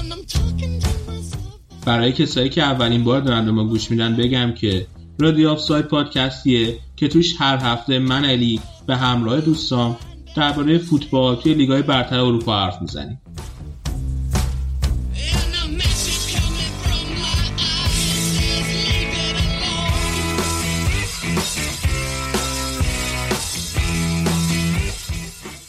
And 0.00 0.12
I'm 0.12 0.24
talking 0.24 0.80
to 0.80 0.92
myself. 1.06 1.84
برای 1.86 2.12
کسایی 2.12 2.48
که 2.48 2.62
اولین 2.62 3.04
بار 3.04 3.20
دارن 3.20 3.44
به 3.44 3.52
ما 3.52 3.64
گوش 3.64 3.90
میدن 3.90 4.16
بگم 4.16 4.52
که 4.52 4.86
رادیو 5.18 5.48
آفساید 5.48 5.84
پادکستیه 5.84 6.78
که 6.96 7.08
توش 7.08 7.34
هر 7.38 7.56
هفته 7.56 7.98
من 7.98 8.24
علی 8.24 8.60
به 8.86 8.96
همراه 8.96 9.40
دوستام 9.40 9.96
درباره 10.34 10.78
فوتبال 10.78 11.36
توی 11.36 11.54
لیگای 11.54 11.82
برتر 11.82 12.18
اروپا 12.18 12.64
حرف 12.64 12.82
می‌زنیم. 12.82 13.20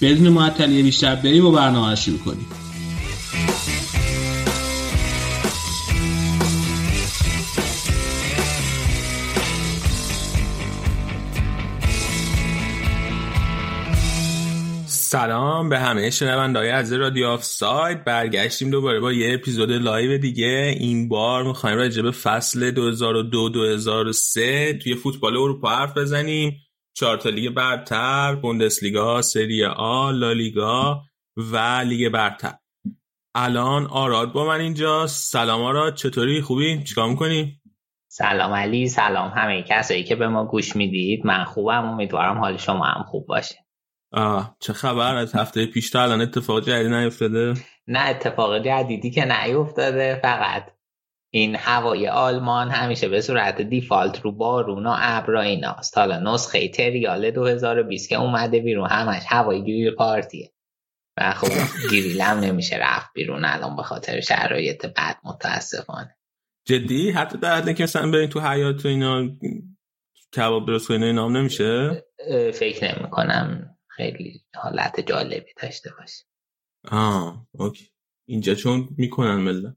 بدون 0.02 0.30
معطلی 0.30 0.83
بیشتر 0.83 1.16
بریم 1.16 1.45
و 1.45 1.52
برنامه 1.52 1.89
رو 1.89 1.95
شروع 1.95 2.19
کنیم 2.19 2.45
سلام 15.16 15.69
به 15.69 15.80
همه 15.80 16.09
شنونده‌های 16.09 16.69
عزیز 16.69 16.94
رادیو 16.94 17.27
آف 17.27 17.44
ساید 17.44 18.03
برگشتیم 18.03 18.69
دوباره 18.69 18.99
با 18.99 19.13
یه 19.13 19.33
اپیزود 19.33 19.71
live 19.71 20.17
دیگه. 20.17 20.75
این 20.80 21.09
بار 21.09 21.44
می‌خوایم 21.44 21.77
راجع 21.77 22.02
به 22.02 22.11
فصل 22.11 22.71
2002-2003 22.71 24.83
توی 24.83 24.95
فوتبال 24.95 25.38
اروپا 25.38 25.69
حرف 25.69 25.97
بزنیم. 25.97 26.58
چهار 26.93 27.27
لیگ 27.27 27.53
برتر 27.53 28.36
بوندسلیگا 28.36 29.21
سری 29.21 29.66
آ 29.66 30.11
لالیگا 30.11 31.02
و 31.38 31.58
لیگ 31.86 32.09
برتر. 32.09 32.53
الان 33.36 33.86
آراد 33.86 34.33
با 34.33 34.45
من 34.45 34.59
اینجا. 34.59 35.08
سلام 35.08 35.61
آراد 35.61 35.95
چطوری؟ 35.95 36.41
خوبی؟ 36.41 36.83
چیکار 36.83 37.09
می‌کنی؟ 37.09 37.61
سلام 38.08 38.53
علی 38.53 38.88
سلام 38.88 39.31
همه 39.36 39.63
کسایی 39.63 40.03
که 40.03 40.16
به 40.16 40.27
ما 40.27 40.45
گوش 40.45 40.75
می‌دید. 40.75 41.25
من 41.25 41.43
خوبم 41.43 41.86
امیدوارم 41.86 42.38
حال 42.38 42.58
شما 42.58 42.86
هم 42.86 43.03
خوب 43.03 43.27
باشه. 43.27 43.64
آه 44.11 44.58
چه 44.59 44.73
خبر؟ 44.73 45.16
از 45.16 45.36
هفته 45.36 45.66
پیش 45.66 45.89
تا 45.89 46.03
الان 46.03 46.22
اتفاق 46.22 46.64
جدیدی 46.64 46.89
نیفتاده؟ 46.89 47.53
نه 47.88 48.00
اتفاق 48.09 48.66
جدیدی 48.66 49.11
که 49.11 49.25
نیفتاده 49.25 50.20
فقط 50.22 50.75
این 51.34 51.56
هوای 51.56 52.08
آلمان 52.08 52.70
همیشه 52.70 53.09
به 53.09 53.21
صورت 53.21 53.61
دیفالت 53.61 54.21
رو 54.21 54.32
بارون 54.32 54.88
و 54.88 54.95
ابر 54.98 55.36
ایناست. 55.36 55.98
حالا 55.98 56.33
نسخه 56.33 56.67
تریال 56.67 57.32
2020 57.32 58.10
که 58.10 58.15
اومده 58.15 58.60
بیرون 58.60 58.89
همش 58.89 59.23
هوای 59.27 59.64
گیر 59.64 59.92
پارتیه. 59.92 60.52
و 61.17 61.33
خب 61.33 61.48
گریلم 61.92 62.39
نمیشه 62.39 62.76
رفت 62.82 63.14
بیرون 63.14 63.45
الان 63.45 63.76
به 63.76 63.83
خاطر 63.83 64.20
شرایط 64.20 64.86
بد 64.86 65.17
متاسفانه. 65.23 66.15
جدی؟ 66.65 67.11
حتی 67.11 67.38
در 67.38 67.55
حد 67.55 67.76
که 67.76 67.83
مثلا 67.83 68.11
برین 68.11 68.30
تو 68.30 68.39
حیات 68.39 68.86
و 68.86 68.88
اینا 68.88 69.30
کباب 70.36 70.67
درست 70.67 70.88
کنین 70.88 71.04
اینا 71.04 71.26
هم 71.26 71.38
نمیشه؟ 71.38 72.04
فکر 72.54 72.98
نمی 72.98 73.10
کنم 73.10 73.74
خیلی 73.95 74.42
حالت 74.56 75.00
جالبی 75.00 75.54
داشته 75.61 75.89
باشه 76.00 76.23
آه 76.92 77.48
اوکی. 77.52 77.89
اینجا 78.28 78.56
چون 78.56 78.89
می‌کنن 78.98 79.36
ملت. 79.36 79.76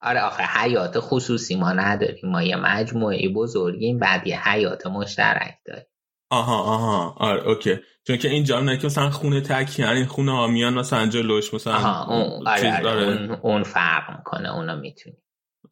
آره 0.00 0.20
آخه 0.20 0.42
حیات 0.42 1.00
خصوصی 1.00 1.56
ما 1.56 1.72
نداریم. 1.72 2.30
ما 2.30 2.42
یه 2.42 2.56
مجموعه 2.56 3.28
بزرگیم 3.28 3.98
بعد 3.98 4.26
یه 4.26 4.48
حیات 4.48 4.86
مشترک 4.86 5.58
داریم. 5.66 5.86
آها 6.30 6.62
آها. 6.62 7.14
آره 7.18 7.48
okay. 7.48 7.76
چون 8.06 8.16
که 8.16 8.28
اینجا 8.28 8.60
نه 8.60 8.78
که 8.78 8.86
مثلا 8.86 9.10
خونه 9.10 9.40
تکی 9.40 9.84
این 9.84 10.06
خونه 10.06 10.32
ها 10.32 10.46
میان 10.46 10.74
مثلا 10.74 11.06
جلوش 11.06 11.54
مثلا 11.54 11.74
آها 11.74 12.14
اون 12.14 12.48
آره, 12.48 12.72
آره 12.74 12.82
داره. 12.82 13.06
اون, 13.06 13.30
اون 13.30 13.62
فرق 13.62 14.16
می‌کنه 14.18 14.54
اونو 14.54 14.76
می‌تونی 14.76 15.16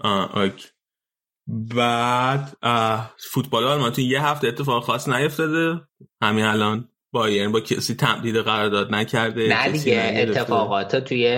آه 0.00 0.38
okay. 0.38 0.68
بعد 1.46 2.56
فوتبال 3.32 3.64
آلمان 3.64 3.92
تو 3.92 4.00
یه 4.00 4.24
هفته 4.24 4.48
اتفاق 4.48 4.84
خاص 4.84 5.08
نیفتاده؟ 5.08 5.80
همین 6.22 6.44
الان؟ 6.44 6.88
بایرن 7.12 7.52
با 7.52 7.60
کسی 7.60 7.94
تمدید 7.94 8.36
قرارداد 8.36 8.94
نکرده 8.94 9.48
نه 9.48 9.72
دیگه. 9.72 10.12
اتفاقات 10.16 10.96
توی 10.96 11.28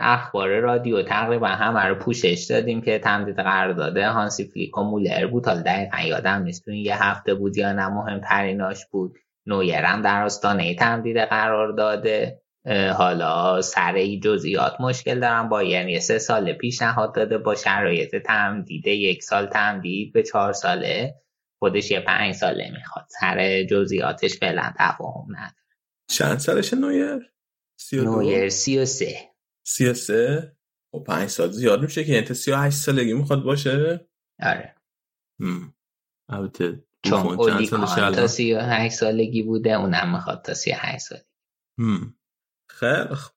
اخبار 0.00 0.58
رادیو 0.60 1.02
تقریبا 1.02 1.48
همه 1.48 1.84
رو 1.84 1.94
پوشش 1.94 2.46
دادیم 2.50 2.80
که 2.80 2.98
تمدید 2.98 3.36
قرار 3.36 3.72
داده 3.72 4.08
هانسی 4.08 4.44
فلیک 4.44 4.78
و 4.78 4.82
مولر 4.82 5.26
بود. 5.26 5.46
حالا 5.46 5.62
دقیقا 5.62 6.00
یادم 6.00 6.42
نیست 6.42 6.68
این 6.68 6.84
یه 6.84 7.02
هفته 7.02 7.34
بود 7.34 7.56
یا 7.56 7.72
نه 7.72 7.88
مهمتریناش 7.88 8.86
بود. 8.90 9.14
نویرم 9.46 10.02
در 10.02 10.24
آستانه 10.24 10.74
تمدید 10.74 11.16
قرار 11.16 11.72
داده 11.72 12.40
حالا 12.96 13.60
سر 13.60 14.06
جزئیات 14.22 14.80
مشکل 14.80 15.20
دارم 15.20 15.48
با 15.48 15.62
یعنی 15.62 16.00
سه 16.00 16.18
سال 16.18 16.52
پیشنهاد 16.52 17.14
داده 17.14 17.38
با 17.38 17.54
شرایط 17.54 18.16
تمدید 18.16 18.86
یک 18.86 19.22
سال 19.22 19.46
تمدید 19.46 20.12
به 20.12 20.22
چهار 20.22 20.52
ساله. 20.52 21.14
خودش 21.58 21.90
یه 21.90 22.00
پنج 22.00 22.34
ساله 22.34 22.70
می‌خواد 22.70 23.06
سر 23.20 23.64
جزئیاتش 23.64 24.38
فعلا 24.38 24.72
تفاهم 24.78 25.36
نداره 25.36 25.54
چند 26.10 26.38
سالشه 26.38 26.76
نویر؟ 26.76 27.32
سی 27.80 27.98
و؟ 27.98 28.04
نویر 28.04 28.48
سی 28.48 28.78
و 28.78 28.84
سه 28.84 29.30
سی 29.66 29.86
و 29.86 29.94
سه 29.94 30.56
خب 30.92 31.04
پنج 31.06 31.28
سال 31.28 31.50
زیاد 31.50 31.82
میشه 31.82 32.04
که 32.04 32.12
یعنی 32.12 32.26
تا 32.26 32.34
سی 32.34 32.52
و 32.52 32.56
هشت 32.56 32.76
سالگی 32.76 33.12
می‌خواد 33.12 33.42
باشه 33.42 34.06
آره 34.42 34.74
هم. 35.40 35.74
البته 36.28 36.84
چون 37.02 37.36
سالشه 37.66 38.10
تا؟ 38.10 38.26
سی 38.26 38.54
و 38.54 38.60
هشت 38.60 38.94
سالگی 38.94 39.42
بوده 39.42 39.70
اونم 39.70 40.12
می‌خواد 40.12 40.42
تا 40.42 40.54
سی 40.54 40.70
و 40.70 40.74
هشت 40.78 40.98
سالگی 40.98 41.24
هم. 41.78 42.14
خیلی 42.68 43.14
خب. 43.14 43.34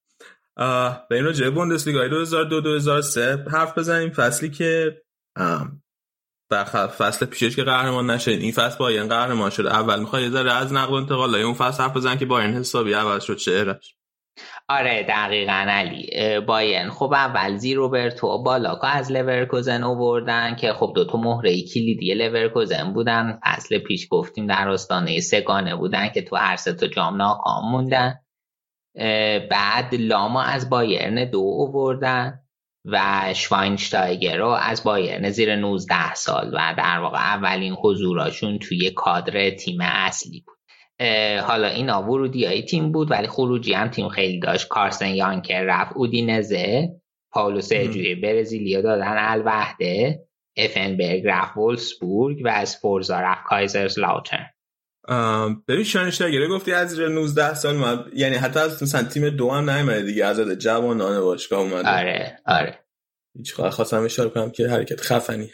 به 1.09 1.16
این 1.16 1.23
راجعه 1.23 1.50
بوندسلیگا 1.50 2.25
2002-2003 2.25 3.17
حرف 3.51 3.77
بزنیم 3.77 4.09
فصلی 4.09 4.50
که 4.50 5.01
برخلاف 6.49 7.01
فصل 7.01 7.25
پیشش 7.25 7.55
که 7.55 7.63
قهرمان 7.63 8.09
نشد 8.09 8.31
این 8.31 8.51
فصل 8.51 8.77
بایرن 8.77 9.07
قهرمان 9.07 9.49
شد 9.49 9.67
اول 9.67 9.99
می‌خوای 9.99 10.23
یه 10.23 10.29
ذره 10.29 10.53
از 10.53 10.73
نقل 10.73 10.93
و 10.93 10.95
انتقال 10.95 11.35
اون 11.35 11.53
فصل 11.53 11.83
حرف 11.83 11.97
بزن 11.97 12.17
که 12.17 12.25
بایرن 12.25 12.53
حسابی 12.53 12.93
عوض 12.93 13.23
شد 13.23 13.37
چهرش 13.37 13.97
آره 14.69 15.05
دقیقا 15.09 15.65
علی. 15.67 16.39
بایرن 16.39 16.89
خب 16.89 17.13
اول 17.13 17.57
زه 17.57 17.73
روبرتو 17.73 18.43
بالاکا 18.43 18.87
از 18.87 19.11
لورکوزن 19.11 19.83
اووردن 19.83 20.55
که 20.55 20.73
خب 20.73 20.91
دوتا 20.95 21.17
مهره 21.17 21.61
کلیدی 21.61 22.13
لورکوزن 22.13 22.93
بودن. 22.93 23.39
فصل 23.45 23.77
پیش 23.77 24.07
گفتیم 24.11 24.47
در 24.47 24.69
آستانه 24.69 25.19
سه‌گانه 25.19 25.75
بودن 25.75 26.09
که 26.09 26.21
تو 26.21 26.35
هر 26.35 26.55
سه 26.55 26.73
تا 26.73 26.87
جام 26.87 27.15
ناکام 27.15 27.71
موندن. 27.71 28.19
بعد 29.49 29.95
لاما 29.95 30.43
از 30.43 30.69
بایرن 30.69 31.29
دو 31.29 31.39
اووردن 31.39 32.39
و 32.88 33.25
شواینشتایگر 33.34 34.38
رو 34.38 34.48
از 34.48 34.84
بایرن 34.84 35.30
زیر 35.30 35.56
19 35.56 36.13
سال. 36.13 36.51
و 36.54 36.74
در 36.78 37.00
واقع 37.00 37.18
اولین 37.18 37.74
حضوراشون 37.74 38.60
توی 38.60 38.92
کادر 38.92 39.50
تیم 39.50 39.78
اصلی 39.81 40.44
بود. 40.48 40.57
حالا 41.42 41.68
اینا 41.68 42.04
ورودی 42.04 42.45
های 42.45 42.62
تیم 42.62 42.92
بود 42.92 43.12
ولی 43.12 43.28
خروجی 43.28 43.74
هم 43.74 43.88
تیم 43.88 44.10
خیلی 44.10 44.39
داشت. 44.39 44.68
کارسن 44.68 45.10
یانکر 45.10 45.62
رفت 45.62 45.92
اودینزه 45.95 46.89
پاولو 47.31 47.62
سرجوی 47.62 48.16
برزیلیا 48.16 48.81
دادن 48.81 49.16
الوحده 49.18 50.28
افنبرگ 50.57 51.22
رفت 51.25 51.57
وولسبورگ 51.57 52.42
و 52.44 52.48
از 52.48 52.78
فورزا 52.78 53.19
رفت 53.19 53.44
کایزرز 53.44 54.00
لاوترن 54.00 54.54
ببین 55.68 55.83
شانشتاگره 55.83 56.48
گفتی 56.48 56.74
از 56.74 56.89
زیر 56.89 57.07
19 57.07 57.54
سال 57.54 57.75
من 57.75 58.06
یعنی 58.13 58.36
حتی 58.36 58.59
از 58.59 58.83
مثلا 58.83 59.04
تیم 59.04 59.30
دو 59.30 59.51
هم 59.51 59.69
نیومده 59.69 60.01
دیگه 60.01 60.25
از 60.25 60.39
جوانان 60.39 61.21
باشگاه 61.21 61.59
اومده 61.59 61.89
آره 61.89 62.39
آره 62.45 62.80
هیچ 63.38 63.54
خواستم 63.54 64.04
اشاره 64.04 64.30
کنم 64.30 64.51
که 64.51 64.68
حرکت 64.69 65.01
خفنی 65.01 65.50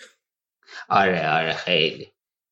آره 0.89 1.29
آره 1.29 1.53
خیلی 1.53 2.07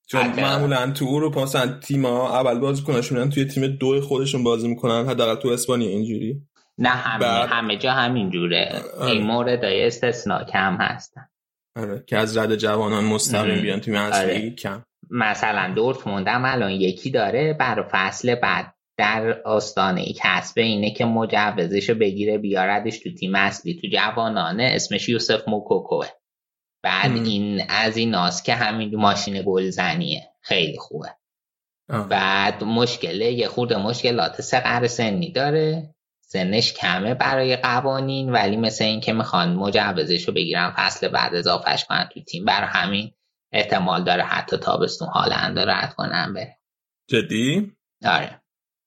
چون 0.08 0.22
آره. 0.22 0.42
معمولا 0.42 0.92
تو 0.92 1.06
اروپا 1.06 1.44
مثلا 1.44 1.80
تیما 1.80 2.40
اول 2.40 2.60
بازیکناشون 2.60 3.18
میرن 3.18 3.30
توی 3.30 3.46
تیم 3.46 3.68
دو 3.68 4.02
خودشون 4.02 4.44
بازی 4.44 4.68
می‌کنن 4.68 5.06
حداقل 5.10 5.36
تو 5.42 5.48
اسپانیا 5.50 5.90
اینجوری 5.90 6.42
نه 6.78 6.90
همه 6.90 7.20
بعد- 7.20 7.50
همه 7.50 7.78
جا 7.78 7.92
همین 7.92 8.30
جوره 8.30 8.82
آره. 8.98 9.12
این 9.12 9.24
مورد 9.24 9.66
استثنا 9.66 10.44
کم 10.44 10.78
هستن 10.80 11.28
آره 11.76 12.04
که 12.08 12.18
از 12.18 12.38
رد 12.38 12.56
جوانان 12.56 13.04
مستقیم. 13.04 13.62
بیان 13.62 13.80
توی 13.80 13.96
اصلی 13.96 14.32
آره. 14.32 14.50
کم 14.50 14.84
مثلا 15.12 15.74
دورتموند 15.76 16.28
هم 16.28 16.46
الان 16.46 16.72
یکی 16.72 17.12
داره 17.12 17.54
برای 17.54 17.86
فصل 17.92 18.36
بعد 18.36 18.74
در 18.98 19.42
آستانه 19.42 20.06
کسب 20.16 20.60
اینه 20.60 20.92
که 20.92 21.06
مجوزشو 21.06 21.96
بگیره 21.96 22.38
بیاردش 22.38 23.00
تو 23.00 23.14
تیم 23.14 23.36
اصلی 23.36 23.80
تو 23.82 23.88
جوانانه 23.88 24.64
اسمش 24.64 25.10
یوسف 25.10 25.48
موکوکوه. 25.48 26.08
بعد 26.84 27.12
ام. 27.12 27.24
این 27.24 27.62
از 27.70 27.98
این 27.98 28.10
ناس 28.10 28.44
که 28.44 28.56
همین 28.56 28.96
ماشین 28.96 29.44
گلزنیه. 29.46 30.22
خیلی 30.42 30.78
خوبه. 30.78 31.16
آه. 31.90 32.08
بعد 32.08 32.64
مشکله 32.64 33.32
یه 33.32 33.48
خورده 33.48 33.78
مشکلات 33.78 34.42
سقر 34.42 34.88
سنی 34.88 35.32
داره. 35.32 35.96
سنش 36.22 36.74
کمه 36.74 37.14
برای 37.14 37.56
قوانین 37.56 38.32
ولی 38.32 38.58
مثل 38.58 38.84
این 38.84 39.02
که 39.02 39.14
می‌خوان 39.14 39.54
مجوزش 39.54 40.28
رو 40.28 40.34
بگیرن 40.34 40.74
فصل 40.78 41.08
بعد 41.08 41.36
اضافهش 41.36 41.86
کنن 41.86 42.10
تو 42.14 42.24
تیم. 42.24 42.46
برای 42.46 42.68
همین 42.72 43.12
احتمال 43.52 44.04
داره 44.04 44.24
حتی 44.24 44.58
تابستون 44.58 45.08
هالند 45.08 45.60
رو 45.60 45.70
رد 45.70 45.94
کنن 45.94 46.34
بره. 46.34 46.60
جدی؟ 47.08 47.76
آره. 48.06 48.42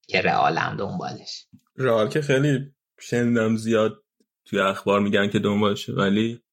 که 0.07 0.21
رئالم 0.21 0.75
دنبالش. 0.77 1.47
رئال 1.77 2.09
که 2.09 2.21
خیلی 2.21 2.75
شنیدم 2.99 3.55
زیاد 3.55 4.03
توی 4.45 4.59
اخبار 4.59 4.99
میگن 4.99 5.29
که 5.29 5.39
دنبالشه 5.39 5.93
ولی 5.93 6.43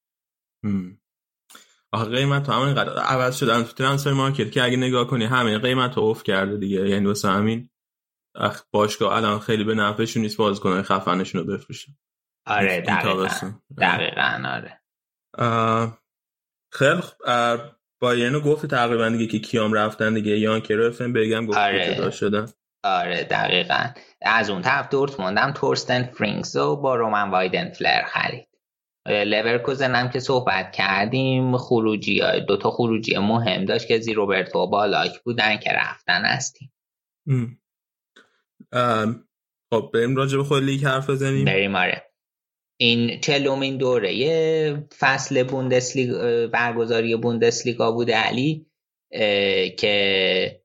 هم. 0.65 0.99
آخه 1.93 2.05
قیمت 2.05 2.49
همه 2.49 2.61
اینقدر 2.61 2.99
عوض 2.99 3.37
شدن. 3.37 3.63
تو 3.63 3.73
ترانسفر 3.73 4.13
مارکت 4.13 4.53
که 4.53 4.63
اگه 4.63 4.77
نگاه 4.77 5.07
کنی 5.07 5.25
همه 5.25 5.59
قیمت 5.59 5.97
رو 5.97 6.15
کرده 6.15 6.57
دیگه. 6.57 6.89
یعنی 6.89 7.07
واسه 7.07 7.29
همین 7.29 7.71
اخ 8.35 8.63
باشگاه 8.71 9.17
الان 9.17 9.39
خیلی 9.39 9.65
به 9.65 9.75
نفعشون 9.75 10.23
نیست 10.23 10.37
بازیکنهای 10.37 10.83
خفنشون 10.83 11.41
رو 11.41 11.53
بفروشن. 11.53 11.93
آره 12.47 12.73
این 12.73 12.83
دقیقا. 12.83 13.29
دقیقا 13.79 14.43
آره. 14.45 14.83
خیلی 16.73 17.01
خوب. 17.01 17.19
آه، 18.03 18.09
بایرن 18.09 18.33
رو 18.33 18.41
گفت 18.41 18.67
تقریبا 18.67 19.09
دیگه 19.09 19.27
که 19.27 19.39
کیام 19.39 19.73
رفتن 19.73 20.15
دیگه 20.15 20.39
یان 20.39 20.61
کرفن 20.61 21.13
بگم 21.13 21.47
گفت 21.47 21.59
آره. 21.59 22.11
شدن. 22.11 22.49
آره 22.85 23.25
دقیقا. 23.25 23.87
از 24.23 24.51
اون 24.51 24.63
طرف 24.63 24.89
دورتموند 24.89 25.39
هم 25.39 25.53
تورستن 25.53 26.03
فرینکس 26.03 26.57
رو 26.57 26.77
با 26.77 26.97
رومن 26.97 27.31
وایدن 27.31 27.71
فلر 27.71 28.03
خرید 28.03 28.49
لورکوزن 29.07 29.95
هم 29.95 30.11
که 30.11 30.21
صحبت 30.21 30.73
کردیم 30.73 31.57
خروجی 31.57 32.21
دوتا 32.49 32.71
خروجی 32.71 33.19
مهم 33.19 33.65
داشت 33.65 33.89
که 33.89 33.99
زی 33.99 34.15
روبرتو 34.15 34.59
و 34.59 34.67
بالاک 34.67 35.23
بودن 35.25 35.57
که 35.57 35.71
رفتن 35.71 36.25
هستیم 36.25 36.73
خب 39.73 39.91
بریم 39.95 40.17
راجع 40.17 40.37
به 40.37 40.45
خود 40.45 40.63
لیگ 40.63 40.85
حرف 40.85 41.11
بزنیم. 41.11 41.45
بریم 41.45 41.77
آره. 41.77 42.12
این 42.77 43.21
چلومین 43.21 43.77
دوره 43.77 44.87
فصل 44.99 45.43
بوندسلیگا 45.43 46.47
برگزاری 46.47 47.17
بوندسلیگا 47.17 47.93
بوده 47.93 48.15
علی 48.15 48.67
که 49.79 50.63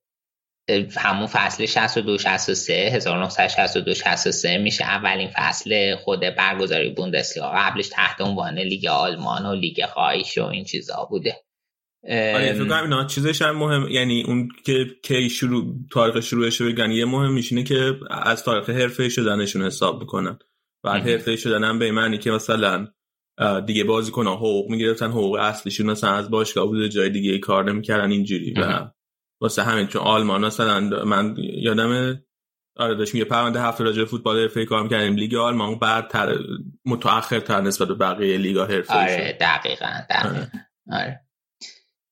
همون 0.97 1.27
فصل 1.27 1.65
62 1.65 2.17
63 2.17 2.73
1962 2.73 3.93
63 3.93 4.57
میشه 4.57 4.83
اولین 4.83 5.29
فصل 5.35 5.95
خود 5.95 6.19
برگزاری 6.19 6.89
بوندسلیگا. 6.89 7.51
قبلش 7.55 7.89
تحت 7.89 8.21
عنوان 8.21 8.59
لیگ 8.59 8.85
آلمان 8.85 9.45
و 9.45 9.55
لیگ 9.55 9.85
خواهیش 9.85 10.37
و 10.37 10.45
این 10.45 10.63
چیزا 10.63 11.07
بوده. 11.09 11.35
آره 12.03 12.53
فکر 12.53 12.83
اینا 12.83 13.05
چیزش 13.05 13.41
هم 13.41 13.57
مهم 13.57 13.87
یعنی 13.89 14.23
اون 14.27 14.49
که 14.65 14.85
کی 15.03 15.29
شروع 15.29 15.75
تاریخ 15.91 16.19
شروعش 16.19 16.61
رو 16.61 16.67
بگن 16.71 16.91
یه 16.91 17.05
مهم 17.05 17.33
میشینه 17.33 17.63
که 17.63 17.93
از 18.09 18.43
تاریخ 18.43 18.69
حرفه 18.69 19.09
شدنشون 19.09 19.65
حساب 19.65 19.99
می‌کنن. 19.99 20.39
بعد. 20.87 21.07
حرفه‌ای 21.07 21.35
شدن 21.35 21.63
هم 21.63 21.79
به 21.79 21.91
معنی 21.91 22.17
که 22.17 22.31
مثلا 22.31 22.87
دیگه 23.65 23.83
بازیکن‌ها 23.83 24.35
حقوق 24.35 24.69
می‌گرفتن 24.69 25.11
حقوق 25.11 25.35
اصلیشون 25.35 25.85
مثلا 25.85 26.11
از 26.11 26.29
باشگاه 26.29 26.65
بوده 26.65 26.89
جای 26.89 27.09
دیگه 27.09 27.39
کار 27.39 27.71
نمی‌کردن 27.71 28.11
اینجوری 28.11 28.53
و. 28.53 28.89
واسه 29.41 29.63
همین 29.63 29.87
چون 29.87 30.01
آلمان 30.01 30.45
مثلا 30.45 30.79
من 31.05 31.35
یادم 31.37 32.19
آره 32.77 32.95
داشتیم 32.95 33.19
یه 33.19 33.25
پرونده 33.25 33.61
هفته 33.61 33.83
راجع 33.83 34.05
فوتبال 34.05 34.39
حرفه‌ای 34.39 34.65
کار 34.65 34.83
می‌کردیم 34.83 35.15
لیگ 35.15 35.35
آلمان 35.35 35.79
بعد 35.79 36.07
تر 36.07 36.37
متأخرتر 36.85 37.61
نسبت 37.61 37.87
به 37.87 37.93
بقیه 37.93 38.37
لیگ‌ها 38.37 38.65
حرفه‌ای 38.65 39.15
آره 39.15 39.37
دقیقا 39.41 39.91
دقیقا 40.09 40.45
آره. 40.91 41.26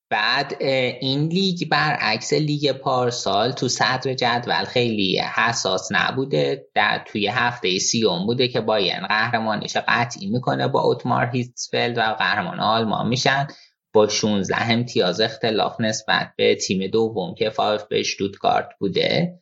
بعد 0.09 0.55
این 1.01 1.27
لیگ 1.27 1.69
برعکس 1.69 2.33
لیگ 2.33 2.71
پارسال 2.71 3.51
تو 3.51 3.67
صدر 3.67 4.13
جدول 4.13 4.63
خیلی 4.63 5.19
حساس 5.19 5.87
نبوده. 5.91 6.67
در 6.73 7.03
توی 7.07 7.27
هفته 7.27 7.79
سی‌ام 7.79 8.25
بوده 8.25 8.47
که 8.47 8.61
بایرن 8.61 9.07
قهرمانیش 9.07 9.77
قطعی 9.77 10.27
می‌کنه 10.27 10.67
با 10.67 10.81
اوتمار 10.81 11.29
هیتسفلد 11.33 11.97
و 11.97 12.01
قهرمان 12.01 12.59
آلمان 12.59 13.07
میشن. 13.07 13.47
با 13.93 14.07
16 14.07 14.71
امتیاز 14.71 15.21
اختلاف 15.21 15.81
نسبت 15.81 16.31
به 16.37 16.55
تیم 16.55 16.87
دوم 16.87 17.35
که 17.35 17.49
فایف 17.49 17.93
شتوتگارت 18.03 18.69
بوده. 18.79 19.39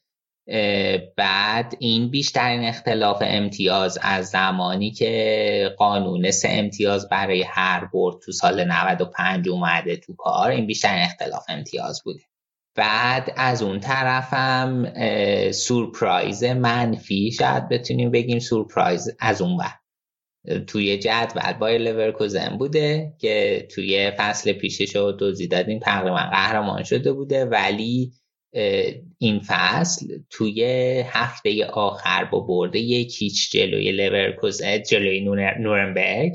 بعد 1.17 1.73
این 1.79 2.09
بیشترین 2.09 2.63
اختلاف 2.63 3.17
امتیاز 3.25 3.99
از 4.01 4.29
زمانی 4.29 4.91
که 4.91 5.75
قانون 5.77 6.31
سه 6.31 6.47
امتیاز 6.51 7.09
برای 7.09 7.43
هر 7.47 7.85
برد 7.85 8.15
تو 8.25 8.31
سال 8.31 8.63
95 8.63 9.49
اومده 9.49 9.97
تو 9.97 10.15
کار 10.15 10.49
این 10.49 10.67
بیشترین 10.67 11.03
اختلاف 11.03 11.45
امتیاز 11.49 12.01
بوده. 12.03 12.23
بعد 12.75 13.33
از 13.35 13.63
اون 13.63 13.79
طرفم 13.79 14.93
سورپرایز 15.51 16.43
منفی 16.43 17.31
شاید 17.31 17.69
بتونیم 17.69 18.11
بگیم 18.11 18.39
سورپرایز 18.39 19.15
از 19.19 19.41
اون 19.41 19.57
بر 19.57 19.71
توی 20.67 20.97
جدول 20.97 21.53
بایر 21.53 21.81
لورکوزن 21.81 22.57
بوده 22.57 23.13
که 23.19 23.67
توی 23.71 24.11
فصل 24.17 24.53
پیشش 24.53 24.95
رو 24.95 25.11
دوزی 25.11 25.47
دادیم 25.47 25.79
تقریبا 25.79 26.17
قهرمان 26.17 26.83
شده 26.83 27.13
بوده 27.13 27.45
ولی 27.45 28.13
این 29.17 29.41
فصل 29.47 30.19
توی 30.29 30.63
هفته 31.07 31.65
آخر 31.65 32.25
با 32.25 32.39
برده 32.39 32.79
یک 32.79 33.21
هیچ 33.21 33.51
جلوی 33.51 33.91
لورکوزن 33.91 34.81
جلوی 34.81 35.21
نور- 35.21 35.57
نورنبرگ 35.59 36.33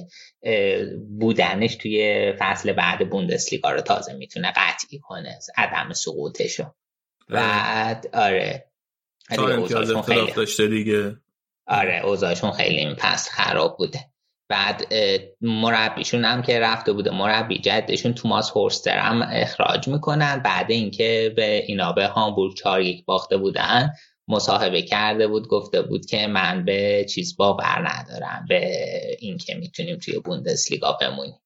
بودنش 1.21 1.77
توی 1.77 2.33
فصل 2.39 2.73
بعد 2.73 3.11
بوندسلیگا 3.11 3.71
رو 3.71 3.81
تازه 3.81 4.13
می‌تونه 4.13 4.53
قطعی 4.57 4.99
کنه. 4.99 5.29
از 5.37 5.51
عدم 5.57 5.93
سقوطشو. 5.93 6.65
بعد 7.29 8.07
آره. 8.13 8.65
چهار 9.37 9.53
امتیاز 9.53 9.87
خیلی 9.87 9.99
اختلاف 9.99 10.35
داشته 10.35 10.67
دیگه. 10.69 11.17
آره 11.67 12.01
اوضاعشون 12.05 12.51
خیلی 12.51 12.79
این 12.79 12.95
پس 12.95 13.29
خراب 13.29 13.77
بوده. 13.79 14.01
بعد 14.49 14.85
مربیشون 15.41 16.25
هم 16.25 16.43
که 16.43 16.61
رفته 16.61 16.93
بوده 16.93 17.11
مربی 17.11 17.59
جدشون 17.59 18.15
توماس 18.15 18.51
هورستر 18.51 18.99
هم 18.99 19.23
اخراج 19.33 19.89
می‌کنن. 19.89 20.39
بعد 20.39 20.71
اینکه 20.71 21.33
به 21.37 21.65
اینا 21.67 21.93
به 21.93 22.07
هامبورگ 22.07 22.57
چهار 22.57 22.81
یک 22.81 23.05
باخته 23.05 23.37
بودن 23.37 23.91
مصاحبه 24.29 24.83
کرده 24.83 25.29
بود 25.29 25.49
گفته 25.49 25.83
بود 25.83 26.07
که 26.07 26.27
من 26.27 26.65
به 26.65 27.07
چیز 27.09 27.37
باور 27.37 27.89
ندارم 27.89 28.47
به 28.49 28.71
اینکه 29.19 29.55
می‌تونیم 29.55 29.99
توی 29.99 30.19
بوندسلیگا 30.19 30.99
بمونیم. 31.01 31.41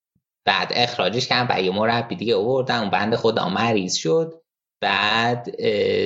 بعد 0.45 0.73
اخراجش 0.75 1.27
کردن 1.27 1.57
و 1.57 1.63
یه 1.63 1.71
مربی 1.71 2.17
دیگه 2.17 2.37
آوردن 2.37 2.79
اون 2.79 2.91
بند 2.91 3.17
خدا 3.17 3.49
مریض 3.49 3.95
شد. 3.95 4.42
بعد 4.83 5.57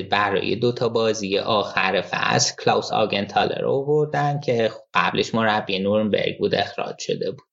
برای 0.09 0.57
دو 0.57 0.73
تا 0.73 0.89
بازی 0.89 1.39
آخر 1.39 2.01
فصل 2.01 2.55
کلاوس 2.65 2.93
آگنتالر 2.93 3.61
رو 3.61 3.71
آوردن 3.71 4.41
که 4.41 4.71
قبلش 4.95 5.35
مربی 5.35 5.79
نورنبرگ 5.79 6.39
بود 6.39 6.55
اخراج 6.55 6.99
شده 6.99 7.31
بود 7.31 7.47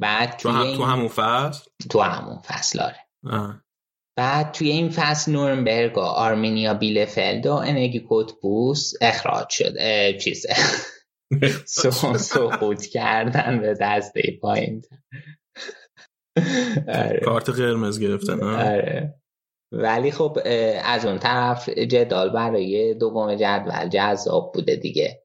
بعد 0.00 0.36
تو, 0.36 0.48
هم... 0.48 0.76
تو 0.76 0.84
همون 0.84 1.08
فصل 1.08 1.70
تو 1.90 2.00
همون 2.00 2.38
فصل 2.38 2.80
آره 2.80 2.96
آه. 3.30 3.62
بعد 4.18 4.52
توی 4.52 4.70
این 4.70 4.88
فصل 4.90 5.32
نورنبرگ 5.32 5.98
و 5.98 6.00
آرمینیا 6.00 6.74
بیلفلد 6.74 7.46
و 7.46 7.52
انگی 7.52 8.00
کوتبوس 8.00 8.92
اخراج 9.00 9.48
شد 9.50 9.74
چیز 10.18 10.46
سقوط 12.16 12.86
کردن 12.86 13.60
به 13.60 13.74
دسته 13.80 14.38
پایین. 14.42 14.82
کارت 17.24 17.50
قرمز 17.50 18.00
گرفتن. 18.00 18.42
آره 18.42 19.21
ولی 19.72 20.10
خب 20.10 20.38
از 20.84 21.06
اون 21.06 21.18
طرف 21.18 21.68
جدال 21.68 22.30
برای 22.30 22.94
دوم 22.94 23.34
جدول 23.34 23.88
جذاب 23.88 24.52
بوده 24.54 24.76
دیگه. 24.76 25.22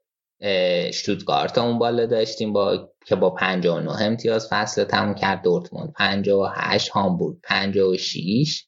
شتوتگارت 0.94 1.58
اون 1.58 1.80
بالا 1.80 2.06
داشتیم 2.06 2.54
با 2.54 2.90
که 3.06 3.16
با 3.16 3.30
59 3.30 4.02
امتیاز 4.02 4.48
فصل 4.52 4.84
تموم 4.84 5.16
کرد. 5.16 5.42
دورتموند 5.42 5.94
58 5.94 6.90
هامبورگ 6.90 7.38
56 7.44 8.68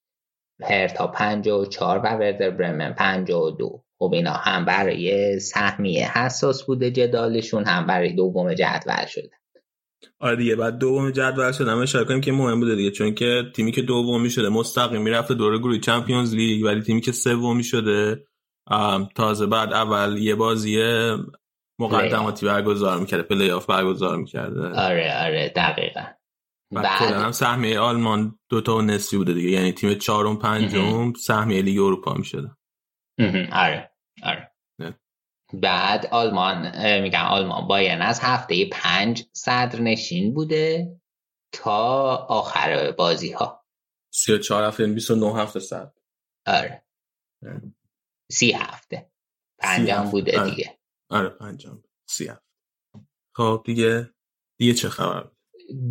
هرتا 0.61 1.07
54 1.07 1.99
و 1.99 2.07
وردر 2.07 2.49
برمن 2.49 2.93
52 2.93 3.83
خب 3.99 4.11
اینا 4.13 4.31
هم 4.33 4.65
برای 4.65 5.39
سهمیه 5.39 6.17
حساس 6.17 6.63
بوده 6.63 6.91
جدالشون 6.91 7.65
هم 7.65 7.87
برای 7.87 8.13
دوم 8.13 8.53
جدول 8.53 9.05
شده. 9.05 9.31
آره 10.19 10.35
دیگه 10.35 10.55
بعد 10.55 10.77
دوم 10.77 11.11
جدول 11.11 11.51
شدن 11.51 11.73
اشاره 11.73 12.05
کنیم 12.05 12.21
که 12.21 12.31
مهم 12.31 12.59
بوده 12.59 12.75
دیگه 12.75 12.91
چون 12.91 13.15
که 13.15 13.43
تیمی 13.55 13.71
که 13.71 13.81
دومی 13.81 14.29
شده 14.29 14.49
مستقیم 14.49 15.01
می‌رفته 15.01 15.33
دوره 15.33 15.57
گروهی 15.57 15.77
Champions 15.77 16.35
League 16.35 16.65
ولی 16.65 16.81
تیمی 16.81 17.01
که 17.01 17.11
سومی 17.11 17.63
شده 17.63 18.25
ام، 18.67 19.09
تازه 19.15 19.45
بعد 19.45 19.73
اول 19.73 20.17
یه 20.17 20.35
بازی 20.35 20.83
مقدماتی 21.79 22.45
برگزار 22.45 22.99
می‌کرده 22.99 23.23
پلی 23.23 23.51
آف 23.51 23.65
برگزار 23.65 24.17
می‌کرده. 24.17 24.61
آره 24.61 25.25
آره 25.25 25.53
دقیقا. 25.55 26.03
بعد 26.71 26.99
کلا 26.99 27.19
هم 27.19 27.31
سهمیه 27.31 27.79
آلمان 27.79 28.39
دوتا 28.49 28.77
و 28.77 28.81
نصفی 28.81 29.17
بوده 29.17 29.33
دیگه 29.33 29.49
یعنی 29.49 29.71
تیم 29.71 29.93
چهارم 29.93 30.39
پنجم 30.39 31.13
سهمیه 31.13 31.61
لیگ 31.61 31.79
اروپا 31.79 32.13
می‌شده. 32.13 32.51
آره 33.51 33.91
آره. 34.23 34.48
بعد 35.53 36.05
آلمان 36.05 36.65
اه، 36.65 36.99
میگم 37.01 37.25
آلمان 37.25 37.67
بایرن 37.67 38.01
از 38.01 38.19
هفته 38.23 38.69
پنج 38.71 39.23
صدر 39.33 39.81
نشین 39.81 40.33
بوده 40.33 40.99
تا 41.51 42.15
آخر 42.15 42.91
بازی 42.91 43.31
ها 43.31 43.65
34 44.13 44.63
هفته 44.63 44.83
یعنی 44.83 44.95
29 44.95 45.35
هفته 45.41 45.59
صد 45.59 45.93
آره. 46.47 46.83
سی 48.31 48.51
هفته. 48.51 49.11
پنجم. 49.59 50.03
بوده 50.11 50.39
آره. 50.39 50.49
دیگه. 50.49 50.79
آره 51.09 51.29
پنجم 51.29 51.83
سی 52.09 52.27
هفته. 52.27 52.43
خب 53.35 53.63
دیگه 53.65 54.09
دیگه 54.59 54.73
چه 54.73 54.89
خبر؟ 54.89 55.31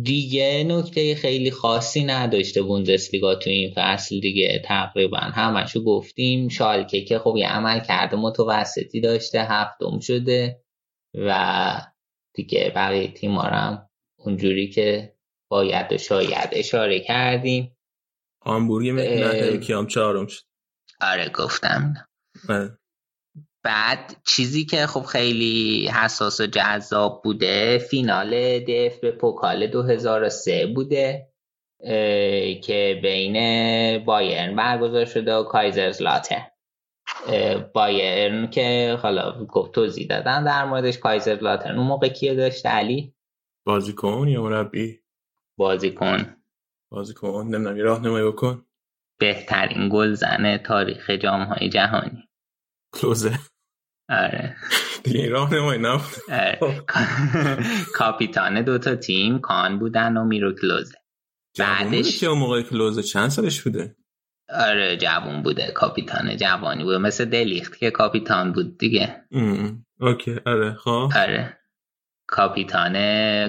دیگه 0.03 0.63
نکته 0.67 1.15
خیلی 1.15 1.51
خاصی 1.51 2.03
نداشته 2.03 2.61
بوندسلیگا 2.61 3.35
تو 3.35 3.49
این 3.49 3.73
فصل 3.75 4.19
دیگه 4.19 4.61
تقریبا 4.65 5.17
همشو 5.17 5.83
گفتیم 5.83 6.49
شالکه 6.49 7.01
که 7.01 7.19
خب 7.19 7.33
یه 7.37 7.47
عمل 7.47 7.79
کرده 7.79 8.15
متوسطی 8.15 9.01
داشته 9.01 9.43
هفتم 9.43 9.99
شده 9.99 10.61
و 11.13 11.81
دیگه 12.33 12.71
بقیه 12.75 13.07
تیما 13.07 13.43
رو 13.43 13.55
هم 13.55 13.89
اونجوری 14.19 14.69
که 14.69 15.13
باید 15.51 15.93
و 15.93 15.97
شاید 15.97 16.49
اشاره 16.51 16.99
کردیم 16.99 17.77
هامبورگ. 18.45 18.89
نه 18.89 19.57
کیام 19.57 19.87
چهارم 19.87 20.27
شد 20.27 20.43
آره 21.01 21.29
گفتم 21.29 21.93
آره. 22.49 22.78
بعد 23.63 24.15
چیزی 24.27 24.65
که 24.65 24.87
خب 24.87 25.03
خیلی 25.03 25.87
حساس 25.87 26.41
و 26.41 26.45
جذاب 26.45 27.21
بوده 27.23 27.77
فینال 27.77 28.59
دف 28.59 28.99
به 28.99 29.11
پوکال 29.11 29.67
2003 29.67 30.67
بوده 30.67 31.29
که 32.63 32.99
بین 33.03 33.35
بایرن 34.05 34.55
برگزار 34.55 35.05
شده 35.05 35.35
و 35.35 35.43
کایزرزلاتن 35.43 36.45
بایرن 37.73 38.49
که 38.49 38.97
حالا 39.01 39.45
گفت 39.45 39.71
توضیح 39.71 40.07
دادن 40.07 40.43
در 40.43 40.65
موردش 40.65 40.97
کایزرلاتن 40.97 41.77
اون 41.77 41.87
موقع 41.87 42.07
کیه 42.07 42.35
داشته 42.35 42.69
علی؟ 42.69 43.13
بازیکن 43.65 44.27
یا 44.27 44.43
مربی؟ 44.43 44.99
بازیکن. 45.57 46.35
بازیکن 46.91 47.47
نمی‌دونم 47.47 47.77
یه 47.77 47.83
راهنمایی 47.83 48.27
بکن. 48.27 48.65
بهترین 49.19 49.89
گلزن 49.89 50.57
تاریخ 50.57 51.09
جامهای 51.09 51.69
جهانی. 51.69 52.28
کلوزه. 52.93 53.39
آره. 54.09 54.55
دیگه 55.03 55.19
این 55.19 55.31
راهنمایی 55.31 55.81
نبود 55.81 56.15
آره. 56.31 56.59
کاپیتان 57.95 58.61
دوتا 58.61 58.95
تیم 58.95 59.39
کان 59.39 59.79
بودن 59.79 60.17
و 60.17 60.25
میرو 60.25 60.53
کلوزه. 60.53 60.95
بعدش 61.59 62.19
که 62.19 62.27
اون 62.27 62.37
موقع 62.37 62.61
کلوزه 62.61 63.03
چند 63.03 63.29
سالش 63.29 63.61
بوده؟ 63.61 63.95
آره 64.49 64.97
جوان 64.97 65.43
بوده 65.43 65.71
کاپیتان 65.71 66.37
جوانی 66.37 66.83
بوده. 66.83 66.97
مثل 66.97 67.25
دلیخت 67.25 67.77
که 67.77 67.91
کاپیتان 67.91 68.51
بود 68.51 68.77
دیگه. 68.77 69.15
okay 69.99 70.39
آره 70.45 70.73
خب. 70.73 71.11
آره. 71.15 71.57
کاپیتان 72.27 72.93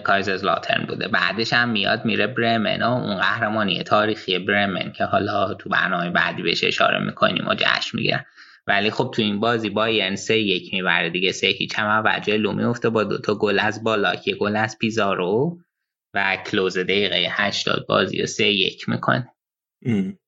کایزرلاترن 0.01 0.87
بوده. 0.87 1.09
بعدش 1.09 1.53
هم 1.53 1.69
میاد 1.69 2.05
میره 2.05 2.27
برمن. 2.27 2.83
و 2.83 2.91
اون 2.91 3.17
قهرمانی 3.17 3.83
تاریخی 3.83 4.39
برمن 4.39 4.93
که 4.93 5.05
حالا 5.05 5.55
تو 5.55 5.69
برنامه 5.69 6.11
بعدی 6.11 6.43
بهش 6.43 6.65
اشاره 6.65 7.05
می‌کنیم 7.05 7.49
و 7.49 7.55
جشن 7.55 7.97
می‌گیرن 7.97 8.25
ولی 8.71 8.91
خب 8.91 9.11
تو 9.15 9.23
این 9.23 9.41
بازی 9.41 9.71
بایرن 9.71 10.17
سه 10.17 10.39
یک 10.39 10.75
می‌بره 10.75 11.11
دیگه. 11.11 11.33
سه 11.33 11.47
هیچ 11.47 11.79
هم 11.79 11.87
اول 11.87 12.21
جلو 12.21 12.53
میفته 12.53 12.91
با 12.91 13.05
دوتا 13.05 13.35
گل 13.35 13.59
از 13.59 13.85
بالاک 13.85 14.29
یه 14.29 14.35
گل 14.35 14.57
از 14.57 14.79
پیزارو 14.79 15.59
و 16.15 16.39
کلوز 16.47 16.79
دقیقه 16.79 17.27
80 17.31 17.87
بازی 17.89 18.21
رو 18.21 18.27
سه 18.27 18.49
یک 18.49 18.89
می‌کنه. 18.89 19.33
ام. 19.87 20.19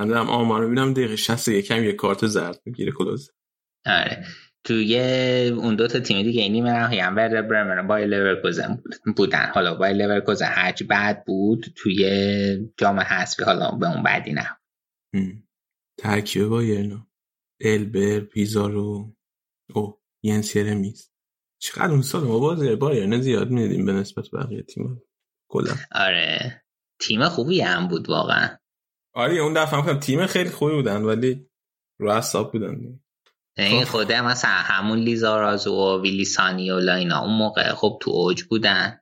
من 0.00 0.08
دارم 0.08 0.30
آمار 0.30 0.60
رو 0.62 0.68
می‌بینم 0.68 0.92
دقیقه 0.92 1.16
60 1.16 1.48
یکم 1.48 1.84
یه 1.84 1.92
کارت 1.92 2.26
زرد 2.26 2.60
می‌گیره 2.66 2.92
کلوزه 2.92 3.32
آره. 3.86 4.24
توی 4.64 4.98
اون 5.56 5.76
دو 5.76 5.88
تا 5.88 6.00
تیم 6.00 6.22
دیگه 6.22 6.48
نیمه 6.48 6.70
نهایی 6.70 7.00
هم 7.00 7.16
ورده 7.16 7.42
برمن 7.42 7.84
و 7.84 7.88
بایر 7.88 8.06
لورکوزن 8.06 8.74
بود- 8.74 9.16
بودن. 9.16 9.50
حالا 9.54 9.74
بایر 9.74 9.94
لورکوزن 9.94 10.46
هرچی 10.52 10.84
بد 10.84 11.24
بود 11.26 11.66
توی 11.76 12.04
جام 12.78 13.00
حذفی 13.00 13.44
حالا 13.44 13.70
به 13.70 13.90
اون 13.94 14.02
بعدی 14.02 14.32
نه. 14.32 14.58
ترکیب 15.98 16.48
بایرنو 16.48 16.98
البر 17.60 18.20
پیزارو 18.20 19.14
او 19.74 20.00
ینس 20.22 20.56
یرمیز 20.56 21.10
چقدر 21.58 21.90
اون 21.90 22.02
سال 22.02 22.24
ما 22.24 22.38
بازی 22.38 22.76
بایرن 22.76 23.20
زیاد 23.20 23.50
می‌دیدیم 23.50 23.86
به 23.86 23.92
نسبت 23.92 24.24
بقیه 24.32 24.62
تیم 24.62 25.02
کلا. 25.50 25.74
آره. 25.92 26.64
تیم 27.00 27.28
خوبی 27.28 27.60
هم 27.60 27.88
بود 27.88 28.08
واقعا. 28.08 28.48
آره 29.14 29.36
اون 29.36 29.52
دفعه 29.52 29.80
هم 29.80 29.98
تیم 29.98 30.26
خیلی 30.26 30.50
خوبی 30.50 30.74
بودن 30.74 31.02
ولی 31.02 31.50
رو 32.00 32.10
اعصاب 32.10 32.52
بودن. 32.52 33.00
این 33.56 33.84
خب. 33.84 33.90
خود 33.90 34.12
مثلا 34.12 34.50
همون 34.50 34.98
لیزارازو 34.98 35.72
و 35.72 36.02
ویلیسانی 36.02 36.70
و 36.70 36.74
اینا 36.74 37.20
اون 37.20 37.38
موقع 37.38 37.72
خب 37.72 37.98
تو 38.02 38.10
اوج 38.10 38.42
بودن. 38.42 39.00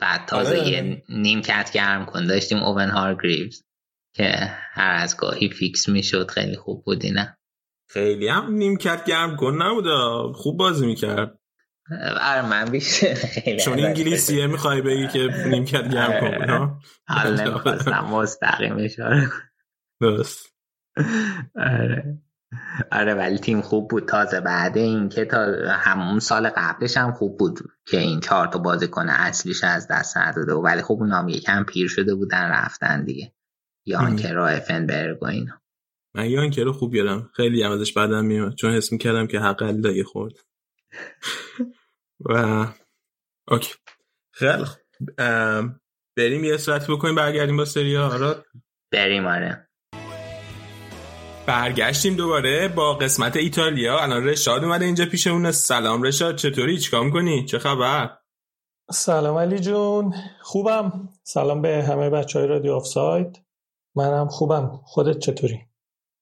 بعد 0.00 0.28
تازه 0.28 0.58
آره. 0.58 0.68
یه 0.68 1.04
نیمکت 1.08 1.70
گرم 1.74 2.06
کن 2.06 2.26
داشتیم 2.26 2.58
اوون 2.58 2.90
هارگریوز 2.90 3.64
که 4.14 4.32
هر 4.72 4.94
از 4.94 5.16
گاهی 5.16 5.48
فیکس 5.48 5.88
می‌شد 5.88 6.30
خیلی 6.30 6.56
خوب 6.56 6.84
بود 6.84 7.06
نه 7.06 7.38
خیلی 7.92 8.28
هم 8.28 8.52
نیمکت 8.52 9.04
گرم 9.04 9.36
کن 9.36 9.62
نبود 9.62 9.86
خوب 10.36 10.58
بازی 10.58 10.86
می‌کرد. 10.86 11.38
آره 12.20 12.48
من 12.48 12.64
بیشتر 12.64 13.14
خیلی 13.14 13.60
چون 13.60 13.80
انگلیسیه 13.80 14.46
می‌خوای 14.46 14.82
بگی 14.82 15.08
که 15.08 15.28
نیمکت 15.46 15.88
گرم 15.88 16.20
کن 16.20 16.50
ها؟ 16.50 16.78
حالا 17.08 17.30
نمی‌خواستم 17.44 18.04
مستقیم 18.04 18.76
اشاره. 18.78 19.28
درست. 20.00 20.46
آره. 21.56 22.18
آره 22.92 23.14
ولی 23.14 23.38
تیم 23.38 23.60
خوب 23.60 23.90
بود. 23.90 24.08
تازه 24.08 24.40
بعد 24.40 24.78
این 24.78 25.08
که 25.08 25.24
تا 25.24 25.46
همون 25.68 26.18
سال 26.18 26.48
قبلش 26.48 26.96
هم 26.96 27.12
خوب 27.12 27.38
بود 27.38 27.58
که 27.86 27.98
این 27.98 28.20
چهار 28.20 28.46
تا 28.46 28.58
بازیکن 28.58 29.08
اصلیش 29.08 29.64
از 29.64 29.88
دست 29.90 30.16
نداده 30.16 30.54
و 30.54 30.62
ولی 30.62 30.82
خب 30.82 30.96
اونا 31.00 31.18
هم 31.18 31.28
یکم 31.28 31.64
پیر 31.64 31.88
شده 31.88 32.14
بودن 32.14 32.50
رفتن 32.50 33.04
دیگه. 33.04 33.32
یانکر 33.86 34.38
و 34.38 34.42
افنبرگ 34.42 35.22
و 35.22 35.26
اینا. 35.26 35.59
من 36.14 36.30
یانکر 36.30 36.62
رو 36.62 36.72
خوب 36.72 36.94
یادم. 36.94 37.30
خیلی 37.34 37.62
هم 37.62 37.72
ازش 37.72 37.92
بدم 37.92 38.24
میومد 38.24 38.54
چون 38.54 38.74
حس 38.74 38.92
می‌کردم 38.92 39.26
که 39.26 39.38
حق 39.38 39.62
علیه 39.62 40.04
خورد. 40.04 40.32
و 42.20 42.66
اوکی. 43.48 43.74
خیلی 44.32 44.64
خوب 44.64 45.08
ام، 45.18 45.80
بریم 46.16 46.44
یه 46.44 46.56
ساعت 46.56 46.90
بکنیم 46.90 47.14
برگردیم 47.14 47.56
با 47.56 47.64
سریا. 47.64 48.06
آراد؟ 48.06 48.46
بریم 48.92 49.26
آره. 49.26 49.66
برگشتیم 51.46 52.16
دوباره 52.16 52.68
با 52.68 52.94
قسمت 52.94 53.36
ایتالیا. 53.36 53.98
الان 53.98 54.24
رشاد 54.24 54.64
اومده 54.64 54.84
اینجا 54.84 55.06
پیشمون. 55.06 55.52
سلام 55.52 56.02
رشاد. 56.02 56.36
چطوری؟ 56.36 56.78
چیکار 56.78 57.04
می‌کنی؟ 57.04 57.44
چه 57.44 57.58
خبر؟ 57.58 58.18
سلام 58.90 59.36
علی 59.36 59.58
جون. 59.58 60.14
خوبم. 60.40 61.08
سلام 61.22 61.62
به 61.62 61.84
همه 61.84 62.10
بچه 62.10 62.38
های 62.38 62.48
رادیو 62.48 62.72
آف 62.72 62.86
ساید 62.86 63.42
منم 63.96 64.28
خوبم. 64.28 64.80
خودت 64.84 65.18
چطوری؟ 65.18 65.69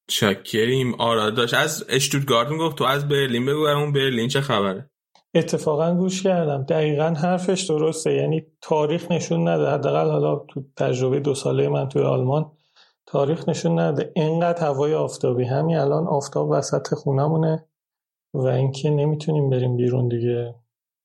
چاکریم 0.08 0.94
آراد 0.94 1.34
داشت. 1.34 1.54
از 1.54 1.84
اشتوتگارت 1.88 2.48
گفت 2.48 2.76
تو 2.76 2.84
از 2.84 3.08
برلین 3.08 3.46
بگو 3.46 3.64
برامون 3.64 3.92
برلین 3.92 4.28
چه 4.28 4.40
خبره. 4.40 4.90
اتفاقا 5.34 5.94
گوش 5.94 6.22
کردم. 6.22 6.62
دقیقا 6.62 7.04
حرفش 7.04 7.62
درسته. 7.62 8.14
یعنی 8.14 8.46
تاریخ 8.60 9.10
نشون 9.10 9.48
نده. 9.48 9.70
حداقل 9.70 10.10
حالا 10.10 10.36
تو 10.48 10.62
تجربه 10.76 11.20
دو 11.20 11.34
ساله 11.34 11.68
من 11.68 11.88
توی 11.88 12.02
آلمان 12.02 12.52
تاریخ 13.06 13.48
نشون 13.48 13.78
نده. 13.78 14.12
اینقدر 14.16 14.64
هوای 14.64 14.94
آفتابی. 14.94 15.44
همین 15.44 15.76
الان 15.76 16.06
آفتاب 16.06 16.50
وسط 16.50 16.94
خونمونه 16.94 17.64
و 18.34 18.46
اینکه 18.46 18.90
نمی‌تونیم 18.90 19.50
بریم 19.50 19.76
بیرون 19.76 20.08
دیگه. 20.08 20.54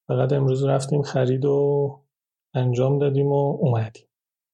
فقط 0.08 0.34
امروز 0.34 0.64
رفتیم 0.64 1.02
خرید 1.02 1.46
و 1.46 2.00
انجام 2.54 3.00
دادیم 3.00 3.28
و 3.28 3.58
اومدیم. 3.60 4.06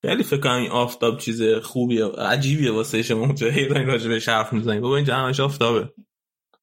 خیلی 0.01 0.23
فکر 0.23 0.39
کنم 0.39 0.61
این 0.61 0.71
آفتاب 0.71 1.17
چیز 1.17 1.41
خوبیه 1.43 2.05
عجیبیه 2.05 2.71
واسه 2.71 3.01
شما. 3.01 3.19
اونجا 3.19 3.47
دارین 3.49 3.87
راجع 3.87 4.09
بهش 4.09 4.29
حرف 4.29 4.53
می‌زنید. 4.53 4.81
بابا 4.81 4.95
اینجا 4.95 5.15
همش 5.15 5.39
آفتابه. 5.39 5.89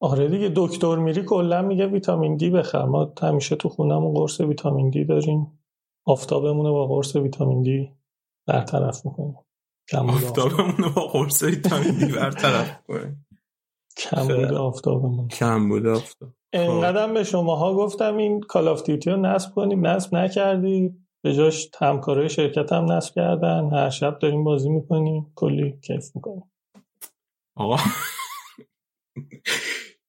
آره 0.00 0.28
دیگه 0.28 0.52
دکتر 0.56 0.96
میری 0.96 1.22
کلا 1.22 1.62
میگه 1.62 1.86
ویتامین 1.86 2.36
دی 2.36 2.50
بخر. 2.50 2.84
ما 2.84 3.12
همیشه 3.22 3.56
تو 3.56 3.68
خونمون 3.68 4.14
قرص 4.14 4.40
ویتامین 4.40 4.90
دی 4.90 5.04
داریم. 5.04 5.58
آفتابمون 6.04 6.66
رو 6.66 6.72
با 6.72 6.86
قرص 6.86 7.16
ویتامین 7.16 7.62
دی 7.62 7.90
برطرف 8.46 9.06
می‌کنیم. 9.06 9.34
آفتابمون 9.98 10.76
رو 10.76 10.90
با 10.90 11.06
قرص 11.06 11.42
ویتامین 11.42 11.98
دی 11.98 12.12
برطرف 12.12 12.82
کنیم 12.88 13.26
کم 13.98 14.26
بود 14.26 14.54
آفتابمون. 14.54 15.28
کم 15.28 15.68
بود 15.68 15.86
آفتاب 15.86 16.32
انقدرم 16.52 17.14
به 17.14 17.24
شماها 17.24 17.74
گفتم 17.74 18.16
این 18.16 18.40
کال 18.40 18.68
آف 18.68 18.82
دیوتی 18.82 19.10
رو 19.10 19.16
نصب 19.16 19.54
کنیم 19.54 19.86
نصب 19.86 20.14
نکردید 20.14 21.05
به 21.26 21.34
جاش 21.34 21.68
همکارای 21.80 22.28
شرکت 22.28 22.72
هم 22.72 22.92
نصب 22.92 23.14
کردن. 23.14 23.70
هر 23.72 23.90
شب 23.90 24.18
داریم 24.18 24.44
بازی 24.44 24.68
می‌کنیم. 24.68 25.32
کلی 25.34 25.78
کیف 25.86 26.04
می‌کنیم. 26.14 26.42
آقا. 27.56 27.76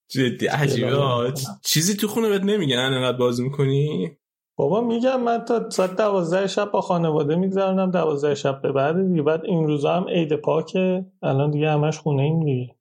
جدی 0.09 0.47
عجیبه. 0.47 1.33
چیزی 1.63 1.95
تو 1.95 2.07
خونه 2.07 2.29
بهت 2.29 2.43
نمیگن 2.43 2.77
انقدر 2.77 3.17
بازی 3.17 3.43
می‌کنی؟ 3.43 4.17
بابا 4.57 4.81
میگم 4.81 5.21
من 5.21 5.45
تا 5.45 5.69
ساعت 5.69 5.95
دوازده 5.95 6.47
شب 6.47 6.71
با 6.71 6.81
خانواده 6.81 7.35
میگذرونم. 7.35 7.91
دوازده 7.91 8.35
شب 8.35 8.61
به 8.61 8.71
بعد 8.71 9.07
دیگه. 9.07 9.21
بعد 9.21 9.45
این 9.45 9.67
روزا 9.67 9.93
هم 9.93 10.07
عید 10.09 10.35
پاکه. 10.35 11.05
الان 11.21 11.51
دیگه 11.51 11.71
همش 11.71 11.97
خونه 11.99 12.23
این 12.23 12.39
دیگه. 12.39 12.75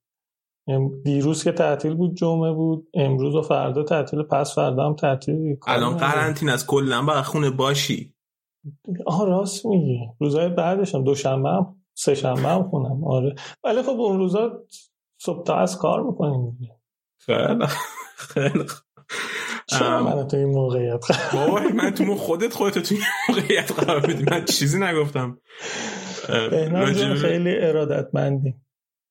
دیروز 1.03 1.43
که 1.43 1.51
تعطیل 1.51 1.93
بود 1.93 2.15
جمعه 2.15 2.51
بود. 2.51 2.87
امروز 2.93 3.35
و 3.35 3.41
فردا 3.41 3.83
تعطیل 3.83 4.21
پس 4.21 4.55
فردا 4.55 4.85
هم 4.85 4.95
تعطیل. 4.95 5.57
الان. 5.67 5.97
قرنطینه 5.97 6.51
از 6.51 6.67
کلا 6.67 7.01
باید 7.01 7.21
خونه 7.21 7.49
باشی. 7.49 8.16
آه 9.05 9.25
راست 9.25 9.65
میگی. 9.65 9.99
روزهای 10.19 10.49
بعدش 10.49 10.95
هم 10.95 11.03
دوشنبه 11.03 11.49
هم 11.49 11.75
سه 11.93 12.15
شنبه 12.15 12.41
هم 12.49 12.63
خونم. 12.69 13.03
آره. 13.03 13.35
ولی 13.63 13.81
خب 13.81 13.89
اون 13.89 14.17
روزا 14.17 14.63
صبح 15.21 15.43
تا 15.43 15.55
از 15.55 15.77
کار 15.77 16.03
می‌کنیم 16.03 16.57
دیگه. 16.59 16.75
خیلی 17.19 17.65
خیلی. 18.17 18.65
چرا. 19.67 20.03
من 20.03 20.27
تو 20.27 20.37
این 20.37 20.49
موقعیت 20.49 21.05
بابا 21.33 21.59
من 21.75 21.91
تو 21.91 22.15
خودت 22.15 22.53
خودت 22.53 22.79
تو 22.79 22.95
این 22.95 23.03
موقعیت 23.29 23.71
قرار 23.79 23.99
بدی 23.99 24.23
من 24.31 24.45
چیزی 24.45 24.79
نگفتم. 24.79 25.41
بهنام 26.27 26.93
خیلی 27.15 27.55
ارادتمندی. 27.59 28.55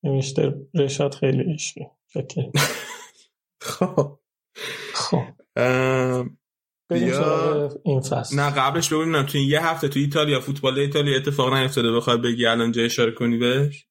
نوشته 0.03 0.55
رشاد 0.73 1.13
خیلی 1.13 1.53
عشقی. 1.53 1.87
خب. 3.61 4.19
خب. 4.93 5.23
بریم 6.89 7.05
بیا. 7.05 7.69
این 7.83 8.01
فصل 8.01 8.39
نه 8.39 8.49
قبلش 8.49 8.93
ببینم 8.93 9.23
تو 9.23 9.37
یه 9.37 9.67
هفته 9.67 9.87
تو 9.87 9.99
ایتالیا 9.99 10.39
فوتبال 10.39 10.79
ایتالیا 10.79 11.17
اتفاق 11.17 11.53
نیفتاده 11.53 11.91
بخوای 11.91 12.17
بگی 12.17 12.45
الان 12.45 12.71
جای 12.71 12.85
اشاره 12.85 13.11
کنی 13.11 13.37
بهش 13.37 13.87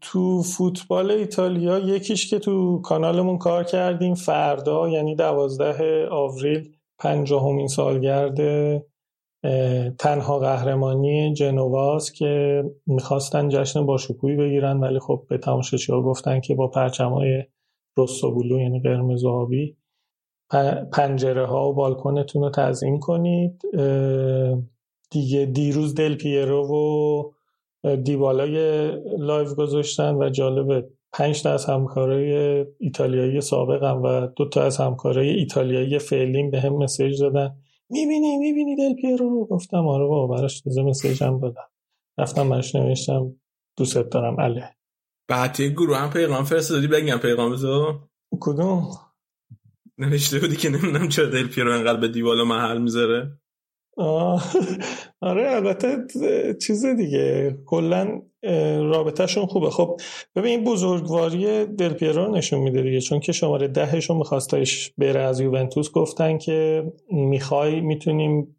تو 0.00 0.42
فوتبال 0.42 1.10
ایتالیا 1.10 1.78
یکیش 1.78 2.30
که 2.30 2.38
تو 2.38 2.80
کانالمون 2.80 3.38
کار 3.38 3.64
کردیم 3.64 4.14
فردا 4.14 4.88
یعنی 4.88 5.16
دوازده 5.16 6.08
آوریل 6.10 6.72
پنجاهمین 6.98 7.66
سالگرد 7.66 8.38
تنها 9.98 10.38
قهرمانی 10.38 11.34
جنواست 11.34 12.14
که 12.14 12.62
می‌خواستن 12.86 13.48
جشن 13.48 13.86
باشکوهی 13.86 14.36
بگیرن 14.36 14.80
ولی 14.80 14.98
خب 14.98 15.26
به 15.28 15.38
تماشاچی‌ها 15.38 16.02
گفتن 16.02 16.40
که 16.40 16.54
با 16.54 16.68
پرچمای 16.68 17.42
rosso 17.98 18.24
و 18.24 18.34
blu 18.34 18.60
یعنی 18.60 18.80
قرمز 18.80 19.24
و 19.24 19.28
آبی 19.28 19.76
پنجره 20.92 21.46
ها 21.46 21.70
و 21.70 21.74
بالکنتون 21.74 22.42
رو 22.42 22.50
تزیین 22.50 23.00
کنید. 23.00 23.62
دیگه 25.10 25.46
دیروز 25.46 25.94
دل 25.94 26.14
پیرو 26.14 26.66
و 26.66 27.96
دیبالا 27.96 28.86
یه 29.18 29.30
live 29.30 29.54
گذاشتن 29.54 30.14
و 30.14 30.30
جالبه 30.30 30.88
پنج 31.12 31.42
تا 31.42 31.52
از 31.52 31.64
همکارای 31.64 32.64
ایتالیایی 32.78 33.40
سابقم 33.40 34.02
و 34.02 34.26
دو 34.26 34.48
تا 34.48 34.62
از 34.62 34.76
همکارای 34.76 35.28
ایتالیایی 35.28 35.98
فعلیم 35.98 36.50
به 36.50 36.60
هم 36.60 36.72
message 36.76 37.20
دادن. 37.20 37.56
می‌بینی 37.90 38.38
می‌بینی 38.38 38.76
دل 38.76 38.94
پیرو؟ 38.94 39.28
رو 39.28 39.46
گفتم 39.46 39.86
آره 39.86 40.06
بابا 40.06 40.36
براش 40.36 40.60
تازه 40.60 40.82
مسیج 40.82 41.22
هم 41.22 41.38
دادم 41.38 41.68
رفتم 42.18 42.48
براش 42.48 42.74
نوشتم 42.74 43.32
دوست 43.76 43.98
دارم. 43.98 44.38
اله 44.38 44.70
بعد 45.28 45.52
توی 45.52 45.70
گروه 45.70 45.96
هم 45.96 46.10
پیغام 46.10 46.44
فرستادی؟ 46.44 46.86
بگم 46.86 47.18
پیغام 47.18 47.56
تو 47.56 48.00
کدوم؟ 48.40 48.88
نوشته 49.98 50.38
بودی 50.38 50.56
که 50.56 50.68
نمی‌دونم 50.68 51.08
چرا 51.08 51.26
دل 51.26 51.46
پیرو 51.46 51.72
انقدر 51.72 52.00
به 52.00 52.08
دیوالا 52.08 52.44
محل 52.44 52.78
می‌ذاره. 52.78 53.38
آره 55.20 55.50
البته 55.50 55.96
چیز 56.66 56.86
دیگه. 56.86 57.58
کلا 57.66 58.22
رابطهشون 58.78 59.46
خوبه. 59.46 59.70
خب 59.70 60.00
ببین 60.36 60.64
بزرگواری 60.64 61.66
دل 61.66 61.92
پیرو 61.92 62.24
رو 62.24 62.34
نشون 62.36 62.60
میده 62.60 62.82
دیگه. 62.82 63.00
چون 63.00 63.20
که 63.20 63.32
شماره 63.32 63.68
دهشون 63.68 64.16
میخواستش 64.16 64.92
بره 64.98 65.20
از 65.20 65.40
یوونتوس 65.40 65.90
گفتن 65.90 66.38
که 66.38 66.84
می‌خوای 67.10 67.80
می‌تونیم 67.80 68.56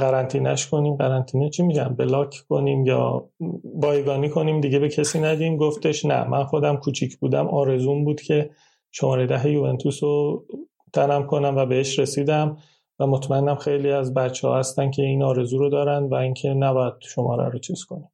قرنطینش 0.00 0.66
کنیم. 0.66 0.96
قرنطینه 0.96 1.50
چی 1.50 1.62
میگم 1.62 1.94
بلاک 1.98 2.44
کنیم 2.48 2.86
یا 2.86 3.30
بایگانی 3.64 4.28
کنیم 4.28 4.60
دیگه 4.60 4.78
به 4.78 4.88
کسی 4.88 5.20
ندیم. 5.20 5.56
گفتش 5.56 6.04
نه 6.04 6.28
من 6.28 6.44
خودم 6.44 6.76
کوچیک 6.76 7.16
بودم. 7.16 7.48
آرزوم 7.48 8.04
بود 8.04 8.20
که 8.20 8.50
شماره 8.90 9.26
ده 9.26 9.50
یوونتوس 9.50 10.02
رو 10.02 10.44
تنم 10.92 11.26
کنم 11.26 11.56
و 11.56 11.66
بهش 11.66 11.98
رسیدم 11.98 12.56
و 12.98 13.06
مطمئنم 13.06 13.54
خیلی 13.54 13.90
از 13.90 14.14
بچه 14.14 14.48
ها 14.48 14.58
هستن 14.58 14.90
که 14.90 15.02
این 15.02 15.22
آرزو 15.22 15.58
رو 15.58 15.70
دارن 15.70 16.02
و 16.02 16.14
اینکه 16.14 16.48
نباید 16.48 16.94
شماره 17.00 17.48
رو 17.48 17.58
چیز 17.58 17.84
کنیم. 17.84 18.08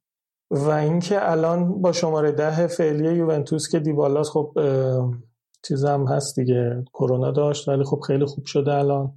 و 0.51 0.69
اینکه 0.69 1.31
الان 1.31 1.81
با 1.81 1.91
شماره 1.91 2.31
ده 2.31 2.67
فعلی 2.67 3.15
یوونتوس 3.15 3.71
که 3.71 3.79
دیبالاس 3.79 4.29
خب 4.29 4.53
اه، 4.57 5.13
چیز 5.67 5.85
هم 5.85 6.07
هست 6.07 6.39
دیگه 6.39 6.83
کرونا 6.93 7.31
داشت 7.31 7.69
ولی 7.69 7.83
خب 7.83 7.99
خیلی 7.99 8.25
خوب 8.25 8.45
شده 8.45 8.73
الان. 8.73 9.13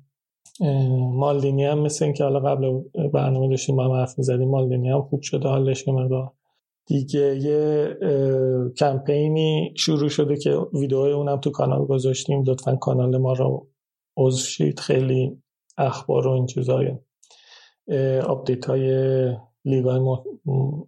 مالدینی 1.13 1.65
هم 1.65 1.79
مثل 1.79 2.05
اینکه 2.05 2.25
حالا 2.25 2.41
قبل 2.41 2.81
برنامه 3.13 3.49
داشتیم 3.49 3.77
با 3.77 3.85
هم 3.85 3.91
حرف 3.91 4.19
می‌زدیم 4.19 4.49
مالدینی 4.49 4.91
هم 4.91 5.03
خوب 5.03 5.23
شده 5.23 5.49
حالش 5.49 5.87
یه 5.87 5.95
مقدار 5.95 6.33
دیگه 6.91 7.37
یه 7.37 7.97
کمپینی 8.77 9.75
شروع 9.77 10.09
شده 10.09 10.37
که 10.37 10.51
ویدیوهای 10.75 11.13
اونم 11.13 11.41
تو 11.41 11.51
کانال 11.51 11.87
گذاشتیم. 11.87 12.43
لطفا 12.47 12.77
کانال 12.77 13.17
ما 13.17 13.33
رو 13.33 13.69
عضو 14.17 14.45
شید. 14.45 14.81
خیلی 14.81 15.43
اخبار 15.79 16.27
و 16.27 16.31
این 16.31 16.47
چیزای 16.47 16.99
update 18.27 18.65
های 18.65 18.91
لیگ 19.65 19.85
های 19.85 20.01
م... 20.01 20.17
م- 20.53 20.85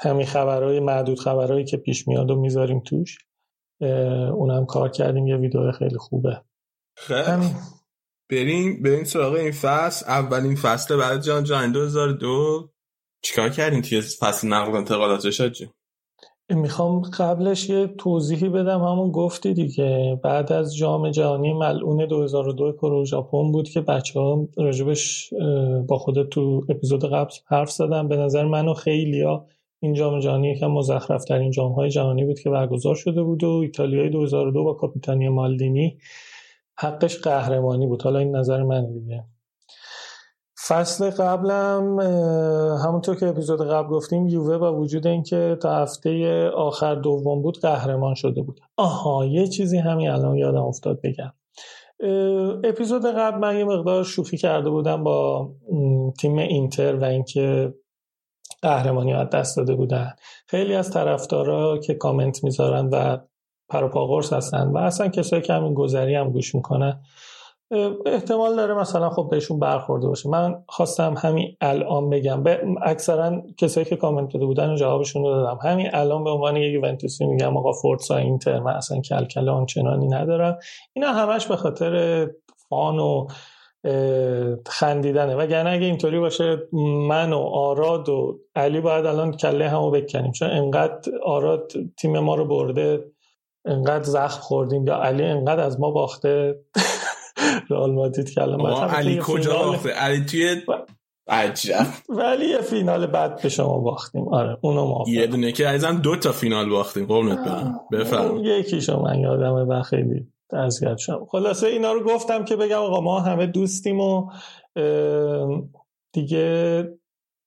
همین 0.00 0.26
خبرهای 0.26 0.80
معدود 0.80 1.18
خبرهایی 1.20 1.64
که 1.64 1.76
پیش 1.76 2.08
میاد 2.08 2.30
و 2.30 2.40
می‌ذاریم 2.40 2.80
توش. 2.80 3.18
اونم 4.32 4.66
کار 4.66 4.88
کردیم. 4.88 5.26
یه 5.26 5.36
ویدیو 5.36 5.72
خیلی 5.72 5.98
خوبه. 5.98 6.42
خیلی 6.96 7.20
همین. 7.20 7.50
بریم 8.30 8.82
بریم 8.82 9.04
سراغ 9.04 9.32
این 9.32 9.52
فصل. 9.52 10.06
اولین 10.08 10.54
فصل 10.56 10.96
بعد 10.96 11.20
جان. 11.22 11.44
جان 11.44 11.72
2002 11.72 12.70
چیکار 13.22 13.48
کردین 13.48 13.82
توی 13.82 14.00
فصل 14.00 14.48
نقل 14.48 14.76
انتقالات 14.76 15.26
رشاد 15.26 15.52
می‌خوام 16.50 17.00
قبلش 17.00 17.68
یه 17.68 17.86
توضیحی 17.86 18.48
بدم. 18.48 18.80
همون 18.80 19.10
گفتی 19.10 19.54
دیگه 19.54 20.20
بعد 20.24 20.52
از 20.52 20.76
جام 20.76 21.10
جهانی 21.10 21.52
ملعون 21.52 22.06
2002 22.06 22.72
کره 22.72 23.04
ژاپن 23.04 23.52
بود 23.52 23.68
که 23.68 23.80
بچه 23.80 24.20
ها 24.20 24.48
راجبش 24.56 25.30
با 25.88 25.98
خودت 25.98 26.28
تو 26.28 26.64
اپیزود 26.68 27.04
قبل 27.04 27.32
حرف 27.46 27.70
زدم 27.70 28.08
به 28.08 28.16
نظر 28.16 28.44
من 28.44 28.68
و 28.68 28.74
خیلیا 28.74 29.46
این 29.80 29.94
جام 29.94 30.20
جهانی 30.20 30.50
یکم 30.50 30.66
مزخرف 30.66 31.24
ترین 31.24 31.50
جام 31.50 31.72
های 31.72 31.90
جهانی 31.90 32.24
بود 32.24 32.40
که 32.40 32.50
برگزار 32.50 32.94
شده 32.94 33.22
بود 33.22 33.44
و 33.44 33.48
ایتالیای 33.48 34.08
2002 34.08 34.64
با 34.64 34.74
کاپیتانی 34.74 35.28
مالدینی 35.28 35.98
حقش 36.78 37.18
قهرمانی 37.18 37.86
بود. 37.86 38.02
حالا 38.02 38.18
این 38.18 38.36
نظر 38.36 38.62
من 38.62 38.92
دیگه. 38.92 39.24
فصل 40.68 41.10
قبلم 41.10 42.00
همونطور 42.84 43.16
که 43.16 43.26
اپیزود 43.26 43.62
قبل 43.62 43.88
گفتیم 43.88 44.26
یووه 44.26 44.58
با 44.58 44.74
وجود 44.74 45.06
اینکه 45.06 45.58
تا 45.62 45.76
هفته 45.76 46.44
آخر 46.48 46.94
دوم 46.94 47.42
بود 47.42 47.60
قهرمان 47.60 48.14
شده 48.14 48.42
بود. 48.42 48.60
آها 48.76 49.24
یه 49.24 49.46
چیزی 49.46 49.78
همین 49.78 50.10
الان 50.10 50.36
یادم 50.36 50.62
افتاد 50.62 51.00
بگم. 51.04 51.32
اپیزود 52.64 53.06
قبل 53.06 53.38
من 53.38 53.58
یه 53.58 53.64
مقدار 53.64 54.04
شوخی 54.04 54.36
کرده 54.36 54.70
بودم 54.70 55.04
با 55.04 55.48
تیم 56.20 56.38
اینتر 56.38 56.96
و 56.96 57.04
اینکه 57.04 57.74
قهرمانی 58.62 59.12
از 59.12 59.30
دست 59.30 59.56
داده 59.56 59.74
بودن. 59.74 60.12
خیلی 60.46 60.74
از 60.74 60.90
طرفدارا 60.90 61.78
که 61.78 61.94
کامنت 61.94 62.44
می‌ذارن 62.44 62.88
و 62.88 63.18
پروپاگورس 63.68 64.32
هستن 64.32 64.68
و 64.68 64.78
اصلا 64.78 65.08
کسایی 65.08 65.42
که 65.42 65.52
همین 65.52 65.74
گذری 65.74 66.14
هم 66.14 66.30
گوش 66.30 66.54
می‌کنن 66.54 67.00
احتمال 68.06 68.56
داره 68.56 68.74
مثلا 68.74 69.10
خب 69.10 69.28
بهشون 69.30 69.58
برخورده 69.58 70.08
باشه. 70.08 70.28
من 70.28 70.64
خواستم 70.68 71.14
همین 71.18 71.56
الان 71.60 72.10
بگم. 72.10 72.42
به 72.42 72.60
اکثرا 72.82 73.42
کسایی 73.56 73.86
که 73.86 73.96
کامنت 73.96 74.32
داده 74.32 74.46
بودن 74.46 74.76
جوابشون 74.76 75.22
رو 75.22 75.30
دادم. 75.30 75.58
همین 75.62 75.88
الان 75.92 76.24
به 76.24 76.30
عنوان 76.30 76.56
یه 76.56 76.72
یوونتوسی 76.72 77.26
میگم 77.26 77.56
آقا 77.56 77.72
فورتسا 77.72 78.16
اینتر 78.16 78.60
من 78.60 78.72
اصلا 78.72 79.00
کلکل 79.00 79.48
آنچنانی 79.48 80.08
ندارم. 80.08 80.58
اینا 80.92 81.08
همش 81.12 81.46
به 81.46 81.56
خاطر 81.56 82.26
فان 82.68 82.98
و 82.98 83.26
خندیدنه. 84.66 85.36
وگرنه 85.36 85.70
اگه 85.70 85.86
اینطوری 85.86 86.18
باشه 86.18 86.68
من 87.08 87.32
و 87.32 87.38
آراد 87.38 88.08
و 88.08 88.38
علی 88.56 88.80
باید 88.80 89.06
الان 89.06 89.32
کله 89.32 89.68
همو 89.68 89.90
بکنیم. 89.90 90.32
چون 90.32 90.50
انقدر 90.50 91.12
آراد 91.24 91.72
تیم 91.96 92.18
ما 92.18 92.34
رو 92.34 92.44
برده 92.44 93.04
انقدر 93.64 94.04
زخم 94.04 94.40
خوردیم. 94.40 94.86
یا 94.86 94.94
علی 94.94 95.24
انقدر 95.24 95.62
از 95.62 95.80
ما 95.80 95.90
باخته. 95.90 96.58
رئال 97.70 97.92
مادرید 97.92 98.30
که 98.30 98.42
الان 98.42 98.90
علی 98.90 99.18
کجا 99.22 99.58
باخته؟ 99.58 99.88
علی 99.88 100.24
توی 100.24 100.62
عجب. 101.28 101.86
ولی 102.08 102.46
یه 102.46 102.60
فینال 102.60 103.06
بعد 103.06 103.42
به 103.42 103.48
شما 103.48 103.78
باختیم. 103.78 104.28
آره 104.28 104.58
اونو 104.60 104.80
یه 104.80 104.86
موافقم 104.86 105.26
دونه 105.26 105.52
که 105.52 105.68
عزیزم 105.68 105.96
دو 105.96 106.16
تا 106.16 106.32
فینال 106.32 106.68
باختیم. 106.70 107.06
قربونت 107.06 107.38
برم. 107.38 107.80
بفرم 107.92 108.38
یکیشو 108.44 109.00
من 109.00 109.18
یادمه 109.18 109.64
و 109.64 109.82
خیلی 109.82 110.26
اذیت 110.52 110.98
شدم. 110.98 111.26
خلاصه 111.28 111.66
اینا 111.66 111.92
رو 111.92 112.04
گفتم 112.04 112.44
که 112.44 112.56
بگم 112.56 112.78
آقا 112.78 113.00
ما 113.00 113.20
همه 113.20 113.46
دوستیم 113.46 114.00
و 114.00 114.30
دیگه 116.12 116.84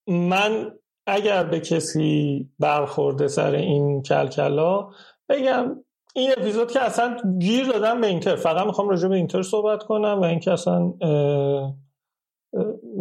من 0.07 0.71
اگر 1.07 1.43
به 1.43 1.59
کسی 1.59 2.49
برخورده 2.59 3.27
سر 3.27 3.55
این 3.55 4.01
کلکلا 4.01 4.89
بگم 5.29 5.83
این 6.15 6.31
اپیزود 6.37 6.71
که 6.71 6.81
اصلا 6.81 7.17
گیر 7.39 7.65
دادم 7.65 8.01
به 8.01 8.07
اینتر. 8.07 8.35
فقط 8.35 8.65
می‌خوام 8.65 8.89
راجع 8.89 9.07
به 9.07 9.15
اینتر 9.15 9.41
صحبت 9.41 9.83
کنم 9.83 10.19
و 10.21 10.23
اینکه 10.23 10.51
اصلا 10.51 10.93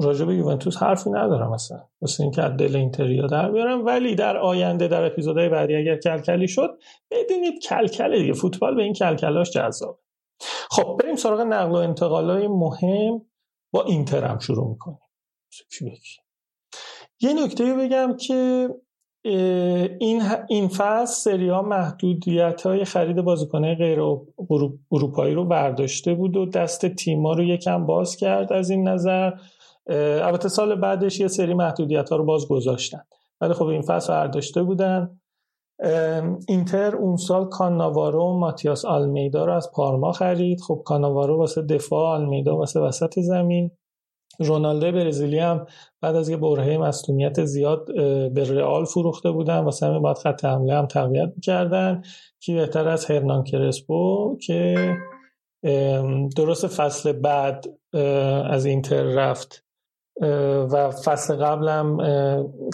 راجع 0.03 0.25
به 0.25 0.35
یوونتوس 0.35 0.83
حرفی 0.83 1.11
ندارم 1.11 1.53
اصلا. 1.53 1.89
واسه 2.01 2.23
اینکه 2.23 2.43
از 2.43 2.57
دل 2.57 2.77
اینتریا 2.77 3.27
در 3.27 3.51
بیارم. 3.51 3.87
ولی 3.87 4.15
در 4.15 4.37
آینده 4.37 4.89
در 4.89 5.05
اپیزودهای 5.05 5.49
بعدی 5.49 5.77
اگر 5.77 5.97
کلکلی 5.97 6.49
شد 6.49 6.79
بدونید 7.11 7.63
کلکله 7.63 8.19
دیگه. 8.19 8.33
فوتبال 8.33 8.75
به 8.75 8.83
این 8.83 8.93
کلکلاش 8.93 9.51
جذاب. 9.51 10.01
خب 10.71 10.97
بریم 11.03 11.17
سراغ 11.17 11.41
نقل 11.41 11.71
و 11.71 11.75
انتقالای 11.75 12.49
مهم. 12.49 13.27
با 13.73 13.83
اینتر 13.83 14.25
هم 14.25 14.39
شروع 14.39 14.69
می‌کنیم؟ 14.69 14.99
یه 17.21 17.45
نکته 17.45 17.75
بگم 17.75 18.17
که 18.17 18.69
این 19.23 20.23
این 20.49 20.69
فصل 20.69 21.31
سری 21.31 21.49
ها 21.49 21.63
محدودیت 21.63 22.63
های 22.63 22.85
خرید 22.85 23.21
بازیکنه 23.21 23.75
غیر 23.75 24.01
اروپایی 24.93 25.35
رو 25.35 25.45
برداشته 25.45 26.15
بود 26.15 26.37
و 26.37 26.47
دست 26.47 26.87
تیما 26.87 27.33
رو 27.33 27.45
یکم 27.45 27.87
باز 27.87 28.17
کرد 28.17 28.53
از 28.53 28.71
این 28.71 28.89
نظر. 28.89 29.33
البته 30.23 30.49
سال 30.49 30.75
بعدش 30.75 31.21
یه 31.21 31.29
سری 31.29 31.55
محدودیت 31.55 32.11
ها 32.11 32.17
رو 32.17 32.25
باز 32.25 32.49
گذاشتن. 32.49 33.03
ولی 33.41 33.53
خب 33.53 33.65
این 33.65 33.83
فصل 33.83 34.13
برداشته 34.13 34.63
بودن. 34.63 35.21
اینتر 36.49 36.97
اون 36.97 37.17
سال 37.17 37.49
کاناوارو 37.49 38.23
و 38.23 38.39
ماتیاس 38.39 38.85
آلمیدا 38.85 39.45
رو 39.45 39.53
از 39.53 39.71
پارما 39.75 40.13
خرید. 40.13 40.61
خب 40.61 40.83
کاناوارو 40.85 41.39
واسه 41.39 41.63
دفاع 41.63 42.15
آلمیدا 42.15 42.57
واسه 42.57 42.81
وسط 42.81 43.21
زمین. 43.21 43.71
رونالدو 44.41 44.93
برزیلی 44.93 45.39
هم 45.39 45.67
بعد 46.01 46.17
از 46.17 46.29
یه 46.29 46.37
برهه 46.37 46.79
مصونیت 46.79 47.45
زیاد 47.45 47.95
به 48.35 48.45
رئال 48.45 48.85
فروخته 48.85 49.31
بودن. 49.31 49.59
واسه 49.59 49.87
همین 49.87 50.03
باید 50.03 50.19
خط 50.19 50.45
حمله 50.45 50.75
هم 50.75 50.87
تقویت 50.87 51.33
می‌کردن 51.37 52.03
کی 52.41 52.55
بهتر 52.55 52.89
از 52.89 53.11
هرنان 53.11 53.45
کرسپو 53.45 54.37
که 54.47 54.95
درست 56.37 56.67
فصل 56.67 57.13
بعد 57.13 57.67
از 58.51 58.65
اینتر 58.65 59.03
رفت. 59.03 59.65
و 60.73 60.91
فصل 60.91 61.37
قبلم 61.37 61.99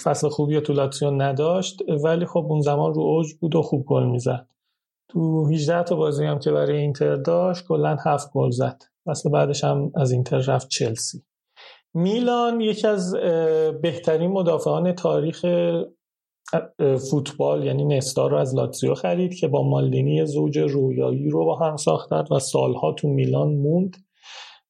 فصل 0.04 0.28
خوبی 0.28 0.60
تو 0.60 0.72
لاتزیو 0.72 1.10
نداشت. 1.10 1.82
ولی 2.04 2.26
خب 2.26 2.46
اون 2.48 2.60
زمان 2.60 2.94
رو 2.94 3.02
اوج 3.02 3.34
بود 3.34 3.54
و 3.54 3.62
خوب 3.62 3.84
گل 3.84 4.06
می‌زد. 4.06 4.46
تو 5.08 5.46
18 5.46 5.82
تا 5.82 5.96
بازی 5.96 6.24
هم 6.24 6.38
که 6.38 6.50
برای 6.50 6.76
اینتر 6.76 7.16
داشت 7.16 7.66
کلا 7.66 7.96
7 8.04 8.32
گل 8.32 8.50
زد. 8.50 8.82
فصل 9.06 9.30
بعدش 9.30 9.64
هم 9.64 9.92
از 9.94 10.12
اینتر 10.12 10.38
رفت 10.38 10.68
چلسی. 10.68 11.22
میلان 11.96 12.60
یکی 12.60 12.86
از 12.86 13.12
بهترین 13.82 14.30
مدافعان 14.30 14.92
تاریخ 14.92 15.44
فوتبال 17.10 17.64
یعنی 17.64 17.84
نستا 17.84 18.26
رو 18.26 18.36
از 18.36 18.54
لاتزیو 18.54 18.94
خرید 18.94 19.34
که 19.34 19.48
با 19.48 19.62
مالدینی 19.62 20.26
زوج 20.26 20.58
رویایی 20.58 21.28
رو 21.28 21.44
با 21.44 21.56
هم 21.56 21.76
ساختن 21.76 22.24
و 22.30 22.38
سالها 22.38 22.92
تو 22.92 23.08
میلان 23.08 23.48
موند. 23.48 23.96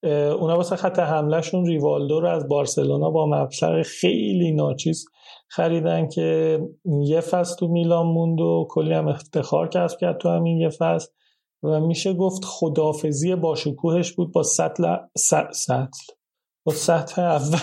اونا 0.05 0.57
واسه 0.57 0.77
خط 0.77 0.99
حملهشون 0.99 1.67
ریوالدو 1.67 2.21
رو 2.21 2.29
از 2.29 2.49
بارسلونا 2.49 3.11
با 3.11 3.27
مبلغ 3.27 3.83
خیلی 3.83 4.53
ناچیز 4.53 5.05
خریدن 5.49 6.09
که 6.09 6.61
یه 7.05 7.21
فصل 7.21 7.57
تو 7.57 7.69
میلان 7.69 8.07
موند 8.07 8.41
و 8.41 8.67
کلی 8.71 8.95
هم 8.95 9.09
افتخار 9.09 9.69
کسب 9.69 9.99
کرد 9.99 10.19
تو 10.19 10.29
همین 10.29 10.61
یه 10.61 10.69
فصل. 10.69 11.09
و 11.62 11.81
میشه 11.81 12.15
گفت 12.15 12.45
خدافزی 12.45 13.35
با 13.35 13.55
شکوهش 13.55 14.12
بود 14.12 14.33
با 14.33 14.43
سطل 14.43 14.97
سطل 15.53 16.16
با 16.67 16.73
سطح 16.73 17.23
اول 17.23 17.59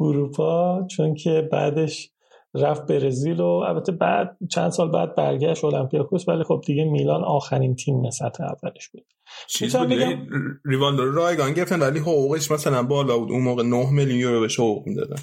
اروپا 0.00 0.86
چون 0.90 1.14
که 1.14 1.48
بعدش 1.52 2.10
رفت 2.54 2.86
برزیل 2.86 3.40
و 3.40 3.46
البته 3.46 3.92
بعد 3.92 4.36
چند 4.50 4.70
سال 4.70 4.90
بعد 4.90 5.14
برگشت 5.14 5.64
اولمپیاکوس 5.64 6.28
ولی 6.28 6.44
خب 6.44 6.62
دیگه 6.66 6.84
میلان 6.84 7.24
آخرین 7.24 7.74
تیم 7.76 8.10
سطح 8.10 8.44
اولش 8.44 8.88
بود. 8.88 9.06
چیز 9.48 9.76
بود 9.76 9.88
بگم- 9.88 9.98
یعنی 10.00 10.86
رایگان 11.14 11.52
گرفتن 11.52 11.80
ولی 11.80 11.98
حقوقش 11.98 12.50
مثلا 12.50 12.82
بالا 12.82 13.18
بود. 13.18 13.30
اون 13.30 13.42
موقع 13.42 13.62
9 13.62 13.90
میلیون 13.90 14.18
یورو 14.18 14.40
بهش 14.40 14.60
حقوق 14.60 14.86
می‌دادن. 14.86 15.22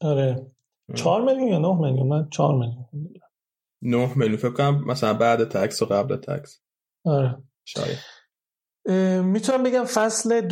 آره. 0.00 0.46
چهار 0.94 1.22
میلیون 1.22 1.48
یا 1.48 1.58
نه 1.58 1.80
میلیون؟ 1.80 2.08
من 2.08 2.28
چهار 2.30 2.54
میلیون 2.54 2.86
9 3.82 4.18
میلیون 4.18 4.36
فکر 4.36 4.50
کنم 4.50 4.84
مثلا 4.86 5.14
بعد 5.14 5.44
تکس 5.48 5.82
و 5.82 5.86
قبل 5.86 6.16
تکس. 6.16 6.60
آره. 7.04 7.42
شاید. 7.64 7.98
می‌تونم 9.22 9.62
بگم 9.62 9.84
فصل 9.84 10.48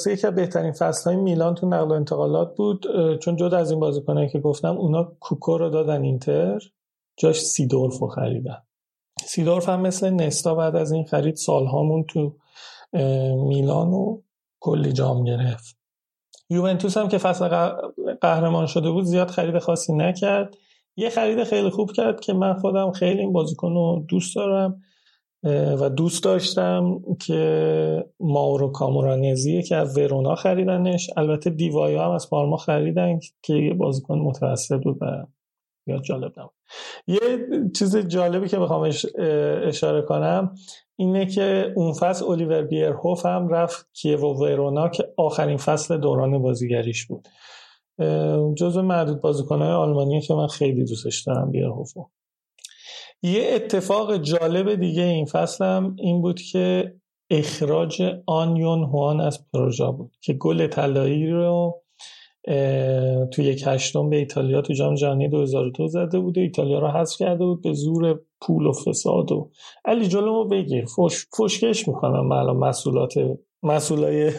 2002-2003 0.00 0.06
یکی 0.06 0.26
از 0.26 0.34
بهترین 0.34 0.72
فصل 0.72 1.10
های 1.10 1.20
میلان 1.20 1.54
تو 1.54 1.68
نقل 1.68 1.88
و 1.88 1.92
انتقالات 1.92 2.56
بود. 2.56 2.86
چون 3.18 3.36
جدا 3.36 3.58
از 3.58 3.70
این 3.70 3.80
بازیکنایی 3.80 4.28
که 4.28 4.40
گفتم 4.40 4.76
اونا 4.76 5.12
کوکو 5.20 5.58
رو 5.58 5.70
دادن 5.70 6.02
اینتر 6.02 6.58
جاش 7.16 7.40
سیدورف 7.40 7.98
رو 7.98 8.08
خریدن. 8.08 8.62
سیدورف 9.24 9.68
هم 9.68 9.80
مثل 9.80 10.10
نستا 10.10 10.54
بعد 10.54 10.76
از 10.76 10.92
این 10.92 11.04
خرید 11.04 11.34
سالهامون 11.34 12.04
تو 12.04 12.36
میلان 13.36 13.88
و 13.92 14.22
کلی 14.60 14.92
جام 14.92 15.24
گرفت. 15.24 15.76
یوونتوس 16.50 16.96
هم 16.96 17.08
که 17.08 17.18
فصل 17.18 17.48
قهرمان 18.20 18.66
شده 18.66 18.90
بود 18.90 19.04
زیاد 19.04 19.28
خرید 19.28 19.58
خاصی 19.58 19.92
نکرد. 19.92 20.54
یه 20.96 21.10
خرید 21.10 21.44
خیلی 21.44 21.70
خوب 21.70 21.92
کرد 21.92 22.20
که 22.20 22.32
من 22.32 22.54
خودم 22.54 22.92
خیلی 22.92 23.20
این 23.20 23.32
بازیکن 23.32 23.74
رو 23.74 24.04
دوست 24.08 24.36
دارم. 24.36 24.82
و 25.80 25.90
دوست 25.90 26.24
داشتم 26.24 27.00
که 27.20 28.04
ماورو 28.20 28.72
کامورانزیه 28.72 29.62
که 29.62 29.76
از 29.76 29.98
ورونا 29.98 30.34
خریدنش. 30.34 31.10
البته 31.16 31.50
دیوایا 31.50 32.04
هم 32.04 32.10
از 32.10 32.30
پارما 32.30 32.56
خریدن 32.56 33.18
که 33.42 33.54
یه 33.54 33.74
بازیکن 33.74 34.18
متوسط 34.18 34.82
بود 34.82 34.98
و 35.00 35.26
زیاد 35.86 36.02
جالب 36.02 36.32
نبود. 36.40 36.52
یه 37.06 37.20
چیز 37.78 37.96
جالبی 37.96 38.48
که 38.48 38.58
بخوام 38.58 38.90
اشاره 39.62 40.02
کنم 40.02 40.54
اینه 40.96 41.26
که 41.26 41.72
اون 41.76 41.92
فصل 41.92 42.24
الیور 42.24 42.62
بیرهوف 42.62 43.26
هم 43.26 43.48
رفت 43.48 43.88
کیو 43.92 44.20
و 44.20 44.44
ورونا 44.44 44.88
که 44.88 45.04
آخرین 45.16 45.56
فصل 45.56 45.98
دوران 45.98 46.42
بازیگریش 46.42 47.06
بود. 47.06 47.28
جزو 48.56 48.82
معدود 48.82 49.20
بازیکنهای 49.20 49.72
آلمانیه 49.72 50.20
که 50.20 50.34
من 50.34 50.46
خیلی 50.46 50.84
دوستش 50.84 51.22
دارم 51.22 51.50
بیرهوفو. 51.50 52.06
یه 53.26 53.50
اتفاق 53.54 54.16
جالب 54.16 54.74
دیگه 54.74 55.02
این 55.02 55.24
فصل 55.24 55.64
هم 55.64 55.96
این 55.98 56.22
بود 56.22 56.40
که 56.40 56.94
اخراج 57.30 58.02
آنیون 58.26 58.84
هوان 58.84 59.20
از 59.20 59.46
پروژا 59.52 59.92
بود 59.92 60.12
که 60.20 60.32
گل 60.32 60.66
طلایی 60.66 61.30
رو 61.30 61.82
اه، 62.48 63.26
تو 63.26 63.42
یک 63.42 63.64
هشتم 63.66 64.10
به 64.10 64.16
ایتالیا 64.16 64.62
تو 64.62 64.72
جام 64.72 64.94
جهانی 64.94 65.28
2002 65.28 65.88
زده 65.88 66.20
بود 66.20 66.38
ایتالیا 66.38 66.78
رو 66.78 66.88
حذف 66.88 67.18
کرده 67.18 67.44
بود 67.44 67.62
به 67.62 67.72
زور 67.72 68.20
پول 68.40 68.66
و 68.66 68.72
فساد 68.72 69.32
و 69.32 69.50
علی 69.84 70.08
جلومو 70.08 70.44
بگیر. 70.44 70.84
فش 70.84 71.26
فشکش 71.38 71.88
می‌کنم 71.88 72.32
الان 72.32 72.56
مسئولات 72.56 73.14
مسئولای 73.62 74.32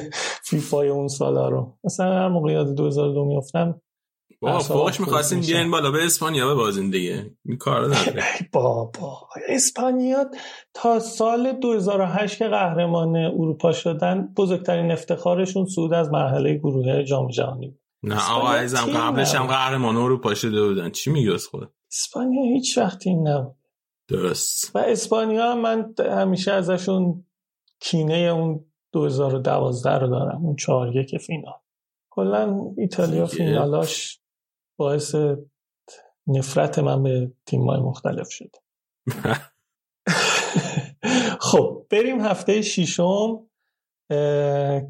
فیفای 0.43 0.89
اون 0.89 1.07
سالا 1.07 1.49
رو. 1.49 1.77
مثلا 1.83 2.13
هر 2.13 2.27
موقع 2.29 2.51
یاد 2.51 2.75
2002 2.75 3.25
میفتم 3.25 3.81
بابا 4.41 4.59
فوقش 4.59 4.99
می‌خواستیم. 4.99 5.39
بیاین 5.39 5.71
بالا 5.71 5.91
به 5.91 6.05
اسپانیا 6.05 6.53
ببازین 6.53 6.89
دیگه. 6.89 7.31
این 7.45 7.57
کار 7.57 7.85
نداره 7.85 8.23
بابا 8.51 9.27
اسپانیا 9.49 10.25
تا 10.73 10.99
سال 10.99 11.51
2008 11.51 12.37
که 12.37 12.47
قهرمان 12.47 13.15
اروپا 13.15 13.71
شدن 13.71 14.33
بزرگترین 14.37 14.91
افتخارشون 14.91 15.65
صعود 15.65 15.93
از 15.93 16.11
مرحله 16.11 16.53
گروهی 16.53 17.03
جام 17.03 17.27
جهانی 17.27 17.67
بود. 17.67 17.79
نه 18.03 18.31
آقا 18.31 18.51
عزیزم 18.51 18.85
تیم 18.85 18.97
قبلش 18.97 19.35
هم. 19.35 19.47
قهرمان 19.47 19.97
اروپا 19.97 20.33
شده 20.33 20.67
بودن. 20.67 20.89
چی 20.89 21.11
میگی 21.11 21.31
از 21.33 21.47
خود 21.47 21.71
اسپانیا 21.91 22.43
هیچ 22.43 22.77
وقت 22.77 22.99
تیم 22.99 23.27
نبود. 23.27 23.55
درست. 24.07 24.75
و 24.75 24.79
اسپانیا 24.79 25.51
هم 25.51 25.61
من 25.61 25.93
همیشه 25.99 26.51
ازشون 26.51 27.25
کینه 27.79 28.15
اون 28.15 28.65
2012 28.91 29.89
رو 29.89 30.07
دارم 30.07 30.45
اون 30.45 30.55
4 30.55 30.95
یک 30.95 31.17
فینال. 31.17 31.53
کلا 32.09 32.73
ایتالیا. 32.77 33.25
فینالاش 33.25 34.19
باعث 34.77 35.15
نفرت 36.27 36.79
من 36.79 37.03
به 37.03 37.31
تیم‌های 37.45 37.79
مختلف 37.79 38.29
شد. 38.29 38.55
خب 41.39 41.85
بریم 41.89 42.21
هفته 42.21 42.61
ششم 42.61 43.39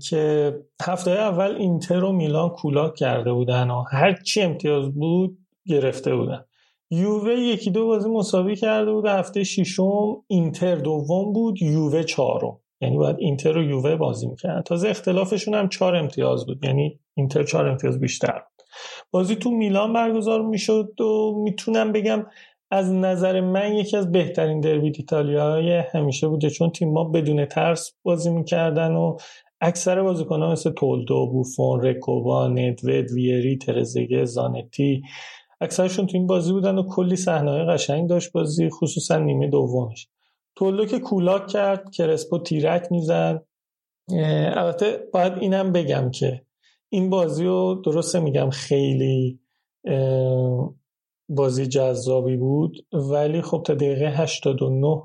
که 0.09 0.53
هفته 0.81 1.11
اول 1.11 1.55
اینتر 1.55 2.03
و 2.03 2.11
میلان 2.11 2.49
کولاک 2.49 2.95
کرده 2.95 3.33
بودن 3.33 3.69
و 3.69 3.83
هر 3.91 4.21
چی 4.21 4.41
امتیاز 4.41 4.93
بود 4.93 5.37
گرفته 5.67 6.15
بودن. 6.15 6.45
یووه 6.91 7.31
یکی 7.31 7.71
دو 7.71 7.87
بازی 7.87 8.09
مساوی 8.09 8.55
کرده 8.55 8.91
بود 8.91 9.05
هفته 9.05 9.43
ششم 9.43 10.23
اینتر 10.27 10.75
دوم 10.75 11.33
بود 11.33 11.61
یووه 11.61 12.03
چهارم. 12.03 12.59
یعنی 12.81 12.97
باید 12.97 13.15
اینتر 13.19 13.57
و 13.57 13.63
یووه 13.63 13.95
بازی 13.95 14.27
می‌کردن. 14.27 14.61
تازه 14.61 14.89
اختلافشون 14.89 15.53
هم 15.53 15.69
چهار 15.69 15.95
امتیاز 15.95 16.45
بود 16.45 16.65
یعنی 16.65 16.99
اینتر 17.13 17.43
چهار 17.43 17.67
امتیاز 17.67 17.99
بیشتر 17.99 18.31
بود. 18.31 18.56
بازی 19.11 19.35
تو 19.35 19.51
میلان 19.51 19.93
برگزار 19.93 20.41
می‌شد 20.41 21.01
و 21.01 21.41
می‌تونم 21.43 21.91
بگم 21.91 22.25
از 22.71 22.91
نظر 22.93 23.41
من 23.41 23.73
یکی 23.73 23.97
از 23.97 24.11
بهترین 24.11 24.59
دربی 24.59 24.93
ایتالیای 24.97 25.71
همیشه 25.71 26.27
بوده 26.27 26.49
چون 26.49 26.69
تیم 26.69 26.91
ما 26.91 27.03
بدون 27.03 27.45
ترس 27.45 27.93
بازی 28.03 28.29
می‌کردن 28.29 28.91
و 28.91 29.17
اکثر 29.61 30.01
بازیکنان 30.01 30.51
مثل 30.51 30.71
تولدو، 30.71 31.27
بوفون، 31.27 31.81
رکوبا، 31.81 32.47
ندوید، 32.47 33.11
ویری، 33.11 33.57
ترزگه، 33.57 34.25
زانتی 34.25 35.01
اکثرشون 35.61 36.07
تو 36.07 36.17
این 36.17 36.27
بازی 36.27 36.51
بودن 36.51 36.77
و 36.77 36.83
کلی 36.89 37.15
صحنه 37.15 37.65
قشنگ 37.65 38.09
داشت 38.09 38.31
بازی 38.31 38.69
خصوصا 38.69 39.17
نیمه 39.17 39.47
دومش. 39.47 40.07
تولو 40.55 40.85
که 40.85 40.99
کولاک 40.99 41.47
کرد 41.47 41.91
کرسپو 41.91 42.39
تیرک 42.39 42.91
می‌زد. 42.91 43.45
البته 44.55 45.07
باید 45.13 45.33
اینم 45.39 45.71
بگم 45.71 46.11
که 46.11 46.41
این 46.89 47.09
بازی 47.09 47.45
رو 47.45 47.81
درسته 47.85 48.19
میگم 48.19 48.49
خیلی 48.49 49.39
بازی 51.29 51.67
جذابی 51.67 52.37
بود 52.37 52.85
ولی 52.93 53.41
خب 53.41 53.63
تا 53.65 53.73
دقیقه 53.73 54.09
89 54.09 55.03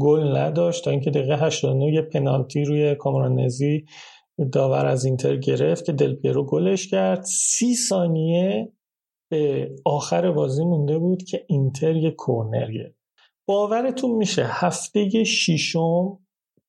گل 0.00 0.36
نداشت. 0.36 0.84
تا 0.84 0.90
اینکه 0.90 1.10
دقیقه 1.10 1.36
89 1.36 1.92
یه 1.92 2.02
پنالتی 2.02 2.64
روی 2.64 2.94
کامرانزی 2.94 3.84
داور 4.52 4.86
از 4.86 5.04
اینتر 5.04 5.36
گرفت 5.36 5.84
که 5.84 5.92
دل 5.92 6.14
پیرو 6.14 6.46
گلش 6.46 6.88
کرد. 6.88 7.24
سی 7.24 7.74
ثانیه 7.74 8.72
به 9.30 9.70
آخر 9.84 10.32
بازی 10.32 10.64
مونده 10.64 10.98
بود 10.98 11.22
که 11.22 11.44
اینتر 11.48 11.96
یه 11.96 12.10
کورنر 12.10 12.68
باورتون 13.46 14.10
میشه 14.10 14.44
هفته 14.46 15.24
ششم 15.24 16.18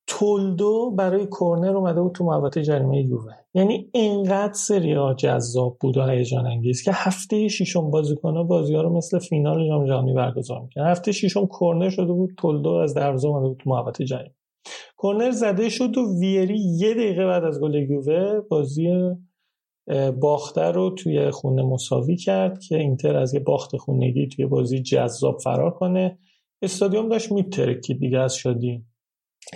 تولدو 0.06 0.94
برای 0.98 1.26
کورنر 1.26 1.76
اومده 1.76 2.02
بود 2.02 2.12
تو 2.12 2.24
محوطه 2.24 2.62
جریمه 2.62 3.02
یووه. 3.02 3.32
یعنی 3.54 3.90
اینقدر 3.92 4.52
سری 4.52 4.92
ها 4.92 5.14
جذاب 5.14 5.76
بود 5.80 5.96
و 5.96 6.06
هیجان 6.06 6.46
انگیز 6.46 6.82
که 6.82 6.90
هفته 6.94 7.48
ششم 7.48 7.90
بازیکن‌ها 7.90 8.42
بازی 8.42 8.74
ها 8.74 8.82
رو 8.82 8.96
مثل 8.96 9.18
فینال 9.18 9.68
جام 9.68 9.86
جهانی 9.86 10.14
برگزار 10.14 10.60
می‌کنن 10.60 10.86
هفته 10.86 11.12
ششم 11.12 11.46
کورنر 11.46 11.90
شده 11.90 12.12
بود 12.12 12.30
تولدو 12.38 12.70
از 12.70 12.94
دروازه 12.94 13.28
اومده 13.28 13.48
بود 13.48 13.60
تو 13.64 13.70
محوطه 13.70 14.04
جریمه. 14.04 14.34
کورنر 14.96 15.30
زده 15.30 15.68
شد 15.68 15.98
و 15.98 16.20
ویری 16.20 16.58
یه 16.78 16.94
دقیقه 16.94 17.26
بعد 17.26 17.44
از 17.44 17.60
گل 17.60 17.74
یووه 17.74 18.40
بازی 18.50 18.88
باخته 20.20 20.62
رو 20.62 20.90
توی 20.90 21.30
خونه 21.30 21.62
مساوی 21.62 22.16
کرد 22.16 22.58
که 22.58 22.76
اینتر 22.76 23.16
از 23.16 23.34
یه 23.34 23.40
باخت 23.40 23.76
خونگی 23.76 24.28
توی 24.28 24.46
بازی 24.46 24.82
جذاب 24.82 25.38
فرار 25.44 25.70
کنه. 25.70 26.18
استادیوم 26.62 27.08
داشت 27.08 27.32
میترکید 27.32 27.98
دیگه 27.98 28.18
از 28.18 28.34
شدی 28.34 28.84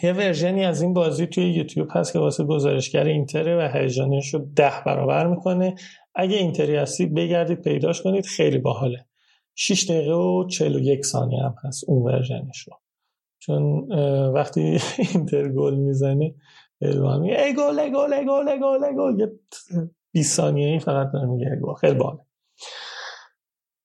یه 0.03 0.13
ورژنی 0.13 0.65
از 0.65 0.83
این 0.83 0.95
بازی 0.95 1.27
توی 1.27 1.53
یوتیوب 1.53 1.89
هست 1.91 2.13
که 2.13 2.19
واسه 2.19 2.45
گزارشگر 2.45 3.05
اینتره 3.05 3.57
و 3.57 3.79
هیجانش 3.79 4.35
رو 4.35 4.41
ده 4.57 4.73
برابر 4.87 5.27
می‌کنه. 5.27 5.75
اگه 6.15 6.37
اینتری 6.37 6.77
هستی 6.77 7.07
بگردید 7.07 7.63
پیداش 7.63 8.03
کنید 8.03 8.27
خیلی 8.27 8.59
باحاله. 8.59 9.07
6 9.55 9.91
دقیقه 9.91 10.13
و 10.13 10.47
41 10.49 11.05
ثانیه 11.05 11.43
هم 11.43 11.55
هست 11.65 11.85
اون 11.89 12.03
ورژنش 12.03 12.69
رو. 12.69 12.73
چون 13.39 13.93
وقتی 14.33 14.79
اینتر 15.15 15.49
گل 15.49 15.75
می‌زنه 15.75 16.35
ای 16.81 16.93
گل 16.93 17.79
ای 17.79 17.93
گل 17.93 18.13
ای 18.13 18.27
گل 18.27 18.49
ای 18.49 18.61
گل 18.61 18.85
ای 18.85 18.97
گل. 18.97 19.27
20 20.13 20.37
ثانیه 20.37 20.69
ای 20.69 20.79
فقط 20.79 21.13
داره 21.13 21.27
میگه 21.27 21.61
گل. 21.63 21.75
خیلی 21.75 21.95
باحاله. 21.95 22.21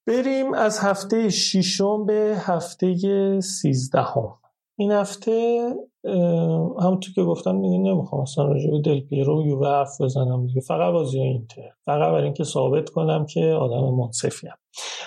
بریم 0.08 0.54
از 0.54 0.80
هفته 0.80 1.30
ششم 1.30 2.06
به 2.06 2.36
هفته 2.40 2.96
سیزدهم. 3.42 4.43
این 4.76 4.92
هفته 4.92 5.64
همونطور 6.82 7.14
که 7.16 7.24
گفتم 7.24 7.62
دیگه 7.62 7.78
نمی‌خوام 7.78 8.22
اصلا 8.22 8.46
راجع 8.46 8.72
به 8.72 8.80
دل 8.80 9.00
پیرو 9.00 9.62
و 9.62 9.66
حرف 9.66 10.02
بزنم 10.02 10.48
دیگه. 10.48 10.62
فقط 10.62 10.94
بازی 10.94 11.20
اینتر. 11.20 11.70
فقط 11.86 12.12
برای 12.12 12.24
اینکه 12.24 12.44
ثابت 12.44 12.90
کنم 12.90 13.26
که 13.26 13.46
آدم 13.46 13.96
منصفیم 13.96 14.50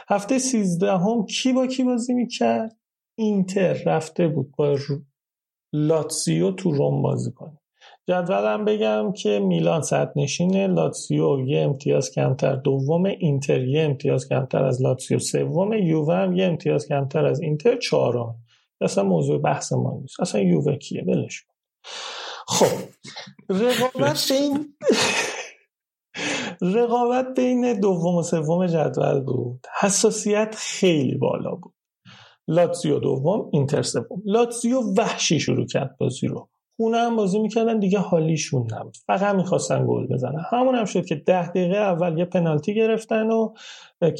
هفته 0.09 0.38
سیزدهم 0.38 1.26
کی 1.26 1.52
با 1.52 1.66
کی 1.66 1.85
بازی 1.85 2.14
می‌کرد؟ 2.14 2.76
اینتر 3.18 3.72
رفته 3.72 4.29
بود 4.29 4.55
با 4.59 4.76
لاتسیو 5.72 6.50
تو 6.50 6.70
روم 6.70 7.02
بازی 7.02 7.33
کنه. 7.33 7.61
جدولم 8.09 8.64
بگم 8.64 9.12
که 9.12 9.38
میلان 9.38 9.83
صد 9.83 10.12
نشینه 10.16 10.66
لاتسیو 10.66 11.40
یه 11.46 11.61
امتیاز 11.61 12.11
کمتر. 12.11 12.57
دوم 12.57 13.05
اینتر 13.05 13.64
یه 13.64 13.83
امتیاز 13.83 14.29
کمتر 14.29 14.64
از 14.64 14.83
لاتسیو 14.83 15.18
سوم 15.18 15.72
یووه 15.72 16.14
هم 16.14 16.37
یه 16.37 16.44
امتیاز 16.44 16.88
کمتر 16.88 17.26
از 17.26 17.40
اینتر. 17.40 17.76
چهارم. 17.76 18.35
اصلا 18.80 19.04
موضوع 19.04 19.38
بحث 19.38 19.72
ما 19.72 19.98
نیست. 20.00 20.20
اصلا 20.20 20.40
یووه 20.40 20.76
کیه 20.76 21.02
بلش 21.02 21.44
خب 22.48 22.66
رقابت 23.50 24.32
بین 24.32 24.74
رقابت 26.60 27.26
بین 27.36 27.80
دوم 27.80 28.14
و 28.16 28.22
سوم 28.22 28.66
جدول 28.66 29.20
بود. 29.20 29.66
حساسیت 29.80 30.54
خیلی 30.58 31.18
بالا 31.18 31.54
بود. 31.54 31.74
لاتزیو 32.48 32.98
دوم 32.98 33.50
اینتر 33.52 33.82
سوم. 33.82 34.22
لاتزیو 34.24 34.80
وحشی 34.96 35.40
شروع 35.40 35.66
کرد 35.66 35.96
بازی 35.98 36.26
رو. 36.26 36.48
خونه 36.76 36.98
هم 36.98 37.16
بازی 37.16 37.38
می‌کردن 37.38 37.78
دیگه 37.78 37.98
حالیشون 37.98 38.66
نبود. 38.72 38.96
فقط 39.06 39.34
می‌خواستن 39.34 39.86
گل 39.86 40.06
بزنن. 40.06 40.44
همون 40.50 40.74
هم 40.74 40.84
شد 40.84 41.06
که 41.06 41.14
ده 41.14 41.48
دقیقه 41.48 41.76
اول 41.76 42.18
یه 42.18 42.24
پنالتی 42.24 42.74
گرفتن 42.74 43.30
و 43.30 43.54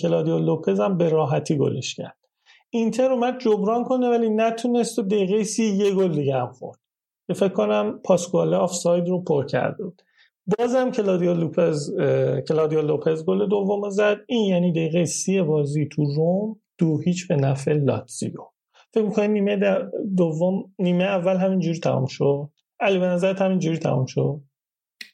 کلادیو 0.03 0.39
لوپز 0.39 0.81
هم 0.81 0.99
به 0.99 1.09
راحتی 1.09 1.59
گلش 1.59 1.95
کرد. 1.95 2.26
اینتر 2.71 3.13
اومد 3.13 3.39
جبران 3.41 3.85
کنه 3.85 4.09
ولی 4.09 4.31
نتونست 4.31 4.99
و 4.99 5.03
دقیقه 5.03 5.45
سی 5.45 5.65
یه 5.65 5.95
گل 5.95 6.13
دیگه 6.13 6.35
هم 6.35 6.53
خورد. 6.53 6.79
فکر 7.35 7.49
کنم 7.49 8.01
پاسکواله 8.05 8.57
آفساید 8.57 9.09
رو 9.09 9.25
پر 9.25 9.47
کرده 9.47 9.85
بود. 9.85 10.03
بازم 10.59 10.91
کلادیو 10.91 11.35
لوپز 11.35 11.95
کلادیو 12.49 12.83
لوپز 12.83 13.25
گل 13.25 13.49
دوم 13.49 13.91
زد. 13.91 14.17
این 14.29 14.45
یعنی 14.45 14.73
دقیقه 14.73 15.05
سی 15.05 15.43
بازی 15.43 15.89
تو 15.93 16.05
روم 16.05 16.61
دو 16.79 16.99
هیچ 16.99 17.29
به 17.29 17.37
نفع 17.37 17.73
لاتزیو. 17.73 18.41
فکر 18.95 19.05
می‌کنی 19.05 19.29
نیمه 19.29 19.59
دوم 20.17 20.75
نیمه 20.79 21.05
اول 21.05 21.37
همین 21.37 21.61
جوری 21.61 21.81
تمام 21.81 22.07
شد؟ 22.07 22.51
علی 22.81 22.99
به 22.99 23.07
نظرت 23.07 23.43
همین 23.43 23.59
جوری 23.59 23.79
تمام 23.79 24.07
شد؟ 24.07 24.41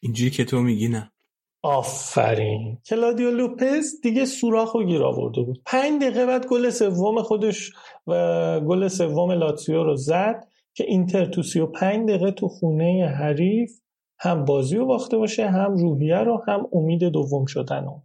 اینجوری 0.03 0.31
که 0.31 0.45
تو 0.45 0.61
میگی 0.61 0.88
نه. 0.88 1.12
آفرین 1.62 2.79
کلادیو 2.87 3.31
لوپز 3.31 4.01
دیگه 4.03 4.25
سوراخ 4.25 4.77
رو 4.77 4.85
گیر 4.85 5.03
آورده 5.03 5.42
بود 5.42 5.62
پنج 5.66 6.03
دقیقه 6.03 6.27
بعد 6.27 6.46
گل 6.46 6.70
سوم 6.70 7.22
خودش 7.22 7.72
و 8.07 8.61
گل 8.61 8.88
سوم 8.88 9.33
لاتسیو 9.33 9.85
رو 9.85 9.96
زد 9.96 10.44
که 10.75 10.85
اینتر 10.85 11.25
تو 11.25 11.42
سی 11.42 11.61
و 11.61 11.66
پنج 11.66 12.09
دقیقه 12.09 12.31
تو 12.31 12.48
خونه 12.48 13.14
حریف 13.18 13.70
هم 14.18 14.44
بازی 14.44 14.77
رو 14.77 14.87
باخته 14.87 15.16
باشه 15.16 15.51
هم 15.51 15.77
روحیه 15.77 16.18
رو 16.18 16.42
هم 16.48 16.66
امید 16.72 17.05
دوم 17.05 17.46
شدن 17.46 17.85
رو. 17.85 18.03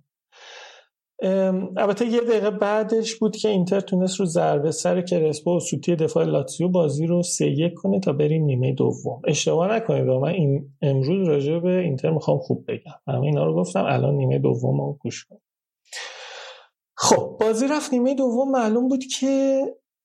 البته 1.77 2.05
یه 2.05 2.21
دقیقه 2.21 2.51
بعدش 2.51 3.15
بود 3.15 3.35
که 3.35 3.49
اینتر 3.49 3.79
تونست 3.79 4.19
رو 4.19 4.25
ضربه 4.25 4.71
سر 4.71 5.01
کرسپو 5.01 5.57
و 5.57 5.59
سوتی 5.59 5.95
دفاع 5.95 6.25
لاتسیو 6.25 6.67
بازی 6.67 7.05
رو 7.05 7.23
سه 7.23 7.47
یک 7.47 7.73
کنه 7.73 7.99
تا 7.99 8.13
بریم 8.13 8.43
نیمه 8.43 8.73
دوم. 8.73 9.21
اشتباه 9.27 9.75
نکنید 9.75 10.07
من. 10.07 10.29
این 10.29 10.69
امروز 10.81 11.27
راجع 11.27 11.59
به 11.59 11.79
اینتر 11.79 12.09
می‌خوام 12.09 12.37
خوب 12.37 12.65
بگم. 12.67 12.93
همه 13.07 13.25
اینا 13.25 13.45
رو 13.45 13.55
گفتم 13.55 13.85
الان 13.85 14.15
نیمه 14.15 14.39
دوم 14.39 14.81
رو 14.81 14.97
گوش 15.01 15.25
کن 15.25 15.37
خب 16.97 17.37
بازی 17.39 17.67
رفت 17.67 17.93
نیمه 17.93 18.15
دوم. 18.15 18.51
معلوم 18.51 18.87
بود 18.87 19.03
که 19.19 19.61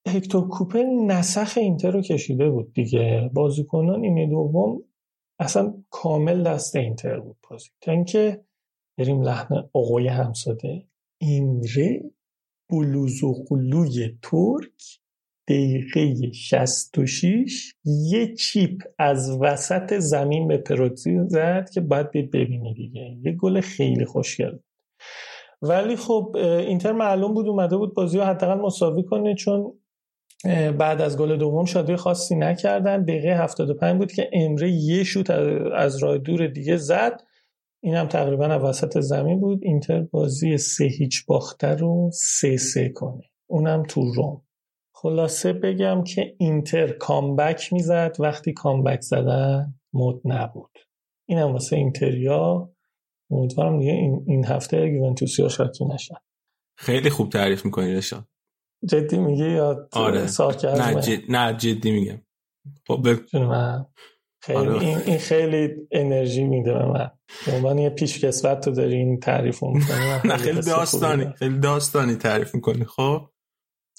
هکتور 0.09 0.48
کوپر 0.48 0.83
نسخ 1.07 1.59
اینتر 1.59 1.90
رو 1.90 2.03
کشیده 2.03 2.51
بود 2.51 2.72
دیگه. 2.72 3.31
بازیکنان 3.35 4.01
نیمه 4.01 4.27
دوم 4.27 4.83
اصلا 5.38 5.75
کامل 5.90 6.42
دست 6.42 6.77
اینتر 6.77 7.20
بود. 7.20 7.37
بازی 7.51 7.68
تا 7.81 7.92
اینکه 7.92 8.44
بریم 8.98 9.22
لحن 9.22 9.68
آقای 9.72 10.09
همساده. 10.09 10.87
ایمره 11.22 12.02
بلوزوغلوی 12.70 14.18
ترک 14.22 15.00
دقیقه 15.48 16.32
66 16.32 17.74
یه 17.85 18.35
چیپ 18.35 18.82
از 18.98 19.38
وسط 19.40 19.98
زمین 19.98 20.48
به 20.48 20.56
پروتزی 20.56 21.18
زد 21.28 21.70
که 21.74 21.80
باید 21.80 22.11
بید 22.11 22.30
ببینی 22.30 22.74
دیگه. 22.74 23.16
یه 23.24 23.32
گل 23.32 23.61
خیلی 23.61 24.04
خوشگل. 24.04 24.58
ولی 25.62 25.96
خب 25.96 26.37
اینتر 26.37 26.92
معلوم 26.92 27.35
بود 27.35 27.48
اومده 27.48 27.76
بود 27.76 27.94
بازی 27.94 28.18
رو 28.18 28.24
حداقل 28.24 28.61
مساوی 28.61 29.02
کنه 29.02 29.35
چون 29.35 29.72
بعد 30.78 31.00
از 31.00 31.18
گل 31.18 31.37
دوم 31.37 31.64
شادی 31.64 31.96
خاصی 31.96 32.37
نکردن. 32.37 33.04
دقیقه 33.04 33.42
75 33.42 33.98
بود 33.98 34.12
که 34.12 34.30
امره 34.32 34.70
یه 34.70 35.04
شوت 35.04 35.30
از 35.74 36.02
راه 36.02 36.18
دور 36.18 36.46
دیگه 36.46 36.76
زد. 36.76 37.20
این 37.82 37.94
هم 37.94 38.08
تقریبا 38.08 38.68
وسط 38.68 39.00
زمین 39.00 39.40
بود. 39.40 39.58
اینتر 39.62 40.00
بازی 40.00 40.58
سه 40.58 40.84
هیچ 40.84 41.26
باخته 41.26 41.68
رو 41.68 42.10
سه 42.12 42.56
سه 42.56 42.88
کنه. 42.88 43.22
اونم 43.46 43.82
تو 43.88 44.12
روم. 44.12 44.42
خلاصه 44.94 45.52
بگم 45.52 46.04
که 46.04 46.34
اینتر 46.38 46.92
کامبک 46.92 47.72
می‌زد. 47.72 48.16
وقتی 48.18 48.52
کامبک 48.52 49.00
زدن 49.00 49.74
مد 49.92 50.20
نبود. 50.24 50.78
این 51.28 51.38
هم 51.38 51.52
واسه 51.52 51.76
اینتریا. 51.76 52.72
امیدوارم 53.30 53.78
دیگه 53.78 53.92
این, 53.92 54.24
این 54.26 54.44
هفته 54.44 54.88
یوونتوسی 54.88 55.42
ها 55.42 55.48
شاکی 55.48 55.84
نشن. 55.84 56.16
خیلی 56.76 57.10
خوب 57.10 57.28
تعریف 57.28 57.64
می‌کنی 57.64 57.94
رشان 57.94 58.26
جدی 58.84 59.18
میگه 59.18 59.44
یا 59.44 59.88
آره. 59.92 60.26
نه, 60.64 61.00
جد... 61.00 61.22
نه 61.28 61.56
جدی 61.56 61.90
میگم. 61.90 62.22
خب 62.86 63.08
من. 63.34 63.86
خیلی 64.42 64.59
آره. 64.59 64.81
این, 64.81 64.98
این 64.98 65.18
خیلی 65.18 65.74
انرژی 65.90 66.44
میده 66.44 66.72
به 66.72 66.85
من 66.87 67.11
به 67.46 67.52
عنوان 67.52 67.78
یه 67.78 67.90
پیش 67.90 68.24
کسوت 68.24 68.61
تو 68.61 68.70
داری 68.70 68.96
این 68.96 69.20
تعریف 69.20 69.62
می‌کنی 69.62 70.20
نه 70.24 70.37
خیلی 70.37 70.61
داستانی 70.61 71.33
خیلی 71.38 71.59
داستانی 71.59 72.14
تعریف 72.14 72.55
می‌کنی 72.55 72.85
خب 72.85 73.20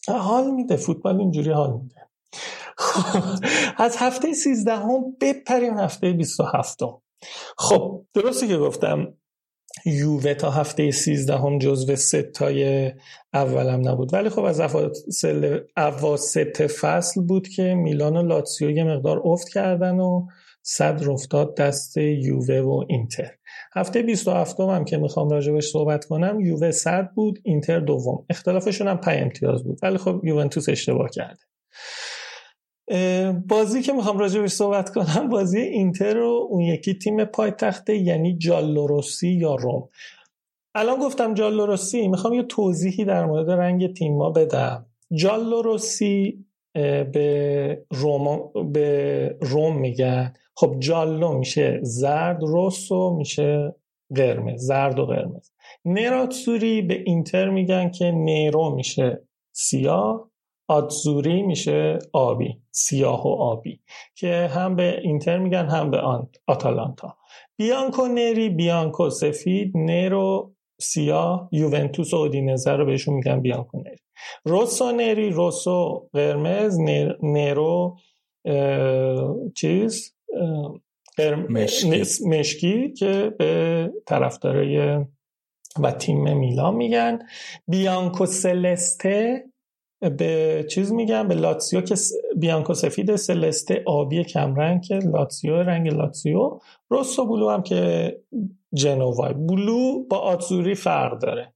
حال 0.08 0.52
میده 0.52 0.76
فوتبال 0.76 1.20
اینجوری 1.20 1.52
حال 1.52 1.74
میده 1.74 2.02
از 3.78 3.96
هفته 3.98 4.34
13 4.34 4.76
هم 4.76 5.16
بپریم 5.22 5.78
هفته 5.78 6.12
27 6.12 6.82
هم. 6.82 7.02
خب 7.58 8.06
درستی 8.14 8.48
که 8.48 8.58
گفتم 8.58 9.14
یووه 9.86 10.34
تا 10.34 10.52
هفته 10.52 10.92
سیزدهم 10.92 11.60
جزو 11.60 11.96
ستای 11.96 12.92
اولم 13.34 13.90
نبود. 13.90 14.14
ولی 14.14 14.30
خب 14.30 14.44
از 14.44 14.62
اواسط 15.78 16.62
فصل 16.62 17.22
بود 17.22 17.48
که 17.48 17.74
میلان 17.74 18.18
و 18.18 18.22
لاتسیو 18.22 18.70
یه 18.70 18.84
مقدار 18.84 19.22
افت 19.26 19.50
کردن 19.50 20.00
و 20.00 20.28
صدر 20.62 21.12
افتاد 21.12 21.56
دست 21.58 21.98
یووه 21.98 22.60
و 22.60 22.84
اینتر. 22.90 23.32
هفته 23.76 24.02
27 24.02 24.60
هم 24.60 24.86
که 24.86 24.98
می‌خوام 24.98 25.30
راجبش 25.30 25.68
صحبت 25.68 26.06
کنم 26.06 26.40
یووه 26.40 26.72
صد 26.72 27.10
بود 27.16 27.40
اینتر 27.44 27.80
دوم. 27.80 28.26
اختلافشون 28.30 28.88
هم 28.88 28.98
5 28.98 29.22
امتیاز 29.22 29.64
بود. 29.64 29.80
ولی 29.84 29.98
خب 29.98 30.22
یوونتوس 30.24 30.70
اشتباه 30.70 31.10
کرده. 31.10 31.40
بازی 33.48 33.82
که 33.82 33.94
می‌خوام 33.94 34.18
راجبش 34.18 34.50
صحبت 34.50 34.90
کنم 34.90 35.30
بازی 35.30 35.60
اینتر 35.60 36.18
و 36.18 36.48
اون 36.50 36.62
یکی 36.62 36.94
تیم 36.94 37.26
پایتخته 37.26 37.98
یعنی 37.98 38.38
جالوروسی 38.38 39.30
یا 39.30 39.56
روم. 39.56 39.90
الان 40.76 41.00
گفتم 41.00 41.34
جالوروسی 41.34 42.08
می‌خوام 42.08 42.34
یه 42.34 42.44
توضیحی 42.44 43.06
در 43.06 43.26
مورد 43.26 43.50
رنگ 43.50 43.94
تیما 43.94 44.30
بدم. 44.30 44.86
جالوروسی 45.16 46.46
به 47.14 47.86
روم 47.92 48.52
به 48.72 49.38
روم 49.42 49.78
میگن. 49.78 50.34
خب 50.56 50.76
جالو 50.80 51.38
میشه 51.38 51.80
زرد 51.82 52.44
روسو 52.44 53.16
میشه 53.16 53.76
قرمز 54.16 54.62
زرد 54.62 55.00
و 55.00 55.06
قرمز. 55.06 55.52
نراتسوری 55.86 56.82
به 56.82 57.04
اینتر 57.06 57.50
میگن 57.50 57.90
که 57.90 58.12
نیرو 58.12 58.76
میشه 58.76 59.28
سیاه. 59.52 60.30
آتزوری 60.74 61.42
میشه 61.42 62.00
آبی 62.14 62.58
سیاه 62.72 63.24
و 63.24 63.30
آبی 63.30 63.80
که 64.16 64.50
هم 64.54 64.76
به 64.76 65.00
اینتر 65.04 65.38
میگن 65.38 65.66
هم 65.66 65.92
به 65.92 65.98
آن 66.00 66.30
آتالانتا. 66.48 67.18
بیانکو 67.58 68.08
نری 68.08 68.50
بیانکو 68.50 69.10
سفید 69.10 69.72
نرو 69.78 70.54
سیاه 70.82 71.50
یوونتوس 71.52 72.14
و 72.14 72.18
اودینزه 72.18 72.72
رو 72.72 72.86
بهشون 72.86 73.14
میگن 73.14 73.40
بیانکو 73.42 73.78
نری. 73.78 73.98
روسو 74.46 74.92
نری 74.92 75.30
روسو 75.30 76.10
قرمز 76.14 76.80
نر- 76.80 77.18
نرو 77.24 77.98
اه، 78.46 79.36
چیز 79.56 80.16
اه، 80.42 80.76
قرم- 81.18 81.48
مشکی. 81.54 82.28
مشکی 82.28 82.94
که 82.94 83.34
به 83.40 83.92
طرفدارای 84.08 85.00
و 85.80 85.92
تیم 85.92 86.38
میلان 86.38 86.76
میگن. 86.76 87.20
بیانکو 87.68 88.26
سلسته 88.26 89.44
به 90.10 90.66
چیز 90.70 90.92
میگن 90.92 91.28
به 91.28 91.36
لاتسیو 91.36 91.82
که 91.82 91.96
بیانکو 92.38 92.74
سفید 92.74 93.16
سلسته 93.16 93.84
آبی 93.86 94.24
کمرنگ 94.24 94.82
که 94.82 94.96
لاتسیو 94.96 95.56
رنگ 95.56 95.94
لاتسیو. 95.94 96.60
روسو 96.90 97.26
بلو 97.26 97.50
هم 97.50 97.64
که 97.64 98.12
جنوای. 98.74 99.34
بلو 99.34 100.04
با 100.10 100.18
آتزوری 100.18 100.76
فرق 100.76 101.20
داره. 101.20 101.54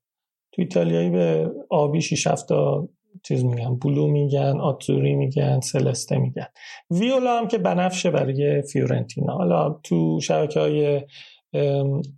تو 0.52 0.62
ایتالیایی 0.62 1.10
به 1.10 1.52
آبی 1.70 2.02
6 2.02 2.28
7 2.28 2.48
تا 2.48 2.90
چیز 3.24 3.46
میگن. 3.46 3.76
بلو 3.76 4.08
میگن 4.08 4.60
آتزوری 4.60 5.16
میگن 5.16 5.60
سلسته 5.60 6.18
میگن. 6.18 6.48
ویولا 6.92 7.38
هم 7.38 7.48
که 7.48 7.58
بنفشه 7.58 8.12
برای 8.12 8.62
فیورنتینا. 8.62 9.34
حالا 9.34 9.80
تو 9.84 10.20
شبکه 10.20 10.60
های 10.60 11.02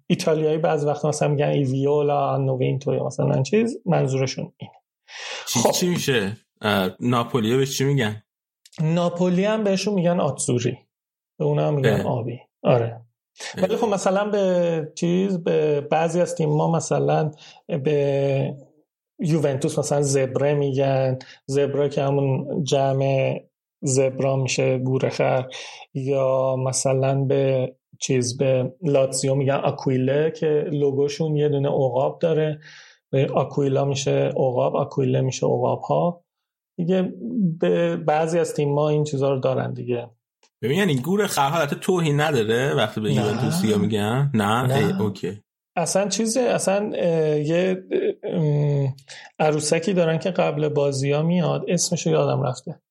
ایتالیایی 0.08 0.58
بعض 0.58 0.86
وقت 0.86 1.06
مثلا 1.06 1.28
میگن 1.28 1.48
ای 1.48 1.64
ویولا 1.64 2.38
نوینتو 2.38 2.94
یا 2.94 3.06
مثلا 3.06 3.44
چیز 3.44 3.82
منظورشون 3.86 4.54
این 4.58 4.70
چی, 5.48 5.60
خب. 5.60 5.72
چی 5.72 5.90
میشه؟ 5.90 6.38
اه، 6.62 6.90
ناپولیو 7.00 7.58
بهش 7.58 7.78
چی 7.78 7.84
میگن؟ 7.84 8.24
ناپولی 8.82 9.46
هم 9.46 9.64
بهشون 9.64 9.94
میگن 9.94 10.20
آتزوری 10.20 10.78
به 11.40 11.46
اون 11.46 11.60
هم 11.60 11.74
میگن 11.74 12.02
اه. 12.02 12.08
آبی. 12.08 12.40
آره. 12.64 13.02
ولی 13.58 13.76
خب 13.76 13.88
مثلا 13.88 14.26
به 14.26 14.92
چیز 14.96 15.44
به 15.44 15.82
بعضی 15.82 16.22
از 16.22 16.36
تیم 16.36 16.50
ما 16.50 16.72
مثلا 16.72 17.32
به 17.68 18.56
یوونتوس 19.20 19.80
مثلا 19.80 20.02
زبره 20.02 20.54
میگن. 20.54 21.20
زبره 21.46 21.90
که 21.90 22.04
همون 22.04 22.64
جمع 22.64 23.40
زبرا 23.82 24.36
میشه 24.36 24.78
گورخر. 24.78 25.48
یا 25.94 26.56
مثلا 26.56 27.16
به 27.16 27.74
چیز 28.00 28.38
به 28.38 28.74
لاتزیو 28.82 29.36
میگن 29.36 29.54
آکویله 29.54 30.32
که 30.32 30.66
لوگوشون 30.72 31.36
یه 31.36 31.50
دونه 31.50 31.70
عقاب 31.70 32.20
داره. 32.20 32.54
به 32.54 32.60
آکویلا 33.14 33.86
میشه 33.86 34.12
عقاب 34.12 34.76
آکویله 34.76 35.22
میشه 35.22 35.46
عقاب 35.46 35.82
ها 35.82 36.24
دیگه 36.78 37.14
به 37.60 37.98
بعضی 37.98 38.40
از 38.40 38.54
تیم 38.54 38.74
ما 38.74 38.90
این 38.90 39.04
چیزها 39.04 39.30
رو 39.30 39.40
دارن 39.40 39.74
دیگه. 39.74 40.10
ببین 40.62 40.78
یعنی 40.78 40.96
گور 40.96 41.28
خر 41.28 41.50
حالت 41.50 41.74
توهین 41.74 42.22
نداره 42.22 42.74
وقتی 42.74 43.02
به. 43.02 43.14
یوونتوسیا 43.14 43.78
میگن؟ 43.78 44.32
نه, 44.34 44.62
نه. 44.62 45.02
اوکی. 45.02 45.42
اصلا 45.76 46.08
چیزه 46.08 46.42
اصلا 46.42 46.98
یه 47.38 47.84
عروسکی 49.40 49.94
دارن 49.94 50.18
که 50.18 50.32
قبل 50.32 50.70
بازی 50.70 51.12
ها 51.12 51.22
میاد 51.22 51.66
اسمشو 51.68 52.10
یادم 52.10 52.44
رفته. 52.44 52.82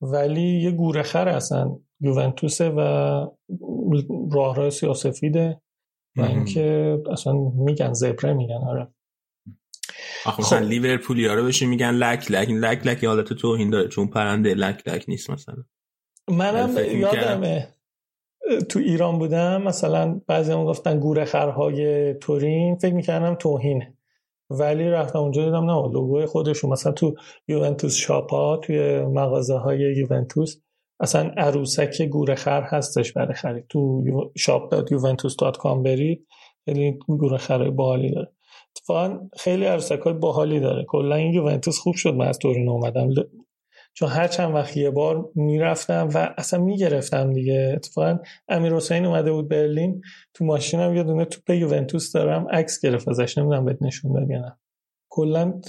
ولی 0.00 0.60
یه 0.60 0.70
گورخر 0.70 1.28
اصلا 1.28 1.76
یوونتوسه 2.00 2.68
و 2.68 2.80
راهرو 4.32 4.70
سیاسفیده 4.70 5.60
و. 6.16 6.22
اینکه 6.22 6.98
اصلا 7.12 7.32
میگن 7.54 7.92
زبره 7.92 8.32
میگن 8.32 8.60
آره. 8.68 8.88
آخه 10.26 10.40
مثلا 10.40 10.58
خب. 10.58 10.64
لیورپولیا 10.64 11.34
رو 11.34 11.44
بهش 11.44 11.62
میگن 11.62 11.90
لک 11.90 12.30
لک 12.30 12.48
لک 12.50 12.86
لک 12.86 13.04
حالت 13.04 13.32
توهین 13.32 13.70
داره 13.70 13.88
چون 13.88 14.06
پرنده 14.06 14.54
لک 14.54 14.88
لک 14.88 15.04
نیست 15.08 15.30
مثلا. 15.30 15.64
منم 16.30 16.70
می‌کردم. 16.70 16.98
یادمه. 16.98 17.68
تو 18.68 18.78
ایران 18.78 19.18
بودم 19.18 19.62
مثلا 19.62 20.20
بعضی 20.26 20.52
هم 20.52 20.64
گفتن 20.64 21.00
گورخرهای 21.00 22.14
تورین 22.14 22.76
فکر 22.76 22.94
می‌کردم 22.94 23.34
توهینه 23.34 23.94
ولی 24.50 24.90
رفتم 24.90 25.18
اونجا 25.18 25.44
دیدم 25.44 25.70
نه 25.70 25.92
لوگوی 25.92 26.26
خودشون. 26.26 26.70
مثلا 26.70 26.92
تو 26.92 27.14
یوونتوس 27.48 27.94
شاپ‌ها 27.94 28.56
توی 28.56 29.00
مغازه 29.00 29.54
های 29.54 29.78
یوونتوس 29.78 30.56
اصلا 31.00 31.30
عروسک 31.36 32.02
گورخر 32.02 32.62
هستش 32.62 33.12
برای 33.12 33.34
خرید. 33.34 33.66
تو 33.68 34.02
shop 34.36 34.90
یوونتوس 34.90 35.36
dot 35.36 35.56
com 35.56 35.82
برید 35.82 36.26
خیلی 36.64 36.98
گورخرهای 37.08 37.70
باحالی 37.70 38.10
داره. 38.10 38.32
اتفاقا 38.76 39.18
خیلی 39.38 39.64
عروسک 39.64 39.98
های 39.98 40.12
باحالی 40.14 40.60
داره. 40.60 40.84
کلا 40.88 41.14
این 41.14 41.32
یوونتوس 41.34 41.78
خوب 41.78 41.94
شد 41.94 42.14
من 42.14 42.28
از 42.28 42.38
تورین 42.38 42.68
اومدم. 42.68 43.08
چون 43.94 44.08
هر 44.08 44.28
چند 44.28 44.54
وقت 44.54 44.76
یه 44.76 44.90
بار 44.90 45.28
می‌رفتم 45.34 46.08
و 46.14 46.34
اصلا 46.38 46.60
می‌گرفتم 46.60 47.32
دیگه. 47.32 47.72
اتفاقا 47.76 48.18
امیر 48.48 48.74
حسین 48.74 49.06
اومده 49.06 49.32
بود 49.32 49.48
برلین. 49.48 50.00
تو 50.34 50.44
ماشینم 50.44 50.96
یه 50.96 51.02
دونه 51.02 51.24
توپ 51.24 51.50
یوونتوس 51.50 52.12
دارم. 52.12 52.46
عکس 52.50 52.80
گرفت 52.80 53.08
ازش. 53.08 53.38
نمی‌دونم 53.38 53.64
بهت 53.64 53.78
نشون 53.80 54.12
داد 54.12 54.30
یا 54.30 54.40
نه. 54.40 54.56
کلا 55.12 55.60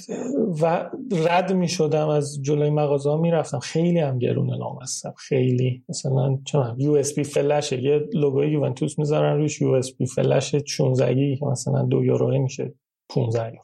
و 0.62 0.90
رد 1.12 1.54
می‌شدم 1.54 2.08
از 2.08 2.42
جلوی 2.42 2.70
مغازه 2.70 3.10
ها 3.10 3.18
می‌رفتم. 3.18 3.60
خیلی 3.60 4.00
هم 4.00 4.20
گرونه 4.20 4.58
لامصب 4.58 5.14
خیلی. 5.18 5.84
مثلا 5.90 6.40
چون 6.46 6.76
USB 6.80 7.24
flash 7.24 7.74
ـه 7.74 7.84
یه 7.84 8.10
لوگوی 8.14 8.52
یوونتوس 8.52 9.00
می‌ذارن 9.00 9.38
روش. 9.38 9.62
USB 9.62 10.06
flash 10.06 10.56
16 10.56 11.14
گیگ 11.14 11.40
که 11.40 11.46
مثلا 11.46 11.84
دو 11.84 12.04
یورو 12.04 12.42
میشه. 12.42 12.74
15 13.10 13.48
یورو 13.48 13.64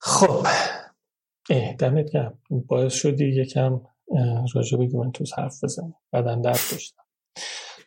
خب. 0.00 0.46
اه 1.50 1.72
دمت 1.72 2.10
گرم. 2.12 2.38
باعث 2.50 2.94
شدی 2.94 3.24
یکم 3.24 3.80
راجع 4.54 4.78
به 4.78 4.84
یوونتوس 4.84 5.32
حرف 5.38 5.64
بزنیم 5.64 5.94
بدن 6.12 6.40
درد 6.40 6.60
داشتم. 6.72 7.02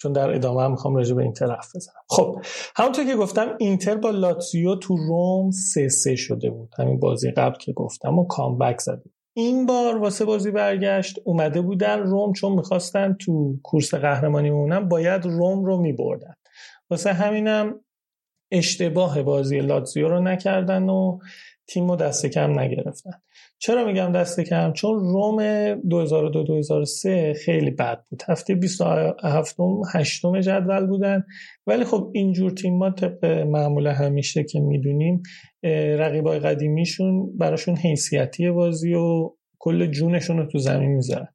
چون 0.01 0.11
در 0.11 0.29
ادامه 0.29 0.63
هم 0.63 0.71
می‌خوام 0.71 0.95
راجع 0.95 1.15
به 1.15 1.23
اینتر 1.23 1.47
حرف 1.47 1.75
بزنم. 1.75 1.95
خب 2.09 2.41
همونطور 2.75 3.05
که 3.05 3.15
گفتم 3.15 3.55
اینتر 3.59 3.95
با 3.95 4.09
لاتزیو 4.09 4.75
تو 4.75 4.97
روم 4.97 5.51
سه 5.51 5.89
سه 5.89 6.15
شده 6.15 6.49
بود. 6.49 6.69
همین 6.79 6.99
بازی 6.99 7.31
قبل 7.31 7.57
که 7.57 7.73
گفتم 7.73 8.19
و 8.19 8.27
کامبک 8.27 8.79
زده. 8.79 9.03
این 9.33 9.65
بار 9.65 9.97
واسه 9.97 10.25
بازی 10.25 10.51
برگشت 10.51 11.19
اومده 11.23 11.61
بودن 11.61 11.99
روم 11.99 12.33
چون 12.33 12.51
می‌خواستن 12.51 13.13
تو 13.13 13.55
کورس 13.63 13.93
قهرمانی 13.93 14.49
مونن 14.49 14.87
باید 14.87 15.25
روم 15.25 15.65
رو 15.65 15.77
میبردن. 15.77 16.33
واسه 16.89 17.13
همینم 17.13 17.79
اشتباه 18.51 19.23
بازی 19.23 19.59
لاتزیو 19.59 20.07
رو 20.07 20.19
نکردن 20.19 20.89
و 20.89 21.19
تیم 21.73 21.89
رو 21.89 21.95
دست 21.95 22.25
کم 22.25 22.59
نگرفتن. 22.59 23.11
چرا 23.59 23.85
میگم 23.85 24.11
دست 24.11 24.39
کم؟ 24.39 24.73
چون 24.73 24.99
روم 24.99 25.75
2002-2003 25.75 27.37
خیلی 27.45 27.71
بد 27.71 28.03
بود. 28.09 28.21
هفته 28.27 28.55
27 28.55 29.15
8 29.93 30.25
جدول 30.41 30.87
بودن. 30.87 31.23
ولی 31.67 31.83
خب 31.83 32.11
اینجور 32.13 32.51
تیم 32.51 32.77
ما 32.77 32.91
طبق 32.91 33.25
معمول 33.25 33.87
همیشه 33.87 34.43
که 34.43 34.59
می‌دونیم 34.59 35.21
رقیبای 35.99 36.39
قدیمیشون 36.39 37.37
براشون 37.37 37.75
حیثیتی 37.75 38.51
بازی 38.51 38.93
و 38.93 39.29
کل 39.59 39.85
جونشون 39.85 40.37
رو 40.37 40.45
تو 40.45 40.57
زمین 40.57 40.89
می‌ذارن. 40.89 41.27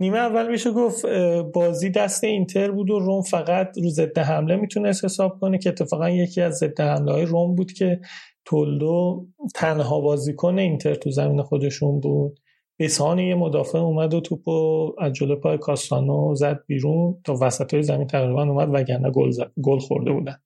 نیمه 0.00 0.18
اول 0.18 0.50
میشه 0.50 0.70
گفت 0.70 1.06
بازی 1.54 1.90
دست 1.90 2.24
اینتر 2.24 2.70
بود 2.70 2.90
و 2.90 2.98
روم 2.98 3.22
فقط 3.22 3.78
رو 3.78 3.90
ضد 3.90 4.18
حمله 4.18 4.56
می‌تونست 4.56 5.04
حساب 5.04 5.38
کنه 5.40 5.58
که 5.58 5.68
اتفاقا 5.68 6.10
یکی 6.10 6.40
از 6.40 6.54
ضد 6.54 6.80
حمله 6.80 7.12
های 7.12 7.24
روم 7.24 7.54
بود 7.54 7.72
که 7.72 8.00
تولدو 8.44 9.26
تنها 9.54 10.00
بازیکن 10.00 10.58
اینتر 10.58 10.94
تو 10.94 11.10
زمین 11.10 11.42
خودشون 11.42 12.00
بود. 12.00 12.40
بسان 12.78 13.18
یه 13.18 13.34
مدافع 13.34 13.78
اومد 13.78 14.14
و 14.14 14.20
توپو 14.20 14.92
از 14.98 15.12
جلو 15.12 15.36
پای 15.36 15.58
کاستانو 15.58 16.34
زد 16.34 16.60
بیرون. 16.66 17.20
تا 17.24 17.34
وسط 17.40 17.74
های 17.74 17.82
زمین 17.82 18.06
تقریبا 18.06 18.42
اومد 18.42 18.68
وگرنه 18.72 19.10
گل 19.10 19.30
گل 19.62 19.78
خورده 19.78 20.12
بودن. 20.12 20.36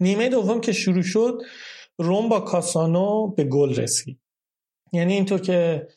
نیمه 0.00 0.28
دوم 0.28 0.60
که 0.60 0.72
شروع 0.72 1.02
شد 1.02 1.38
روم 1.98 2.28
با 2.28 2.40
کاسانو 2.40 3.26
به 3.26 3.44
گل 3.44 3.74
رسید. 3.74 4.18
یعنی 4.92 5.12
اینطور 5.12 5.40
که 5.40 5.88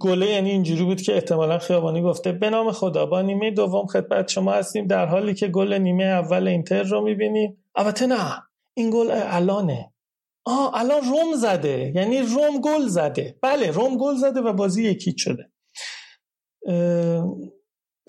گله 0.00 0.26
یعنی 0.26 0.50
اینجوری 0.50 0.84
بود 0.84 1.02
که 1.02 1.14
احتمالا 1.14 1.58
خیابانی 1.58 2.02
گفته 2.02 2.32
به 2.32 2.50
نام 2.50 2.72
خدا 2.72 3.06
با 3.06 3.22
نیمه 3.22 3.50
دوم 3.50 3.86
خدمت 3.86 4.28
شما 4.28 4.52
هستیم 4.52 4.86
در 4.86 5.06
حالی 5.06 5.34
که 5.34 5.48
گل 5.48 5.74
نیمه 5.74 6.04
اول 6.04 6.48
اینتر 6.48 6.82
رو 6.82 7.00
می‌بینیم. 7.00 7.56
البته 7.74 8.06
نه 8.06 8.42
این 8.74 8.90
گل 8.90 9.10
الانه. 9.10 9.92
آه 10.44 10.70
الان 10.74 11.00
روم 11.00 11.36
زده. 11.36 11.92
یعنی 11.94 12.18
روم 12.18 12.60
گل 12.60 12.88
زده. 12.88 13.38
بله 13.42 13.70
روم 13.70 13.96
گل 13.96 14.14
زده 14.14 14.40
و 14.40 14.52
بازی 14.52 14.84
یکی 14.84 15.14
شده. 15.16 15.50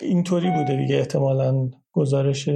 اینطوری 0.00 0.50
بوده 0.50 0.76
دیگه 0.76 0.96
احتمالا 0.96 1.70
گزارش 1.92 2.48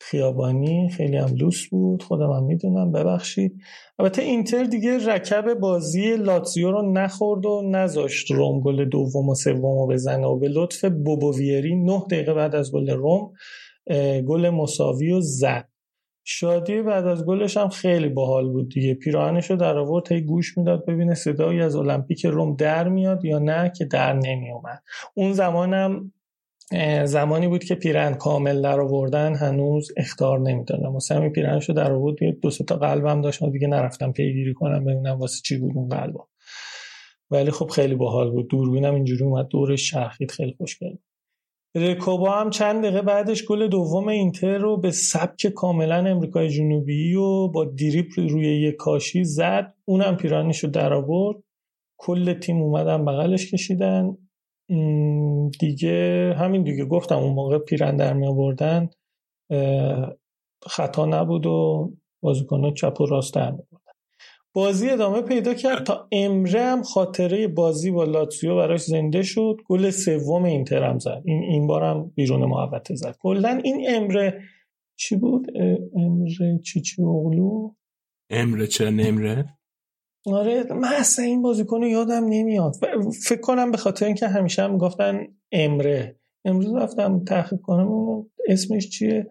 خیابانی. 0.00 0.88
خیلی 0.88 1.16
هم 1.16 1.34
لوس 1.34 1.68
بود. 1.68 2.02
خودم 2.02 2.30
هم 2.30 2.44
می‌دونم. 2.44 2.92
ببخشید. 2.92 3.60
البته 3.98 4.22
اینتر 4.22 4.64
دیگه 4.64 5.06
رکب 5.06 5.54
بازی 5.54 6.16
لاتزیو 6.16 6.70
رو 6.70 6.92
نخورد 6.92 7.46
و 7.46 7.62
نذاشت 7.70 8.30
روم 8.30 8.60
گل 8.60 8.84
دوم 8.84 9.28
و 9.28 9.34
سوم 9.34 9.78
رو 9.78 9.86
بزنه 9.86 10.26
و 10.26 10.38
به 10.38 10.48
لطف 10.48 10.84
بوبوویری 10.84 11.76
نه 11.76 12.02
دقیقه 12.10 12.34
بعد 12.34 12.54
از 12.54 12.72
گل 12.72 12.90
روم 12.90 13.32
گل 14.26 14.50
مساوی 14.50 15.12
و 15.12 15.20
زد. 15.20 15.68
شادی 16.24 16.82
بعد 16.82 17.06
از 17.06 17.24
گلش 17.26 17.56
هم 17.56 17.68
خیلی 17.68 18.08
باحال 18.08 18.48
بود 18.48 18.68
دیگه. 18.68 18.94
پیراهنش 18.94 19.50
رو 19.50 19.56
در 19.56 19.78
آورد 19.78 20.12
هی 20.12 20.20
گوش 20.20 20.58
می‌داد 20.58 20.86
ببینه 20.86 21.14
صدایی 21.14 21.60
از 21.60 21.76
المپیک 21.76 22.26
روم 22.26 22.56
در 22.56 22.88
میاد 22.88 23.24
یا 23.24 23.38
نه 23.38 23.72
که 23.76 23.84
در 23.84 24.12
نمیومد 24.12 24.82
اون 25.14 25.32
زمانم 25.32 26.12
زمانی 27.04 27.48
بود 27.48 27.64
که 27.64 27.74
پیرن 27.74 28.14
کامل 28.14 28.62
در 28.62 28.80
آوردن 28.80 29.34
هنوز 29.34 29.88
اختار 29.96 30.40
نمی‌دادم 30.40 30.92
واسه 30.92 31.14
همین 31.14 31.32
پیرنشو 31.32 31.72
در 31.72 31.92
آورد 31.92 32.16
دو 32.42 32.50
تا 32.50 32.76
قلبم 32.76 33.20
داشت. 33.20 33.44
دیگه 33.44 33.68
نرفتم 33.68 34.12
پیگیری 34.12 34.54
کنم 34.54 34.84
ببینم 34.84 35.18
واسه 35.18 35.42
چی 35.44 35.58
بود 35.58 35.72
اون 35.74 35.88
قلبا. 35.88 36.28
ولی 37.30 37.50
خب 37.50 37.66
خیلی 37.66 37.94
باحال 37.94 38.30
بود. 38.30 38.48
دوربینم 38.48 38.94
اینجوری 38.94 39.24
اومد 39.24 39.48
دورش 39.48 39.90
چرخید 39.90 40.30
خیلی 40.30 40.54
خوشگل 40.58 40.90
بود. 40.90 41.13
رکوبا 41.76 42.30
هم 42.30 42.50
چند 42.50 42.82
دقیقه 42.82 43.02
بعدش 43.02 43.44
گل 43.44 43.68
دوم 43.68 44.08
اینتر 44.08 44.58
رو 44.58 44.76
به 44.76 44.90
سبک 44.90 45.46
کاملا 45.46 45.96
امریکای 45.96 46.48
جنوبی 46.48 47.14
و 47.14 47.48
با 47.48 47.64
دریپ 47.64 48.06
روی 48.18 48.60
یک 48.60 48.76
کاشی 48.76 49.24
زد. 49.24 49.74
اونم 49.84 50.16
پیرانش 50.16 50.58
رو 50.58 50.70
در 50.70 50.92
آورد. 50.92 51.36
کل 51.98 52.34
تیم 52.34 52.62
اومدن 52.62 53.04
بغلش 53.04 53.50
کشیدن. 53.50 54.16
دیگه 55.60 56.34
همین 56.38 56.62
دیگه 56.62 56.84
گفتم 56.84 57.16
اون 57.16 57.34
موقع 57.34 57.58
پیرن 57.58 57.96
در 57.96 58.12
می 58.12 58.26
آوردن 58.26 58.88
خطا 60.66 61.06
نبود 61.06 61.46
و 61.46 61.90
بازیکن‌ها 62.22 62.70
چپ 62.70 63.00
و 63.00 63.06
راست 63.06 63.34
در. 63.34 63.54
بازی 64.54 64.90
ادامه 64.90 65.22
پیدا 65.22 65.54
کرد. 65.54 65.84
تا 65.84 66.08
امره 66.12 66.62
هم 66.62 66.82
خاطره 66.82 67.48
بازی 67.48 67.90
با 67.90 68.04
لاتسیو 68.04 68.56
براش 68.56 68.82
زنده 68.82 69.22
شد. 69.22 69.56
گل 69.66 69.90
سوم 69.90 70.44
اینتر 70.44 70.82
هم 70.82 70.98
زد. 70.98 71.22
این 71.24 71.42
این 71.42 71.66
بارم 71.66 72.12
بیرون 72.14 72.44
محوطه 72.44 72.94
زد. 72.94 73.16
کلا 73.20 73.60
این 73.64 73.86
امره 73.88 74.42
چی 74.96 75.16
بود؟ 75.16 75.46
امره 75.96 76.58
چی 76.64 76.80
چی 76.80 77.02
اغلو 77.02 77.74
امره 78.30 78.66
چرا 78.66 78.90
نمره؟ 78.90 79.58
آره 80.26 80.64
من 80.72 80.94
اصلا 80.94 81.24
این 81.24 81.42
بازیکن 81.42 81.80
رو 81.80 81.88
یادم 81.88 82.24
نمیاد. 82.24 82.74
فکر 83.28 83.40
کنم 83.40 83.70
به 83.70 83.76
خاطر 83.76 84.06
اینکه 84.06 84.28
همیشه 84.28 84.62
هم 84.62 84.78
گفتن 84.78 85.26
امره. 85.52 86.20
امروز 86.44 86.74
رفتم 86.74 87.24
تحقیق 87.24 87.60
کنم. 87.60 88.26
اسمش 88.48 88.88
چیه؟ 88.88 89.30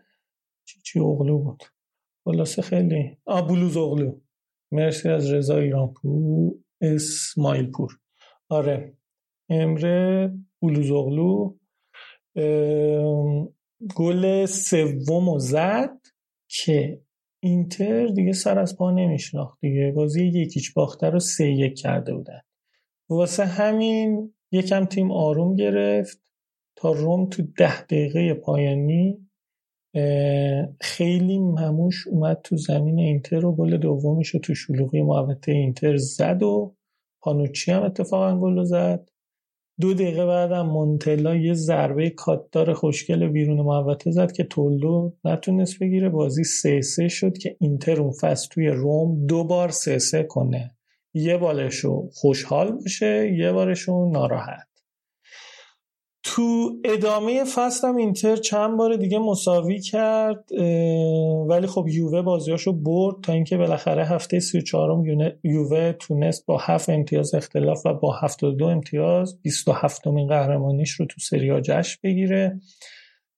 چی 0.66 0.80
چی 0.82 1.00
اغلو 1.00 1.38
بود. 1.38 1.64
خلاصه 2.26 2.62
خیلی. 2.62 3.18
آ 3.26 3.42
بلوز 3.42 3.78
اغلو 3.78 4.20
مرسی 4.74 5.10
از 5.10 5.34
رضا 5.34 5.58
ایرانپور. 5.58 6.56
اسماعیل 6.82 7.72
پور 7.72 8.00
آره. 8.50 8.98
امره 9.50 10.34
بلوز 10.62 10.92
اغلو 10.92 11.56
ام، 12.36 13.50
گل 13.96 14.46
سوم 14.46 15.30
رو 15.30 15.40
زد 15.40 16.00
که 16.48 17.02
اینتر 17.44 18.08
دیگه 18.08 18.32
سر 18.32 18.60
از 18.60 18.78
پا 18.78 18.92
نمیشناخت 18.92 19.58
دیگه. 19.62 19.92
بازی 19.96 20.26
یکیچ 20.26 20.74
باخته 20.74 21.10
رو 21.10 21.20
سه 21.20 21.48
یک 21.48 21.78
کرده 21.80 22.14
بودن. 22.14 22.42
واسه 23.10 23.46
همین 23.46 24.34
یکم 24.52 24.86
تیم 24.86 25.12
آروم 25.12 25.56
گرفت 25.56 26.22
تا 26.76 26.92
روم 26.92 27.30
تو 27.30 27.44
ده 27.58 27.82
دقیقه 27.82 28.34
پایانی 28.34 29.23
خیلی 30.82 31.40
مموش 31.40 32.08
اومد 32.08 32.42
تو 32.44 32.58
زمین 32.58 33.00
اینتر 33.00 33.46
و 33.46 33.56
گل 33.56 33.78
دومیش 33.78 34.32
تو 34.32 34.56
شلوغی 34.56 35.02
محوطه 35.02 35.52
اینتر 35.52 35.98
زد 35.98 36.44
و 36.44 36.76
پانوچی 37.22 37.72
هم 37.72 37.84
اتفاقا 37.84 38.40
گل 38.40 38.64
زد. 38.64 39.10
دو 39.80 39.94
دقیقه 39.94 40.26
بعدم 40.26 40.66
مونتلا 40.66 41.36
یه 41.36 41.54
ضربه 41.54 42.10
کاتدار 42.10 42.74
خوشگل 42.74 43.28
بیرون 43.28 43.62
محوطه 43.62 44.12
زد 44.12 44.32
که 44.32 44.44
تولو 44.44 45.12
نتونست 45.26 45.80
بگیره. 45.80 46.10
بازی 46.10 46.44
سه 46.44 46.82
سه 46.82 47.08
شد 47.08 47.38
که 47.38 47.56
اینتر 47.60 48.02
اون 48.02 48.12
فصل 48.12 48.48
توی 48.50 48.68
روم 48.68 49.26
دو 49.26 49.44
بار 49.44 49.70
سه 49.70 50.00
سه 50.00 50.24
کنه. 50.24 50.76
یه 51.14 51.38
بالشو 51.38 52.10
خوشحال 52.14 52.72
باشه 52.72 53.34
یه 53.38 53.52
بارشو 53.52 54.10
ناراحت. 54.12 54.73
تو 56.24 56.72
ادامه 56.86 57.44
فصل 57.44 57.88
هم 57.88 57.96
اینتر 57.96 58.36
چند 58.36 58.78
بار 58.78 58.96
دیگه 58.96 59.20
مساوی 59.20 59.80
کرد 59.80 60.52
ولی 61.50 61.68
خب 61.68 61.86
یووه 61.88 62.22
بازیاشو 62.22 62.74
برد 62.74 63.16
تا 63.24 63.34
اینکه 63.34 63.58
بالاخره 63.58 64.06
هفته 64.06 64.40
34 64.40 65.08
یونه- 65.08 65.40
یووه 65.44 65.92
تونست 65.92 66.46
با 66.46 66.58
7 66.62 66.90
امتیاز 66.90 67.36
اختلاف 67.36 67.86
و 67.86 67.94
با 67.94 68.14
72 68.24 68.66
امتیاز 68.66 69.42
27 69.42 70.08
امین 70.08 70.28
قهرمانیش 70.28 70.92
رو 70.92 71.06
تو 71.06 71.20
سریا 71.22 71.62
جشن 71.62 72.00
بگیره. 72.04 72.60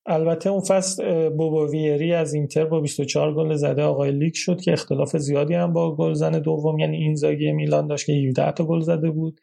البته 0.06 0.50
اون 0.50 0.62
فصل 0.62 1.30
بوبا 1.30 1.68
ویری 1.68 2.14
از 2.14 2.34
اینتر 2.34 2.66
با 2.66 2.80
24 2.80 3.34
گل 3.34 3.56
زده 3.56 3.84
آقای 3.84 4.12
لیگ 4.12 4.34
شد 4.34 4.62
که 4.62 4.74
اختلاف 4.74 5.18
زیادی 5.18 5.54
هم 5.54 5.74
با 5.74 5.96
گلزن 5.96 6.32
دوم 6.32 6.80
یعنی 6.80 6.98
اینزاگی 6.98 7.52
میلان 7.52 7.88
داشت 7.88 8.06
که 8.06 8.14
17 8.14 8.52
تا 8.52 8.66
گل 8.66 8.80
زده 8.80 9.10
بود. 9.10 9.42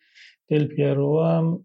دل 0.49 0.67
پیرو 0.67 1.23
هم 1.23 1.65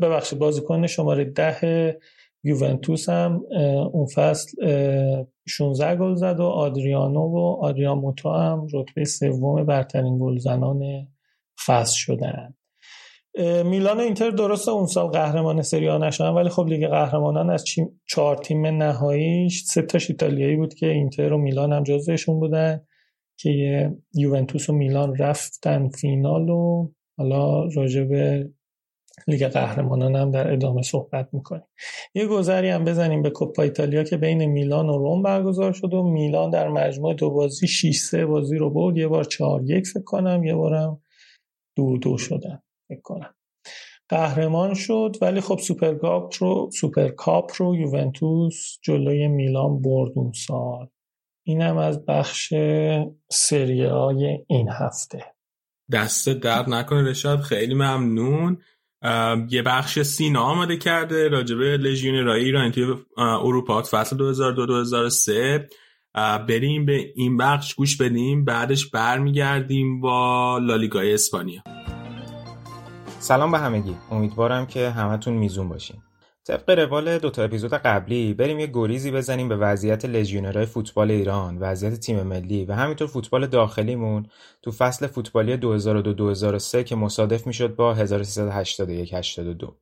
ببخشید 0.00 0.38
بازیکن 0.38 0.86
شماره 0.86 1.24
ده 1.24 1.98
یوونتوس 2.44 3.08
هم 3.08 3.42
اون 3.92 4.06
فصل 4.06 4.48
اه، 4.62 5.26
16 5.48 5.96
گل 5.96 6.14
زد 6.14 6.40
و 6.40 6.44
آدریانو 6.44 7.20
و 7.20 7.58
آدریان 7.62 8.14
هم 8.24 8.66
رتبه 8.74 9.04
سوم 9.04 9.64
برترین 9.64 10.18
گلزنان 10.18 10.82
فصل 11.66 11.96
شدن. 11.96 12.54
میلان 13.64 13.98
و 13.98 14.00
اینتر 14.00 14.30
درسته 14.30 14.70
اون 14.70 14.86
سال 14.86 15.06
قهرمان 15.06 15.62
سری 15.62 15.88
آ 15.88 15.98
نشدن 15.98 16.28
ولی 16.28 16.48
خب 16.48 16.66
لیگ 16.66 16.86
قهرمانان 16.86 17.50
از 17.50 17.64
چهار 18.06 18.36
تیم 18.36 18.66
نهاییش 18.66 19.64
سه 19.64 19.82
تاش 19.82 20.10
ایتالیایی 20.10 20.56
بود 20.56 20.74
که 20.74 20.86
اینتر 20.86 21.32
و 21.32 21.38
میلان 21.38 21.72
هم 21.72 21.82
جزوشون 21.82 22.40
بودن 22.40 22.80
که 23.38 23.90
یوونتوس 24.14 24.70
و 24.70 24.72
میلان 24.72 25.16
رفتن 25.16 25.88
فینال 25.88 26.48
و 26.48 26.90
حالا 27.18 27.64
راجع 27.64 28.04
به 28.04 28.50
لیگ 29.28 29.46
قهرمانان 29.46 30.16
هم 30.16 30.30
در 30.30 30.52
ادامه 30.52 30.82
صحبت 30.82 31.28
می‌کنیم. 31.32 31.66
یه 32.14 32.26
گذری 32.26 32.68
هم 32.68 32.84
بزنیم 32.84 33.22
به 33.22 33.30
کوپا 33.30 33.62
ایتالیا 33.62 34.04
که 34.04 34.16
بین 34.16 34.44
میلان 34.44 34.88
و 34.88 34.98
روم 34.98 35.22
برگزار 35.22 35.72
شد 35.72 35.94
و 35.94 36.02
میلان 36.02 36.50
در 36.50 36.68
مجموع 36.68 37.14
دو 37.14 37.30
بازی 37.30 37.66
6 37.66 37.98
3 37.98 38.26
بازی 38.26 38.56
رو 38.56 38.70
برد. 38.70 38.96
یه 38.96 39.08
بار 39.08 39.24
4 39.24 39.62
1 39.64 39.86
فکر 39.86 40.02
کنم 40.02 40.44
یه 40.44 40.54
بارم 40.54 41.02
دو 41.76 41.98
دو 41.98 42.18
شدن 42.18 42.62
فکر 42.88 43.00
کنم. 43.00 43.34
قهرمان 44.08 44.74
شد 44.74 45.16
ولی 45.20 45.40
خب 45.40 45.58
سوپرکاپ 45.58 46.34
رو 46.38 46.70
سوپرکاپ 46.80 47.50
رو 47.56 47.76
یوونتوس 47.76 48.78
جلوی 48.82 49.28
میلان 49.28 49.82
برد 49.82 50.12
اون 50.14 50.32
سال. 50.32 50.88
اینم 51.46 51.76
از 51.76 52.04
بخش 52.04 52.54
سریای 53.30 54.44
این 54.46 54.68
هفته. 54.68 55.35
دست 55.92 56.28
درد 56.28 56.70
نکنه 56.70 57.10
رشاد 57.10 57.40
خیلی 57.40 57.74
ممنون. 57.74 58.58
یه 59.50 59.62
بخش 59.62 60.02
سینا 60.02 60.42
آماده 60.42 60.76
کرده 60.76 61.28
راجبه 61.28 61.76
لژیونرهای 61.76 62.44
ایرانی 62.44 62.70
توی 62.70 62.84
اه، 63.16 63.44
اروپا. 63.44 63.82
فصل 63.82 64.34
2002-2003 65.64 65.70
بریم 66.48 66.86
به 66.86 67.12
این 67.16 67.36
بخش 67.36 67.74
گوش 67.74 67.96
بدیم 67.96 68.44
بعدش 68.44 68.86
برمیگردیم 68.86 70.00
با 70.00 70.58
لالیگای 70.58 71.14
اسپانیا. 71.14 71.62
سلام 73.18 73.52
به 73.52 73.58
همگی. 73.58 73.96
امیدوارم 74.10 74.66
که 74.66 74.90
همتون 74.90 75.34
میزون 75.34 75.68
باشین. 75.68 75.96
طبق 76.46 76.70
روال 76.70 77.18
دوتا 77.18 77.44
اپیزود 77.44 77.74
قبلی 77.74 78.34
بریم 78.34 78.58
یه 78.58 78.66
گریزی 78.66 79.10
بزنیم 79.10 79.48
به 79.48 79.56
وضعیت 79.56 80.04
لژیونرهای 80.04 80.66
فوتبال 80.66 81.10
ایران 81.10 81.58
وضعیت 81.58 82.00
تیم 82.00 82.22
ملی 82.22 82.64
و 82.64 82.72
همینطور 82.72 83.08
فوتبال 83.08 83.46
داخلیمون 83.46 84.26
تو 84.62 84.70
فصل 84.70 85.06
فوتبالی 85.06 85.80
2002-2003 86.60 86.84
که 86.84 86.96
مصادف 86.96 87.46
می‌شد 87.46 87.76
با 87.76 87.94
1381-82 87.94 89.72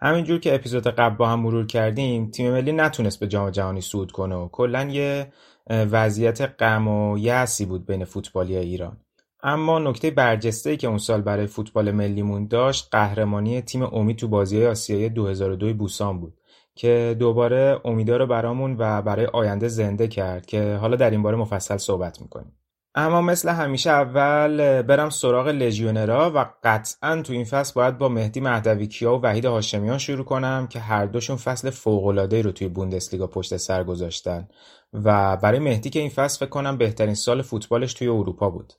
همینجور 0.00 0.40
که 0.40 0.54
اپیزود 0.54 0.86
قبل 0.86 1.16
با 1.16 1.28
هم 1.28 1.40
مرور 1.40 1.66
کردیم 1.66 2.30
تیم 2.30 2.52
ملی 2.52 2.72
نتونست 2.72 3.20
به 3.20 3.28
جام 3.28 3.50
جهانی 3.50 3.80
صعود 3.80 4.12
کنه 4.12 4.34
و 4.34 4.48
کلا 4.48 4.84
یه 4.84 5.32
وضعیت 5.70 6.40
غم 6.40 6.88
و 6.88 7.18
یأسی 7.18 7.66
بود 7.66 7.86
بین 7.86 8.04
فوتبالی 8.04 8.56
ایران. 8.56 8.96
اما 9.42 9.78
نکته 9.78 10.10
برجسته 10.10 10.70
ای 10.70 10.76
که 10.76 10.88
اون 10.88 10.98
سال 10.98 11.20
برای 11.22 11.46
فوتبال 11.46 11.90
ملیمون 11.90 12.46
داشت 12.46 12.88
قهرمانی 12.90 13.60
تیم 13.60 13.82
امید 13.82 14.16
تو 14.16 14.28
بازی 14.28 14.66
آسیایی 14.66 15.08
2002 15.08 15.74
بوسان 15.74 16.20
بود 16.20 16.34
که 16.74 17.16
دوباره 17.18 17.80
امیدا 17.84 18.16
رو 18.16 18.26
برامون 18.26 18.76
و 18.78 19.02
برای 19.02 19.26
آینده 19.26 19.68
زنده 19.68 20.08
کرد 20.08 20.46
که 20.46 20.78
حالا 20.80 20.96
در 20.96 21.10
این 21.10 21.22
باره 21.22 21.36
مفصل 21.36 21.76
صحبت 21.76 22.20
می‌کنیم. 22.20 22.52
اما 22.94 23.22
مثل 23.22 23.48
همیشه 23.48 23.90
اول 23.90 24.82
برم 24.82 25.10
سراغ 25.10 25.48
لژیونرا 25.48 26.32
و 26.34 26.46
قطعا 26.64 27.22
تو 27.22 27.32
این 27.32 27.44
فصل 27.44 27.72
باید 27.74 27.98
با 27.98 28.08
مهدی 28.08 28.40
مهدوی 28.40 28.86
کیا 28.86 29.16
و 29.16 29.20
وحید 29.20 29.44
هاشمیان 29.44 29.98
شروع 29.98 30.24
کنم 30.24 30.66
که 30.70 30.78
هر 30.78 31.06
دوشون 31.06 31.36
فصل 31.36 31.70
فوق‌العاده‌ای 31.70 32.42
رو 32.42 32.52
توی 32.52 32.68
بوندسلیگا 32.68 33.26
پشت 33.26 33.56
سر 33.56 33.84
گذاشتن 33.84 34.48
و 34.92 35.36
برای 35.36 35.58
مهدی 35.58 35.90
که 35.90 36.00
این 36.00 36.10
فصل 36.10 36.38
فکر 36.38 36.50
کنم 36.50 36.78
بهترین 36.78 37.14
سال 37.14 37.42
فوتبالش 37.42 37.94
توی 37.94 38.08
اروپا 38.08 38.50
بود. 38.50 38.72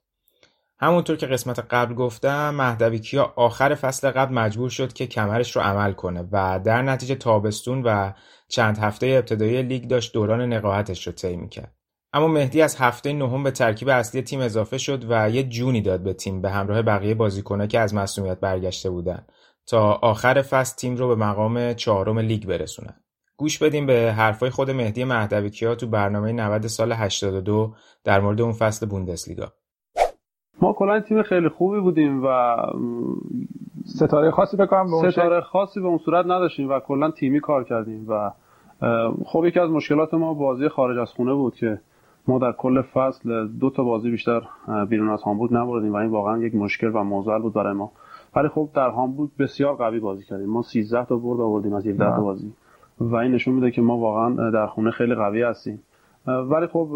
همونطور 0.80 1.16
که 1.16 1.28
قسمت 1.28 1.60
قبل 1.60 1.94
گفتم 1.94 2.56
مهدوی 2.56 3.00
کیا 3.00 3.34
آخر 3.36 3.76
فصل 3.76 4.12
قبل 4.12 4.34
مجبور 4.34 4.70
شد 4.70 4.94
که 4.94 5.08
کمرش 5.08 5.56
رو 5.56 5.62
عمل 5.62 5.94
کنه 5.94 6.28
و 6.32 6.60
در 6.64 6.82
نتیجه 6.82 7.16
تابستون 7.16 7.84
و 7.84 8.12
چند 8.48 8.78
هفته 8.78 9.08
ابتدایی 9.08 9.62
لیگ 9.62 9.88
داشت 9.88 10.14
دوران 10.14 10.54
نقاهتش 10.54 11.08
رو 11.08 11.14
طی 11.14 11.36
می‌کرد. 11.36 11.76
اما 12.14 12.28
مهدی 12.28 12.62
از 12.62 12.76
هفته 12.76 13.14
نهم 13.14 13.44
به 13.44 13.52
ترکیب 13.52 13.90
اصلی 13.90 14.22
تیم 14.22 14.40
اضافه 14.40 14.78
شد 14.78 15.06
و 15.10 15.30
یه 15.30 15.44
جونی 15.44 15.82
داد 15.82 16.04
به 16.04 16.14
تیم 16.14 16.42
به 16.42 16.50
همراه 16.50 16.82
بقیه 16.82 17.16
بازیکنها 17.16 17.68
که 17.68 17.80
از 17.80 17.94
مصونیت 17.94 18.40
برگشته 18.40 18.90
بودن. 18.90 19.26
تا 19.68 19.94
آخر 19.94 20.42
فصل 20.42 20.76
تیم 20.76 20.96
رو 20.96 21.08
به 21.08 21.16
مقام 21.16 21.74
چهارم 21.74 22.20
لیگ 22.20 22.46
برسونن. 22.46 23.04
گوش 23.38 23.58
بدیم 23.58 23.86
به 23.86 24.14
حرفای 24.18 24.50
خود 24.50 24.72
مهدی 24.72 25.04
مهدوی 25.04 25.50
کیا 25.50 25.76
تو 25.76 25.88
برنامه 25.88 26.32
90 26.32 26.68
سال 26.68 26.92
82 26.92 27.76
در 28.04 28.20
مورد 28.20 28.42
اون 28.42 28.54
فصل 28.54 28.86
بوندسلیگا. 28.86 29.54
ما 30.62 30.74
کلا 30.74 31.00
تیم 31.00 31.22
خیلی 31.22 31.50
خوبی 31.50 31.80
بودیم 31.80 32.24
و 32.26 32.56
ستاره 33.86 34.32
خاصی 34.32 34.58
فکر 34.58 34.66
کنم 34.66 34.86
به 34.86 34.94
اون 34.94 35.12
ستاره 35.12 35.42
خاصی 35.42 35.80
به 35.80 35.88
اون 35.88 35.98
صورت 35.98 36.26
نداشتیم 36.26 36.70
و 36.70 36.80
کلا 36.80 37.12
تیمی 37.12 37.40
کار 37.40 37.64
کردیم 37.64 38.06
و 38.10 38.32
خب 39.26 39.46
یکی 39.46 39.60
از 39.60 39.70
مشکلات 39.70 40.14
ما 40.14 40.34
بازی 40.34 40.68
خارج 40.68 40.98
از 40.98 41.12
خونه 41.12 41.34
بود 41.34 41.56
که 41.56 41.80
ما 42.28 42.40
در 42.40 42.52
کل 42.52 42.82
فصل 42.82 43.48
دو 43.48 43.70
تا 43.70 43.84
بازی 43.84 44.12
بیشتر 44.12 44.42
بیرون 44.90 45.10
از 45.10 45.22
هامبورگ 45.24 45.54
نبردیم 45.54 45.94
و 45.94 45.96
این 45.96 46.10
واقعا 46.10 46.38
یک 46.38 46.56
مشکل 46.56 46.92
و 46.94 47.04
موزل 47.04 47.40
بود 47.40 47.54
برای 47.54 47.74
ما. 47.74 47.92
ولی 48.36 48.48
خب 48.48 48.70
در 48.76 48.90
هامبورگ 48.90 49.30
بسیار 49.40 49.76
قوی 49.76 50.00
بازی 50.00 50.24
کردیم. 50.24 50.50
ما 50.50 50.62
13 50.62 51.06
تا 51.06 51.16
برد 51.16 51.40
آوردیم 51.40 51.74
از 51.74 51.88
17 51.88 52.16
تا 52.16 52.22
بازی 52.22 52.54
و 53.00 53.16
این 53.16 53.32
نشون 53.32 53.54
میده 53.54 53.72
که 53.72 53.82
ما 53.82 53.98
واقعا 53.98 54.50
در 54.52 54.68
خونه 54.68 54.92
خیلی 54.92 55.16
قوی 55.16 55.42
هستیم. 55.42 55.80
ولی 56.28 56.68
خب 56.68 56.90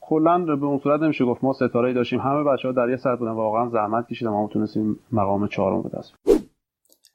کلا 0.00 0.38
به 0.38 0.66
اون 0.66 0.78
صورت 0.78 1.00
نمیشه 1.00 1.24
گفت. 1.24 1.44
ما 1.44 1.52
ستاره 1.52 1.92
داشتیم. 1.92 2.20
همه 2.20 2.44
بچه 2.44 2.68
ها 2.68 2.74
در 2.74 2.90
یه 2.90 2.96
سر 2.96 3.16
بودن 3.16 3.32
واقعا 3.32 3.68
زحمت 3.68 4.08
کشیدن. 4.08 4.30
ما 4.30 4.48
تونستیم 4.52 4.96
مقام 5.12 5.48
چهارم 5.48 5.82
به 5.82 5.88
دست 5.88 6.14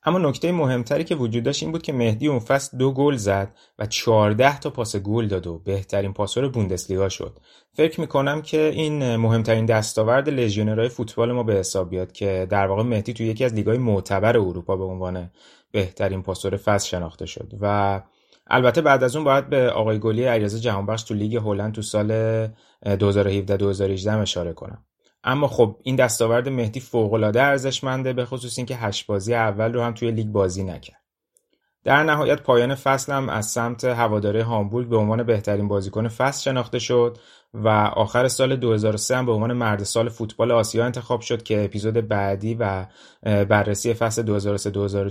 اما 0.05 0.19
نکته 0.19 0.51
مهمتری 0.51 1.03
که 1.03 1.15
وجود 1.15 1.43
داشت 1.43 1.63
این 1.63 1.71
بود 1.71 1.81
که 1.81 1.93
مهدی 1.93 2.27
اون 2.27 2.39
فصل 2.39 2.77
دو 2.77 2.91
گل 2.91 3.15
زد 3.15 3.55
و 3.79 3.85
14 3.85 4.59
تا 4.59 4.69
پاس 4.69 4.95
گل 4.95 5.27
داد 5.27 5.47
و 5.47 5.59
بهترین 5.59 6.13
پاسور 6.13 6.49
بوندسلیگا 6.49 7.09
شد. 7.09 7.39
فکر 7.73 8.01
می‌کنم 8.01 8.41
که 8.41 8.71
این 8.75 9.15
مهمترین 9.15 9.65
دستاورد 9.65 10.29
لژیونرهای 10.29 10.89
فوتبال 10.89 11.31
ما 11.31 11.43
به 11.43 11.53
حساب 11.53 11.89
بیاد 11.89 12.11
که 12.11 12.47
در 12.49 12.67
واقع 12.67 12.83
مهدی 12.83 13.13
توی 13.13 13.25
یکی 13.25 13.45
از 13.45 13.53
لیگ‌های 13.53 13.77
معتبر 13.77 14.37
اروپا 14.37 14.75
به 14.75 14.83
عنوان 14.83 15.29
بهترین 15.71 16.21
پاسور 16.21 16.57
فصل 16.57 16.87
شناخته 16.87 17.25
شد 17.25 17.51
و 17.61 18.01
البته 18.55 18.81
بعد 18.81 19.03
از 19.03 19.15
اون 19.15 19.25
باید 19.25 19.49
به 19.49 19.69
آقای 19.69 19.99
گلی 19.99 20.23
علیرضا 20.23 20.57
جهانبخش 20.57 21.03
تو 21.03 21.13
لیگ 21.13 21.35
هلند 21.35 21.73
تو 21.73 21.81
سال 21.81 22.07
2017 22.99 23.57
2018 23.57 24.17
اشاره 24.17 24.53
کنم. 24.53 24.85
اما 25.23 25.47
خب 25.47 25.75
این 25.83 25.95
دستاورد 25.95 26.49
مهدی 26.49 26.79
فوق‌العاده 26.79 27.43
ارزشمنده 27.43 28.13
به 28.13 28.25
خصوص 28.25 28.57
اینکه 28.57 28.75
هشت 28.75 29.07
بازی 29.07 29.33
اول 29.33 29.73
رو 29.73 29.81
هم 29.81 29.93
توی 29.93 30.11
لیگ 30.11 30.27
بازی 30.27 30.63
نکرد. 30.63 31.01
در 31.83 32.03
نهایت 32.03 32.41
پایان 32.41 32.75
فصل 32.75 33.13
هم 33.13 33.29
از 33.29 33.45
سمت 33.45 33.83
هواداره 33.83 34.43
هامبورگ 34.43 34.89
به 34.89 34.97
عنوان 34.97 35.23
بهترین 35.23 35.67
بازیکن 35.67 36.07
فصل 36.07 36.41
شناخته 36.41 36.79
شد 36.79 37.17
و 37.53 37.67
آخر 37.95 38.27
سال 38.27 38.55
2003 38.55 39.17
هم 39.17 39.25
به 39.25 39.31
عنوان 39.31 39.53
مرد 39.53 39.83
سال 39.83 40.09
فوتبال 40.09 40.51
آسیا 40.51 40.85
انتخاب 40.85 41.21
شد 41.21 41.43
که 41.43 41.65
اپیزود 41.65 41.93
بعدی 41.93 42.55
و 42.59 42.85
بررسی 43.23 43.93
فصل 43.93 44.39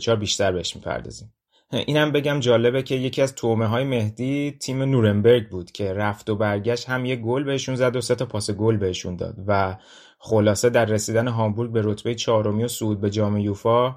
2003-2004 0.00 0.08
بیشتر 0.08 0.52
بهش 0.52 0.76
می‌پردازیم. 0.76 1.32
اینم 1.72 2.12
بگم 2.12 2.40
جالبه 2.40 2.82
که 2.82 2.94
یکی 2.94 3.22
از 3.22 3.34
تومه 3.34 3.66
های 3.66 3.84
مهدی 3.84 4.50
تیم 4.60 4.82
نورنبرگ 4.82 5.48
بود 5.48 5.70
که 5.70 5.92
رفت 5.92 6.30
و 6.30 6.36
برگشت 6.36 6.88
هم 6.88 7.04
یه 7.04 7.16
گل 7.16 7.44
بهشون 7.44 7.74
زد 7.74 7.96
و 7.96 8.00
سه 8.00 8.14
تا 8.14 8.26
پاس 8.26 8.50
گل 8.50 8.76
بهشون 8.76 9.16
داد 9.16 9.34
و 9.46 9.76
خلاصه 10.18 10.70
در 10.70 10.84
رسیدن 10.84 11.28
هامبورگ 11.28 11.72
به 11.72 11.80
رتبه 11.84 12.14
چهارمی 12.14 12.64
و 12.64 12.68
صعود 12.68 13.00
به 13.00 13.10
جام 13.10 13.36
یوفا 13.36 13.94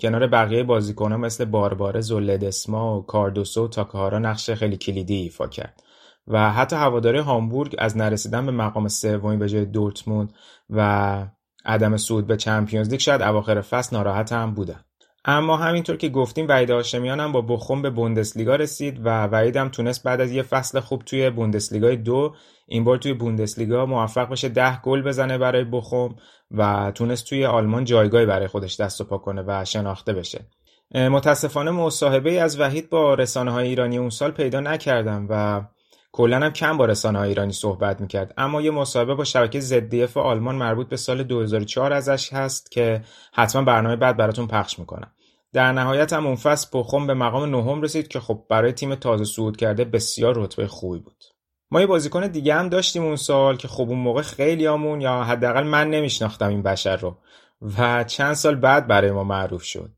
کنار 0.00 0.26
بقیه 0.26 0.62
بازیکن‌ها 0.62 1.18
مثل 1.18 1.44
بارباره 1.44 2.00
زولدسما 2.00 2.98
و 2.98 3.06
کاردوسو 3.06 3.64
و 3.64 3.68
تاکاهارا 3.68 4.18
نقش 4.18 4.50
خیلی 4.50 4.76
کلیدی 4.76 5.14
ایفا 5.14 5.46
کرد 5.46 5.82
و 6.26 6.52
حتی 6.52 6.76
هواداره 6.76 7.22
هامبورگ 7.22 7.74
از 7.78 7.96
نرسیدن 7.96 8.46
به 8.46 8.52
مقام 8.52 8.88
سومی 8.88 9.36
به 9.36 9.48
جای 9.48 9.64
دورتموند 9.64 10.32
و 10.70 11.26
عدم 11.64 11.96
صعود 11.96 12.26
به 12.26 12.36
چمپیونز 12.36 12.88
لیگ 12.88 13.00
شاید 13.00 13.22
اواخر 13.22 13.60
فصل 13.60 13.96
ناراحت 13.96 14.32
هم 14.32 14.54
بودن. 14.54 14.80
اما 15.24 15.56
همینطور 15.56 15.96
که 15.96 16.08
گفتیم 16.08 16.46
وحید 16.48 16.70
هاشمیان 16.70 17.20
هم 17.20 17.32
با 17.32 17.40
بخوم 17.40 17.82
به 17.82 17.90
بوندسلیگا 17.90 18.56
رسید 18.56 19.06
و 19.06 19.26
وحید 19.26 19.56
هم 19.56 19.68
تونست 19.68 20.02
بعد 20.02 20.20
از 20.20 20.32
یه 20.32 20.42
فصل 20.42 20.80
خوب 20.80 21.02
توی 21.02 21.30
بوندسلیگای 21.30 21.96
دو 21.96 22.34
این 22.66 22.84
بار 22.84 22.98
توی 22.98 23.14
بوندسلیگا 23.14 23.86
موفق 23.86 24.28
بشه 24.28 24.48
ده 24.48 24.80
گل 24.80 25.02
بزنه 25.02 25.38
برای 25.38 25.64
بخوم 25.64 26.16
و 26.50 26.92
تونست 26.94 27.26
توی 27.26 27.44
آلمان 27.44 27.84
جایگاهی 27.84 28.26
برای 28.26 28.46
خودش 28.46 28.80
دست 28.80 29.00
و 29.00 29.04
پا 29.04 29.18
کنه 29.18 29.44
و 29.46 29.64
شناخته 29.64 30.12
بشه. 30.12 30.44
متاسفانه 30.94 31.70
مصاحبه 31.70 32.40
از 32.40 32.60
وحید 32.60 32.90
با 32.90 33.14
رسانه 33.14 33.50
های 33.50 33.68
ایرانی 33.68 33.98
اون 33.98 34.10
سال 34.10 34.30
پیدا 34.30 34.60
نکردم 34.60 35.26
و 35.30 35.62
کلا 36.12 36.36
هم 36.36 36.50
کم 36.50 36.76
با 36.76 36.84
رسانه 36.84 37.18
های 37.18 37.28
ایرانی 37.28 37.52
صحبت 37.52 38.00
می‌کرد. 38.00 38.34
اما 38.36 38.62
یه 38.62 38.70
مصاحبه 38.70 39.14
با 39.14 39.24
شبکه 39.24 39.60
ZDF 39.60 40.16
آلمان 40.16 40.54
مربوط 40.54 40.88
به 40.88 40.96
سال 40.96 41.22
2004 41.22 41.92
ازش 41.92 42.32
هست 42.32 42.70
که 42.70 43.02
حتما 43.32 43.62
برنامه 43.62 43.96
بعد 43.96 44.16
براتون 44.16 44.46
پخش 44.46 44.78
می‌کنم 44.78 45.12
در 45.52 45.72
نهایت 45.72 46.12
هم 46.12 46.26
اون 46.26 46.36
فصل 46.36 46.68
پخم 46.72 47.06
به 47.06 47.14
مقام 47.14 47.56
نهم 47.56 47.82
رسید 47.82 48.08
که 48.08 48.20
خب 48.20 48.44
برای 48.48 48.72
تیم 48.72 48.94
تازه 48.94 49.24
صعود 49.24 49.56
کرده 49.56 49.84
بسیار 49.84 50.34
رتبه 50.38 50.66
خوبی 50.66 50.98
بود. 50.98 51.24
ما 51.70 51.80
یه 51.80 51.86
بازیکن 51.86 52.26
دیگه 52.26 52.54
هم 52.54 52.68
داشتیم 52.68 53.04
اون 53.04 53.16
سال 53.16 53.56
که 53.56 53.68
خب 53.68 53.88
اون 53.88 53.98
موقع 53.98 54.22
خیلی 54.22 54.66
آمون 54.66 55.00
یا 55.00 55.22
حداقل 55.22 55.62
من 55.62 55.90
نمیشناختم 55.90 56.48
این 56.48 56.62
بشر 56.62 56.96
رو 56.96 57.16
و 57.78 58.04
چند 58.04 58.34
سال 58.34 58.54
بعد 58.54 58.86
برای 58.86 59.10
ما 59.10 59.24
معروف 59.24 59.62
شد. 59.62 59.90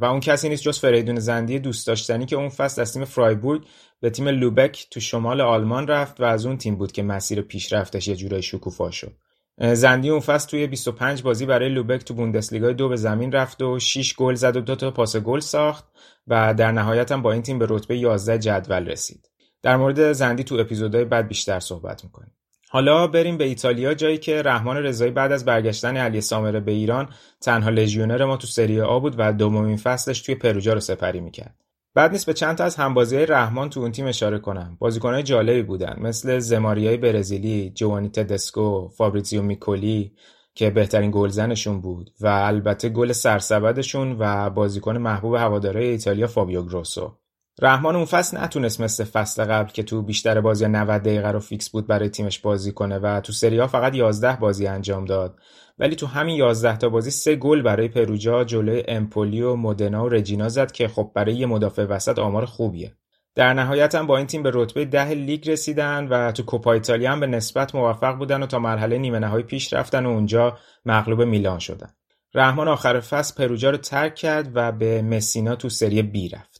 و 0.00 0.04
اون 0.04 0.20
کسی 0.20 0.48
نیست 0.48 0.62
جز 0.62 0.80
فریدون 0.80 1.18
زندی 1.18 1.58
دوست 1.58 1.86
داشتنی 1.86 2.26
که 2.26 2.36
اون 2.36 2.48
فصل 2.48 2.80
از 2.80 2.92
تیم 2.92 3.04
فرایبورگ 3.04 3.64
به 4.00 4.10
تیم 4.10 4.28
لوبک 4.28 4.86
تو 4.90 5.00
شمال 5.00 5.40
آلمان 5.40 5.86
رفت 5.86 6.20
و 6.20 6.24
از 6.24 6.46
اون 6.46 6.58
تیم 6.58 6.76
بود 6.76 6.92
که 6.92 7.02
مسیر 7.02 7.40
پیشرفتش 7.40 8.08
یه 8.08 8.16
جورای 8.16 8.42
شکوفا 8.42 8.90
شد 8.90 9.12
زندی 9.58 10.10
اون 10.10 10.20
فصل 10.20 10.48
توی 10.48 10.66
25 10.66 11.22
بازی 11.22 11.46
برای 11.46 11.68
لوبک 11.68 12.04
تو 12.04 12.14
بوندسلیگا 12.14 12.72
دو 12.72 12.88
به 12.88 12.96
زمین 12.96 13.32
رفت 13.32 13.62
و 13.62 13.78
6 13.78 14.14
گل 14.14 14.34
زد 14.34 14.56
و 14.56 14.60
دو 14.60 14.74
تا 14.74 14.90
پاس 14.90 15.16
گل 15.16 15.40
ساخت 15.40 15.84
و 16.26 16.54
در 16.54 16.72
نهایت 16.72 17.12
هم 17.12 17.22
با 17.22 17.32
این 17.32 17.42
تیم 17.42 17.58
به 17.58 17.66
رتبه 17.68 17.98
11 17.98 18.38
جدول 18.38 18.86
رسید. 18.86 19.30
در 19.62 19.76
مورد 19.76 20.12
زندی 20.12 20.44
تو 20.44 20.54
اپیزودهای 20.54 21.04
بعد 21.04 21.28
بیشتر 21.28 21.60
صحبت 21.60 22.04
می‌کنیم. 22.04 22.32
حالا 22.68 23.06
بریم 23.06 23.36
به 23.36 23.44
ایتالیا 23.44 23.94
جایی 23.94 24.18
که 24.18 24.42
رحمان 24.42 24.76
رضایی 24.76 25.10
بعد 25.10 25.32
از 25.32 25.44
برگشتن 25.44 25.96
علی 25.96 26.20
سامره 26.20 26.60
به 26.60 26.72
ایران 26.72 27.08
تنها 27.40 27.70
لژیونر 27.70 28.24
ما 28.24 28.36
تو 28.36 28.46
سری 28.46 28.80
آ 28.80 28.98
بود 28.98 29.14
و 29.18 29.32
دومین 29.32 29.76
فصلش 29.76 30.20
توی 30.20 30.34
پروجا 30.34 30.72
رو 30.72 30.80
سپری 30.80 31.20
می‌کرد. 31.20 31.65
بعد 31.96 32.12
نیست 32.12 32.26
به 32.26 32.32
چند 32.32 32.56
تا 32.56 32.64
از 32.64 32.76
همبازی 32.76 33.16
رحمان 33.16 33.70
تو 33.70 33.80
اون 33.80 33.92
تیم 33.92 34.06
اشاره 34.06 34.38
کنم. 34.38 34.76
بازیکنهای 34.80 35.22
جالبی 35.22 35.62
بودن 35.62 35.96
مثل 36.00 36.38
زماریای 36.38 36.96
برزیلی، 36.96 37.70
جوانی 37.74 38.08
تدسکو، 38.08 38.88
فابریزیو 38.88 39.42
میکولی 39.42 40.12
که 40.54 40.70
بهترین 40.70 41.10
گلزنشون 41.10 41.80
بود 41.80 42.10
و 42.20 42.26
البته 42.26 42.88
گل 42.88 43.12
سرسبدشون 43.12 44.16
و 44.18 44.50
بازیکن 44.50 44.98
محبوب 44.98 45.34
هوادارهای 45.34 45.86
ایتالیا 45.86 46.26
فابیو 46.26 46.62
گروسو. 46.62 47.18
رحمان 47.62 47.96
اون 47.96 48.04
فصل 48.04 48.38
نتونست 48.38 48.80
مثل 48.80 49.04
فصل 49.04 49.44
قبل 49.44 49.70
که 49.72 49.82
تو 49.82 50.02
بیشتر 50.02 50.40
بازی 50.40 50.66
90 50.68 51.02
دقیقه 51.02 51.30
رو 51.30 51.40
فیکس 51.40 51.70
بود 51.70 51.86
برای 51.86 52.08
تیمش 52.08 52.38
بازی 52.38 52.72
کنه 52.72 52.98
و 52.98 53.20
تو 53.20 53.32
سری 53.32 53.58
آ 53.58 53.66
فقط 53.66 53.94
11 53.94 54.36
بازی 54.36 54.66
انجام 54.66 55.04
داد 55.04 55.38
ولی 55.78 55.96
تو 55.96 56.06
همین 56.06 56.36
11 56.36 56.76
تا 56.76 56.88
بازی 56.88 57.10
سه 57.10 57.36
گل 57.36 57.62
برای 57.62 57.88
پروجا 57.88 58.44
جلوی 58.44 58.84
امپولی 58.88 59.42
و 59.42 59.54
مودنا 59.54 60.04
و 60.04 60.08
رجینا 60.08 60.48
زد 60.48 60.72
که 60.72 60.88
خب 60.88 61.10
برای 61.14 61.34
یه 61.34 61.46
مدافع 61.46 61.84
وسط 61.84 62.18
آمار 62.18 62.44
خوبیه 62.44 62.92
در 63.34 63.54
نهایت 63.54 63.94
هم 63.94 64.06
با 64.06 64.16
این 64.16 64.26
تیم 64.26 64.42
به 64.42 64.50
رتبه 64.54 64.84
ده 64.84 65.10
لیگ 65.10 65.50
رسیدن 65.50 66.08
و 66.08 66.32
تو 66.32 66.42
کوپا 66.42 66.72
ایتالیا 66.72 67.12
هم 67.12 67.20
به 67.20 67.26
نسبت 67.26 67.74
موفق 67.74 68.14
بودن 68.14 68.42
و 68.42 68.46
تا 68.46 68.58
مرحله 68.58 68.98
نیمه 68.98 69.18
نهایی 69.18 69.44
پیش 69.44 69.72
رفتن 69.72 70.06
و 70.06 70.08
اونجا 70.08 70.58
مغلوب 70.84 71.22
میلان 71.22 71.58
شدن 71.58 71.90
رحمان 72.34 72.68
آخر 72.68 73.00
فصل 73.00 73.34
پروجا 73.34 73.70
رو 73.70 73.76
ترک 73.76 74.14
کرد 74.14 74.50
و 74.54 74.72
به 74.72 75.02
مسینا 75.02 75.56
تو 75.56 75.68
سری 75.68 76.02
بی 76.02 76.28
رفت. 76.28 76.55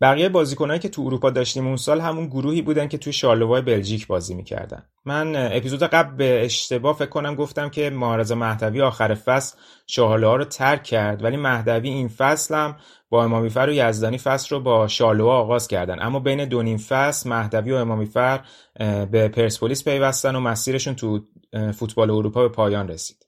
بقیه 0.00 0.28
بازیکنایی 0.28 0.80
که 0.80 0.88
تو 0.88 1.02
اروپا 1.02 1.30
داشتیم 1.30 1.66
اون 1.66 1.76
سال 1.76 2.00
همون 2.00 2.26
گروهی 2.26 2.62
بودن 2.62 2.88
که 2.88 2.98
تو 2.98 3.12
شارلوای 3.12 3.62
بلژیک 3.62 4.06
بازی 4.06 4.34
می‌کردن. 4.34 4.82
من 5.04 5.52
اپیزود 5.56 5.82
قبل 5.82 6.16
به 6.16 6.44
اشتباه 6.44 6.96
فکر 6.96 7.08
کنم 7.08 7.34
گفتم 7.34 7.68
که 7.68 7.90
معارض 7.90 8.32
مهدوی 8.32 8.82
آخر 8.82 9.14
فصل 9.14 9.56
شارلوها 9.86 10.36
رو 10.36 10.44
ترک 10.44 10.82
کرد 10.82 11.24
ولی 11.24 11.36
مهدوی 11.36 11.88
این 11.88 12.08
فصل 12.08 12.54
هم 12.54 12.76
با 13.10 13.24
امامیفر 13.24 13.66
و 13.68 13.72
یزدانی 13.72 14.18
فصل 14.18 14.54
رو 14.54 14.62
با 14.62 14.88
شارلوها 14.88 15.38
آغاز 15.38 15.68
کردن 15.68 16.02
اما 16.02 16.20
بین 16.20 16.44
دو 16.44 16.62
نیم 16.62 16.78
فصل 16.78 17.30
مهدوی 17.30 17.72
و 17.72 17.76
امامیفر 17.76 18.40
به 19.10 19.28
پرسپولیس 19.28 19.84
پیوستن 19.84 20.36
و 20.36 20.40
مسیرشون 20.40 20.94
تو 20.94 21.20
فوتبال 21.74 22.10
اروپا 22.10 22.42
به 22.42 22.48
پایان 22.48 22.88
رسید. 22.88 23.26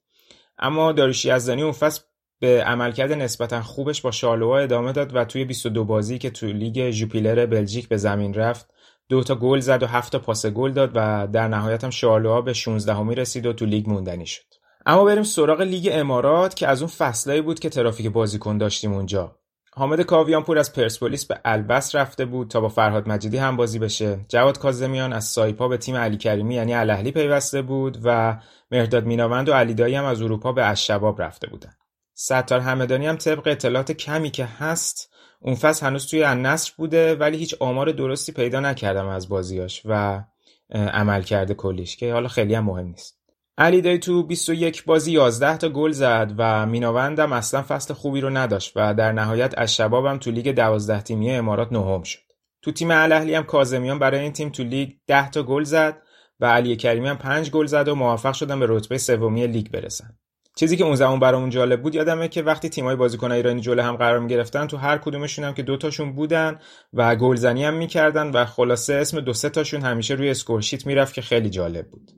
اما 0.58 0.92
داریوش 0.92 1.24
یزدانی 1.24 1.62
اون 1.62 1.72
فصل 1.72 2.00
به 2.40 2.64
عملکرد 2.64 3.12
نسبتا 3.12 3.62
خوبش 3.62 4.02
با 4.02 4.10
شارلوها 4.10 4.58
ادامه 4.58 4.92
داد 4.92 5.16
و 5.16 5.24
توی 5.24 5.44
22 5.44 5.84
بازی 5.84 6.18
که 6.18 6.30
توی 6.30 6.52
لیگ 6.52 6.90
ژوپیلر 6.90 7.46
بلژیک 7.46 7.88
به 7.88 7.96
زمین 7.96 8.34
رفت 8.34 8.70
دو 9.08 9.22
تا 9.22 9.34
گل 9.34 9.60
زد 9.60 9.82
و 9.82 9.86
هفت 9.86 10.12
تا 10.12 10.18
پاس 10.18 10.46
گل 10.46 10.72
داد 10.72 10.90
و 10.94 11.28
در 11.32 11.48
نهایت 11.48 11.84
هم 11.84 11.90
شارلوها 11.90 12.40
به 12.40 12.52
16 12.52 12.94
همی 12.94 13.14
رسید 13.14 13.46
و 13.46 13.52
تو 13.52 13.66
لیگ 13.66 13.88
موندنی 13.88 14.26
شد. 14.26 14.42
اما 14.86 15.04
بریم 15.04 15.22
سراغ 15.22 15.60
لیگ 15.60 15.88
امارات 15.92 16.56
که 16.56 16.68
از 16.68 16.82
اون 16.82 16.88
فصلایی 16.88 17.40
بود 17.40 17.60
که 17.60 17.68
ترافیک 17.68 18.06
بازیکن 18.06 18.58
داشتیم 18.58 18.92
اونجا. 18.92 19.36
حامد 19.72 20.00
کاویانپور 20.00 20.58
از 20.58 20.72
پرسپولیس 20.72 21.24
به 21.24 21.40
الوصل 21.44 21.94
رفته 21.94 22.24
بود 22.24 22.48
تا 22.48 22.60
با 22.60 22.68
فرهاد 22.68 23.08
مجیدی 23.08 23.36
هم 23.36 23.56
بازی 23.56 23.78
بشه. 23.78 24.20
جواد 24.28 24.58
کاظمیان 24.58 25.12
از 25.12 25.24
سایپا 25.24 25.68
به 25.68 25.76
تیم 25.76 25.96
علی 25.96 26.16
کریمی 26.16 26.54
یعنی 26.54 26.74
الاهلی 26.74 27.12
پیوسته 27.12 27.62
بود 27.62 27.98
و 28.04 28.40
مهرداد 28.70 29.06
میناوند 29.06 29.48
و 29.48 29.52
علیدایی 29.52 29.94
هم 29.94 30.04
از 30.04 30.22
اروپا 30.22 30.52
به 30.52 30.68
الشباب 30.68 31.22
رفته 31.22 31.46
بودن. 31.46 31.72
ستار 32.22 32.60
همدانی 32.60 33.06
هم 33.06 33.16
طبق 33.16 33.46
اطلاعات 33.46 33.92
کمی 33.92 34.30
که 34.30 34.44
هست 34.44 35.10
اون 35.40 35.54
فصل 35.54 35.86
هنوز 35.86 36.06
توی 36.06 36.22
النصر 36.22 36.72
بوده 36.76 37.14
ولی 37.14 37.36
هیچ 37.36 37.54
آمار 37.60 37.92
درستی 37.92 38.32
پیدا 38.32 38.60
نکردم 38.60 39.06
از 39.06 39.28
بازیاش 39.28 39.82
و 39.84 40.22
عمل 40.70 41.22
کرده 41.22 41.54
کلیش 41.54 41.96
که 41.96 42.12
حالا 42.12 42.28
خیلی 42.28 42.54
هم 42.54 42.64
مهم 42.64 42.86
نیست 42.86 43.18
علی 43.58 43.80
دایی 43.80 43.98
تو 43.98 44.22
21 44.22 44.84
بازی 44.84 45.12
11 45.12 45.56
تا 45.56 45.68
گل 45.68 45.90
زد 45.90 46.32
و 46.38 46.66
میناوندم 46.66 47.32
اصلا 47.32 47.62
فصل 47.68 47.94
خوبی 47.94 48.20
رو 48.20 48.30
نداشت 48.30 48.72
و 48.76 48.94
در 48.94 49.12
نهایت 49.12 49.54
از 49.56 49.74
شبابم 49.74 50.18
تو 50.18 50.30
لیگ 50.30 50.50
12 50.50 51.00
تیمی 51.00 51.30
امارات 51.30 51.72
نهم 51.72 52.02
شد. 52.02 52.20
تو 52.62 52.72
تیم 52.72 52.90
الاهلی 52.90 53.34
هم 53.34 53.44
کاظمیان 53.44 53.98
برای 53.98 54.20
این 54.20 54.32
تیم 54.32 54.48
تو 54.48 54.62
لیگ 54.62 54.90
10 55.06 55.30
تا 55.30 55.42
گل 55.42 55.64
زد 55.64 56.02
و 56.40 56.46
علی 56.46 56.76
کریمی 56.76 57.08
هم 57.08 57.18
5 57.18 57.50
گل 57.50 57.66
زد 57.66 57.88
و 57.88 57.94
موفق 57.94 58.32
شدن 58.32 58.60
به 58.60 58.66
رتبه 58.68 58.98
سومی 58.98 59.46
لیگ 59.46 59.70
برسن. 59.70 60.18
چیزی 60.60 60.76
که 60.76 60.84
اون 60.84 60.94
زمان 60.94 61.20
برامون 61.20 61.50
جالب 61.50 61.82
بود 61.82 61.94
یادمه 61.94 62.28
که 62.28 62.42
وقتی 62.42 62.68
تیمای 62.68 62.96
بازیکن 62.96 63.32
ایرانی 63.32 63.60
جلو 63.60 63.82
هم 63.82 63.96
قرار 63.96 64.18
می‌گرفتن 64.18 64.66
تو 64.66 64.76
هر 64.76 64.98
کدومشون 64.98 65.44
هم 65.44 65.54
که 65.54 65.62
دو 65.62 65.76
تاشون 65.76 66.12
بودن 66.12 66.58
و 66.92 67.16
گلزنی 67.16 67.64
هم 67.64 67.74
می‌کردن 67.74 68.30
و 68.30 68.44
خلاصه 68.44 68.94
اسم 68.94 69.20
دو 69.20 69.32
سه 69.32 69.48
تاشون 69.48 69.80
همیشه 69.80 70.14
روی 70.14 70.30
scoresheet 70.30 70.86
می‌رفت 70.86 71.14
که 71.14 71.22
خیلی 71.22 71.50
جالب 71.50 71.90
بود. 71.90 72.10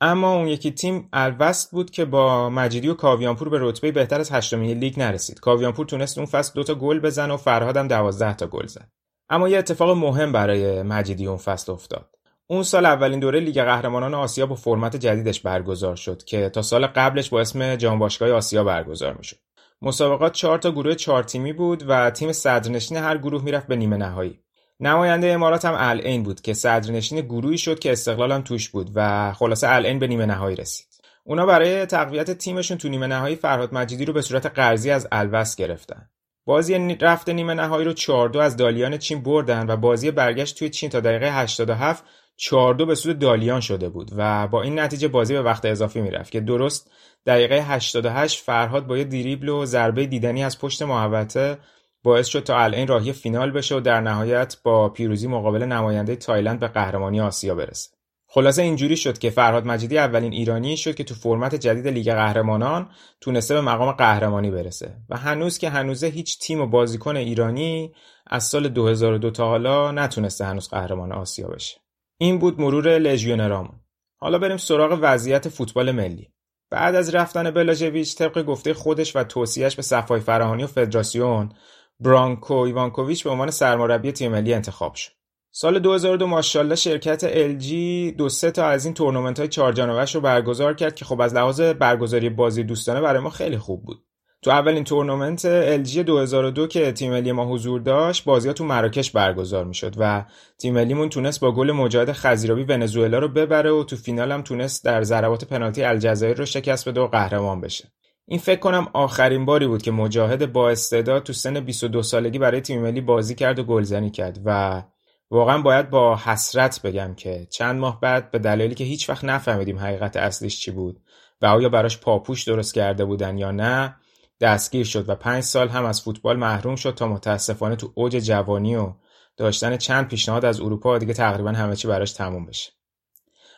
اما 0.00 0.34
اون 0.34 0.48
یکی 0.48 0.70
تیم 0.70 1.08
الوصل 1.12 1.70
بود 1.70 1.90
که 1.90 2.04
با 2.04 2.50
مجیدی 2.50 2.88
و 2.88 2.94
کاویانپور 2.94 3.48
به 3.48 3.58
رتبه 3.60 3.92
بهتر 3.92 4.20
از 4.20 4.32
هشتمی 4.32 4.74
لیگ 4.74 5.00
نرسید. 5.00 5.40
کاویانپور 5.40 5.86
تونست 5.86 6.18
اون 6.18 6.26
فصل 6.26 6.52
دوتا 6.54 6.74
گل 6.74 7.00
بزنه 7.00 7.34
و 7.34 7.36
فرهاد 7.36 7.76
هم 7.76 7.88
دوازده 7.88 8.34
تا 8.34 8.46
گل 8.46 8.66
زد. 8.66 8.88
اما 9.30 9.48
یه 9.48 9.58
اتفاق 9.58 9.96
مهم 9.96 10.32
برای 10.32 10.82
مجیدی 10.82 11.26
اون 11.26 11.36
فصل 11.36 11.72
افتاد. 11.72 12.15
اون 12.48 12.62
سال 12.62 12.86
اولین 12.86 13.20
دوره 13.20 13.40
لیگ 13.40 13.62
قهرمانان 13.62 14.14
آسیا 14.14 14.46
با 14.46 14.54
فرمت 14.54 14.96
جدیدش 14.96 15.40
برگزار 15.40 15.96
شد 15.96 16.24
که 16.24 16.48
تا 16.48 16.62
سال 16.62 16.86
قبلش 16.86 17.28
با 17.28 17.40
اسم 17.40 17.76
جام 17.76 17.98
باشگاه 17.98 18.30
آسیا 18.30 18.64
برگزار 18.64 19.14
می‌شد. 19.14 19.36
مسابقات 19.82 20.32
چهار 20.32 20.58
تا 20.58 20.70
گروه 20.70 20.94
چهار 20.94 21.22
تیمی 21.22 21.52
بود 21.52 21.84
و 21.88 22.10
تیم 22.10 22.32
صدرنشین 22.32 22.96
هر 22.96 23.18
گروه 23.18 23.44
می‌رفت 23.44 23.66
به 23.66 23.76
نیمه 23.76 23.96
نهایی. 23.96 24.40
نماینده 24.80 25.32
امارات 25.32 25.64
هم 25.64 25.74
العین 25.76 26.22
بود 26.22 26.40
که 26.40 26.54
صدرنشین 26.54 27.20
گروهی 27.20 27.58
شد 27.58 27.78
که 27.78 27.92
استقلال 27.92 28.32
هم 28.32 28.42
توش 28.42 28.68
بود 28.68 28.90
و 28.94 29.32
خلاصه 29.32 29.68
العین 29.68 29.98
به 29.98 30.06
نیمه 30.06 30.26
نهایی 30.26 30.56
رسید. 30.56 30.86
اونا 31.24 31.46
برای 31.46 31.86
تقویت 31.86 32.30
تیمشون 32.30 32.78
تو 32.78 32.88
نیمه 32.88 33.06
نهایی 33.06 33.36
فرهاد 33.36 33.74
مجیدی 33.74 34.04
رو 34.04 34.12
به 34.12 34.22
صورت 34.22 34.46
قرضی 34.46 34.90
از 34.90 35.08
الوس 35.12 35.56
گرفتن. 35.56 36.08
بازی 36.44 36.96
رفت 37.00 37.28
نیمه 37.28 37.54
نهایی 37.54 37.84
رو 37.84 37.92
4 37.92 38.38
از 38.38 38.56
دالیان 38.56 38.98
چین 38.98 39.22
بردن 39.22 39.70
و 39.70 39.76
بازی 39.76 40.10
برگشت 40.10 40.58
توی 40.58 40.70
چین 40.70 40.90
تا 40.90 41.00
دقیقه 41.00 41.32
87 41.32 42.04
4 42.36 42.74
به 42.74 42.94
سود 42.94 43.18
دالیان 43.18 43.60
شده 43.60 43.88
بود 43.88 44.10
و 44.16 44.48
با 44.48 44.62
این 44.62 44.78
نتیجه 44.78 45.08
بازی 45.08 45.34
به 45.34 45.42
وقت 45.42 45.64
اضافی 45.64 46.00
می‌رفت 46.00 46.32
که 46.32 46.40
درست 46.40 46.90
دقیقه 47.26 47.62
88 47.62 48.42
فرهاد 48.42 48.86
با 48.86 48.98
یه 48.98 49.04
دریبل 49.04 49.48
و 49.48 49.64
ضربه 49.64 50.06
دیدنی 50.06 50.44
از 50.44 50.58
پشت 50.58 50.82
محوطه 50.82 51.58
باعث 52.02 52.26
شد 52.26 52.42
تا 52.42 52.58
الان 52.58 52.86
راهی 52.86 53.12
فینال 53.12 53.50
بشه 53.50 53.76
و 53.76 53.80
در 53.80 54.00
نهایت 54.00 54.56
با 54.64 54.88
پیروزی 54.88 55.28
مقابل 55.28 55.62
نماینده 55.62 56.16
تایلند 56.16 56.60
به 56.60 56.68
قهرمانی 56.68 57.20
آسیا 57.20 57.54
برسه. 57.54 57.96
خلاصه 58.28 58.62
اینجوری 58.62 58.96
شد 58.96 59.18
که 59.18 59.30
فرهاد 59.30 59.66
مجیدی 59.66 59.98
اولین 59.98 60.32
ایرانی 60.32 60.76
شد 60.76 60.94
که 60.94 61.04
تو 61.04 61.14
فرمت 61.14 61.54
جدید 61.54 61.88
لیگ 61.88 62.12
قهرمانان 62.12 62.90
تونسته 63.20 63.54
به 63.54 63.60
مقام 63.60 63.92
قهرمانی 63.92 64.50
برسه 64.50 64.96
و 65.08 65.16
هنوز 65.16 65.58
که 65.58 65.68
هنوزه 65.68 66.06
هیچ 66.06 66.38
تیم 66.38 66.60
و 66.60 66.66
بازیکن 66.66 67.16
ایرانی 67.16 67.94
از 68.26 68.44
سال 68.44 68.68
2002 68.68 69.30
تا 69.30 69.48
حالا 69.48 69.92
نتونسته 69.92 70.44
هنوز 70.44 70.68
قهرمان 70.68 71.12
آسیا 71.12 71.48
بشه. 71.48 71.85
این 72.18 72.38
بود 72.38 72.60
مرور 72.60 72.98
لژیونرامون. 72.98 73.80
حالا 74.16 74.38
بریم 74.38 74.56
سراغ 74.56 74.98
وضعیت 75.02 75.48
فوتبال 75.48 75.92
ملی. 75.92 76.32
بعد 76.70 76.94
از 76.94 77.14
رفتن 77.14 77.50
بلاژویچ 77.50 78.16
طبق 78.16 78.42
گفته 78.42 78.74
خودش 78.74 79.16
و 79.16 79.24
توصیهش 79.24 79.76
به 79.76 79.82
صفای 79.82 80.20
فراهانی 80.20 80.64
و 80.64 80.66
فدراسیون 80.66 81.52
برانکو 82.00 82.54
ایوانکوویچ 82.54 83.24
به 83.24 83.30
عنوان 83.30 83.50
سرمربی 83.50 84.12
تیم 84.12 84.32
ملی 84.32 84.54
انتخاب 84.54 84.94
شد. 84.94 85.12
سال 85.50 85.78
2002 85.78 86.26
ماشاءالله 86.26 86.74
شرکت 86.74 87.50
LG 87.58 87.72
دو 88.16 88.28
سه 88.28 88.50
تا 88.50 88.66
از 88.66 88.84
این 88.84 88.94
تورنمنت 88.94 89.38
های 89.38 89.48
چهار 89.48 90.06
رو 90.14 90.20
برگزار 90.20 90.74
کرد 90.74 90.94
که 90.94 91.04
خب 91.04 91.20
از 91.20 91.34
لحاظ 91.34 91.60
برگزاری 91.60 92.30
بازی 92.30 92.62
دوستانه 92.62 93.00
برای 93.00 93.20
ما 93.20 93.30
خیلی 93.30 93.58
خوب 93.58 93.84
بود. 93.84 94.04
تو 94.42 94.50
اولین 94.50 94.84
تورنمنت 94.84 95.40
LG 95.84 95.96
2002 95.96 96.66
که 96.66 96.92
تیم 96.92 97.12
ملی 97.12 97.32
ما 97.32 97.44
حضور 97.44 97.80
داشت 97.80 98.24
بازی 98.24 98.48
ها 98.48 98.54
تو 98.54 98.64
مراکش 98.64 99.10
برگزار 99.10 99.64
می‌شد 99.64 99.94
و 99.98 100.24
تیم 100.58 100.74
ملیمون 100.74 101.08
تونست 101.08 101.40
با 101.40 101.52
گل 101.52 101.72
مجاهد 101.72 102.12
خزیرابی 102.12 102.62
ونزوئلا 102.62 103.18
رو 103.18 103.28
ببره 103.28 103.70
و 103.70 103.84
تو 103.84 103.96
فینال 103.96 104.32
هم 104.32 104.42
تونست 104.42 104.84
در 104.84 105.02
ضربات 105.02 105.44
پنالتی 105.44 105.82
الجزایر 105.82 106.36
رو 106.36 106.44
شکست 106.44 106.88
بده 106.88 107.00
و 107.00 107.06
قهرمان 107.06 107.60
بشه. 107.60 107.92
این 108.28 108.38
فکر 108.38 108.60
کنم 108.60 108.88
آخرین 108.92 109.44
باری 109.44 109.66
بود 109.66 109.82
که 109.82 109.90
مجاهد 109.90 110.52
با 110.52 110.70
استعداد 110.70 111.22
تو 111.22 111.32
سن 111.32 111.60
22 111.60 112.02
سالگی 112.02 112.38
برای 112.38 112.60
تیم 112.60 112.82
ملی 112.82 113.00
بازی 113.00 113.34
کرد 113.34 113.58
و 113.58 113.64
گلزنی 113.64 114.10
کرد 114.10 114.40
و 114.44 114.82
واقعا 115.30 115.62
باید 115.62 115.90
با 115.90 116.16
حسرت 116.16 116.82
بگم 116.82 117.14
که 117.14 117.46
چند 117.50 117.80
ماه 117.80 118.00
بعد 118.00 118.30
به 118.30 118.38
دلیلی 118.38 118.74
که 118.74 118.84
هیچ 118.84 119.10
وقت 119.10 119.24
نفهمیدیم 119.24 119.78
حقیقت 119.78 120.16
اصلیش 120.16 120.60
چی 120.60 120.70
بود 120.70 121.00
و 121.42 121.46
آیا 121.46 121.68
براش 121.68 121.98
پاپوش 121.98 122.44
درست 122.44 122.74
کرده 122.74 123.04
بودن 123.04 123.38
یا 123.38 123.50
نه 123.50 123.96
دستگیر 124.40 124.84
شد 124.84 125.08
و 125.08 125.14
پنج 125.14 125.42
سال 125.42 125.68
هم 125.68 125.84
از 125.84 126.02
فوتبال 126.02 126.36
محروم 126.36 126.76
شد 126.76 126.94
تا 126.94 127.08
متاسفانه 127.08 127.76
تو 127.76 127.92
اوج 127.94 128.16
جوانی 128.16 128.76
و 128.76 128.92
داشتن 129.36 129.76
چند 129.76 130.08
پیشنهاد 130.08 130.44
از 130.44 130.60
اروپا 130.60 130.98
دیگه 130.98 131.14
تقریبا 131.14 131.50
همه 131.50 131.76
چی 131.76 131.88
براش 131.88 132.12
تموم 132.12 132.46
بشه. 132.46 132.72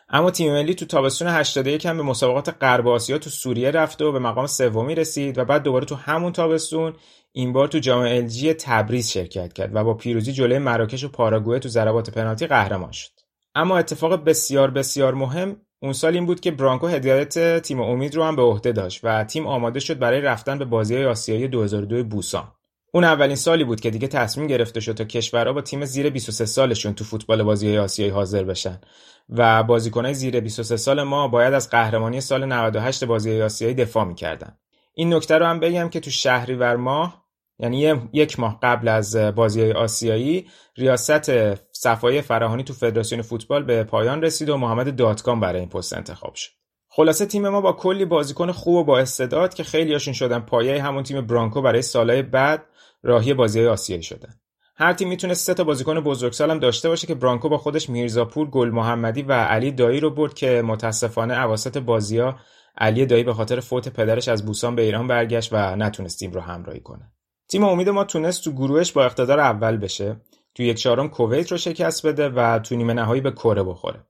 اما 0.09 0.31
تیم 0.31 0.53
ملی 0.53 0.75
تو 0.75 0.85
تابستون 0.85 1.27
81 1.27 1.87
هم 1.87 1.97
به 1.97 2.03
مسابقات 2.03 2.55
غرب 2.61 2.87
آسیا 2.87 3.17
تو 3.17 3.29
سوریه 3.29 3.71
رفت 3.71 4.01
و 4.01 4.11
به 4.11 4.19
مقام 4.19 4.47
سومی 4.47 4.95
رسید 4.95 5.37
و 5.37 5.45
بعد 5.45 5.63
دوباره 5.63 5.85
تو 5.85 5.95
همون 5.95 6.31
تابستون 6.31 6.93
این 7.31 7.53
بار 7.53 7.67
تو 7.67 7.79
جام 7.79 8.01
الژی 8.01 8.53
تبریز 8.53 9.09
شرکت 9.09 9.53
کرد 9.53 9.75
و 9.75 9.83
با 9.83 9.93
پیروزی 9.93 10.33
جلوی 10.33 10.59
مراکش 10.59 11.03
و 11.03 11.09
پاراگوئه 11.09 11.59
تو 11.59 11.69
ضربات 11.69 12.09
پنالتی 12.09 12.47
قهرمان 12.47 12.91
شد. 12.91 13.11
اما 13.55 13.77
اتفاق 13.77 14.23
بسیار 14.23 14.71
بسیار 14.71 15.13
مهم 15.13 15.61
اون 15.81 15.93
سال 15.93 16.13
این 16.13 16.25
بود 16.25 16.39
که 16.39 16.51
برانکو 16.51 16.87
هدایت 16.87 17.59
تیم 17.61 17.81
امید 17.81 18.15
رو 18.15 18.23
هم 18.23 18.35
به 18.35 18.41
عهده 18.41 18.71
داشت 18.71 18.99
و 19.03 19.23
تیم 19.23 19.47
آماده 19.47 19.79
شد 19.79 19.99
برای 19.99 20.21
رفتن 20.21 20.57
به 20.57 20.65
بازی 20.65 21.03
آسیایی 21.03 21.47
2002 21.47 22.03
بوسان. 22.03 22.51
اون 22.93 23.03
اولین 23.03 23.35
سالی 23.35 23.63
بود 23.63 23.79
که 23.81 23.89
دیگه 23.89 24.07
تصمیم 24.07 24.47
گرفته 24.47 24.79
شد 24.79 24.93
تا 24.93 25.03
کشورها 25.03 25.53
با 25.53 25.61
تیم 25.61 25.85
زیر 25.85 26.09
23 26.09 26.45
سالشون 26.45 26.93
تو 26.93 27.03
فوتبال 27.03 27.43
بازی 27.43 27.77
آسیایی 27.77 28.11
حاضر 28.11 28.43
بشن. 28.43 28.81
و 29.29 29.63
بازیکنای 29.63 30.13
زیر 30.13 30.39
23 30.39 30.77
سال 30.77 31.03
ما 31.03 31.27
باید 31.27 31.53
از 31.53 31.69
قهرمانی 31.69 32.21
سال 32.21 32.45
98 32.45 33.03
بازی 33.03 33.41
آسیایی 33.41 33.73
دفاع 33.73 34.05
می‌کردن. 34.05 34.57
این 34.93 35.13
نکته 35.13 35.37
رو 35.37 35.45
هم 35.45 35.59
بگم 35.59 35.89
که 35.89 35.99
تو 35.99 36.11
شهریور 36.11 36.75
ماه 36.75 37.25
یعنی 37.59 38.09
یک 38.13 38.39
ماه 38.39 38.59
قبل 38.63 38.87
از 38.87 39.15
بازی 39.15 39.71
آسیایی 39.71 40.47
ریاست 40.75 41.55
صفای 41.71 42.21
فراهانی 42.21 42.63
تو 42.63 42.73
فدراسیون 42.73 43.21
فوتبال 43.21 43.63
به 43.63 43.83
پایان 43.83 44.21
رسید 44.21 44.49
و 44.49 44.57
محمد 44.57 44.95
داتکام 44.95 45.39
برای 45.39 45.59
این 45.59 45.69
پست 45.69 45.93
انتخاب 45.93 46.35
شد. 46.35 46.51
خلاصه 46.91 47.25
تیم 47.25 47.49
ما 47.49 47.61
با 47.61 47.73
کلی 47.73 48.05
بازیکن 48.05 48.51
خوب 48.51 48.75
و 48.75 48.83
با 48.83 48.99
استعداد 48.99 49.53
که 49.53 49.63
خیلی 49.63 49.93
هاشون 49.93 50.13
شدن 50.13 50.39
پایه 50.39 50.83
همون 50.83 51.03
تیم 51.03 51.21
برانکو 51.21 51.61
برای 51.61 51.81
سالهای 51.81 52.21
بعد 52.21 52.65
راهی 53.03 53.33
بازی 53.33 53.67
آسیایی 53.67 54.03
شدن. 54.03 54.33
هر 54.75 54.93
تیم 54.93 55.09
می‌تونه 55.09 55.33
سه 55.33 55.53
تا 55.53 55.63
بازیکن 55.63 55.99
بزرگسال 55.99 56.51
هم 56.51 56.59
داشته 56.59 56.89
باشه 56.89 57.07
که 57.07 57.15
برانکو 57.15 57.49
با 57.49 57.57
خودش 57.57 57.89
میرزاپور، 57.89 58.49
گل 58.49 58.69
محمدی 58.69 59.21
و 59.21 59.33
علی 59.33 59.71
دایی 59.71 59.99
رو 59.99 60.09
برد 60.09 60.33
که 60.33 60.61
متاسفانه 60.65 61.33
اواسط 61.33 61.77
بازی‌ها 61.77 62.35
علی 62.77 63.05
دایی 63.05 63.23
به 63.23 63.33
خاطر 63.33 63.59
فوت 63.59 63.89
پدرش 63.89 64.27
از 64.27 64.45
بوسان 64.45 64.75
به 64.75 64.81
ایران 64.81 65.07
برگشت 65.07 65.53
و 65.53 65.75
نتونست 65.75 66.19
تیم 66.19 66.31
رو 66.31 66.41
همراهی 66.41 66.79
کنه. 66.79 67.11
تیم 67.49 67.63
امید 67.63 67.89
ما 67.89 68.03
تونست 68.03 68.43
تو 68.43 68.51
گروهش 68.51 68.91
با 68.91 69.05
اقتدار 69.05 69.39
اول 69.39 69.77
بشه 69.77 70.21
تو 70.55 70.63
یک 70.63 70.77
چهارم 70.77 71.09
کویت 71.09 71.51
رو 71.51 71.57
شکست 71.57 72.07
بده 72.07 72.29
و 72.29 72.59
تو 72.59 72.75
نیمه 72.75 72.93
نهایی 72.93 73.21
به 73.21 73.31
کره 73.31 73.63
بخوره. 73.63 74.05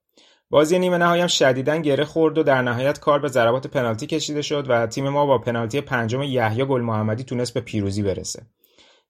بازی 0.50 0.80
نیمه 0.80 0.98
نهایی 0.98 1.22
هم 1.22 1.28
شدیداً 1.28 1.78
گره 1.78 2.06
خورد 2.06 2.38
و 2.38 2.44
در 2.44 2.62
نهایت 2.62 3.00
کار 3.00 3.20
به 3.20 3.28
ضربات 3.28 3.68
پنالتی 3.68 4.08
کشیده 4.08 4.42
شد 4.42 4.66
و 4.70 4.88
تیم 4.88 5.10
ما 5.10 5.26
با 5.26 5.38
پنالتی 5.38 5.82
پنجم 5.82 6.22
یحیی 6.22 6.66
گل 6.66 6.82
محمدی 6.82 7.24
تونست 7.24 7.54
به 7.54 7.62
پیروزی 7.62 8.04
برسه. 8.04 8.46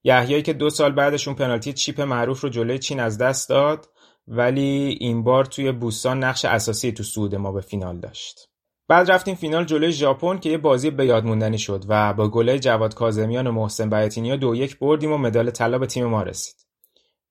یحیی 0.04 0.42
که 0.42 0.52
دو 0.52 0.70
سال 0.70 0.92
بعدش 0.92 1.28
اون 1.28 1.36
پنالتی 1.36 1.72
چیپ 1.72 2.00
معروف 2.00 2.40
رو 2.40 2.48
جلوی 2.48 2.78
چین 2.78 3.00
از 3.00 3.18
دست 3.18 3.48
داد 3.48 3.88
ولی 4.28 4.96
این 5.00 5.24
بار 5.24 5.44
توی 5.44 5.72
بوستان 5.72 6.24
نقش 6.24 6.44
اساسی 6.44 6.92
تو 6.92 7.02
صعود 7.02 7.34
ما 7.34 7.52
به 7.52 7.60
فینال 7.60 8.00
داشت. 8.00 8.49
بعد 8.90 9.10
رفتیم 9.10 9.34
فینال 9.34 9.64
جلوی 9.64 9.92
ژاپن 9.92 10.38
که 10.38 10.50
یه 10.50 10.58
بازی 10.58 10.90
به 10.90 11.06
یاد 11.06 11.24
موندنی 11.24 11.58
شد 11.58 11.84
و 11.88 12.12
با 12.12 12.28
گلای 12.28 12.58
جواد 12.58 12.94
کاظمیان 12.94 13.46
و 13.46 13.52
محسن 13.52 13.90
بیاتینیا 13.90 14.36
دو 14.36 14.54
یک 14.54 14.78
بردیم 14.78 15.12
و 15.12 15.18
مدال 15.18 15.50
طلا 15.50 15.78
به 15.78 15.86
تیم 15.86 16.06
ما 16.06 16.22
رسید. 16.22 16.54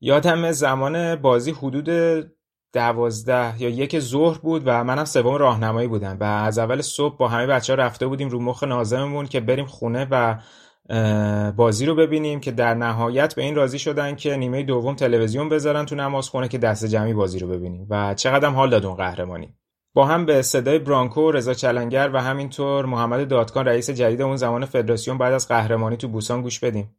یادم 0.02 0.52
زمان 0.52 1.16
بازی 1.16 1.52
حدود 1.52 1.90
دوازده 2.74 3.62
یا 3.62 3.70
یک 3.70 4.00
ظهر 4.00 4.38
بود 4.38 4.62
و 4.66 4.84
منم 4.84 5.06
سوم 5.06 5.36
راهنمایی 5.36 5.88
بودم 5.88 6.18
و 6.20 6.24
از 6.24 6.60
اول 6.60 6.82
صبح 6.82 7.18
با 7.18 7.28
همه 7.28 7.48
بچه 7.48 7.74
ها 7.74 7.80
رفته 7.80 8.08
بودیم 8.08 8.30
رو 8.30 8.40
مخ 8.40 8.64
نازممون 8.64 9.26
که 9.26 9.40
بریم 9.40 9.66
خونه 9.66 10.08
و 10.12 10.40
بازی 11.52 11.86
رو 11.86 11.96
ببینیم 11.96 12.40
که 12.40 12.52
در 12.52 12.74
نهایت 12.74 13.36
به 13.36 13.42
این 13.42 13.56
راضی 13.56 13.80
شدن 13.80 14.16
که 14.16 14.38
نیمه 14.38 14.64
دوم 14.64 14.96
تلویزیون 14.96 15.50
بذارن 15.50 15.86
تو 15.86 15.96
نماز 15.96 16.30
خونه 16.30 16.48
که 16.48 16.58
دست 16.58 16.86
جمعی 16.86 17.14
بازی 17.14 17.40
رو 17.40 17.48
ببینیم 17.48 17.88
و 17.90 18.14
چقدر 18.14 18.50
حال 18.50 18.70
داد 18.70 18.86
اون 18.86 18.96
قهرمانی. 18.96 19.59
با 19.94 20.06
هم 20.06 20.26
به 20.26 20.42
صدای 20.42 20.80
برانکو 20.80 21.32
رضا 21.32 21.54
چلنگر 21.54 22.10
و 22.14 22.22
همینطور 22.22 22.86
محمد 22.86 23.28
دادکان 23.28 23.66
رئیس 23.66 23.90
جدید 23.90 24.22
اون 24.22 24.36
زمان 24.36 24.66
فدراسیون 24.66 25.18
بعد 25.18 25.34
از 25.34 25.48
قهرمانی 25.48 25.98
تو 25.98 26.08
بوسان 26.08 26.42
گوش 26.42 26.60
بدیم. 26.60 26.96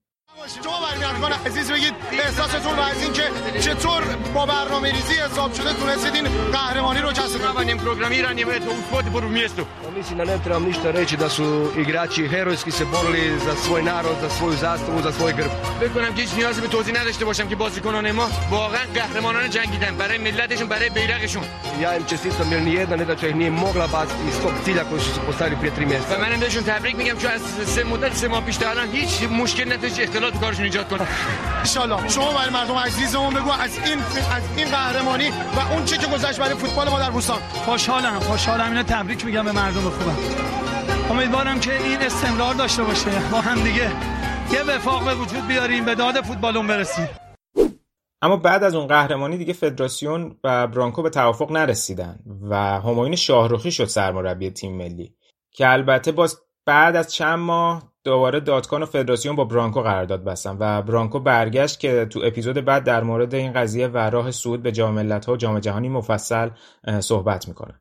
عزیز 1.46 1.70
بگید 1.72 1.94
احساستون 2.12 2.78
و 2.78 2.80
از 2.80 3.02
اینکه 3.02 3.22
چطور 3.60 4.02
با 4.34 4.46
برنامه 4.46 4.92
ریزی 4.92 5.14
حساب 5.14 5.54
شده 5.54 5.72
تونستید 5.72 6.26
قهرمانی 6.52 7.00
رو 7.00 7.12
کسب 7.12 7.40
Travanjem 7.40 7.78
programiranje 7.78 8.42
eto 8.42 8.70
u 8.70 8.82
kvoti 8.88 9.10
prvo 9.10 9.28
mjesto. 9.28 9.62
Mislim 9.96 10.18
da 10.18 10.24
ne 10.24 10.38
trebam 10.44 10.64
ništa 10.64 10.90
reći 10.90 11.16
da 11.16 11.28
su 11.28 11.70
igrači 11.76 12.28
herojski 12.28 12.70
se 12.70 12.84
borili 12.84 13.38
za 13.38 13.54
svoj 13.56 13.82
narod, 13.82 14.16
za 14.22 14.30
svoju 14.30 14.56
zastavu, 14.56 15.02
za 15.02 15.12
svoj 15.12 15.32
grb. 15.32 15.50
بکنم 15.80 16.14
که 16.14 16.22
هیچ 16.22 16.34
نیازی 16.36 16.60
به 16.60 16.68
توضیح 16.68 17.00
نداشته 17.00 17.24
باشم 17.24 17.48
که 17.48 17.56
بازیکنان 17.56 18.12
ما 18.12 18.28
واقعا 18.50 18.80
قهرمانان 18.94 19.50
جنگیدن 19.50 19.96
برای 19.96 20.18
ملتشون 20.18 20.68
برای 20.68 20.90
بیرقشون. 20.90 21.44
Ja 21.80 21.96
im 21.96 22.04
čestitam 22.04 22.52
jer 22.52 22.62
ni 22.62 22.74
jedna 22.74 22.96
nedaća 22.96 23.26
ih 23.28 23.36
nije 23.36 23.50
mogla 23.50 23.86
baciti 23.86 24.22
iz 24.28 24.40
tog 24.42 24.52
cilja 24.64 24.84
koji 24.84 25.00
su 25.00 25.14
se 25.14 25.20
postavili 25.26 25.56
prije 25.56 25.74
tri 25.74 25.86
mjeseca. 25.86 26.16
و 26.16 26.20
منم 26.20 26.40
بهشون 26.40 26.64
تبریک 26.64 26.96
میگم 26.96 27.18
چون 27.18 27.30
از 27.30 27.42
سه 27.66 27.84
مدت 27.84 28.16
سه 28.16 28.28
ماه 28.28 28.44
پیش 28.44 28.56
تا 28.56 28.70
الان 28.70 28.88
هیچ 28.92 29.22
مشکل 29.30 29.72
نتونست 29.72 30.00
اختلاط 30.00 30.34
کارشون 30.40 30.64
ایجاد 30.64 30.88
کنه. 30.88 31.06
ان 31.76 32.08
شما 32.08 32.32
برای 32.32 32.50
مردم 32.50 32.74
عزیزمون 32.74 33.34
بگو 33.34 33.50
از 33.50 33.78
این 33.78 33.98
از 34.36 34.42
این 34.56 34.70
قهرمانی 34.70 35.28
و 35.28 35.72
اون 35.72 35.84
چه 35.84 35.98
که 35.98 36.06
گذشت 36.06 36.40
برای 36.40 36.54
فوتبال 36.54 36.88
ما 36.88 36.98
در 36.98 37.10
بوستان 37.10 37.38
خوشحالم 37.38 38.18
خوشحالم. 38.20 38.64
اینو 38.70 38.82
تبریک 38.82 39.24
میگم 39.24 39.44
به 39.44 39.52
مردم 39.52 39.80
خوبم. 39.80 40.16
امیدوارم 41.10 41.60
که 41.60 41.82
این 41.82 42.02
استمرار 42.02 42.54
داشته 42.54 42.82
باشه. 42.82 43.10
با 43.32 43.40
هم 43.40 43.62
دیگه 43.62 43.90
یه 44.52 44.62
وفاق 44.62 45.04
به 45.04 45.14
وجود 45.14 45.46
بیاریم 45.46 45.84
به 45.84 45.94
داد 45.94 46.20
فوتبالون 46.20 46.66
برسیم. 46.66 47.08
اما 48.22 48.36
بعد 48.36 48.64
از 48.64 48.74
اون 48.74 48.86
قهرمانی 48.86 49.36
دیگه 49.36 49.52
فدراسیون 49.52 50.36
و 50.44 50.66
برانکو 50.66 51.02
به 51.02 51.10
توافق 51.10 51.52
نرسیدن 51.52 52.18
و 52.50 52.56
همایون 52.56 53.16
شاهروخی 53.16 53.72
شد 53.72 53.84
سرمربی 53.84 54.50
تیم 54.50 54.76
ملی 54.76 55.14
که 55.52 55.68
البته 55.68 56.12
باز 56.12 56.38
بعد 56.66 56.96
از 56.96 57.12
چند 57.12 57.38
ماه 57.38 57.89
دوباره 58.04 58.40
دادکان 58.40 58.82
و 58.82 58.86
فدراسیون 58.86 59.36
با 59.36 59.44
برانکو 59.44 59.82
قرارداد 59.82 60.24
بستن 60.24 60.56
و 60.60 60.82
برانکو 60.82 61.20
برگشت 61.20 61.80
که 61.80 62.06
تو 62.10 62.20
اپیزود 62.24 62.56
بعد 62.56 62.84
در 62.84 63.02
مورد 63.02 63.34
این 63.34 63.52
قضیه 63.52 63.88
و 63.88 63.96
راه 63.96 64.30
صعود 64.30 64.62
به 64.62 64.72
جام 64.72 64.94
ملت‌ها 64.94 65.32
و 65.32 65.36
جام 65.36 65.58
جهانی 65.58 65.88
مفصل 65.88 66.50
صحبت 67.00 67.48
می‌کنه. 67.48 67.80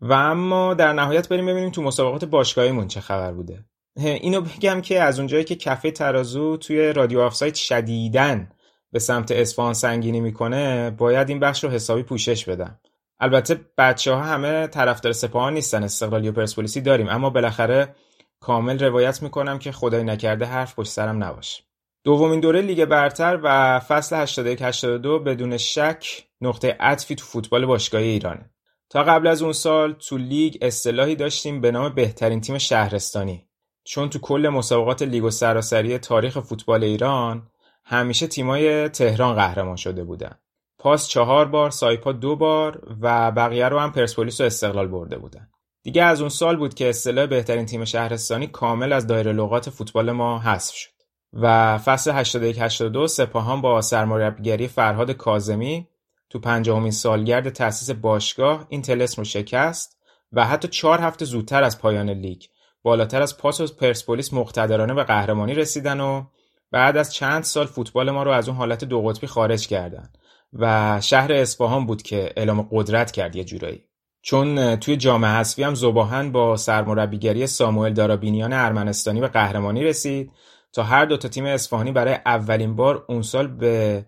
و 0.00 0.12
اما 0.12 0.74
در 0.74 0.92
نهایت 0.92 1.28
بریم 1.28 1.46
ببینیم 1.46 1.70
تو 1.70 1.82
مسابقات 1.82 2.24
باشگاهیمون 2.24 2.88
چه 2.88 3.00
خبر 3.00 3.32
بوده. 3.32 3.64
اینو 3.96 4.40
بگم 4.40 4.80
که 4.80 5.02
از 5.02 5.18
اونجایی 5.18 5.44
که 5.44 5.56
کفه 5.56 5.90
ترازو 5.90 6.56
توی 6.56 6.92
رادیو 6.92 7.20
آفساید 7.20 7.54
شدیدن 7.54 8.50
به 8.92 8.98
سمت 8.98 9.30
اصفهان 9.30 9.74
سنگینی 9.74 10.20
می‌کنه 10.20 10.90
باید 10.90 11.28
این 11.28 11.40
بخش 11.40 11.64
رو 11.64 11.70
حسابی 11.70 12.02
پوشش 12.02 12.44
بدم. 12.44 12.80
البته 13.20 13.60
بچه 13.78 14.12
ها 14.12 14.22
همه 14.22 14.66
طرفدار 14.66 15.12
سپاهان 15.12 15.54
نیستن 15.54 15.82
استقلالی 15.82 16.28
و 16.28 16.32
پرسپولیسی 16.32 16.80
داریم 16.80 17.08
اما 17.08 17.30
بالاخره 17.30 17.94
کامل 18.40 18.78
روایت 18.78 19.22
می‌کنم 19.22 19.58
که 19.58 19.72
خدای 19.72 20.04
نکرده 20.04 20.44
حرف 20.44 20.74
پشت 20.74 20.90
سرم 20.90 21.24
نباشه. 21.24 21.62
دومین 22.04 22.40
دوره 22.40 22.60
لیگ 22.60 22.84
برتر 22.84 23.40
و 23.42 23.80
فصل 23.80 24.16
81 24.16 24.62
82 24.62 25.18
بدون 25.18 25.56
شک 25.56 26.24
نقطه 26.40 26.76
عطفی 26.80 27.14
تو 27.14 27.24
فوتبال 27.24 27.66
باشگاهی 27.66 28.08
ایرانه. 28.08 28.50
تا 28.90 29.02
قبل 29.02 29.26
از 29.26 29.42
اون 29.42 29.52
سال 29.52 29.92
تو 29.92 30.16
لیگ 30.16 30.56
اصطلاحی 30.62 31.16
داشتیم 31.16 31.60
به 31.60 31.70
نام 31.70 31.94
بهترین 31.94 32.40
تیم 32.40 32.58
شهرستانی. 32.58 33.48
چون 33.84 34.10
تو 34.10 34.18
کل 34.18 34.48
مسابقات 34.48 35.02
لیگ 35.02 35.24
و 35.24 35.30
سراسری 35.30 35.98
تاریخ 35.98 36.38
فوتبال 36.40 36.84
ایران 36.84 37.50
همیشه 37.84 38.26
تیمای 38.26 38.88
تهران 38.88 39.34
قهرمان 39.34 39.76
شده 39.76 40.04
بودن. 40.04 40.38
پاس 40.78 41.08
چهار 41.08 41.44
بار 41.44 41.70
سایپا 41.70 42.12
دو 42.12 42.36
بار 42.36 42.96
و 43.00 43.30
بقیه 43.30 43.68
رو 43.68 43.78
هم 43.78 43.92
پرسپولیس 43.92 44.40
و 44.40 44.44
استقلال 44.44 44.88
برده 44.88 45.18
بودن. 45.18 45.48
دیگه 45.82 46.02
از 46.02 46.20
اون 46.20 46.28
سال 46.28 46.56
بود 46.56 46.74
که 46.74 46.88
اصطلاح 46.88 47.26
بهترین 47.26 47.66
تیم 47.66 47.84
شهرستانی 47.84 48.46
کامل 48.46 48.92
از 48.92 49.06
دایره 49.06 49.32
لغات 49.32 49.70
فوتبال 49.70 50.12
ما 50.12 50.38
حذف 50.38 50.74
شد. 50.74 50.90
و 51.32 51.78
فصل 51.78 52.10
81 52.10 52.58
82 52.60 53.06
سپاهان 53.06 53.60
با 53.60 53.80
سرمربیگری 53.80 54.68
فرهاد 54.68 55.10
کاظمی 55.10 55.88
تو 56.30 56.38
پنجاهمین 56.38 56.90
سالگرد 56.90 57.48
تأسیس 57.48 57.90
باشگاه 57.90 58.66
این 58.68 58.82
تلسم 58.82 59.16
رو 59.22 59.24
شکست 59.24 59.96
و 60.32 60.46
حتی 60.46 60.68
چهار 60.68 61.00
هفته 61.00 61.24
زودتر 61.24 61.62
از 61.62 61.80
پایان 61.80 62.10
لیگ 62.10 62.42
بالاتر 62.82 63.22
از 63.22 63.38
پاس 63.38 63.60
و 63.60 63.66
پرسپولیس 63.66 64.32
مقتدرانه 64.32 64.94
به 64.94 65.04
قهرمانی 65.04 65.54
رسیدن 65.54 66.00
و 66.00 66.24
بعد 66.70 66.96
از 66.96 67.14
چند 67.14 67.44
سال 67.44 67.66
فوتبال 67.66 68.10
ما 68.10 68.22
رو 68.22 68.30
از 68.30 68.48
اون 68.48 68.56
حالت 68.56 68.84
دو 68.84 69.02
قطبی 69.02 69.26
خارج 69.26 69.68
کردن. 69.68 70.10
و 70.52 70.98
شهر 71.00 71.32
اصفهان 71.32 71.86
بود 71.86 72.02
که 72.02 72.32
اعلام 72.36 72.68
قدرت 72.72 73.10
کرد 73.10 73.36
یه 73.36 73.44
جورایی. 73.44 73.87
چون 74.28 74.76
توی 74.76 74.96
جام 74.96 75.24
حذفی 75.24 75.62
هم 75.62 75.74
زباهن 75.74 76.32
با 76.32 76.56
سرمربیگری 76.56 77.46
ساموئل 77.46 77.92
دارابینیان 77.92 78.52
ارمنستانی 78.52 79.20
به 79.20 79.28
قهرمانی 79.28 79.84
رسید 79.84 80.32
تا 80.72 80.82
هر 80.82 81.04
دو 81.04 81.16
تا 81.16 81.28
تیم 81.28 81.44
اصفهانی 81.44 81.92
برای 81.92 82.18
اولین 82.26 82.76
بار 82.76 83.04
اون 83.08 83.22
سال 83.22 83.46
به 83.46 84.06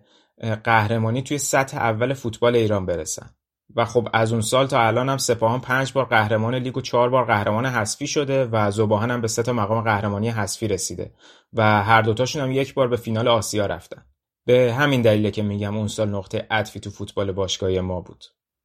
قهرمانی 0.63 1.21
توی 1.21 1.37
سطح 1.37 1.77
اول 1.77 2.13
فوتبال 2.13 2.55
ایران 2.55 2.85
برسن. 2.85 3.29
و 3.75 3.85
خب 3.85 4.07
از 4.13 4.31
اون 4.31 4.41
سال 4.41 4.67
تا 4.67 4.81
الان 4.81 5.09
هم 5.09 5.17
سپاهان 5.17 5.61
پنج 5.61 5.93
بار 5.93 6.05
قهرمان 6.05 6.55
لیگ 6.55 6.77
و 6.77 6.81
چهار 6.81 7.09
بار 7.09 7.25
قهرمان 7.25 7.65
حذفی 7.65 8.07
شده 8.07 8.45
و 8.45 8.71
زباهن 8.71 9.11
هم 9.11 9.21
به 9.21 9.27
سه 9.27 9.43
تا 9.43 9.53
مقام 9.53 9.83
قهرمانی 9.83 10.29
حذفی 10.29 10.67
رسیده 10.67 11.13
و 11.53 11.83
هر 11.83 12.01
دوتاشون 12.01 12.41
هم 12.41 12.51
یک 12.51 12.73
بار 12.73 12.87
به 12.87 12.97
فینال 12.97 13.27
آسیا 13.27 13.65
رفتن. 13.65 14.05
به 14.45 14.73
همین 14.73 15.01
دلیله 15.01 15.31
که 15.31 15.41
میگم 15.43 15.77
اون 15.77 15.87
سال 15.87 16.09
نقطه 16.09 16.47
عطفی 16.51 16.79
تو 16.79 16.89
فوتبال 16.89 17.31
باشگاهی 17.31 17.79
ما 17.79 18.01
بود. 18.01 18.23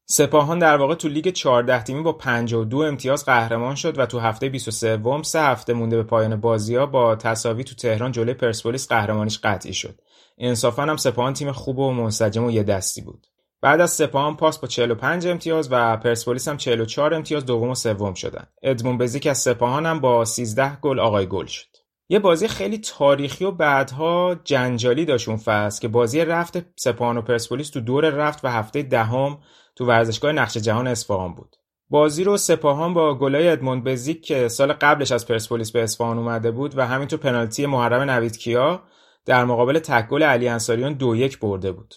سپاهان 0.08 0.58
در 0.58 0.76
واقع 0.76 0.94
تو 0.94 1.08
لیگ 1.08 1.30
14 1.30 1.82
تیمی 1.82 2.02
با 2.02 2.12
52 2.12 2.78
امتیاز 2.78 3.24
قهرمان 3.24 3.74
شد 3.74 3.98
و 3.98 4.06
تو 4.06 4.18
هفته 4.18 4.48
23 4.48 4.96
وم 4.96 5.22
سه 5.22 5.40
هفته 5.40 5.72
مونده 5.72 5.96
به 5.96 6.02
پایان 6.02 6.36
بازی‌ها 6.36 6.86
با 6.86 7.16
تساوی 7.16 7.64
تو 7.64 7.74
تهران 7.74 8.12
جلوی 8.12 8.34
پرسپولیس 8.34 8.88
قهرمانیش 8.88 9.38
قطعی 9.38 9.74
شد. 9.74 10.00
انصافا 10.38 10.82
هم 10.82 10.96
سپاهان 10.96 11.32
تیم 11.32 11.52
خوب 11.52 11.78
و 11.78 11.92
منسجم 11.92 12.44
و 12.44 12.50
یه 12.50 12.62
دستی 12.62 13.00
بود. 13.00 13.26
بعد 13.60 13.80
از 13.80 13.90
سپاهان 13.90 14.36
پاس 14.36 14.58
با 14.58 14.68
45 14.68 15.26
امتیاز 15.26 15.68
و 15.70 15.96
پرسپولیس 15.96 16.48
هم 16.48 16.56
44 16.56 17.14
امتیاز 17.14 17.46
دوم 17.46 17.68
و 17.70 17.74
سوم 17.74 18.14
شدن. 18.14 18.46
ادمون 18.62 18.98
بزیک 18.98 19.26
از 19.26 19.38
سپاهان 19.38 19.86
هم 19.86 20.00
با 20.00 20.24
13 20.24 20.76
گل 20.76 21.00
آقای 21.00 21.26
گل 21.26 21.46
شد. 21.46 21.76
یه 22.08 22.18
بازی 22.18 22.48
خیلی 22.48 22.78
تاریخی 22.78 23.44
و 23.44 23.50
بعدها 23.50 24.36
جنجالی 24.44 25.04
داشت 25.04 25.28
اون 25.28 25.36
فصل 25.36 25.80
که 25.80 25.88
بازی 25.88 26.24
رفت 26.24 26.58
سپاهان 26.76 27.18
و 27.18 27.22
پرسپولیس 27.22 27.70
تو 27.70 27.80
دور 27.80 28.10
رفت 28.10 28.44
و 28.44 28.48
هفته 28.48 28.82
دهم 28.82 29.38
تو 29.76 29.86
ورزشگاه 29.86 30.32
نقش 30.32 30.56
جهان 30.56 30.86
اصفهان 30.86 31.34
بود. 31.34 31.56
بازی 31.90 32.24
رو 32.24 32.36
سپاهان 32.36 32.94
با 32.94 33.14
گلای 33.14 33.48
ادموند 33.48 33.84
بزیک 33.84 34.24
که 34.24 34.48
سال 34.48 34.72
قبلش 34.72 35.12
از 35.12 35.26
پرسپولیس 35.26 35.72
به 35.72 35.82
اصفهان 35.82 36.18
اومده 36.18 36.50
بود 36.50 36.78
و 36.78 36.86
همینطور 36.86 37.18
پنالتی 37.18 37.66
محرم 37.66 38.10
نوید 38.10 38.38
کیا 38.38 38.82
در 39.24 39.44
مقابل 39.44 39.78
تک 39.78 40.08
گل 40.08 40.22
علی 40.22 40.48
انصاریان 40.48 40.92
دو 40.92 41.16
یک 41.16 41.38
برده 41.38 41.72
بود. 41.72 41.94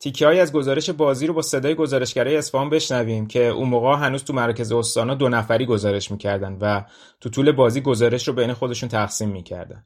تیکه 0.00 0.26
از 0.26 0.52
گزارش 0.52 0.90
بازی 0.90 1.26
رو 1.26 1.34
با 1.34 1.42
صدای 1.42 1.74
گزارشگرای 1.74 2.36
اصفهان 2.36 2.70
بشنویم 2.70 3.26
که 3.26 3.48
اون 3.48 3.68
موقع 3.68 3.96
هنوز 3.96 4.24
تو 4.24 4.32
مرکز 4.32 4.72
استانا 4.72 5.14
دو 5.14 5.28
نفری 5.28 5.66
گزارش 5.66 6.10
می‌کردن 6.10 6.58
و 6.60 6.84
تو 7.20 7.30
طول 7.30 7.52
بازی 7.52 7.80
گزارش 7.80 8.28
رو 8.28 8.34
بین 8.34 8.52
خودشون 8.52 8.88
تقسیم 8.88 9.28
می‌کردن. 9.28 9.84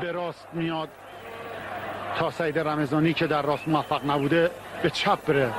به 0.00 0.12
راست 0.12 0.48
میاد 0.52 0.88
تا 2.18 2.30
سعید 2.30 2.58
رمضانی 2.58 3.12
که 3.14 3.26
در 3.26 3.42
راست 3.42 3.68
موفق 3.68 4.00
نبوده 4.10 4.50
به 4.82 4.90
چپ 4.90 5.18
بره. 5.26 5.50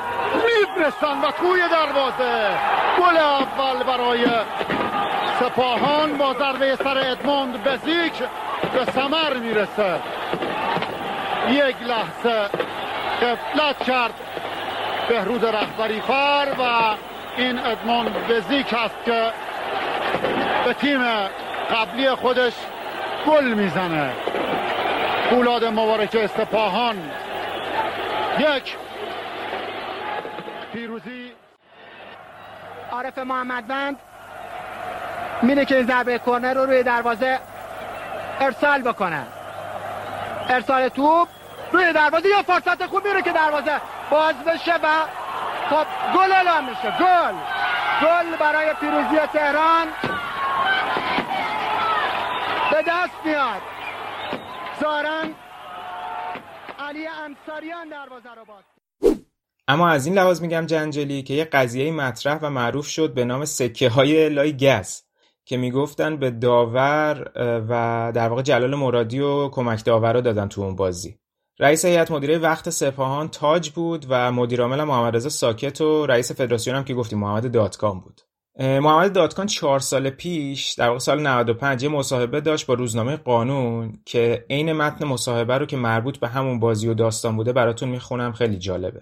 می‌رسن 0.78 1.22
و 1.22 1.32
توی 1.32 1.62
دروازه. 1.72 2.48
گل 3.00 3.18
اول 3.18 3.84
برای 3.84 4.26
سپاهان 5.40 6.18
با 6.18 6.34
ضربه 6.34 6.76
سر 6.76 6.98
ادموند 6.98 7.64
بزیک 7.64 8.14
به 8.74 8.92
ثمر 8.92 9.34
می‌رسه. 9.34 10.00
یک 11.50 11.76
لحظه 11.82 12.50
قفلت 13.22 13.84
کرد 13.84 14.14
بهروز 15.10 15.44
رهبری 15.44 16.02
فر 16.02 16.48
و 16.60 16.96
این 17.38 17.60
ادموند 17.60 18.28
بزیک 18.28 18.74
هست 18.74 18.96
که 19.06 19.32
به 20.66 20.74
تیم 20.74 21.02
قبلی 21.72 22.10
خودش 22.10 22.54
گل 23.28 23.46
می‌زنه. 23.46 24.12
فولاد 25.30 25.66
مبارک 25.66 26.16
استپاهان 26.16 27.12
یک. 28.40 28.78
پیروزی. 30.74 31.32
عارف 32.92 33.18
محمدوند 33.18 34.00
میره 35.42 35.66
که 35.66 35.76
این 35.76 35.86
ضربه 35.86 36.20
کرنر 36.20 36.54
رو 36.54 36.66
روی 36.66 36.84
دروازه 36.84 37.40
ارسال 38.40 38.82
بکنه. 38.82 39.24
ارسال 40.50 40.90
توپ 40.90 41.28
روی 41.72 41.94
دروازه 41.94 42.30
یا 42.30 42.42
فرصت 42.42 42.86
خوب 42.86 43.08
میره 43.08 43.22
که 43.22 43.32
دروازه 43.32 43.82
باز 44.10 44.36
بشه 44.36 44.76
و 44.76 44.88
خب 45.70 45.86
گل 46.16 46.32
اعلام 46.32 46.70
میشه. 46.70 46.94
گل. 47.00 47.34
گل 48.02 48.38
برای 48.40 48.74
پیروزی 48.74 49.20
تهران. 49.34 49.88
به 52.72 52.82
دست 52.82 53.26
میاد. 53.26 53.79
زارن 54.82 55.36
علی 56.80 57.08
انصاریان 57.08 57.90
دروازه 57.90 58.30
رو 58.36 58.46
باز 58.46 58.64
اما 59.68 59.90
از 59.90 60.06
این 60.06 60.16
لحاظ 60.16 60.42
میگم 60.42 60.66
جنجالی 60.66 61.24
که 61.24 61.34
یه 61.34 61.46
قضیه 61.46 61.92
مطرح 61.92 62.40
و 62.42 62.50
معروف 62.50 62.88
شد 62.88 63.14
به 63.14 63.26
نام 63.26 63.46
سکه 63.46 63.90
های 63.90 64.30
لای 64.30 64.58
گز 64.58 65.02
که 65.46 65.58
می‌گفتن 65.58 66.18
به 66.18 66.32
داور 66.32 67.32
و 67.70 68.12
در 68.16 68.30
واقع 68.30 68.42
جلال 68.42 68.76
مرادی 68.76 69.20
و 69.20 69.50
کمک 69.50 69.86
داورا 69.86 70.22
دادن 70.22 70.48
تو 70.48 70.62
اون 70.62 70.76
بازی. 70.76 71.20
رئیس 71.60 71.86
هیئت 71.86 72.12
مدیره 72.12 72.38
وقت 72.38 72.70
سپاهان 72.70 73.28
تاج 73.28 73.70
بود 73.70 74.06
و 74.10 74.32
مدیر 74.32 74.62
عامل 74.62 74.84
محمد 74.84 75.16
رضا 75.16 75.30
ساکت 75.30 75.82
و 75.82 76.06
رئیس 76.06 76.32
فدراسیون 76.32 76.76
هم 76.76 76.84
که 76.84 76.94
گفتیم 76.94 77.20
محمد 77.20 77.52
داتکام 77.52 78.00
بود. 78.00 78.22
محمد 78.60 79.14
داتکان 79.14 79.46
چهار 79.46 79.80
سال 79.80 80.10
پیش 80.10 80.74
در 80.74 80.88
واقع 80.88 81.00
سال 81.00 81.28
95 81.28 81.84
یه 81.84 81.90
مصاحبه 81.90 82.42
داشت 82.42 82.66
با 82.66 82.74
روزنامه 82.74 83.16
قانون 83.16 84.00
که 84.06 84.46
عین 84.50 84.74
متن 84.74 85.06
مصاحبه 85.06 85.58
رو 85.58 85.66
که 85.66 85.78
مربوط 85.78 86.18
به 86.18 86.28
همون 86.28 86.60
بازی 86.60 86.88
و 86.88 86.94
داستان 86.94 87.38
بوده 87.38 87.54
براتون 87.54 87.90
می‌خونم 87.90 88.32
خیلی 88.32 88.58
جالبه. 88.58 89.02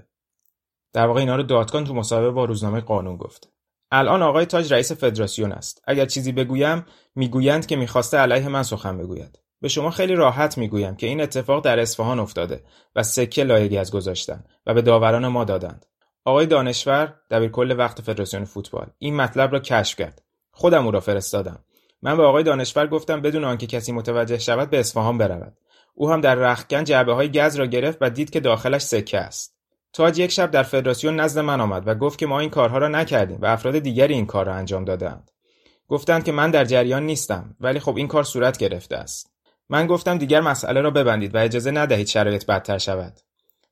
در 0.93 1.07
واقع 1.07 1.19
اینا 1.19 1.35
رو 1.35 1.43
داتکان 1.43 1.85
تو 1.85 1.93
مصاحبه 1.93 2.31
با 2.31 2.45
روزنامه 2.45 2.81
قانون 2.81 3.17
گفته 3.17 3.49
الان 3.91 4.21
آقای 4.21 4.45
تاج 4.45 4.73
رئیس 4.73 4.91
فدراسیون 4.91 5.51
است. 5.51 5.81
اگر 5.87 6.05
چیزی 6.05 6.31
بگویم 6.31 6.85
می‌گویند 7.15 7.65
که 7.65 7.75
می‌خواسته 7.75 8.17
علیه 8.17 8.47
من 8.47 8.63
سخن 8.63 8.97
بگوید. 8.97 9.39
به 9.61 9.67
شما 9.67 9.91
خیلی 9.91 10.15
راحت 10.15 10.57
می‌گویم 10.57 10.95
که 10.95 11.07
این 11.07 11.21
اتفاق 11.21 11.63
در 11.63 11.79
اصفهان 11.79 12.19
افتاده 12.19 12.63
و 12.95 13.03
سکه 13.03 13.43
لایگی 13.43 13.77
از 13.77 13.91
گذاشتن 13.91 14.43
و 14.65 14.73
به 14.73 14.81
داوران 14.81 15.27
ما 15.27 15.43
دادند. 15.43 15.85
آقای 16.27 16.45
دانشور 16.45 17.13
دبیرکل 17.31 17.75
وقت 17.77 18.01
فدراسیون 18.01 18.45
فوتبال. 18.45 18.87
این 18.99 19.15
مطلب 19.15 19.51
را 19.51 19.59
کشف 19.59 19.95
کرد. 19.95 20.21
خودم 20.51 20.85
او 20.85 20.91
را 20.91 20.99
فرستادم. 20.99 21.59
من 22.01 22.17
به 22.17 22.23
آقای 22.23 22.43
دانشور 22.43 22.87
گفتم 22.87 23.21
بدون 23.21 23.43
آنکه 23.43 23.67
کسی 23.67 23.91
متوجه 23.91 24.37
شود 24.37 24.69
به 24.69 24.79
اصفهان 24.79 25.17
برود. 25.17 25.57
او 25.93 26.09
هم 26.09 26.21
در 26.21 26.35
رختکن 26.35 26.83
جعبه 26.83 27.13
های 27.13 27.31
گز 27.31 27.55
را 27.55 27.65
گرفت 27.65 27.97
و 28.01 28.09
دید 28.09 28.29
که 28.29 28.39
داخلش 28.39 28.81
سکه 28.81 29.19
است. 29.19 29.55
تاج 29.93 30.19
یک 30.19 30.31
شب 30.31 30.51
در 30.51 30.63
فدراسیون 30.63 31.19
نزد 31.19 31.39
من 31.39 31.61
آمد 31.61 31.87
و 31.87 31.95
گفت 31.95 32.19
که 32.19 32.25
ما 32.25 32.39
این 32.39 32.49
کارها 32.49 32.77
را 32.77 32.87
نکردیم 32.87 33.37
و 33.41 33.45
افراد 33.45 33.79
دیگری 33.79 34.13
این 34.13 34.25
کار 34.25 34.45
را 34.45 34.55
انجام 34.55 34.85
دادند 34.85 35.31
گفتند 35.87 36.23
که 36.23 36.31
من 36.31 36.51
در 36.51 36.65
جریان 36.65 37.05
نیستم 37.05 37.55
ولی 37.59 37.79
خب 37.79 37.97
این 37.97 38.07
کار 38.07 38.23
صورت 38.23 38.57
گرفته 38.57 38.95
است. 38.95 39.31
من 39.69 39.87
گفتم 39.87 40.17
دیگر 40.17 40.41
مسئله 40.41 40.81
را 40.81 40.91
ببندید 40.91 41.35
و 41.35 41.37
اجازه 41.37 41.71
ندهید 41.71 42.07
شرایط 42.07 42.45
بدتر 42.45 42.77
شود. 42.77 43.19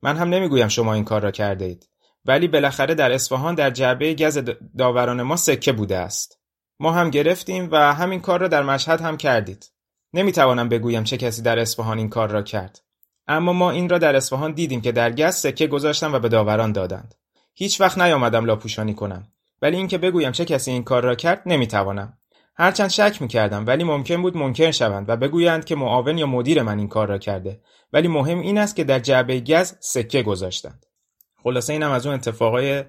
من 0.01 0.17
هم 0.17 0.29
نمی‌گویم 0.29 0.67
شما 0.67 0.93
این 0.93 1.03
کار 1.03 1.21
را 1.21 1.31
کرده 1.31 1.65
اید. 1.65 1.89
ولی 2.25 2.47
بالاخره 2.47 2.95
در 2.95 3.11
اصفهان 3.11 3.55
در 3.55 3.69
جعبه 3.69 4.13
گز 4.13 4.39
داوران 4.77 5.21
ما 5.21 5.35
سکه 5.35 5.71
بوده 5.71 5.97
است. 5.97 6.39
ما 6.79 6.91
هم 6.91 7.09
گرفتیم 7.09 7.69
و 7.71 7.93
همین 7.93 8.21
کار 8.21 8.39
را 8.39 8.47
در 8.47 8.63
مشهد 8.63 9.01
هم 9.01 9.17
کردید. 9.17 9.71
نمی‌توانم 10.13 10.69
بگویم 10.69 11.03
چه 11.03 11.17
کسی 11.17 11.41
در 11.41 11.59
اصفهان 11.59 11.97
این 11.97 12.09
کار 12.09 12.29
را 12.29 12.41
کرد. 12.41 12.81
اما 13.27 13.53
ما 13.53 13.71
این 13.71 13.89
را 13.89 13.97
در 13.97 14.15
اصفهان 14.15 14.51
دیدیم 14.51 14.81
که 14.81 14.91
در 14.91 15.11
گز 15.11 15.35
سکه 15.35 15.67
گذاشتن 15.67 16.15
و 16.15 16.19
به 16.19 16.29
داوران 16.29 16.71
دادند. 16.71 17.15
هیچ 17.53 17.81
وقت 17.81 17.97
نیامدم 17.97 18.45
لاپوشانی 18.45 18.93
کنم. 18.93 19.27
ولی 19.61 19.77
اینکه 19.77 19.97
بگویم 19.97 20.31
چه 20.31 20.45
کسی 20.45 20.71
این 20.71 20.83
کار 20.83 21.03
را 21.03 21.15
کرد 21.15 21.41
نمی‌توانم. 21.45 22.17
هرچند 22.55 22.89
شک 22.89 23.21
می‌کردم 23.21 23.67
ولی 23.67 23.83
ممکن 23.83 24.21
بود 24.21 24.37
منکر 24.37 24.71
شوند 24.71 25.09
و 25.09 25.17
بگویند 25.17 25.65
که 25.65 25.75
معاون 25.75 26.17
یا 26.17 26.27
مدیر 26.27 26.61
من 26.61 26.79
این 26.79 26.87
کار 26.87 27.07
را 27.07 27.17
کرده. 27.17 27.61
ولی 27.93 28.07
مهم 28.07 28.39
این 28.39 28.57
است 28.57 28.75
که 28.75 28.83
در 28.83 28.99
جعبه 28.99 29.39
گز 29.39 29.73
سکه 29.79 30.23
گذاشتند. 30.23 30.85
خلاصه 31.45 31.73
اینم 31.73 31.91
از 31.91 32.05
اون 32.05 32.15
اتفاقای 32.15 32.83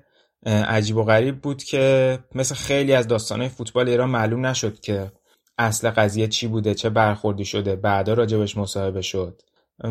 عجیب 0.46 0.96
و 0.96 1.04
غریب 1.04 1.40
بود 1.40 1.62
که 1.62 2.18
مثل 2.34 2.54
خیلی 2.54 2.92
از 2.92 3.08
داستانهای 3.08 3.48
فوتبال 3.48 3.88
ایران 3.88 4.10
معلوم 4.10 4.46
نشد 4.46 4.80
که 4.80 5.12
اصل 5.58 5.90
قضیه 5.90 6.28
چی 6.28 6.46
بوده 6.46 6.74
چه 6.74 6.90
برخوردی 6.90 7.44
شده 7.44 7.76
بعدا 7.76 8.14
راجبش 8.14 8.56
مصاحبه 8.56 9.02
شد. 9.02 9.42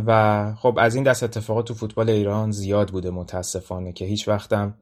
و 0.08 0.54
خب 0.56 0.78
از 0.82 0.96
این 0.96 1.04
دست 1.04 1.24
اتفاقات 1.24 1.68
تو 1.68 1.74
فوتبال 1.74 2.10
ایران 2.10 2.52
زیاد 2.52 2.90
بوده 2.90 3.10
متاسفانه 3.10 3.94
که 3.94 4.06
هیچ 4.06 4.28
وقتم 4.28 4.78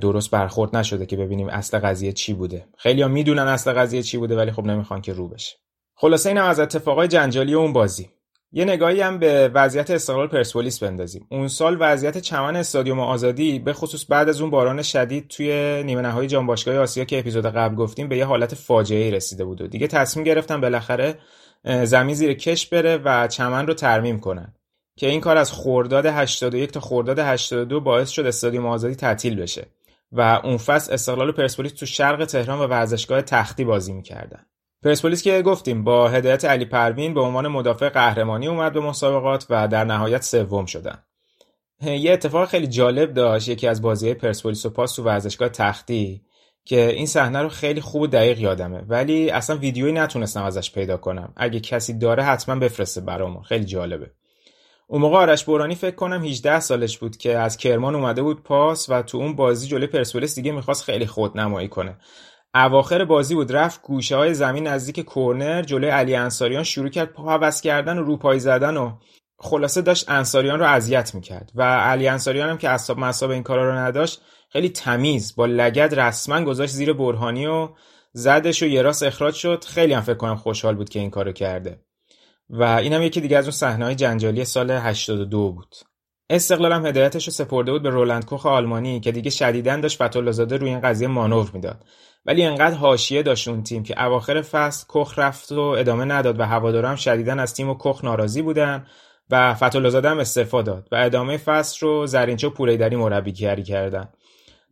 درست 0.00 0.30
برخورد 0.30 0.76
نشده 0.76 1.06
که 1.06 1.16
ببینیم 1.16 1.48
اصل 1.48 1.78
قضیه 1.78 2.12
چی 2.12 2.32
بوده. 2.32 2.68
خیلی 2.76 3.04
می‌دونن 3.04 3.48
اصل 3.48 3.72
قضیه 3.72 4.02
چی 4.02 4.18
بوده 4.18 4.36
ولی 4.36 4.52
خب 4.52 4.64
نمی‌خوان 4.64 5.00
که 5.00 5.12
رو 5.12 5.28
بشه. 5.28 5.56
خلاصه 5.94 6.28
اینم 6.28 6.44
از 6.44 6.60
اتفاقای 6.60 7.08
جنجالی 7.08 7.54
اون 7.54 7.72
بازی. 7.72 8.10
یه 8.52 8.64
نگاهی 8.64 9.00
هم 9.00 9.18
به 9.18 9.50
وضعیت 9.54 9.90
استقلال 9.90 10.26
پرسپولیس 10.26 10.82
بندازیم. 10.82 11.26
اون 11.30 11.48
سال 11.48 11.76
وضعیت 11.80 12.18
چمن 12.18 12.56
استادیوم 12.56 13.00
آزادی 13.00 13.58
به 13.58 13.72
خصوص 13.72 14.06
بعد 14.08 14.28
از 14.28 14.40
اون 14.40 14.50
باران 14.50 14.82
شدید 14.82 15.28
توی 15.28 15.82
نیمه 15.82 16.00
نهایی 16.00 16.28
جام 16.28 16.46
باشگاه 16.46 16.76
آسیا 16.76 17.04
که 17.04 17.18
اپیزود 17.18 17.46
قبل 17.46 17.74
گفتیم 17.74 18.08
به 18.08 18.16
یه 18.16 18.24
حالت 18.24 18.54
فاجعه 18.54 19.10
رسیده 19.10 19.44
بود 19.44 19.60
و 19.60 19.66
دیگه 19.66 19.86
تصمیم 19.86 20.24
گرفتن 20.24 20.60
بالاخره 20.60 21.18
زمین 21.84 22.14
زیر 22.14 22.34
کش 22.34 22.66
بره 22.66 22.96
و 22.96 23.28
چمن 23.28 23.66
رو 23.66 23.74
ترمیم 23.74 24.18
کنن. 24.20 24.54
که 24.96 25.08
این 25.08 25.20
کار 25.20 25.36
از 25.36 25.52
خرداد 25.52 26.06
81 26.06 26.72
تا 26.72 26.80
خرداد 26.80 27.18
82 27.18 27.80
باعث 27.80 28.10
شد 28.10 28.26
استادیوم 28.26 28.66
آزادی 28.66 28.94
تعطیل 28.94 29.36
بشه 29.36 29.66
و 30.12 30.40
اون 30.44 30.56
فصل 30.56 30.92
استقلال 30.92 31.32
پرسپولیس 31.32 31.72
تو 31.72 31.86
شرق 31.86 32.24
تهران 32.24 32.58
و 32.58 32.66
ورزشگاه 32.66 33.22
تختی 33.22 33.64
بازی 33.64 33.92
می‌کردن. 33.92 34.46
پرسپولیس 34.82 35.22
که 35.22 35.42
گفتیم 35.42 35.84
با 35.84 36.08
هدایت 36.08 36.44
علی 36.44 36.64
پروین 36.64 37.14
به 37.14 37.20
عنوان 37.20 37.48
مدافع 37.48 37.88
قهرمانی 37.88 38.46
اومد 38.46 38.72
به 38.72 38.80
مسابقات 38.80 39.46
و 39.50 39.68
در 39.68 39.84
نهایت 39.84 40.22
سوم 40.22 40.66
شدن. 40.66 41.02
یه 41.82 42.12
اتفاق 42.12 42.48
خیلی 42.48 42.66
جالب 42.66 43.14
داشت 43.14 43.48
یکی 43.48 43.66
از 43.66 43.82
بازی 43.82 44.14
پرسپولیس 44.14 44.66
و 44.66 44.70
پاس 44.70 44.94
تو 44.94 45.02
ورزشگاه 45.02 45.48
تختی 45.48 46.22
که 46.64 46.90
این 46.90 47.06
صحنه 47.06 47.42
رو 47.42 47.48
خیلی 47.48 47.80
خوب 47.80 48.02
و 48.02 48.06
دقیق 48.06 48.38
یادمه 48.38 48.84
ولی 48.88 49.30
اصلا 49.30 49.56
ویدیویی 49.56 49.92
نتونستم 49.92 50.42
ازش 50.42 50.72
پیدا 50.72 50.96
کنم. 50.96 51.32
اگه 51.36 51.60
کسی 51.60 51.98
داره 51.98 52.22
حتما 52.22 52.54
بفرسته 52.54 53.00
برامون. 53.00 53.42
خیلی 53.42 53.64
جالبه. 53.64 54.10
اون 54.86 55.00
موقع 55.00 55.16
آرش 55.16 55.44
بورانی 55.44 55.74
فکر 55.74 55.94
کنم 55.94 56.24
18 56.24 56.60
سالش 56.60 56.98
بود 56.98 57.16
که 57.16 57.38
از 57.38 57.56
کرمان 57.56 57.94
اومده 57.94 58.22
بود 58.22 58.42
پاس 58.42 58.90
و 58.90 59.02
تو 59.02 59.18
اون 59.18 59.36
بازی 59.36 59.68
جلوی 59.68 59.86
پرسپولیس 59.86 60.34
دیگه 60.34 60.52
می‌خواست 60.52 60.84
خیلی 60.84 61.06
خود 61.06 61.38
نمایی 61.38 61.68
کنه. 61.68 61.96
اواخر 62.54 63.04
بازی 63.04 63.34
بود. 63.34 63.52
رفت 63.52 63.82
گوشه 63.82 64.16
های 64.16 64.34
زمین 64.34 64.66
نزدیک 64.66 65.06
کرنر 65.14 65.62
جلوی 65.62 65.90
علی 65.90 66.14
انصاریان 66.14 66.62
شروع 66.62 66.88
کرد 66.88 67.12
پا 67.12 67.22
حوس 67.22 67.60
کردن 67.60 67.98
و 67.98 68.02
روپایی 68.02 68.40
زدن 68.40 68.76
و 68.76 68.92
خلاصه 69.38 69.82
داشت 69.82 70.10
انصاریان 70.10 70.58
رو 70.58 70.66
اذیت 70.66 71.14
می‌کرد 71.14 71.52
و 71.54 71.62
علی 71.62 72.08
انصاریان 72.08 72.50
هم 72.50 72.58
که 72.58 72.68
اصاب 72.68 72.98
مصاب 72.98 73.30
این 73.30 73.42
کارا 73.42 73.70
رو 73.70 73.76
نداشت 73.78 74.20
خیلی 74.52 74.68
تمیز 74.68 75.36
با 75.36 75.46
لگد 75.46 75.94
رسما 76.00 76.44
گذاشت 76.44 76.72
زیر 76.72 76.92
برهانی 76.92 77.46
و 77.46 77.68
زدش 78.12 78.62
و 78.62 78.66
یه 78.66 78.82
راست 78.82 79.02
اخراج 79.02 79.34
شد. 79.34 79.64
خیلی 79.64 79.92
هم 79.92 80.00
فکر 80.00 80.14
کنم 80.14 80.36
خوشحال 80.36 80.74
بود 80.74 80.88
که 80.88 80.98
این 80.98 81.10
کارو 81.10 81.32
کرده. 81.32 81.80
و 82.50 82.62
اینم 82.62 83.02
یکی 83.02 83.20
دیگه 83.20 83.38
از 83.38 83.44
اون 83.44 83.52
صحنه 83.52 83.84
های 83.84 83.94
جنجالی 83.94 84.44
سال 84.44 84.70
82 84.70 85.52
بود. 85.52 85.74
استقلال 86.30 86.72
هم 86.72 86.86
هدایتش 86.86 87.26
رو 87.26 87.32
سپرده 87.32 87.72
بود 87.72 87.82
به 87.82 87.90
رولند 87.90 88.24
کوخ 88.24 88.46
آلمانی 88.46 89.00
که 89.00 89.12
دیگه 89.12 89.30
شدیدن 89.30 89.80
داشت 89.80 90.02
فتولازاده 90.02 90.56
روی 90.56 90.70
این 90.70 90.80
قضیه 90.80 91.08
مانور 91.08 91.50
می‌داد. 91.54 91.84
ولی 92.24 92.44
انقدر 92.44 92.76
حاشیه 92.76 93.22
داشت 93.22 93.48
اون 93.48 93.62
تیم 93.62 93.82
که 93.82 94.04
اواخر 94.04 94.42
فصل 94.42 94.86
کخ 94.88 95.14
رفت 95.16 95.52
و 95.52 95.60
ادامه 95.60 96.04
نداد 96.04 96.40
و 96.40 96.44
هوادارا 96.44 96.88
هم 96.88 96.96
شدیدن 96.96 97.38
از 97.38 97.54
تیم 97.54 97.68
و 97.68 97.76
کخ 97.78 98.04
ناراضی 98.04 98.42
بودن 98.42 98.86
و 99.30 99.54
فتولازاده 99.54 100.10
هم 100.10 100.18
استعفا 100.18 100.62
داد 100.62 100.88
و 100.92 100.96
ادامه 100.96 101.36
فصل 101.36 101.86
رو 101.86 102.06
زرینچه 102.06 102.46
و 102.46 102.50
پوریدری 102.50 102.96
مربیگری 102.96 103.62
کردن. 103.62 104.08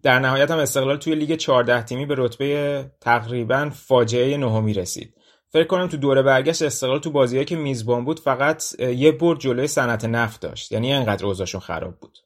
در 0.03 0.19
نهایت 0.19 0.51
هم 0.51 0.59
استقلال 0.59 0.97
توی 0.97 1.15
لیگ 1.15 1.35
14 1.35 1.83
تیمی 1.83 2.07
به 2.07 2.15
رتبه 2.19 2.85
تقریبا 3.01 3.71
فاجعه 3.75 4.37
نهمی 4.37 4.75
رسید. 4.75 5.15
فکر 5.53 5.65
کنم 5.65 5.87
تو 5.87 5.97
دوره 5.97 6.23
برگشت 6.23 6.63
استقلال 6.63 6.99
تو 6.99 7.11
بازیایی 7.11 7.45
که 7.45 7.57
میزبان 7.57 8.05
بود 8.05 8.21
فقط 8.21 8.81
یه 8.81 9.13
برد 9.13 9.39
جلوی 9.39 9.67
صنعت 9.67 10.05
نفت 10.05 10.41
داشت. 10.41 10.73
یعنی 10.73 10.93
انقدر 10.93 11.27
اوضاعشون 11.27 11.61
خراب 11.61 11.95
بود. 12.01 12.19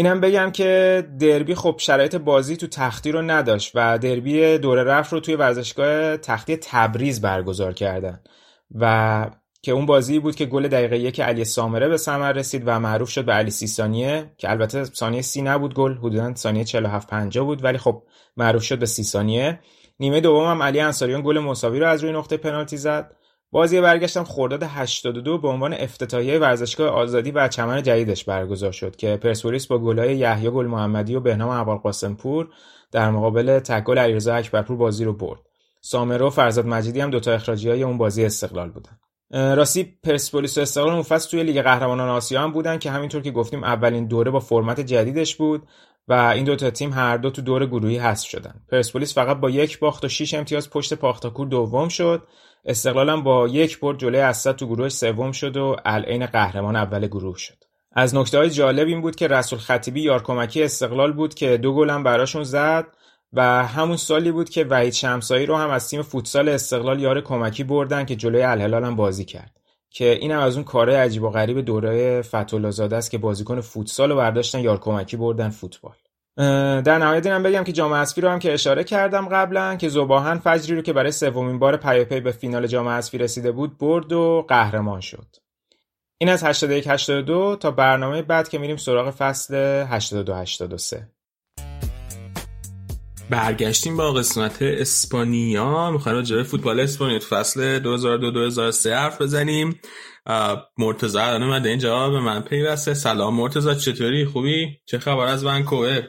اینم 0.00 0.20
بگم 0.20 0.50
که 0.50 1.04
دربی 1.18 1.54
خب 1.54 1.74
شرایط 1.78 2.14
بازی 2.16 2.56
تو 2.56 2.66
تختی 2.66 3.12
رو 3.12 3.22
نداشت 3.22 3.72
و 3.74 3.98
دربی 3.98 4.58
دوره 4.58 4.84
رفت 4.84 5.12
رو 5.12 5.20
توی 5.20 5.34
ورزشگاه 5.34 6.16
تختی 6.16 6.56
تبریز 6.56 7.20
برگزار 7.20 7.72
کردن 7.72 8.20
و 8.74 9.26
که 9.62 9.72
اون 9.72 9.86
بازی 9.86 10.18
بود 10.18 10.34
که 10.34 10.46
گل 10.46 10.68
دقیقه 10.68 10.98
یک 10.98 11.20
علی 11.20 11.44
سامره 11.44 11.88
به 11.88 11.96
ثمر 11.96 12.32
رسید 12.32 12.62
و 12.66 12.80
معروف 12.80 13.08
شد 13.10 13.24
به 13.24 13.32
علی 13.32 13.50
سی 13.50 13.66
ثانیه 13.66 14.32
که 14.38 14.50
البته 14.50 14.84
ثانیه 14.84 15.22
سی 15.22 15.42
نبود 15.42 15.74
گل 15.74 15.94
حدودا 15.94 16.34
ثانیه 16.34 16.64
47 16.64 17.08
50 17.08 17.44
بود 17.44 17.64
ولی 17.64 17.78
خب 17.78 18.02
معروف 18.36 18.62
شد 18.62 18.78
به 18.78 18.86
سی 18.86 19.02
ثانیه 19.02 19.60
نیمه 20.00 20.20
دوم 20.20 20.46
هم 20.46 20.62
علی 20.62 20.80
انصاریان 20.80 21.22
گل 21.22 21.38
مساوی 21.38 21.80
رو 21.80 21.86
از 21.86 22.04
روی 22.04 22.12
نقطه 22.12 22.36
پنالتی 22.36 22.76
زد. 22.76 23.16
بازی 23.52 23.80
برگشتم 23.80 24.24
خرداد 24.24 24.62
82 24.62 25.38
به 25.38 25.48
عنوان 25.48 25.74
افتتاحیه 25.74 26.38
ورزشگاه 26.38 26.88
آزادی 26.88 27.30
و 27.30 27.48
چمن 27.48 27.82
جدیدش 27.82 28.24
برگزار 28.24 28.72
شد 28.72 28.96
که 28.96 29.16
پرسپولیس 29.16 29.66
با 29.66 29.78
گل‌های 29.78 30.16
یحیی 30.16 30.50
گل 30.50 30.66
محمدی 30.66 31.14
و 31.14 31.20
بهنام 31.20 31.50
ابوالقاسم 31.50 32.14
پور 32.14 32.48
در 32.92 33.10
مقابل 33.10 33.58
تکل 33.58 33.98
علیرضا 33.98 34.34
اکبرپور 34.34 34.76
بازی 34.76 35.04
رو 35.04 35.12
برد. 35.12 35.40
سامرو 35.80 36.26
و 36.26 36.30
فرزاد 36.30 36.66
مجیدی 36.66 37.00
هم 37.00 37.10
دوتا 37.10 37.32
اخراجی 37.32 37.70
های 37.70 37.82
اون 37.82 37.98
بازی 37.98 38.24
استقلال 38.24 38.70
بودن. 38.70 38.98
راستی 39.56 39.98
پرسپولیس 40.02 40.58
و 40.58 40.60
استقلال 40.60 40.92
اون 40.92 41.02
فصل 41.02 41.30
توی 41.30 41.42
لیگ 41.42 41.62
قهرمانان 41.62 42.08
آسیا 42.08 42.42
هم 42.42 42.52
بودن 42.52 42.78
که 42.78 42.90
همینطور 42.90 43.22
که 43.22 43.30
گفتیم 43.30 43.64
اولین 43.64 44.06
دوره 44.06 44.30
با 44.30 44.40
فرمت 44.40 44.80
جدیدش 44.80 45.36
بود 45.36 45.62
و 46.08 46.12
این 46.12 46.44
دوتا 46.44 46.70
تیم 46.70 46.92
هر 46.92 47.16
دو 47.16 47.30
تو 47.30 47.42
دور 47.42 47.66
گروهی 47.66 47.98
حذف 47.98 48.28
شدن. 48.28 48.54
پرسپولیس 48.70 49.14
فقط 49.14 49.36
با 49.36 49.50
یک 49.50 49.78
باخت 49.78 50.04
و 50.04 50.08
6 50.08 50.34
امتیاز 50.34 50.70
پشت 50.70 50.94
پاختاکور 50.94 51.48
دوم 51.48 51.88
شد. 51.88 52.22
استقلالم 52.64 53.22
با 53.22 53.48
یک 53.48 53.80
برد 53.80 53.98
جلوی 53.98 54.20
اسد 54.20 54.56
تو 54.56 54.66
گروهش 54.66 54.92
سوم 54.92 55.32
شد 55.32 55.56
و 55.56 55.76
العین 55.84 56.26
قهرمان 56.26 56.76
اول 56.76 57.06
گروه 57.06 57.38
شد. 57.38 57.64
از 57.92 58.14
نکته 58.14 58.38
های 58.38 58.50
جالب 58.50 58.86
این 58.86 59.00
بود 59.00 59.16
که 59.16 59.28
رسول 59.28 59.58
خطیبی 59.58 60.02
یار 60.02 60.22
کمکی 60.22 60.62
استقلال 60.62 61.12
بود 61.12 61.34
که 61.34 61.56
دو 61.56 61.74
گلم 61.74 62.02
براشون 62.02 62.44
زد 62.44 62.86
و 63.32 63.66
همون 63.66 63.96
سالی 63.96 64.32
بود 64.32 64.50
که 64.50 64.64
وحید 64.64 64.92
شمسایی 64.92 65.46
رو 65.46 65.56
هم 65.56 65.70
از 65.70 65.88
تیم 65.88 66.02
فوتسال 66.02 66.48
استقلال 66.48 67.00
یار 67.00 67.20
کمکی 67.20 67.64
بردن 67.64 68.04
که 68.04 68.16
جلوی 68.16 68.42
الهلال 68.42 68.84
هم 68.84 68.96
بازی 68.96 69.24
کرد 69.24 69.60
که 69.90 70.12
این 70.12 70.30
هم 70.30 70.40
از 70.40 70.54
اون 70.54 70.64
کارهای 70.64 71.00
عجیب 71.00 71.22
و 71.22 71.30
غریب 71.30 71.60
دوره 71.60 72.22
فتولا 72.22 72.70
زاده 72.70 72.96
است 72.96 73.10
که 73.10 73.18
بازیکن 73.18 73.60
فوتسال 73.60 74.10
رو 74.10 74.16
برداشتن 74.16 74.60
یار 74.60 74.78
کمکی 74.78 75.16
بردن 75.16 75.48
فوتبال 75.48 75.94
در 76.36 76.98
نهایت 76.98 77.26
اینم 77.26 77.42
بگم 77.42 77.64
که 77.64 77.72
جام 77.72 77.92
حذفی 77.92 78.20
رو 78.20 78.28
هم 78.28 78.38
که 78.38 78.52
اشاره 78.52 78.84
کردم 78.84 79.28
قبلا 79.28 79.76
که 79.76 79.88
زباهن 79.88 80.38
فجری 80.38 80.76
رو 80.76 80.82
که 80.82 80.92
برای 80.92 81.12
سومین 81.12 81.58
بار 81.58 81.76
پیاپی 81.76 82.20
به 82.20 82.32
فینال 82.32 82.66
جام 82.66 82.88
حذفی 82.88 83.18
رسیده 83.18 83.52
بود 83.52 83.78
برد 83.78 84.12
و 84.12 84.46
قهرمان 84.48 85.00
شد. 85.00 85.36
این 86.18 86.30
از 86.30 86.44
81 86.44 86.86
82 86.88 87.56
تا 87.56 87.70
برنامه 87.70 88.22
بعد 88.22 88.48
که 88.48 88.58
میریم 88.58 88.76
سراغ 88.76 89.10
فصل 89.10 89.54
82 89.88 90.34
83 90.34 91.08
برگشتیم 93.30 93.96
با 93.96 94.12
قسمت 94.12 94.62
اسپانیا. 94.62 95.90
می‌خوایم 95.90 96.18
راجع 96.18 96.36
به 96.36 96.42
فوتبال 96.42 96.80
اسپانیا 96.80 97.18
تو 97.18 97.26
فصل 97.36 97.78
2002 97.78 98.30
2003 98.30 98.96
حرف 98.96 99.22
بزنیم؟ 99.22 99.80
مرتضی 100.78 101.18
الان 101.18 101.42
اومده. 101.42 101.68
اینجا 101.68 102.10
به 102.10 102.20
من 102.20 102.42
پیوسته. 102.42 102.94
سلام 102.94 103.34
مرتضی 103.34 103.74
چطوری؟ 103.74 104.24
خوبی؟ 104.24 104.78
چه 104.86 104.98
خبر 104.98 105.26
از 105.26 105.44
ونکوور؟ 105.44 106.02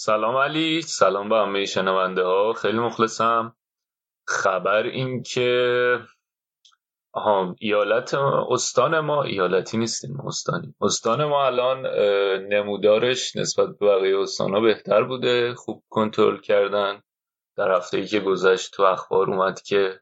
سلام 0.00 0.36
علی 0.36 0.82
سلام 0.82 1.28
به 1.28 1.36
همه 1.36 1.64
شنونده 1.64 2.22
ها 2.22 2.52
خیلی 2.52 2.78
مخلصم. 2.78 3.56
خبر 4.26 4.82
این 4.82 5.22
که 5.22 5.98
ایالت 7.58 8.14
استان 8.50 9.00
ما 9.00 9.22
ایالتی 9.22 9.76
نیستیم 9.76 10.20
استانی 10.20 10.74
استان 10.80 11.24
ما 11.24 11.46
الان 11.46 11.86
نمودارش 12.52 13.36
نسبت 13.36 13.68
به 13.78 13.86
بقیه 13.86 14.18
استان 14.18 14.62
بهتر 14.62 15.02
بوده. 15.02 15.54
خوب 15.54 15.84
کنترل 15.88 16.40
کردن. 16.40 17.02
در 17.56 17.76
هفته 17.76 17.96
ای 17.96 18.06
که 18.06 18.20
گذشت 18.20 18.72
تو 18.72 18.82
اخبار 18.82 19.30
اومد 19.30 19.62
که 19.62 20.00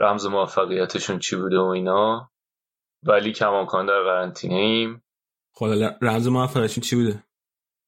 رمز 0.00 0.26
موفقیتشون 0.26 1.18
چی 1.18 1.36
بوده 1.36 1.58
و 1.58 1.66
اینا. 1.66 2.30
ولی 3.02 3.32
کماکان 3.32 3.86
در 3.86 4.02
قرنطینه 4.02 4.54
ایم 4.54 5.04
خب 5.54 5.66
رمز 6.02 6.28
موفقیتشون 6.28 6.82
چی 6.82 6.96
بوده؟ 6.96 7.24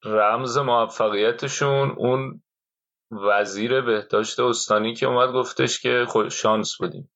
رمز 0.05 0.57
موفقیتشون 0.57 1.89
اون 1.97 2.41
وزیر 3.11 3.81
بهداشت 3.81 4.39
استانی 4.39 4.93
که 4.93 5.05
اومد 5.05 5.33
گفتش 5.33 5.79
که 5.79 6.05
خود 6.07 6.29
شانس 6.29 6.77
بودیم. 6.77 7.11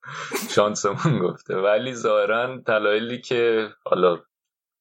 شانسمون 0.54 1.18
گفته. 1.18 1.56
ولی 1.56 1.94
ظاهرا 1.94 2.56
دلایلی 2.66 3.20
که 3.20 3.68
حالا 3.84 4.18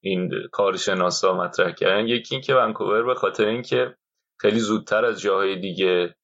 این 0.04 0.32
کارشناسا 0.52 1.38
مطرح 1.38 1.72
کردن 1.72 2.08
یکی 2.08 2.36
این 2.36 2.42
که 2.42 2.56
ونکوور 2.56 3.04
به 3.04 3.16
خاطر 3.16 3.46
اینکه 3.46 3.96
خیلی 4.42 4.60
زودتر 4.60 5.06
از 5.06 5.22
جاهای 5.22 5.60
دیگه 5.60 6.16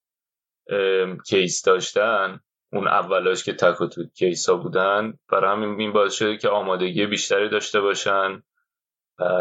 کیس 1.27 1.61
داشتن 1.63 2.39
اون 2.73 2.87
اولاش 2.87 3.43
که 3.43 3.53
تک 3.53 3.81
و 3.81 3.87
توک 3.87 4.13
کیسا 4.13 4.55
بودن 4.55 5.13
برای 5.29 5.51
همین 5.51 5.79
این 5.79 5.93
باعث 5.93 6.13
شده 6.13 6.37
که 6.37 6.49
آمادگی 6.49 7.05
بیشتری 7.05 7.49
داشته 7.49 7.81
باشن. 7.81 8.43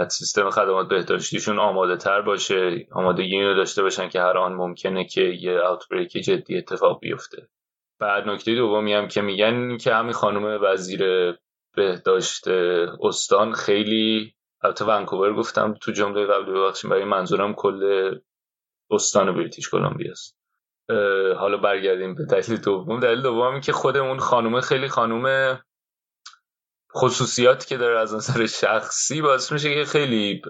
سیستم 0.09 0.51
خدمات 0.51 0.89
بهداشتیشون 0.89 1.59
آماده 1.59 1.97
تر 1.97 2.23
باشه 2.23 2.87
آمادگی 2.93 3.37
اینو 3.37 3.55
داشته 3.55 3.83
باشن 3.83 4.09
که 4.09 4.21
هر 4.21 4.39
آن 4.39 4.53
ممکنه 4.53 5.05
که 5.05 5.21
یه 5.21 5.53
اوتبریک 5.53 6.11
جدی 6.13 6.57
اتفاق 6.57 7.01
بیفته. 7.01 7.49
بعد 8.01 8.29
نکته 8.29 8.55
دومی 8.55 8.93
هم 8.93 9.09
که 9.09 9.21
میگن 9.21 9.77
که 9.77 9.95
همین 9.95 10.13
خانم 10.13 10.59
وزیر 10.63 11.35
بهداشت 11.77 12.49
استان 13.03 13.53
خیلی 13.53 14.35
البته 14.63 14.85
ونکوور 14.85 15.35
گفتم 15.35 15.75
تو 15.81 15.93
جمله 15.93 16.27
قبلی 16.27 16.53
ببخشید 16.53 16.91
برای 16.91 17.05
منظورم 17.05 17.55
کل 17.55 18.11
استان 18.91 19.35
بریتیش 19.35 19.69
کلمبیا 19.71 20.11
است. 20.11 20.39
حالا 21.39 21.57
برگردیم 21.57 22.15
به 22.15 22.25
دلیل 22.25 22.57
دوم. 22.57 23.01
دلیل 23.01 23.23
دومی 23.23 23.61
که 23.61 23.73
خودمون 23.73 24.19
خانم 24.19 24.61
خیلی 24.61 24.89
خانم 24.89 25.59
خصوصیاتی 26.97 27.69
که 27.69 27.77
داره 27.77 28.01
از 28.01 28.15
نظر 28.15 28.47
شخصی 28.47 29.23
باعث 29.23 29.53
میشه 29.53 29.75
که 29.75 29.85
خیلی 29.85 30.43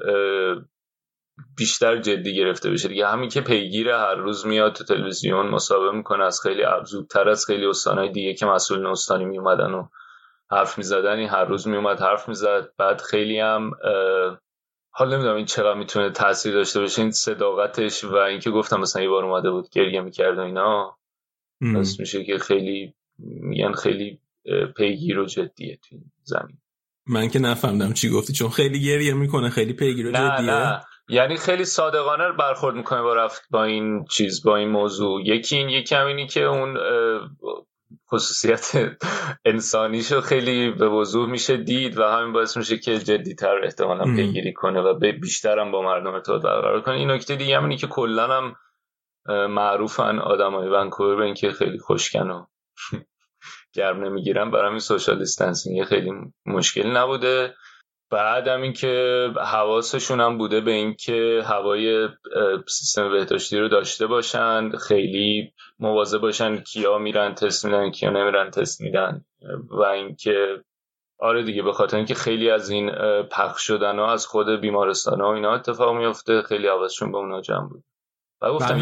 بیشتر 1.57 1.97
جدی 1.97 2.35
گرفته 2.35 2.71
بشه. 2.71 2.89
دیگه 2.89 3.07
همین 3.07 3.29
که 3.29 3.41
پیگیر 3.41 3.89
هر 3.89 4.15
روز 4.15 4.47
میاد 4.47 4.73
تو 4.73 4.85
تلویزیون 4.85 5.47
مسابقه 5.47 5.97
می‌کنه 5.97 6.25
از 6.25 6.41
خیلی 6.41 6.63
زودتر 6.85 7.29
از 7.29 7.47
خیلی 7.47 7.67
استانهای 7.67 8.09
دیگه 8.09 8.35
که 8.35 8.47
مسئولین 8.47 8.87
استانی 8.87 9.25
میومدن 9.25 9.71
و 9.73 9.87
حرف 10.51 10.79
می‌زدن 10.79 11.19
این 11.19 11.29
هر 11.29 11.45
روز 11.45 11.69
میومد 11.69 12.01
حرف 12.01 12.29
می‌زد. 12.29 12.69
بعد 12.79 13.01
خیلی 13.01 13.41
هم 13.41 13.71
حال 14.91 15.15
نمی‌دونم 15.15 15.37
این 15.37 15.47
چقدر 15.47 15.79
می‌تونه 15.79 16.11
تاثیر 16.11 16.55
داشته 16.55 16.81
باشه 16.81 17.03
این 17.03 17.11
صداقتش 17.11 18.05
و 18.05 18.15
اینکه 18.15 18.51
گفتم 18.51 18.81
مثلا 18.81 19.03
یه 19.03 19.09
بار 19.09 19.25
اومده 19.25 19.51
بود 19.51 19.69
گریه 19.71 20.01
می‌کرد 20.01 20.39
و 20.39 20.41
اینا 20.41 20.97
میشه 21.61 22.25
که 22.25 22.39
خیلی 22.39 22.95
میگن 23.19 23.73
خیلی 23.73 24.21
پیگیر 24.77 25.19
و 25.19 25.27
جدیه 25.27 25.79
تو 25.89 25.97
زمین. 26.23 26.59
من 27.07 27.29
که 27.29 27.39
نفهمدم 27.39 27.93
چی 27.93 28.11
گفتی 28.11 28.33
چون 28.33 28.49
خیلی 28.51 28.81
گریه 28.81 29.15
می‌کنه 29.15 29.51
خیلی 29.51 29.73
پیگیر 29.73 30.07
و 30.07 30.11
نه 30.11 30.19
جدیه. 30.19 30.51
نه. 30.51 30.81
یعنی 31.09 31.37
خیلی 31.37 31.65
صادقانه 31.65 32.33
برخورد 32.33 32.77
می‌کنه 32.77 33.03
با 33.03 33.15
رفت 33.15 33.43
با 33.51 33.65
این 33.65 34.05
چیز 34.05 34.43
با 34.43 34.57
این 34.57 34.69
موضوع. 34.69 35.23
یکی 35.23 35.57
این 35.57 35.69
یکی 35.69 35.95
هم 35.95 36.07
اینی 36.07 36.27
که 36.27 36.43
اون 36.43 36.77
خصوصیت 38.13 38.73
انسانیشو 39.45 40.21
خیلی 40.21 40.71
به 40.71 40.89
وضوح 40.89 41.31
میشه 41.31 41.57
دید 41.57 41.99
و 41.99 42.03
همین 42.03 42.33
باعث 42.33 42.57
میشه 42.57 42.79
که 42.79 42.99
جدیتر 42.99 43.65
احتمالا 43.65 44.05
پیگیری 44.05 44.53
کنه 44.53 44.81
و 44.81 44.99
بیشتر 45.21 45.59
هم 45.59 45.73
با 45.73 45.83
مردم 45.83 46.15
ارتباط 46.15 46.43
برقرار 46.43 46.81
کنه. 46.81 46.95
این 46.95 47.11
نکته 47.11 47.37
دیگه 47.37 47.57
هم 47.57 47.63
اینی 47.63 47.77
که 47.77 47.87
کلا 47.87 48.29
هم 48.29 48.57
معروفن 49.49 50.19
آدمای 50.19 50.69
ونکوور 50.69 51.17
به 51.17 51.25
اینکه 51.25 51.53
خیلی 51.53 51.79
خوشکن 51.79 52.31
و 52.31 52.47
گرم 53.75 54.05
نمی‌گیرن 54.05 54.51
برای 54.51 54.67
همین 54.67 54.79
social 54.79 55.19
distancing 55.19 55.85
خیلی 55.85 56.13
مشکلی 56.47 56.91
نبوده. 56.91 57.55
بعدم 58.11 58.63
اینکه 58.63 59.29
حواسشون 59.37 60.21
هم 60.21 60.39
بوده 60.39 60.61
به 60.61 60.71
اینکه 60.71 61.43
هوای 61.45 62.09
سیستم 62.69 63.11
بهداشتی 63.11 63.59
رو 63.59 63.69
داشته 63.69 64.07
باشن 64.07 64.71
خیلی 64.71 65.53
مواظب 65.79 66.19
باشن 66.19 66.57
کیا 66.57 66.99
میرن 66.99 67.35
تست 67.35 67.65
میدن 67.65 67.91
کیا 67.91 68.11
نمیرن 68.11 68.51
تست 68.51 68.81
میدن. 68.81 69.25
و 69.71 69.83
اینکه 69.83 70.65
آره 71.19 71.43
دیگه 71.43 71.63
به 71.63 71.73
خاطر 71.73 71.97
اینکه 71.97 72.15
خیلی 72.15 72.51
از 72.51 72.71
این 72.71 72.91
پخش 73.31 73.67
شدن 73.67 73.99
ها 73.99 74.13
از 74.13 74.27
خود 74.27 74.61
بیمارستان 74.61 75.21
ها 75.21 75.31
و 75.31 75.35
اینا 75.35 75.55
اتفاق 75.55 75.97
میفته 75.97 76.43
خیلی 76.43 76.69
حواسشون 76.69 77.13
به 77.13 77.19
اونا 77.19 77.41
جمع 77.41 77.69
بود. 77.69 77.85
و 78.43 78.53
گفتم 78.53 78.79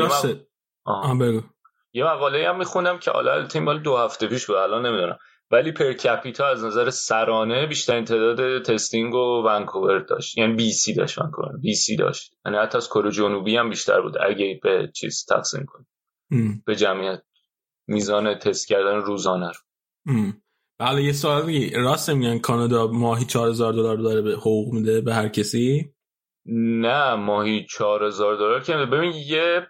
یه, 1.93 2.05
مقاله 2.05 2.49
هم 2.49 2.59
می‌خونم 2.59 2.99
که 2.99 3.11
حالا 3.11 3.47
تیم 3.47 3.63
مال 3.63 3.83
دو 3.83 3.97
هفته 3.97 4.27
پیش 4.27 4.47
بود 4.47 4.57
الان 4.57 4.87
نمی‌دونم. 4.87 5.19
ولی 5.51 5.73
per 5.73 5.93
capita 5.93 6.47
از 6.47 6.65
نظر 6.65 6.91
سرانه 6.91 7.67
بیشترین 7.67 8.05
تعداد 8.05 8.63
testing 8.63 9.15
و 9.15 9.43
ونکوور 9.47 9.99
داشت. 9.99 10.39
یعنی 10.39 10.53
BC 10.53 10.95
داشت 10.95 11.19
ونکوور 11.19 11.57
BC 11.63 11.97
داشت. 11.97 12.35
یعنی 12.47 12.59
حتی 12.59 12.77
از 12.77 12.89
کره 12.89 13.11
جنوبی 13.11 13.57
هم 13.57 13.71
بیشتر 13.71 14.01
بود 14.01 14.15
اگه 14.21 14.61
به 14.63 14.91
چیز 14.95 15.27
تقسیم 15.29 15.67
کنیم. 15.67 16.63
به 16.67 16.77
جمعیت. 16.77 17.23
میزان 17.87 18.35
تست 18.35 18.69
کردن 18.69 18.97
روزانه 18.97 19.47
رو. 19.47 20.33
بله 20.79 21.03
یه 21.03 21.13
سوال 21.13 21.47
میگی. 21.47 21.71
راست 21.71 22.11
میگن 22.11 22.39
کانادا 22.39 22.87
ماهی 22.87 23.25
4000 23.25 23.73
دلار 23.73 23.97
داره 23.97 24.23
به 24.23 24.33
حقوق 24.33 24.73
میده 24.73 25.01
به 25.01 25.15
هر 25.15 25.29
کسی؟ 25.29 25.95
نه 26.47 27.15
ماهی 27.15 27.67
چهار 27.67 28.05
هزار 28.05 28.37
دلار 28.37 28.63
که 28.63 28.73
ببین 28.73 29.13
یه 29.13 29.67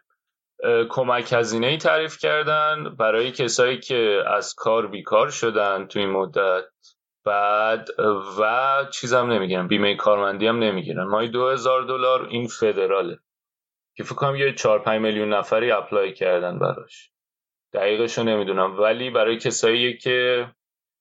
کمک 0.88 1.32
هزینه 1.32 1.66
ای 1.66 1.78
تعریف 1.78 2.18
کردن 2.18 2.96
برای 2.98 3.30
کسایی 3.30 3.78
که 3.78 4.22
از 4.26 4.54
کار 4.54 4.86
بیکار 4.86 5.30
شدن 5.30 5.86
تو 5.86 5.98
این 5.98 6.10
مدت. 6.10 6.64
بعد 7.24 7.88
و 8.38 8.86
چیزم 8.92 9.32
نمی‌گیرن 9.32 9.68
بیمه 9.68 9.96
کارمندی 9.96 10.46
هم 10.46 10.58
نمی‌گیرن. 10.58 11.26
دو 11.26 11.48
هزار 11.48 11.82
دلار 11.82 12.26
این 12.26 12.46
فدراله 12.46 13.18
که 13.96 14.04
فکر 14.04 14.14
کنم 14.14 14.36
یه 14.36 14.54
چهار 14.54 14.78
پنج 14.78 15.00
میلیون 15.00 15.32
نفری 15.32 15.70
اپلای 15.70 16.12
کردن 16.12 16.58
براش. 16.58 17.10
دقیقشو 17.72 18.22
نمی‌دونم. 18.22 18.80
ولی 18.80 19.10
برای 19.10 19.38
کسایی 19.38 19.98
که 19.98 20.48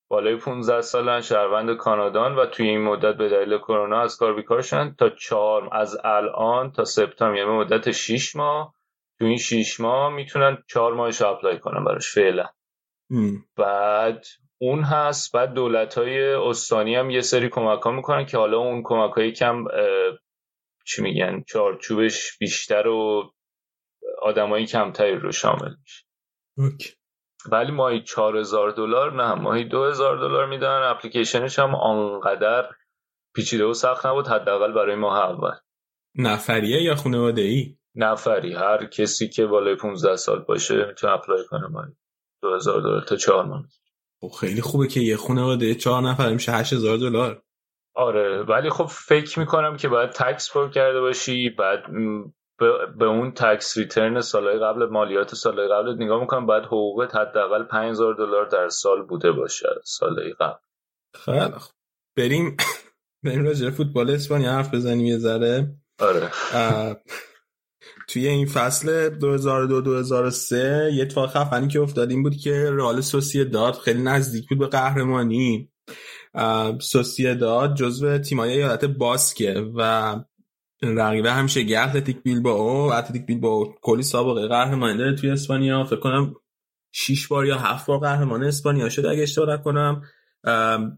بالای 0.09 0.35
15 0.35 0.81
سالن 0.81 1.21
شهروند 1.21 1.77
کانادان 1.77 2.35
و 2.35 2.45
توی 2.45 2.69
این 2.69 2.81
مدت 2.81 3.15
به 3.15 3.29
دلیل 3.29 3.57
کرونا 3.57 4.01
از 4.01 4.17
کار 4.17 4.33
بیکار 4.33 4.61
شدن 4.61 4.95
تا 4.99 5.09
چهار 5.09 5.69
از 5.71 5.97
الان 6.03 6.71
تا 6.71 6.85
سپتامبر 6.85 7.37
یعنی 7.37 7.51
مدت 7.51 7.91
6 7.91 8.35
ماه 8.35 8.75
تو 9.21 9.27
این 9.27 9.37
6 9.37 9.79
ماه 9.79 10.13
می‌تونن 10.13 10.63
چهار 10.69 10.93
ماهش 10.93 11.21
اپلای 11.21 11.59
کنن 11.59 11.83
براش 11.83 12.13
فعلا. 12.13 12.45
بعد 13.57 14.25
اون 14.57 14.83
هست 14.83 15.31
بعد 15.35 15.53
دولت 15.53 15.97
های 15.97 16.33
استانی 16.33 16.95
هم 16.95 17.09
یه 17.09 17.21
سری 17.21 17.49
کمک 17.49 17.81
ها 17.81 17.91
می‌کنن 17.91 18.25
که 18.25 18.37
حالا 18.37 18.57
اون 18.57 18.81
کمک 18.85 19.11
های 19.13 19.31
کم 19.31 19.65
چی 20.85 21.01
میگن 21.01 21.43
چارچوبش 21.47 22.37
بیشتر 22.37 22.87
و 22.87 23.31
آدمایی 24.21 24.65
کمتری 24.65 25.15
رو 25.15 25.31
شامل 25.31 25.75
میشه. 25.81 26.05
ولی 27.51 27.71
ماهی 27.71 28.03
4000 28.03 28.71
دلار 28.71 29.13
نه 29.13 29.33
ماهی 29.33 29.63
2000 29.63 30.17
دلار 30.17 30.45
میدن. 30.45 30.81
اپلیکیشنش 30.83 31.59
هم 31.59 31.75
آنقدر 31.75 32.69
پیچیده 33.35 33.65
و 33.65 33.73
سخت 33.73 34.05
نبود 34.05 34.27
حداقل 34.27 34.73
برای 34.73 34.95
ماه 34.95 35.19
اول. 35.19 35.53
نفریه 36.15 36.81
یا 36.81 36.95
خانواده 36.95 37.41
ای 37.41 37.77
نفری. 37.95 38.53
هر 38.53 38.85
کسی 38.85 39.29
که 39.29 39.45
بالای 39.45 39.75
15 39.75 40.15
سال 40.15 40.39
باشه 40.39 40.85
می‌تونه 40.85 41.13
apply 41.13 41.45
کنه 41.49 41.67
ماهی 41.67 41.91
2000 42.41 42.81
دلار 42.81 43.01
تا 43.01 43.15
4 43.15 43.45
ماه. 43.45 43.65
خب 44.21 44.31
خیلی 44.39 44.61
خوبه 44.61 44.87
که 44.87 44.99
یه 44.99 45.17
خانواده 45.17 45.75
چهار 45.75 46.01
نفر 46.01 46.33
میشه 46.33 46.51
8000 46.51 46.97
دلار. 46.97 47.41
آره 47.95 48.43
ولی 48.43 48.69
خب 48.69 48.85
فکر 48.85 49.39
می‌کنم 49.39 49.77
که 49.77 49.87
باید 49.87 50.09
tax 50.09 50.51
پر 50.51 50.69
کرده 50.69 51.01
باشی 51.01 51.49
بعد 51.49 51.83
به, 52.97 53.05
اون 53.05 53.31
tax 53.31 53.77
return 53.77 54.21
سالهای 54.21 54.59
قبل 54.59 54.85
مالیات 54.85 55.35
سالهای 55.35 55.67
قبل 55.67 56.03
نگاه 56.03 56.21
می‌کنم 56.21 56.45
بعد 56.45 56.65
حقوقت 56.65 57.15
حداقل 57.15 57.63
5000 57.63 58.13
دلار 58.15 58.45
در 58.45 58.69
سال 58.69 59.01
بوده 59.01 59.31
باشه 59.31 59.69
سالهای 59.83 60.33
قبل. 60.33 60.59
خیلی 61.13 61.39
خوب. 61.39 61.73
بریم 62.17 62.57
بریم 63.23 63.45
راجع 63.45 63.69
فوتبال 63.69 64.11
اسپانیا 64.11 64.51
حرف 64.51 64.73
بزنیم 64.73 65.05
یه 65.05 65.17
ذره. 65.17 65.75
آره. 65.99 66.31
توی 68.07 68.27
این 68.27 68.45
فصل 68.45 69.09
2002-2003 70.29 70.51
یه 70.93 71.01
اتفاق 71.01 71.29
خفنی 71.29 71.67
که 71.67 71.79
افتاد 71.79 72.11
این 72.11 72.23
بود 72.23 72.35
که 72.35 72.69
رئال 72.71 73.01
سوسیداد 73.01 73.73
خیلی 73.73 74.01
نزدیک 74.01 74.49
بود 74.49 74.59
به 74.59 74.67
قهرمانی. 74.67 75.69
سوسیداد 76.81 77.75
جزو 77.75 78.17
تیمای 78.17 78.51
ایالت 78.51 78.85
باسکه 78.85 79.53
و 79.75 80.15
رقیب 80.83 81.25
همیشه 81.25 81.59
اتلتیک 81.59 82.23
بیلبائو. 82.23 82.93
اتلتیک 82.93 83.25
بیلبائو 83.25 83.73
کلی 83.81 84.03
سابقه 84.03 84.47
قهرمانی 84.47 84.97
داره 84.97 85.15
توی 85.15 85.29
اسپانیا. 85.29 85.83
فکر 85.83 85.99
کنم 85.99 86.33
شیش 86.91 87.27
بار 87.27 87.45
یا 87.45 87.57
هفت 87.57 87.85
بار 87.85 87.99
قهرمان 87.99 88.43
اسپانیا 88.43 88.89
شده 88.89 89.09
اگه 89.09 89.23
اشتباه 89.23 89.53
نکنم. 89.55 90.01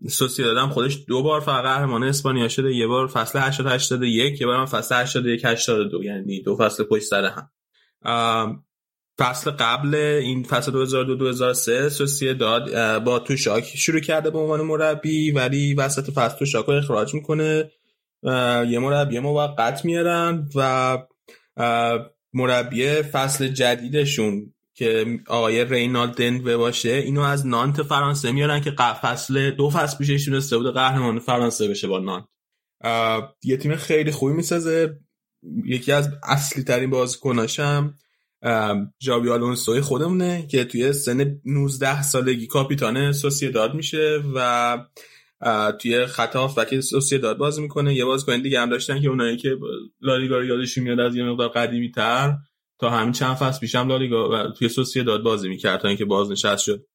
سوسیداد 0.10 0.58
هم 0.58 0.70
خودش 0.70 0.98
دو 1.08 1.24
بار 1.24 1.42
فقط 1.42 1.64
قهرمان 1.64 2.04
اسپانیا 2.04 2.48
شده 2.48 2.76
یه 2.76 2.88
بار 2.88 3.08
فصل 3.08 3.40
80 3.40 3.68
81 3.68 4.42
یه 4.42 4.48
بار 4.48 4.58
هم 4.58 4.66
فصل 4.66 4.96
81 4.96 5.46
82 5.46 6.04
یعنی 6.04 6.42
دو 6.42 6.56
فصل 6.56 6.84
پشت 6.84 7.04
سر 7.04 7.26
هم. 7.26 8.64
فصل 9.20 9.52
قبل 9.52 9.96
این 9.96 10.44
فصل 10.44 10.72
2002 10.72 11.16
2003 11.16 11.90
سوسیداد 11.90 12.98
با 13.04 13.20
توشاک 13.20 13.64
شروع 13.64 14.00
کرده 14.00 14.30
به 14.30 14.40
عنوان 14.40 14.62
مربی 14.62 15.32
ولی 15.32 15.74
وسط 15.74 16.12
فصل 16.12 16.38
توشاک 16.38 16.66
رو 16.66 16.74
اخراج 16.74 17.14
می‌کنه. 17.14 17.72
یه 18.68 18.80
مربی 18.80 19.20
موقت 19.20 19.86
میارن 19.86 20.50
و 20.56 20.98
مربی 22.34 23.02
فصل 23.02 23.48
جدیدشون 23.48 24.54
که 24.76 25.20
آقای 25.28 25.66
رینالد 25.66 26.16
دنوه 26.16 26.58
باشه 26.58 26.90
اینو 26.90 27.22
از 27.22 27.48
نانت 27.48 27.84
فرانسه 27.84 28.32
میارن 28.32 28.62
که 28.62 28.72
فصل 28.72 29.52
دو 29.52 29.70
فصل 29.70 29.98
پیشش 29.98 30.26
تونسته 30.26 30.58
بوده 30.58 30.72
قهرمان 30.72 31.20
فرانسه 31.20 31.68
بشه 31.68 31.88
با 31.88 32.00
نانت. 32.00 32.26
یه 33.44 33.58
تیم 33.58 33.76
خیلی 33.76 34.12
خوبی 34.12 34.34
می‌سازه. 34.34 35.00
یکی 35.66 35.92
از 35.92 36.10
اصلی 36.24 36.64
ترین 36.64 36.90
بازیکناشم 36.90 37.94
جابی 39.00 39.30
آلونسوی 39.30 39.82
خودمونه 39.82 40.48
که 40.48 40.66
توی 40.66 40.94
سن 40.94 41.42
19 41.46 42.02
سالگی 42.02 42.48
کاپیتان 42.48 43.12
سوسیداد 43.12 43.74
میشه 43.74 44.24
و 44.36 44.78
توی 45.80 46.06
خط 46.06 46.36
هافبک 46.36 46.80
سوسیداد 46.80 47.38
بازی 47.38 47.62
می‌کنه. 47.62 47.96
یه 47.96 48.06
بازیکن 48.06 48.42
دیگه 48.42 48.62
هم 48.62 48.70
داشتن 48.70 49.02
که 49.02 49.08
اونایی 49.08 49.38
که 49.38 49.58
لالیگا 50.02 50.38
رو 50.38 50.46
یادشون 50.46 50.84
میاد 50.84 51.00
از 51.00 51.16
یه 51.16 51.24
مقدار 51.24 51.50
قدیمی 51.50 51.92
تر 51.92 52.38
تا 52.84 52.90
همین 52.90 53.12
چند 53.12 53.36
فصل 53.36 53.60
پیشم 53.60 53.88
لالیگا 53.88 54.30
و 54.30 54.52
توی 54.52 54.70
سوسیداد 54.70 55.24
بازی 55.24 55.50
می‌کرد 55.50 55.80
تا 55.80 55.88
اینکه 55.88 56.06
بازنشست 56.06 56.64
شد. 56.64 56.86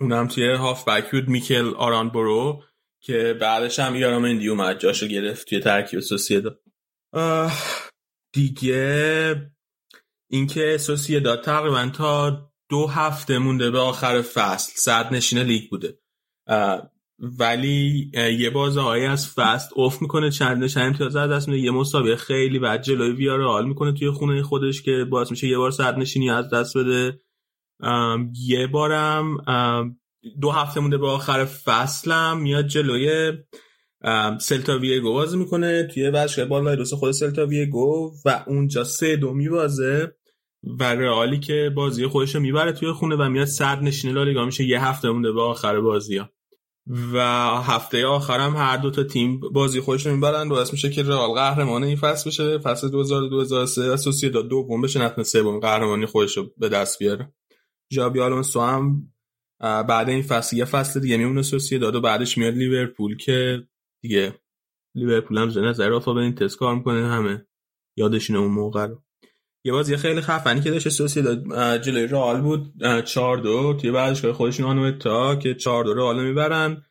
اونم 0.00 0.28
توی 0.28 0.52
هافبک 0.52 1.10
بود 1.10 1.28
میکل 1.28 1.74
آران 1.76 2.10
برو 2.10 2.62
که 3.02 3.38
بعدش 3.40 3.78
هم 3.78 3.96
یارامندی 3.96 4.48
اومد 4.48 4.78
جاشو 4.78 5.06
گرفت 5.06 5.48
توی 5.48 5.60
ترکیب 5.60 6.00
سوسیداد 6.00 6.60
اه، 7.12 7.52
دیگه 8.34 9.52
اینکه 10.30 10.78
سوسیداد 10.78 11.44
تقریبا 11.44 11.90
تا 11.94 12.50
دو 12.70 12.86
هفته 12.86 13.38
مونده 13.38 13.70
به 13.70 13.78
آخر 13.78 14.22
فصل 14.22 14.72
صد 14.76 15.14
نشین 15.14 15.38
لیگ 15.38 15.70
بوده. 15.70 15.98
ولی 17.38 18.10
یه 18.38 18.50
بازه 18.50 18.80
از 18.82 19.28
فصل 19.28 19.68
اوف 19.74 20.02
می‌کنه 20.02 20.30
چند 20.30 20.66
چند 20.66 20.86
امتیاز 20.86 21.16
از 21.16 21.30
دست 21.30 21.48
میده. 21.48 21.60
یه 21.60 21.70
مسابقه 21.70 22.16
خیلی 22.16 22.58
بعد 22.58 22.82
جلوی 22.82 23.12
ویارال 23.12 23.68
می‌کنه 23.68 23.92
توی 23.92 24.10
خونه 24.10 24.42
خودش 24.42 24.82
که 24.82 25.04
باعث 25.10 25.30
میشه 25.30 25.48
یه 25.48 25.58
بار 25.58 25.70
صد 25.70 25.98
نشینی 25.98 26.30
از 26.30 26.50
دست 26.50 26.78
بده. 26.78 27.18
یه 28.46 28.66
بارم 28.66 29.36
دو 30.40 30.50
هفته 30.50 30.80
مونده 30.80 30.98
به 30.98 31.08
آخر 31.08 31.44
فصلم 31.44 32.40
میاد 32.40 32.66
جلوی 32.66 33.32
سلتا 34.40 34.78
ویگو 34.78 35.12
بازی 35.12 35.36
می‌کنه. 35.36 35.82
توی 35.82 36.08
ورزشگاه 36.08 36.44
بالایروس 36.44 36.94
خود 36.94 37.12
سلتا 37.12 37.46
ویگو 37.46 38.12
و 38.24 38.44
اونجا 38.46 38.84
سه 38.84 39.16
دو 39.16 39.32
میبازه 39.32 40.14
و 40.80 40.84
رئالی 40.84 41.40
که 41.40 41.72
بازی 41.74 42.06
خودش 42.06 42.34
رو 42.34 42.40
می‌بره 42.40 42.72
توی 42.72 42.92
خونه 42.92 43.16
و 43.16 43.28
میاد 43.28 43.46
صد 43.46 43.82
نشینه 43.82 44.14
لالیگا 44.14 44.44
میشه. 44.44 44.64
یه 44.64 44.84
هفته 44.84 45.10
مونده 45.10 45.32
به 45.32 45.42
آخر 45.42 45.80
بازی 45.80 46.16
ها. 46.16 46.30
و 46.86 47.18
هفته 47.62 48.06
آخرم 48.06 48.56
هر 48.56 48.76
دو 48.76 48.90
تا 48.90 49.04
تیم 49.04 49.40
بازی 49.40 49.80
خودشون 49.80 50.12
می‌برن. 50.12 50.48
باعث 50.48 50.72
میشه 50.72 50.90
که 50.90 51.02
رئال 51.02 51.34
قهرمان 51.34 51.84
این 51.84 51.96
فصل 51.96 52.30
بشه. 52.30 52.58
فصل 52.58 52.88
2002-2003 52.88 53.78
و 53.78 53.96
سوسیداد 53.96 54.48
دوم 54.48 54.82
بشه 54.82 55.02
نتونه 55.02 55.24
سوم 55.24 55.60
قهرمانی 55.60 56.06
خودش 56.06 56.36
رو 56.36 56.50
به 56.56 56.68
دست 56.68 56.98
بیاره. 56.98 57.32
ژابی 57.92 58.20
آلونسو 58.20 58.60
هم 58.60 59.12
بعد 59.60 60.08
این 60.08 60.22
فصل 60.22 60.56
یه 60.56 60.64
فصل 60.64 61.00
دیگه 61.00 61.16
میمونه 61.16 61.42
سوسیداد 61.42 61.94
و 61.94 62.00
بعدش 62.00 62.38
میاد 62.38 62.54
لیورپول 62.54 63.16
که 63.16 63.62
دیگه 64.02 64.40
لیورپول 64.94 65.38
هم 65.38 65.50
زنه 65.50 65.72
زرافا 65.72 66.12
به 66.14 66.20
این 66.20 66.34
تست 66.34 66.56
کار 66.56 66.74
می‌کنه 66.74 67.06
همه 67.06 67.46
یادشونه 67.96 68.38
اون 68.38 68.50
موقع 68.50 68.86
رو. 68.86 69.02
یه 69.64 69.72
بازی 69.72 69.96
خیلی 69.96 70.20
خفنی 70.20 70.60
که 70.60 70.70
داشت 70.70 70.88
سوسیداد 70.88 71.44
جلوی 71.82 72.06
رئال 72.06 72.40
بود 72.40 72.72
اه، 72.80 73.02
4 73.02 73.38
2 73.38 73.74
توی 73.74 73.90
ورزشگاه 73.90 74.32
خودشون 74.32 74.66
آنوتا 74.66 75.36
که 75.36 75.54
4 75.54 75.84
2 75.84 75.94
رئال 75.94 76.24
می‌برن. 76.24 76.82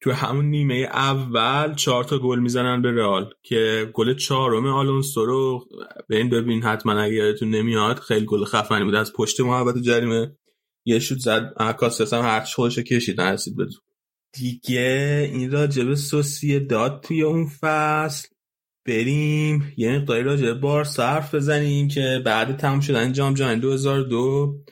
تو 0.00 0.12
همون 0.12 0.44
نیمه 0.44 0.74
اول 0.74 1.74
چهار 1.74 2.04
تا 2.04 2.18
گل 2.18 2.38
می‌زنن 2.38 2.82
به 2.82 2.92
رئال 2.92 3.30
که 3.42 3.90
گل 3.94 4.14
چهارم 4.14 4.66
آلونسو 4.66 5.26
رو 5.26 5.68
به 6.08 6.16
این 6.16 6.30
ببین 6.30 6.62
حتما 6.62 6.92
اگه 6.92 7.14
یادتون 7.14 7.50
نمیاد 7.50 7.98
خیلی 7.98 8.26
گل 8.26 8.44
خفنی 8.44 8.84
بود. 8.84 8.94
از 8.94 9.12
پشت 9.12 9.40
محبت 9.40 9.78
جریمه 9.78 10.36
یه 10.84 10.98
شوت 10.98 11.18
زد. 11.18 11.52
کاسس 11.78 12.14
هم 12.14 12.22
هرچی 12.22 12.54
خودش 12.54 12.78
کشید 12.78 13.20
نرسید 13.20 13.56
به 13.56 13.66
دیگه 14.32 15.30
این 15.32 15.50
راجب 15.50 15.94
سوسیه 15.94 16.58
داد 16.58 17.00
توی 17.00 17.22
اون 17.22 17.46
فصل. 17.60 18.28
بریم 18.86 19.72
یه 19.76 19.98
مقداری 19.98 20.22
راجع 20.22 20.44
به 20.44 20.54
بارسا 20.54 21.06
حرف 21.06 21.34
بزنیم 21.34 21.88
که 21.88 22.22
بعد 22.24 22.56
تمام 22.56 22.80
شدن 22.80 23.12
جام 23.12 23.34
جهانی 23.34 23.60
2002 23.60 24.64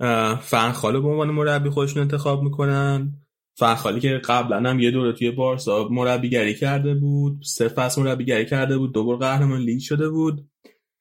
اه، 0.00 0.40
فنخاله 0.40 1.00
به 1.00 1.08
عنوان 1.08 1.30
مربی 1.30 1.70
خودشون 1.70 2.02
انتخاب 2.02 2.42
می‌کنن. 2.42 3.16
فنخالی 3.58 4.00
که 4.00 4.20
قبلا 4.24 4.70
هم 4.70 4.80
یه 4.80 4.90
دوره 4.90 5.12
توی 5.12 5.30
بارسا 5.30 5.88
مربیگری 5.90 6.54
کرده 6.54 6.94
بود 6.94 7.42
سه 7.44 7.68
فصل 7.68 8.02
مربیگری 8.02 8.46
کرده 8.46 8.78
بود 8.78 8.92
دوباره 8.92 9.18
قهرمان 9.18 9.60
لیگ 9.60 9.80
شده 9.80 10.08
بود 10.08 10.48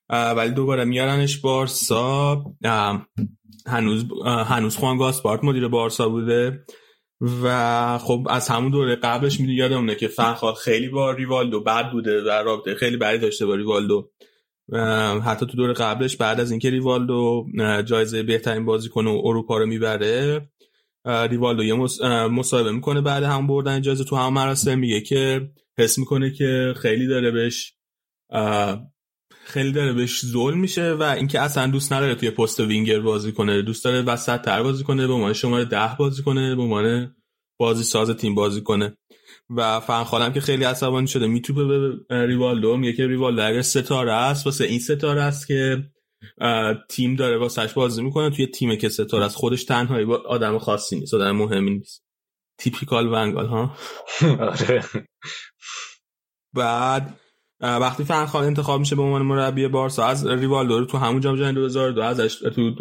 ولی 0.10 0.52
دوباره 0.52 0.86
میارنش 0.86 1.38
بارسا. 1.38 2.44
هنوز 3.68 4.06
هنوز 4.26 4.77
خوان 4.77 4.98
گاسپارت 4.98 5.44
مدیر 5.44 5.68
بارسا 5.68 6.10
بوده. 6.10 6.65
و 7.22 7.98
خب 7.98 8.28
از 8.30 8.48
همون 8.50 8.72
دوره 8.72 8.96
قبلش 8.96 9.40
می‌دونی 9.40 9.58
یادمونه 9.58 9.96
که 9.96 10.08
فنخال 10.08 10.54
خیلی 10.54 10.90
با 10.90 11.12
ریوالدو 11.12 11.64
بد 11.64 11.91
بوده 11.91 12.22
و 12.22 12.30
رابطه 12.30 12.76
خیلی 12.76 12.98
بدی 12.98 13.18
داشته 13.18 13.46
با 13.46 13.56
ریوالدو. 13.56 14.10
حتی 15.26 15.46
تو 15.46 15.58
دور 15.58 15.74
قبلش 15.74 16.18
بعد 16.18 16.40
از 16.40 16.52
اینکه 16.52 16.70
ریوالدو 16.70 17.46
جایزه 17.86 18.24
بهترین 18.24 18.66
بازیکن 18.66 19.08
اروپا 19.08 19.58
رو 19.58 19.66
می‌بره 19.66 20.50
ریوالدو 21.06 21.64
یه 21.64 21.74
مصاحبه 22.28 22.72
می‌کنه 22.72 23.02
بعد 23.02 23.24
هم 23.24 23.48
بردن 23.48 23.82
جایزه 23.82 24.04
تو 24.04 24.16
هم 24.16 24.34
مراسم 24.34 24.80
میگه 24.80 25.02
که 25.02 25.50
حس 25.78 25.98
می‌کنه 25.98 26.32
که 26.32 26.74
خیلی 26.78 27.08
داره 27.08 27.32
بهش 27.32 27.74
خیلی 29.50 29.72
داره 29.72 29.94
بهش 29.94 30.26
ظلم 30.26 30.60
میشه 30.60 30.94
و 30.94 31.04
اینکه 31.04 31.42
اصلا 31.42 31.68
دوست 31.68 31.94
نداره 31.94 32.16
توی 32.16 32.32
پست 32.32 32.60
وینگر 32.60 33.00
بازی 33.00 33.32
کنه. 33.32 33.62
دوست 33.62 33.84
داره 33.84 34.02
وسط 34.02 34.42
تر 34.42 34.64
بازی 34.64 34.84
کنه 34.84 35.08
به 35.08 35.14
عنوان 35.14 35.34
شماره 35.34 35.66
ده 35.66 35.96
بازی 36.00 36.24
کنه 36.24 36.56
به 36.56 36.62
عنوان 36.62 37.16
بازی 37.60 37.84
ساز 37.84 38.10
تیم 38.10 38.36
بازی 38.36 38.62
کنه. 38.62 38.98
و 39.50 39.80
فن 39.80 40.04
خالم 40.04 40.34
که 40.34 40.42
خیلی 40.42 40.64
عصبانی 40.64 41.08
شده 41.08 41.28
میتوبه 41.28 41.66
به 41.66 42.26
ریوالدو 42.26 42.78
میگه 42.78 42.94
که 42.94 43.08
ریوالدو 43.08 43.48
اگر 43.48 43.62
ستاره 43.62 44.14
است 44.14 44.46
واسه 44.46 44.64
این 44.64 44.80
ستاره 44.80 45.22
است 45.22 45.48
که 45.48 45.84
تیم 46.90 47.16
داره 47.16 47.38
واسش 47.38 47.74
بازی 47.74 48.04
می‌کنه. 48.04 48.30
توی 48.30 48.48
تیم 48.48 48.76
که 48.76 48.90
ستاره 48.90 49.26
است 49.26 49.36
خودش 49.36 49.64
تنهایی 49.64 50.06
با 50.06 50.18
آدم 50.18 50.58
خاصی 50.58 51.00
نیست 51.00 51.14
آدم 51.14 51.32
مهمی 51.32 51.72
نیست. 51.72 52.04
تیپیکال 52.60 53.08
ونگال 53.14 53.46
ها؟ 53.46 53.78
آره. 54.40 54.84
بعد 56.54 57.20
وقتی 57.61 58.03
فنخال 58.03 58.44
انتخاب 58.44 58.80
میشه 58.80 58.95
به 58.95 59.02
عنوان 59.02 59.22
مربی 59.22 59.68
بارسا 59.68 60.06
از 60.06 60.27
ریوالدو 60.27 60.86
تو 60.86 60.98
همون 60.98 61.22
جام 61.22 61.36
جهانی 61.36 61.53
2002 61.53 62.02
ازش 62.02 62.36
تو 62.36 62.72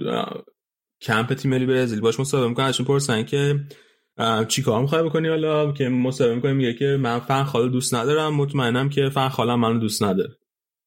کمپ 1.03 1.35
تیم 1.35 1.51
ملی 1.51 1.67
برزیل 1.67 2.01
باش 2.01 2.21
مصاحبه 2.21 2.49
می‌کنن 2.49 2.67
ازشون 2.67 2.87
پرسن 2.87 3.23
که 3.23 3.61
چیکار 4.49 4.81
می‌خوای 4.81 5.03
بکنی 5.03 5.29
حالا؟ 5.29 5.73
که 5.73 5.89
مصاحبه 5.89 6.35
می‌کنه 6.35 6.53
میگه 6.53 6.75
که 6.75 6.99
من 7.01 7.19
فنخال 7.19 7.69
دوست 7.69 7.95
ندارم 7.95 8.35
مطمئنم 8.35 8.89
که 8.89 9.09
فنخالم 9.09 9.61
منو 9.61 9.79
دوست 9.79 10.03
نداره. 10.03 10.31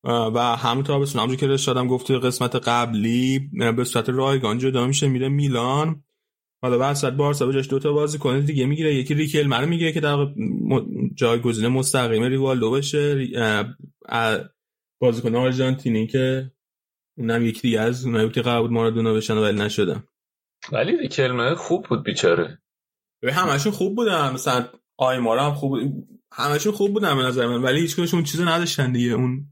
و 0.03 0.39
همون 0.39 0.84
تابستون 0.84 1.22
همونجور 1.22 1.39
که 1.39 1.53
رشادم 1.53 1.88
گفت 1.88 2.11
قسمت 2.11 2.55
قبلی 2.55 3.49
به 3.77 3.84
صورت 3.84 4.09
رایگان 4.09 4.57
جدا 4.57 4.88
میشه 4.88 5.07
میره 5.07 5.30
میلان. 5.30 6.03
حالا 6.63 6.77
بعد 6.77 6.95
صد 6.95 7.15
بارسا 7.15 7.45
بجاش 7.45 7.69
دوتا 7.69 7.93
بازی 7.93 8.17
کنه 8.17 8.41
دیگه 8.41 8.65
می‌گیره 8.65 8.95
یکی 8.95 9.13
ریکل 9.13 9.47
منو 9.47 9.67
می‌گیره 9.67 9.91
که 9.91 9.99
در 9.99 10.27
جایگزین 11.13 11.67
مستقیم 11.67 12.23
ریوالدو 12.23 12.71
بشه. 12.71 13.27
بازیکن 15.01 15.35
آرژانتینی 15.35 16.07
که 16.07 16.51
اونم 17.17 17.45
یکی 17.45 17.61
دیگه 17.61 17.79
از 17.79 18.05
اونایی 18.05 18.29
که 18.29 18.41
قرار 18.41 18.61
بود 18.61 18.71
مارادونا 18.71 19.13
بشن 19.13 19.38
ولی 19.38 19.57
نشدن. 19.57 20.03
ولی 20.71 20.97
ریکلمه 20.97 21.55
خوب 21.55 21.85
بود 21.89 22.03
بیچاره. 22.03 22.61
به 23.21 23.33
همشون 23.33 23.71
خوب 23.71 23.95
بودن. 23.95 24.33
مثلا 24.33 24.65
آیمارا 24.97 25.43
هم 25.43 25.53
خوب 25.53 25.71
بود. 25.71 26.07
همشون 26.33 26.73
خوب 26.73 26.93
بودن 26.93 27.17
به 27.17 27.23
نظر 27.23 27.47
من 27.47 27.61
ولی 27.61 27.79
هیچ 27.79 28.13
اون 28.13 28.23
چیزو 28.23 28.45
نداشتن 28.45 28.91
دیگه. 28.91 29.13
اون 29.13 29.45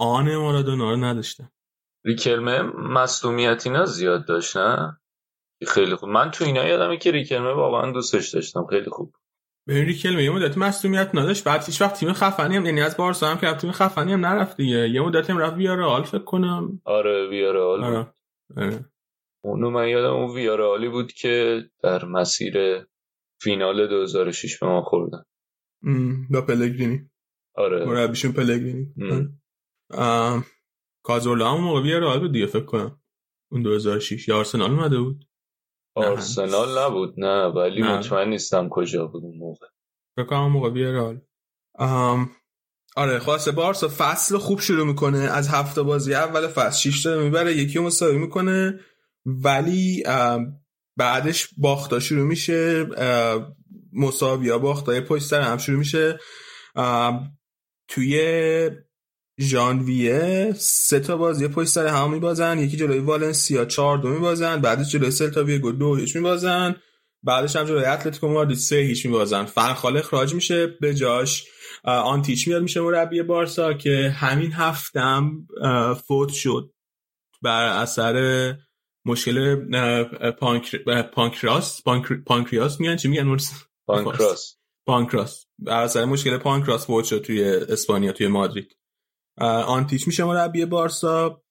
آن 0.00 0.36
مارادونا 0.36 0.90
رو 0.90 0.96
نداشتن. 0.96 1.48
ریکلمه 2.04 2.62
مصدومیت 2.62 3.66
اینا 3.66 3.84
زیاد 3.84 4.26
داشت 4.26 4.56
نه؟ 4.56 5.00
خیلی 5.64 5.94
خوب. 5.94 6.08
من 6.08 6.30
تو 6.30 6.44
اینا 6.44 6.64
یادمه 6.64 6.96
که 6.96 7.10
ریکلمه 7.10 7.52
واقعا 7.52 7.92
دوستش 7.92 8.28
داشتم. 8.28 8.66
خیلی 8.70 8.90
خوب. 8.90 9.14
به 9.66 9.84
ریکلمه 9.84 10.24
یه 10.24 10.30
مدت 10.30 10.58
مصدومیت 10.58 11.10
نداشت. 11.14 11.44
بعد 11.44 11.64
هیچ 11.64 11.82
وقت 11.82 11.94
تیم 11.94 12.12
خفنی 12.12 12.56
هم 12.56 12.66
یعنی 12.66 12.80
از 12.80 12.96
بارسا 12.96 13.26
هم 13.26 13.38
که 13.38 13.52
تیم 13.56 13.72
خفنی 13.72 14.12
هم 14.12 14.26
نرفت 14.26 14.56
دیگه. 14.56 14.88
یه 14.88 15.00
مدت 15.00 15.30
هم 15.30 15.38
رفت 15.38 15.56
ویارال 15.56 16.02
فکر 16.02 16.24
کنم. 16.24 16.80
آره 16.84 17.28
ویارال 17.28 17.84
آره. 17.84 18.14
آره. 18.56 18.84
اونو 19.44 19.70
من 19.70 19.88
یادم 19.88 20.14
اون 20.14 20.34
ویارالی 20.34 20.88
بود 20.88 21.12
که 21.12 21.62
در 21.82 22.04
مسیر 22.04 22.84
فینال 23.42 23.86
2006 23.88 24.58
به 24.58 24.66
ما 24.66 24.82
خوردن. 24.82 25.24
با 26.30 26.40
پلگرینی. 26.40 27.10
آره. 27.54 27.84
مربیشون 27.84 28.32
پلگرینی. 28.32 28.94
کازورلا 31.04 31.50
هم 31.50 31.60
موقع 31.60 31.82
ویارال 31.82 32.20
بود 32.20 32.32
دیگه 32.32 32.46
فکر 32.46 32.64
کنم. 32.64 33.00
اون 33.52 33.62
2006 33.62 34.28
یا 34.28 34.38
آرسنال 34.38 34.70
اومده 34.70 34.98
بود. 34.98 35.24
آرسنال 35.94 36.78
نبود. 36.78 37.14
نه 37.16 37.44
ولی 37.44 37.82
مطمئن 37.82 38.28
نیستم 38.28 38.68
کجا 38.68 39.06
بود 39.06 39.24
اون 39.24 39.38
موقع. 39.38 39.66
فکر 40.16 40.26
کنم 40.26 40.52
موقع 40.52 40.70
ویارال 40.70 41.20
آره 42.96 43.18
خاصه 43.18 43.52
بارسا 43.52 43.88
فصل 43.88 44.38
خوب 44.38 44.60
شروع 44.60 44.86
می‌کنه. 44.86 45.18
از 45.18 45.48
هفته 45.48 45.82
بازی 45.82 46.14
اول 46.14 46.48
فصل 46.48 46.90
6 46.90 47.02
تا 47.02 47.18
می‌بره 47.18 47.56
یکی 47.56 47.78
مساوی 47.78 48.18
می‌کنه. 48.18 48.80
ولی 49.26 50.02
بعدش 50.96 51.48
باختا 51.58 52.00
شروع 52.00 52.26
میشه. 52.26 52.86
مساوی 53.92 54.50
ها 54.50 54.58
باختای 54.58 55.00
پشت 55.00 55.24
سر 55.24 55.40
هم 55.40 55.58
شروع 55.58 55.78
میشه. 55.78 56.18
توی 57.88 58.70
ژانویه 59.40 60.52
سه 60.56 61.00
تا 61.00 61.16
بازی 61.16 61.48
پشت 61.48 61.68
سر 61.68 61.86
هم 61.86 62.12
میبازن 62.12 62.58
یکی 62.58 62.76
جلوی 62.76 62.98
والنسیا 62.98 63.64
4 63.64 63.98
دو 63.98 64.08
میبازن 64.08 64.60
بعدش 64.60 64.90
جلوی 64.90 65.10
سلتا 65.10 65.44
ویگو 65.44 65.72
دو 65.72 65.94
هیچ 65.96 66.16
میبازن. 66.16 66.76
بعدش 67.22 67.56
هم 67.56 67.64
جلوی 67.64 67.84
اتلتیکو 67.84 68.28
مادرید 68.28 68.58
سه 68.58 68.76
هیچ 68.76 69.06
میبازن. 69.06 69.44
فنخال 69.44 69.96
اخراج 69.96 70.34
میشه 70.34 70.66
به 70.66 70.94
جاش. 70.94 71.46
آنتیچ 71.84 72.48
میاد 72.48 72.62
میشه 72.62 72.80
مربی 72.80 73.22
بارسا 73.22 73.72
که 73.72 74.14
همین 74.16 74.52
هفتم 74.52 75.46
فوت 76.06 76.28
شد 76.28 76.70
بر 77.42 77.82
اثر 77.82 78.54
مشکل 79.04 79.56
پانکراس 81.02 81.82
پانکریاس 82.26 82.80
میگن 82.80 82.96
چی 82.96 83.08
میگن 83.08 83.36
پانکراس. 83.86 84.56
پانکراس. 84.86 85.46
بر 85.58 85.82
اثر 85.82 86.04
مشکل 86.04 86.38
پانکراس 86.38 86.86
فوت 86.86 87.04
شد 87.04 87.18
توی 87.18 87.44
اسپانیا 87.44 88.12
توی 88.12 88.26
مادرید. 88.26 88.76
آنتیچ 89.38 90.06
میشه 90.06 90.24
مربی 90.24 90.64
بارسا. 90.64 91.42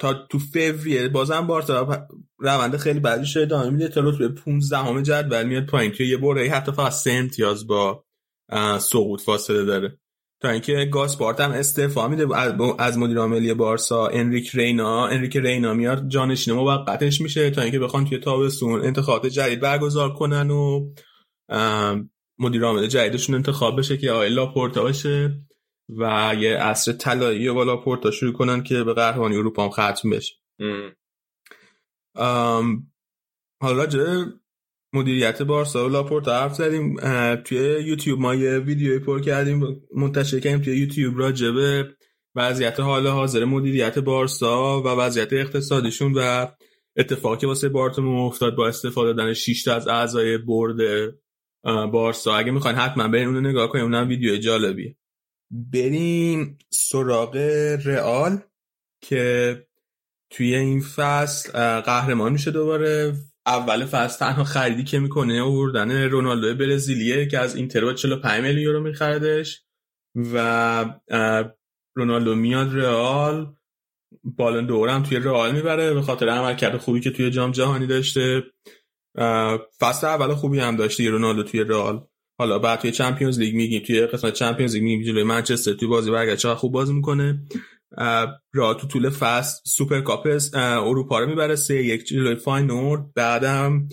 تا 0.00 0.26
تو 0.30 0.38
فوریه 0.38 1.08
بازم 1.08 1.46
بارسا 1.46 2.06
روند 2.38 2.76
خیلی 2.76 3.00
بعدی 3.00 3.40
ادامه 3.40 3.70
میده 3.70 3.88
تا 3.88 4.00
رتبه 4.00 4.28
15 4.28 4.78
همه 4.78 5.02
جدول 5.02 5.42
میاد 5.42 5.66
پایین. 5.66 5.92
که 5.92 6.04
یه 6.04 6.16
بره 6.16 6.50
حتی 6.50 6.72
فقط 6.72 6.92
سه 6.92 7.10
امتیاز 7.10 7.66
با 7.66 8.04
سقوط 8.78 9.20
فاصله 9.20 9.64
داره. 9.64 9.98
تا 10.42 10.48
اینکه 10.48 10.84
گاسپارت 10.92 11.40
هم 11.40 11.50
استعفا 11.50 12.08
میده. 12.08 12.36
از 12.78 12.98
مدیر 12.98 13.18
عاملی 13.18 13.54
بارسا 13.54 14.06
انریک 14.06 14.50
رینا. 14.54 15.06
انریک 15.06 15.36
رینا 15.36 15.74
میاد 15.74 16.08
جانشین 16.08 16.54
موقتش 16.54 17.20
میشه. 17.20 17.50
تا 17.50 17.62
اینکه 17.62 17.78
بخوان 17.78 18.04
توی 18.04 18.18
تابستون 18.18 18.84
انتخابات 18.84 19.26
جدید 19.26 19.60
برگزار 19.60 20.14
کنن 20.14 20.50
و 20.50 20.90
مدیر 22.38 22.64
عامل 22.64 22.86
جدیدشون 22.86 23.34
انتخاب 23.34 23.78
بشه 23.78 23.96
که 23.96 24.10
آقای 24.10 24.28
لاپورتا 24.28 24.82
باشه. 24.82 25.45
و 25.88 26.34
یه 26.38 26.56
عصر 26.56 26.92
طلایی 26.92 27.50
با 27.50 27.64
لاپورتا 27.64 28.10
شروع 28.10 28.32
کنن 28.32 28.62
که 28.62 28.84
به 28.84 28.94
قهرمانی 28.94 29.36
اروپا 29.36 29.64
هم 29.64 29.70
ختم 29.70 30.10
بشه. 30.10 30.34
حالا 33.60 33.86
جه 33.88 34.24
مدیریت 34.92 35.42
بارسا 35.42 35.86
و 35.86 35.88
لاپورتا 35.88 36.40
حرف 36.40 36.54
زدیم. 36.54 36.96
توی 37.36 37.58
یوتیوب 37.58 38.20
ما 38.20 38.34
یه 38.34 38.58
ویدیوی 38.58 38.98
پر 38.98 39.20
کردیم. 39.20 39.82
منتشر 39.94 40.40
کردیم 40.40 40.60
توی 40.60 40.76
یوتیوب 40.76 41.18
راجع 41.18 41.50
به 41.50 41.96
وضعیت 42.34 42.80
حال 42.80 43.06
حاضر 43.06 43.44
مدیریت 43.44 43.98
بارسا 43.98 44.82
و 44.82 44.86
وضعیت 44.86 45.32
اقتصادیشون 45.32 46.12
و 46.16 46.46
اتفاقی 46.96 47.36
که 47.36 47.46
واسه 47.46 47.68
بارتومو 47.68 48.26
افتاد 48.26 48.54
با 48.54 48.68
استفاده 48.68 49.12
دادن 49.12 49.32
6 49.32 49.62
تا 49.62 49.74
از 49.74 49.88
اعضای 49.88 50.38
برد 50.38 51.12
بارسا. 51.92 52.34
اگه 52.34 52.52
می‌خواین 52.52 52.76
حتما 52.76 53.08
برین 53.08 53.26
اونو 53.26 53.40
نگاه 53.40 53.68
کنیم 53.68 53.84
اونم 53.84 54.08
ویدیو 54.08 54.36
جالبیه. 54.36 54.96
بریم 55.50 56.58
سراغ 56.70 57.36
رئال 57.84 58.38
که 59.00 59.66
توی 60.30 60.54
این 60.54 60.80
فصل 60.80 61.52
قهرمان 61.80 62.32
میشه 62.32 62.50
دوباره. 62.50 63.14
اول 63.46 63.84
فصل 63.84 64.18
تنها 64.18 64.44
خریدی 64.44 64.84
که 64.84 64.98
می‌کنه 64.98 65.42
آوردن 65.42 66.02
رونالدو 66.10 66.54
برزیلیه 66.54 67.26
که 67.26 67.38
از 67.38 67.56
اینتر 67.56 67.84
با 67.84 67.92
45 67.92 68.42
میلیون 68.42 68.62
یورو 68.62 68.80
میخردش 68.80 69.62
و 70.34 71.00
رونالدو 71.96 72.34
میاد 72.34 72.74
رئال. 72.74 73.54
Ballon 74.24 74.66
d'Or 74.66 74.88
هم 74.88 75.02
توی 75.02 75.18
رئال 75.18 75.54
می‌بره 75.54 75.94
به 75.94 76.02
خاطر 76.02 76.28
عملکرد 76.28 76.76
خوبی 76.76 77.00
که 77.00 77.10
توی 77.10 77.30
جام 77.30 77.50
جهانی 77.50 77.86
داشته. 77.86 78.42
فصل 79.80 80.06
اول 80.06 80.34
خوبی 80.34 80.58
هم 80.58 80.76
داشته 80.76 81.10
رونالدو 81.10 81.42
توی 81.42 81.64
رئال. 81.64 82.06
حالا 82.38 82.58
بعد 82.58 82.80
توی 82.80 82.90
Champions 82.90 83.38
League 83.38 83.54
میگیم 83.54 83.82
توی 83.86 84.06
قسمت 84.06 84.32
Champions 84.32 84.74
League 84.74 84.82
میگیم 84.84 85.02
جلوی 85.02 85.22
منچستر 85.22 85.72
توی 85.72 85.88
بازی 85.88 86.10
برگشت 86.10 86.42
چقدر 86.42 86.54
خوب 86.54 86.72
بازی 86.72 86.92
می‌کنه. 86.92 87.42
رئال 88.54 88.74
تو 88.74 88.86
طول 88.86 89.10
فصل 89.10 89.60
Super 89.64 90.00
Cup 90.00 90.28
اروپا 90.54 91.18
رو 91.18 91.26
می‌بره 91.26 91.56
سه 91.56 91.84
یک 91.84 92.04
جلوی 92.04 92.36
فاینورد 92.36 93.14
بعدم 93.14 93.88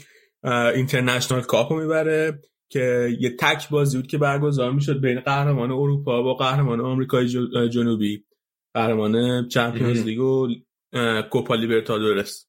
International 0.76 1.42
Cup 1.42 1.74
رو 1.74 1.82
می‌بره 1.82 2.42
که 2.70 3.18
یه 3.20 3.36
تک 3.40 3.70
بازی 3.70 3.98
بود 3.98 4.08
که 4.08 4.18
برگزار 4.18 4.72
می‌شد 4.72 5.02
بین 5.02 5.20
قهرمان 5.20 5.72
اروپا 5.72 6.22
با 6.22 6.34
قهرمان 6.34 6.82
آمریکای 6.82 7.28
جنوبی. 7.70 8.26
قهرمان 8.74 9.48
چمپیونز 9.48 10.04
لیگ 10.04 10.20
و 10.20 10.48
کوپا 11.32 11.56
لیبرتادورس. 11.56 12.48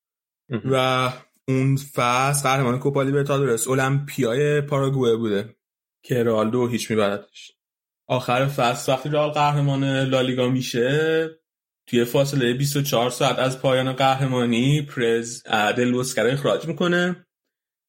و 0.64 1.12
اون 1.48 1.76
فصل 1.76 2.48
قهرمان 2.48 2.78
کوپا 2.78 3.02
لیبرتادورس 3.02 3.68
المپیای 3.68 4.60
پاراگوئه 4.60 5.16
بوده. 5.16 5.56
که 6.04 6.24
رئال 6.24 6.50
دو 6.50 6.68
هیچ 6.68 6.90
میبردش. 6.90 7.52
آخر 8.08 8.46
فصل 8.46 8.92
وقتی 8.92 9.08
رئال 9.08 9.30
قهرمان 9.30 9.84
لالیگا 9.84 10.48
میشه 10.48 11.30
توی 11.86 12.04
فاصله 12.04 12.54
24 12.54 13.10
ساعت 13.10 13.38
از 13.38 13.60
پایان 13.60 13.92
قهرمانی 13.92 14.82
پرز 14.82 15.42
دلوسکه 15.76 16.22
رو 16.22 16.30
اخراج 16.30 16.66
می‌کنه 16.66 17.26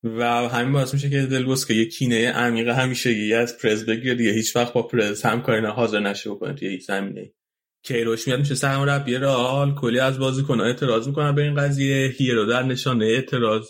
و 0.04 0.50
همین 0.50 0.74
باعث 0.74 0.94
میشه 0.94 1.10
که 1.10 1.22
دلوسکه 1.22 1.74
یه 1.74 1.86
کینه 1.86 2.32
عمیق 2.32 2.68
همیشگی 2.68 3.34
از 3.34 3.58
پرز 3.58 3.86
بگیره 3.86 4.16
دیگه. 4.16 4.32
هیچ 4.32 4.56
وقت 4.56 4.74
با 4.74 4.84
پرز 4.84 5.22
همکاری 5.22 5.66
حاضر 5.66 6.00
نشه 6.00 6.30
بکنه 6.30 6.54
توی 6.54 6.68
هیچ 6.68 6.88
زمینه. 6.88 7.32
کیروش 7.84 8.28
میاد 8.28 8.40
میشه 8.40 8.56
سرمربی 8.56 9.16
رئال 9.16 9.76
کلی 9.76 10.00
از 10.00 10.20
بازیکن‌ها 10.20 10.66
اعتراض 10.66 11.08
می‌کنن 11.08 11.36
به 11.36 11.42
این 11.42 11.56
قضیه. 11.56 12.08
هیرو 12.08 12.46
در 12.46 12.64
نشانه 12.64 13.06
اعتراض 13.06 13.70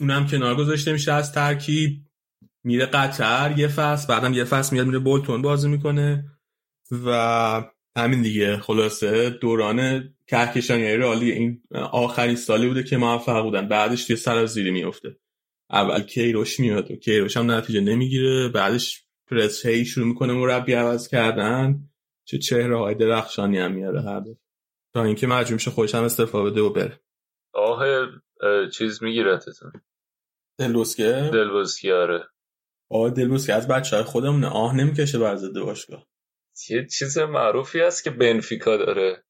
اونم 0.00 0.26
کنار 0.30 0.56
گذاشته 0.56 0.92
میشه 0.92 1.12
از 1.12 1.32
ترکیب. 1.32 1.90
میره 2.64 2.86
قطر 2.86 3.54
یه 3.56 3.68
فصل 3.68 4.08
بعدم 4.08 4.34
یه 4.34 4.44
فصل 4.44 4.74
میاد 4.74 4.86
میره 4.86 4.98
بولتون 4.98 5.42
بازی 5.42 5.68
می‌کنه. 5.68 6.24
و 7.06 7.70
همین 7.96 8.22
دیگه 8.22 8.56
خلاصه 8.56 9.30
دوران 9.30 10.08
کهکشانی 10.26 10.96
رالی 10.96 11.32
این 11.32 11.62
آخرین 11.92 12.36
سالی 12.36 12.66
بوده 12.68 12.82
که 12.82 12.96
موفق 12.96 13.42
بودن. 13.42 13.68
بعدش 13.68 14.06
توی 14.06 14.16
سرازیری 14.16 14.70
میفته 14.70 15.16
اول 15.70 16.00
کیروش 16.02 16.60
میاد 16.60 16.90
و 16.90 16.96
کیروش 16.96 17.36
هم 17.36 17.50
نتیجه 17.50 17.80
نمی‌گیره. 17.80 18.48
بعدش 18.48 19.04
پرس 19.30 19.66
هی 19.66 19.84
شروع 19.84 20.06
می‌کنه 20.06 20.32
مربی 20.32 20.72
عوض 20.72 21.08
کردن. 21.08 21.88
چه 22.24 22.38
چهره 22.38 22.78
های 22.78 22.94
درخشانی 22.94 23.58
هم 23.58 23.72
میاره 23.72 24.02
هر 24.02 24.20
دو. 24.20 24.36
تا 24.94 25.04
اینکه 25.04 25.26
مجبور 25.26 25.54
میشه 25.54 25.70
خودش 25.70 25.94
هم 25.94 26.04
استعفا 26.04 26.42
بده 26.42 26.60
و 26.60 26.70
بره. 26.70 27.00
آه 27.54 27.84
چیز 28.72 29.02
می‌گیره 29.02 29.38
تتون 29.38 29.72
دلوسکه 30.58 31.30
دلوسکه 31.32 32.20
آره 32.90 33.04
آه 33.04 33.10
دلوسکه 33.10 33.54
از 33.54 33.68
بچه 33.68 33.96
های 33.96 34.04
خودمونه. 34.04 34.46
آه 34.46 34.76
نمی‌کشه 34.76 35.18
بر 35.18 35.36
ضد 35.36 35.58
باشگاه. 35.58 36.06
یه 36.70 36.86
چیز 36.86 37.18
معروفی 37.18 37.80
هست 37.80 38.04
که 38.04 38.10
بنفیکا 38.10 38.76
داره. 38.76 39.24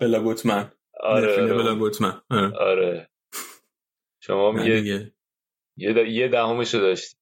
بلا 0.00 0.22
گوتمن 0.22 0.72
آره. 1.00 1.46
بلا 1.46 1.74
گوتمن 1.74 2.20
آره. 2.30 2.52
آره. 2.56 3.10
شما 4.20 4.66
یه 4.66 5.12
یه, 5.76 6.10
یه 6.10 6.28
دهمشو 6.28 6.78
داشتی. 6.78 7.16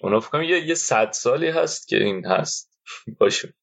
اونا 0.00 0.20
فکر 0.20 0.42
یه 0.42 0.66
یه 0.66 0.74
صد 0.74 1.10
سالی 1.12 1.48
هست 1.48 1.88
که 1.88 1.96
این 1.96 2.26
هست. 2.26 2.78
باشه. 3.20 3.54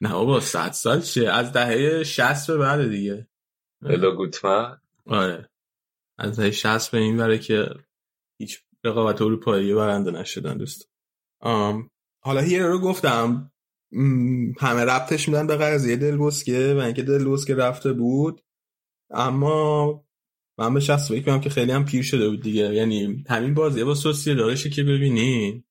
نه 0.00 0.12
بابا 0.12 0.40
صد 0.40 0.70
سال 0.70 1.00
چیه؟ 1.00 1.30
از 1.30 1.52
دهه 1.52 2.02
60 2.02 2.46
به 2.46 2.56
بعد 2.56 2.90
دیگه. 2.90 3.28
بلا 3.80 4.10
گوتمن. 4.16 4.80
آره. 5.06 5.48
از 6.18 6.40
دهه 6.40 6.50
60 6.50 6.90
به 6.90 6.98
این 6.98 7.16
بره 7.16 7.38
که 7.38 7.66
هیچ 8.38 8.64
رقابت 8.84 9.22
اروپایی 9.22 9.74
برنده 9.74 10.10
نشدن 10.10 10.56
دوست. 10.56 10.88
حالا 12.24 12.40
هیرو 12.40 12.68
رو 12.68 12.78
گفتم. 12.78 13.52
همه 14.60 14.84
ربطش 14.84 15.28
میدن 15.28 15.46
به 15.46 15.56
قضیه 15.56 15.96
دلبوسکه 15.96 16.74
و 16.74 16.78
اینکه 16.78 17.02
دلبوسکه 17.02 17.54
رفته 17.54 17.92
بود. 17.92 18.40
اما 19.10 20.04
من 20.58 20.74
به 20.74 20.80
شخص 20.80 21.08
فکر 21.08 21.38
که 21.38 21.50
خیلی 21.50 21.72
هم 21.72 21.84
پیر 21.84 22.02
شده 22.02 22.28
بود 22.28 22.42
دیگه. 22.42 22.74
یعنی 22.74 23.24
همین 23.28 23.54
بازی 23.54 23.84
با 23.84 23.94
سوسی 23.94 24.34
دارشه 24.34 24.70
که 24.70 24.82
ببینی. 24.82 25.64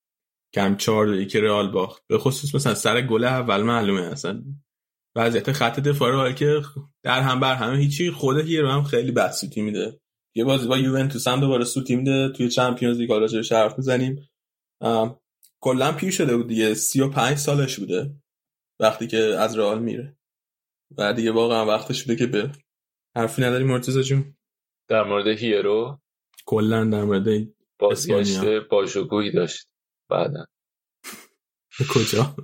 کم 0.53 0.75
چهار 0.75 1.23
که 1.23 1.41
رئال 1.41 1.71
باخت. 1.71 2.03
به 2.07 2.17
خصوص 2.17 2.55
مثلا 2.55 2.73
سر 2.73 3.01
گل 3.01 3.23
اول 3.23 3.61
معلومه 3.61 4.01
اصلا. 4.01 4.43
وضعیت 5.15 5.51
خط 5.51 5.79
دفاع 5.79 6.11
رو 6.11 6.31
که 6.31 6.61
در 7.03 7.21
هم 7.21 7.39
بر 7.39 7.55
همه 7.55 7.77
هیچی 7.77 8.11
خود 8.11 8.37
هیرو 8.37 8.69
هم 8.69 8.83
خیلی 8.83 9.11
بد 9.11 9.33
میده. 9.55 9.99
یه 10.35 10.43
بازی 10.43 10.67
با 10.67 10.77
یوونتوس 10.77 11.27
هم 11.27 11.39
دوباره 11.39 11.65
میده 11.89 12.29
توی 12.29 12.49
چمپیونز 12.49 12.97
لیگ 12.97 13.11
حالا 13.11 13.27
چه 13.27 13.55
حرف 13.55 13.77
می‌زنیم. 13.77 14.29
کلا 15.59 15.91
پیر 15.91 16.11
شده 16.11 16.37
بود 16.37 16.47
دیگه 16.47 16.73
35 16.73 17.37
سالش 17.37 17.79
بوده. 17.79 18.15
وقتی 18.79 19.07
که 19.07 19.17
از 19.17 19.57
رئال 19.57 19.79
میره. 19.79 20.17
و 20.97 21.13
دیگه 21.13 21.31
واقعا 21.31 21.65
وقتش 21.65 22.03
بوده 22.03 22.15
که 22.15 22.25
به 22.27 22.51
حرفی 23.15 23.41
نداری 23.41 23.63
مرتضی 23.63 24.03
جون؟ 24.03 24.35
در 24.87 25.03
مورد 25.03 25.27
هیرو؟ 25.27 25.99
کلا 26.45 26.83
در 26.83 27.03
مورد 27.03 27.53
بازگشت 27.79 28.39
باشگویی 28.69 29.31
داشت. 29.31 29.67
بعدا. 30.09 30.45
کجا؟ 31.89 32.35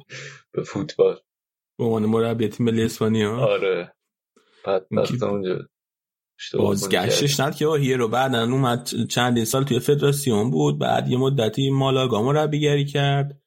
به 0.51 0.63
فوتبال. 0.63 1.19
به 1.77 1.83
عنوان 1.83 2.05
مربی 2.05 2.47
تیم 2.47 2.65
ملی 2.65 2.83
اسپانیا. 2.83 3.37
آره. 3.37 3.95
بعد 4.65 4.87
بعد 4.89 5.23
اونجا. 5.23 5.69
بازگشتش 6.53 7.39
ند 7.39 7.55
که 7.55 7.67
هیرو 7.67 8.07
بعدا 8.07 8.43
اومد 8.43 8.89
چندین 9.09 9.45
سال 9.45 9.63
توی 9.63 9.79
فدراسیون 9.79 10.51
بود 10.51 10.79
بعد 10.79 11.07
یه 11.07 11.17
مدتی 11.17 11.69
مالاگا 11.69 12.21
مربیگری 12.23 12.85
کرد. 12.85 13.41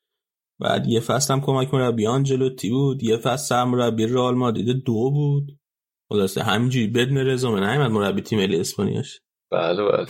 بعد 0.61 0.87
یه 0.87 1.01
فصل 1.01 1.35
هم 1.35 1.41
کمک 1.41 1.75
مربی 1.75 2.07
آنجلوتی 2.07 2.71
بود 2.71 3.03
یه 3.03 3.17
فصل 3.17 3.47
سرمربی 3.47 4.07
رئال 4.07 4.35
مادرید 4.35 4.85
دو 4.85 5.11
بود. 5.11 5.59
خلاصه 6.09 6.43
همینجوری 6.43 6.87
بدون 6.87 7.19
رزومه 7.19 7.61
نیومد 7.61 7.91
مربی 7.91 8.23
تیم 8.23 8.39
ملی 8.39 8.61
اسپانیاش. 8.61 9.21
بله 9.51 9.83
بله 9.83 10.07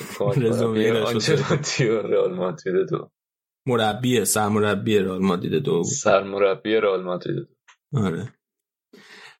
مربی 0.66 0.90
آنجلوتی 0.90 1.88
و 1.88 2.02
رئال 2.02 2.34
مادرید 2.34 2.88
دو. 2.90 3.10
مربی 3.66 4.24
سرمربی 4.24 4.98
رئال 4.98 5.22
مادرید 5.22 5.62
دو 5.62 5.72
بود. 5.72 5.84
سرمربی 5.84 6.74
رئال 6.74 7.02
مادرید 7.02 7.48
آره. 7.94 8.32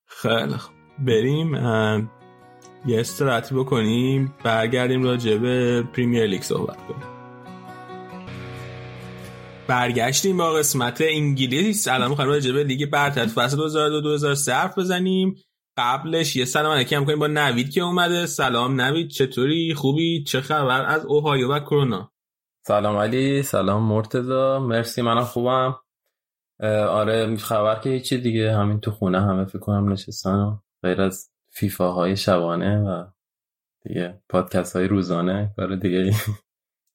خیلی 0.07 0.55
بریم 1.07 1.55
یه 2.87 3.01
استراحتی 3.01 3.55
بکنیم 3.55 4.35
برگردیم 4.45 5.03
راجع 5.03 5.37
به 5.37 5.83
پریمیر 5.83 6.27
لیگ 6.27 6.43
صحبت 6.43 6.77
کنیم. 6.77 7.03
برگشتیم 9.67 10.37
با 10.37 10.53
قسمت 10.53 11.01
انگلیس 11.01 11.89
الان 11.89 12.09
می‌خوایم 12.11 12.31
راجع 12.31 12.53
به 12.53 12.65
لیگ 12.65 12.91
برتر 12.91 13.27
فصل 13.27 13.57
2002 13.57 14.53
حرف 14.53 14.79
بزنیم. 14.79 15.37
قبلش 15.79 16.37
یه 16.37 16.45
سلام 16.45 16.73
علیکی 16.73 16.95
هم 16.95 17.05
کنیم 17.05 17.19
با 17.19 17.27
نوید 17.27 17.71
که 17.71 17.81
اومده. 17.81 18.27
سلام 18.27 18.81
نوید 18.81 19.09
چطوری؟ 19.09 19.75
خوبی؟ 19.75 20.25
چه 20.25 20.41
خبر؟ 20.41 20.85
از 20.87 21.05
اوهایو 21.05 21.53
و 21.53 21.61
کرونا. 21.61 22.13
سلام 22.67 22.97
علی 22.97 23.43
سلام 23.43 23.83
مرتضا 23.83 24.59
مرسی 24.59 25.03
منم 25.03 25.25
خوبم. 25.25 25.77
آره 26.89 27.37
خبر 27.37 27.81
که 27.81 27.91
هیچی 27.91 28.19
دیگه. 28.19 28.57
همین 28.57 28.81
تو 28.81 28.91
خونه 28.91 29.21
همه 29.21 29.45
فکر 29.45 29.59
کنم 29.59 29.93
نشستن 29.93 30.59
غیر 30.83 31.01
از 31.01 31.30
فیفا 31.51 31.93
های 31.93 32.17
شبانه 32.17 32.79
و 32.79 33.05
دیگه 33.83 34.23
پادکست 34.29 34.77
های 34.77 34.89
روزانه 34.89 35.53
کار 35.57 35.77
دیگه 35.77 36.13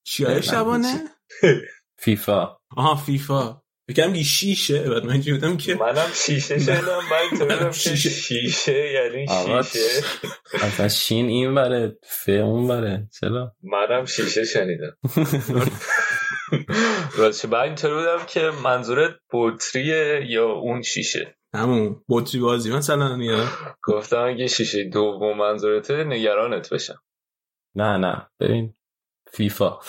چی 0.03 0.23
های 0.23 0.41
شبانه؟ 0.52 1.03
فیفا. 1.98 2.57
آها 2.77 2.95
فیفا. 2.95 3.61
بگم 3.88 4.14
بی 4.14 4.23
شیشه 4.23 4.90
بعد 4.90 5.06
من 5.06 5.22
بودم 5.22 5.57
که 5.57 5.76
منم 5.76 6.07
شیشه 6.14 6.60
شدم 6.60 6.99
من 7.11 7.30
تو 7.60 7.72
شیشه. 7.72 8.10
شیشه 8.10 8.91
یعنی 8.91 9.27
شیشه. 9.27 9.80
اصلا 10.53 10.88
شین 10.88 11.26
این 11.26 11.56
بره 11.56 11.98
ف 12.03 12.30
اون 12.30 12.68
بره 12.68 13.10
چرا؟ 13.19 13.56
منم 13.64 14.06
شیشه 14.06 14.45
شنیدم. 14.45 14.98
راستش 17.18 17.49
من 17.49 17.60
اینطور 17.60 17.94
بودم 17.94 18.26
که 18.26 18.52
منظورت 18.64 19.15
بطریه 19.34 20.26
یا 20.27 20.52
اون 20.52 20.82
شیشه. 20.82 21.35
همون 21.56 22.03
بطری 22.10 22.41
بازی 22.41 22.72
مثلا 22.72 23.18
یا؟ 23.18 23.48
گفتم 23.84 24.23
اگه 24.23 24.48
شیشه 24.48 24.84
دوم 24.84 25.38
منظورته 25.38 26.03
نگرانت 26.03 26.73
بشم. 26.73 27.02
نه 27.76 27.98
نه. 27.98 28.27
ببین 28.40 28.73
فیفا. 29.32 29.80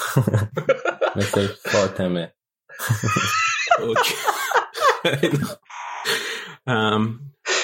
مثل 1.16 1.46
فاطمه. 1.46 2.34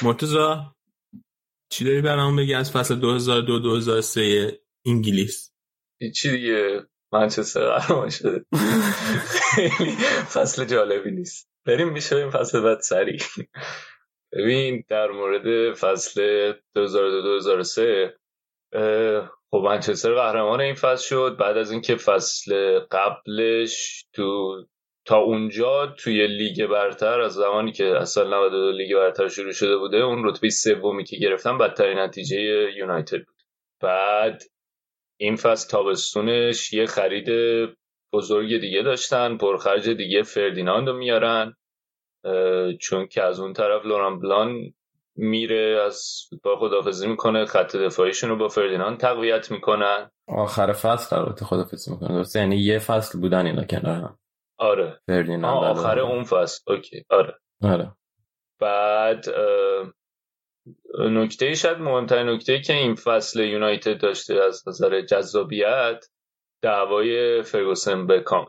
مرتزا 0.02 0.74
چی 1.72 1.84
داری 1.84 2.00
برام 2.00 2.36
بگی 2.36 2.54
از 2.54 2.72
فصل 2.72 3.00
2002-2003 4.50 4.54
انگلیس؟ 4.86 5.52
چی 6.14 6.30
دیگه. 6.30 6.86
منچستر 7.12 7.68
قهرمان 7.74 8.10
شده. 8.10 8.44
خیلی 9.54 9.92
فصل 10.34 10.64
جالبی 10.64 11.10
نیست. 11.10 11.48
بریم 11.66 11.88
میشه 11.88 12.16
این 12.16 12.30
فصل 12.30 12.60
بعد 12.60 12.80
سریع. 12.80 13.20
ببین 14.32 14.84
در 14.88 15.10
مورد 15.10 15.74
فصل 15.74 16.52
2002-2003 16.52 18.22
خب 19.50 19.58
منچستر 19.64 20.14
قهرمان 20.14 20.60
این 20.60 20.74
فصل 20.74 21.08
شد. 21.08 21.36
بعد 21.40 21.56
از 21.56 21.70
اینکه 21.70 21.96
فصل 21.96 22.78
قبلش 22.78 24.04
تو 24.12 24.56
تا 25.04 25.18
اونجا 25.18 25.86
توی 25.86 26.26
لیگ 26.26 26.66
برتر 26.66 27.20
از 27.20 27.34
زمانی 27.34 27.72
که 27.72 27.96
اصلا 27.96 28.24
92 28.24 28.72
لیگ 28.72 28.94
برتر 28.94 29.28
شروع 29.28 29.52
شده 29.52 29.76
بوده 29.76 29.96
اون 29.96 30.28
رتبه 30.28 30.50
سومی 30.50 31.04
که 31.04 31.16
گرفتن 31.16 31.58
بدترین 31.58 31.98
نتیجه 31.98 32.38
یونایتد 32.76 33.24
بود. 33.24 33.42
بعد 33.80 34.42
این 35.16 35.36
فصل 35.36 35.70
تابستونش 35.70 36.72
یه 36.72 36.86
خرید 36.86 37.28
بزرگ 38.12 38.60
دیگه 38.60 38.82
داشتن 38.82 39.36
پرخرج 39.36 39.90
دیگه 39.90 40.22
فردیناند 40.22 40.88
رو 40.88 40.96
میارن. 40.96 41.56
چون 42.80 43.06
که 43.06 43.22
از 43.22 43.40
اون 43.40 43.52
طرف 43.52 43.86
لوران 43.86 44.20
بلان 44.20 44.74
میره 45.16 45.82
از 45.86 46.26
فوتبال 46.30 46.56
خدافزی 46.56 47.06
می‌کنه 47.06 47.44
خط 47.44 47.76
دفاعیشون 47.76 48.30
رو 48.30 48.36
با 48.36 48.48
فردیناند 48.48 48.98
تقویت 48.98 49.50
می‌کنن. 49.50 50.10
آخر 50.28 50.72
فصل 50.72 51.16
البته 51.16 51.44
خدافزی 51.44 51.90
می‌کنه 51.90 52.08
درسته؟ 52.08 52.40
یعنی 52.40 52.56
یه 52.56 52.78
فصل 52.78 53.20
بودن 53.20 53.46
اینا 53.46 53.64
کنار 53.64 53.94
هم. 53.96 54.18
آره. 54.58 55.00
فردیناند 55.06 55.64
آخر 55.64 55.98
اون. 55.98 56.24
فصل. 56.24 56.72
okay. 56.72 57.04
آره. 57.10 57.38
آره. 57.62 57.92
بعد 58.60 59.24
نکته 60.98 61.54
شاید 61.54 61.78
مهمترین 61.78 62.28
نکته 62.28 62.60
که 62.60 62.72
این 62.72 62.94
فصل 62.94 63.40
یونایتد 63.40 64.00
داشته 64.00 64.34
از 64.34 64.68
نظر 64.68 65.00
جذابیت 65.00 66.04
دعوای 66.62 67.42
فرگوسن 67.42 68.06
بکام 68.06 68.46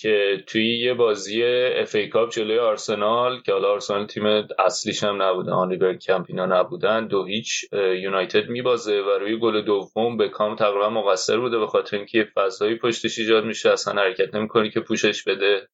که 0.00 0.44
توی 0.46 0.78
یه 0.78 0.94
بازی 0.94 1.44
FA 1.44 1.94
Cup 1.94 2.30
جلوی 2.30 2.58
آرسنال 2.58 3.42
که 3.42 3.52
حالا 3.52 3.72
آرسنال 3.72 4.06
تیم 4.06 4.26
اصلیش 4.58 5.04
هم 5.04 5.22
نبودن 5.22 5.52
آنری 5.52 5.94
برکمپ 5.94 6.26
اینا 6.28 6.46
نبودن 6.46 7.06
دو 7.06 7.24
هیچ 7.24 7.72
یونایتد 7.72 8.48
میبازه 8.48 9.00
و 9.00 9.10
روی 9.10 9.38
گل 9.38 9.62
دوم 9.62 10.16
بکام 10.16 10.56
تقریبا 10.56 10.90
مقصر 10.90 11.38
بوده 11.40 11.58
به 11.58 11.66
خاطر 11.66 11.96
اینکه 11.96 12.28
فضایی 12.34 12.78
پشتش 12.78 13.18
ایجاد 13.18 13.44
میشه 13.44 13.70
اصلا 13.70 14.02
حرکت 14.02 14.34
نمی‌کنه 14.34 14.70
که 14.70 14.80
پوشش 14.80 15.24
بده. 15.24 15.68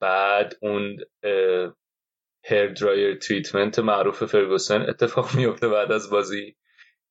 بعد 0.00 0.54
اون 0.62 0.96
اه، 1.22 1.74
hairdryer 2.44 3.18
treatment 3.18 3.78
معروف 3.78 4.24
فرگوسن 4.24 4.82
اتفاق 4.82 5.34
میفته 5.36 5.68
بعد 5.68 5.92
از 5.92 6.10
بازی. 6.10 6.56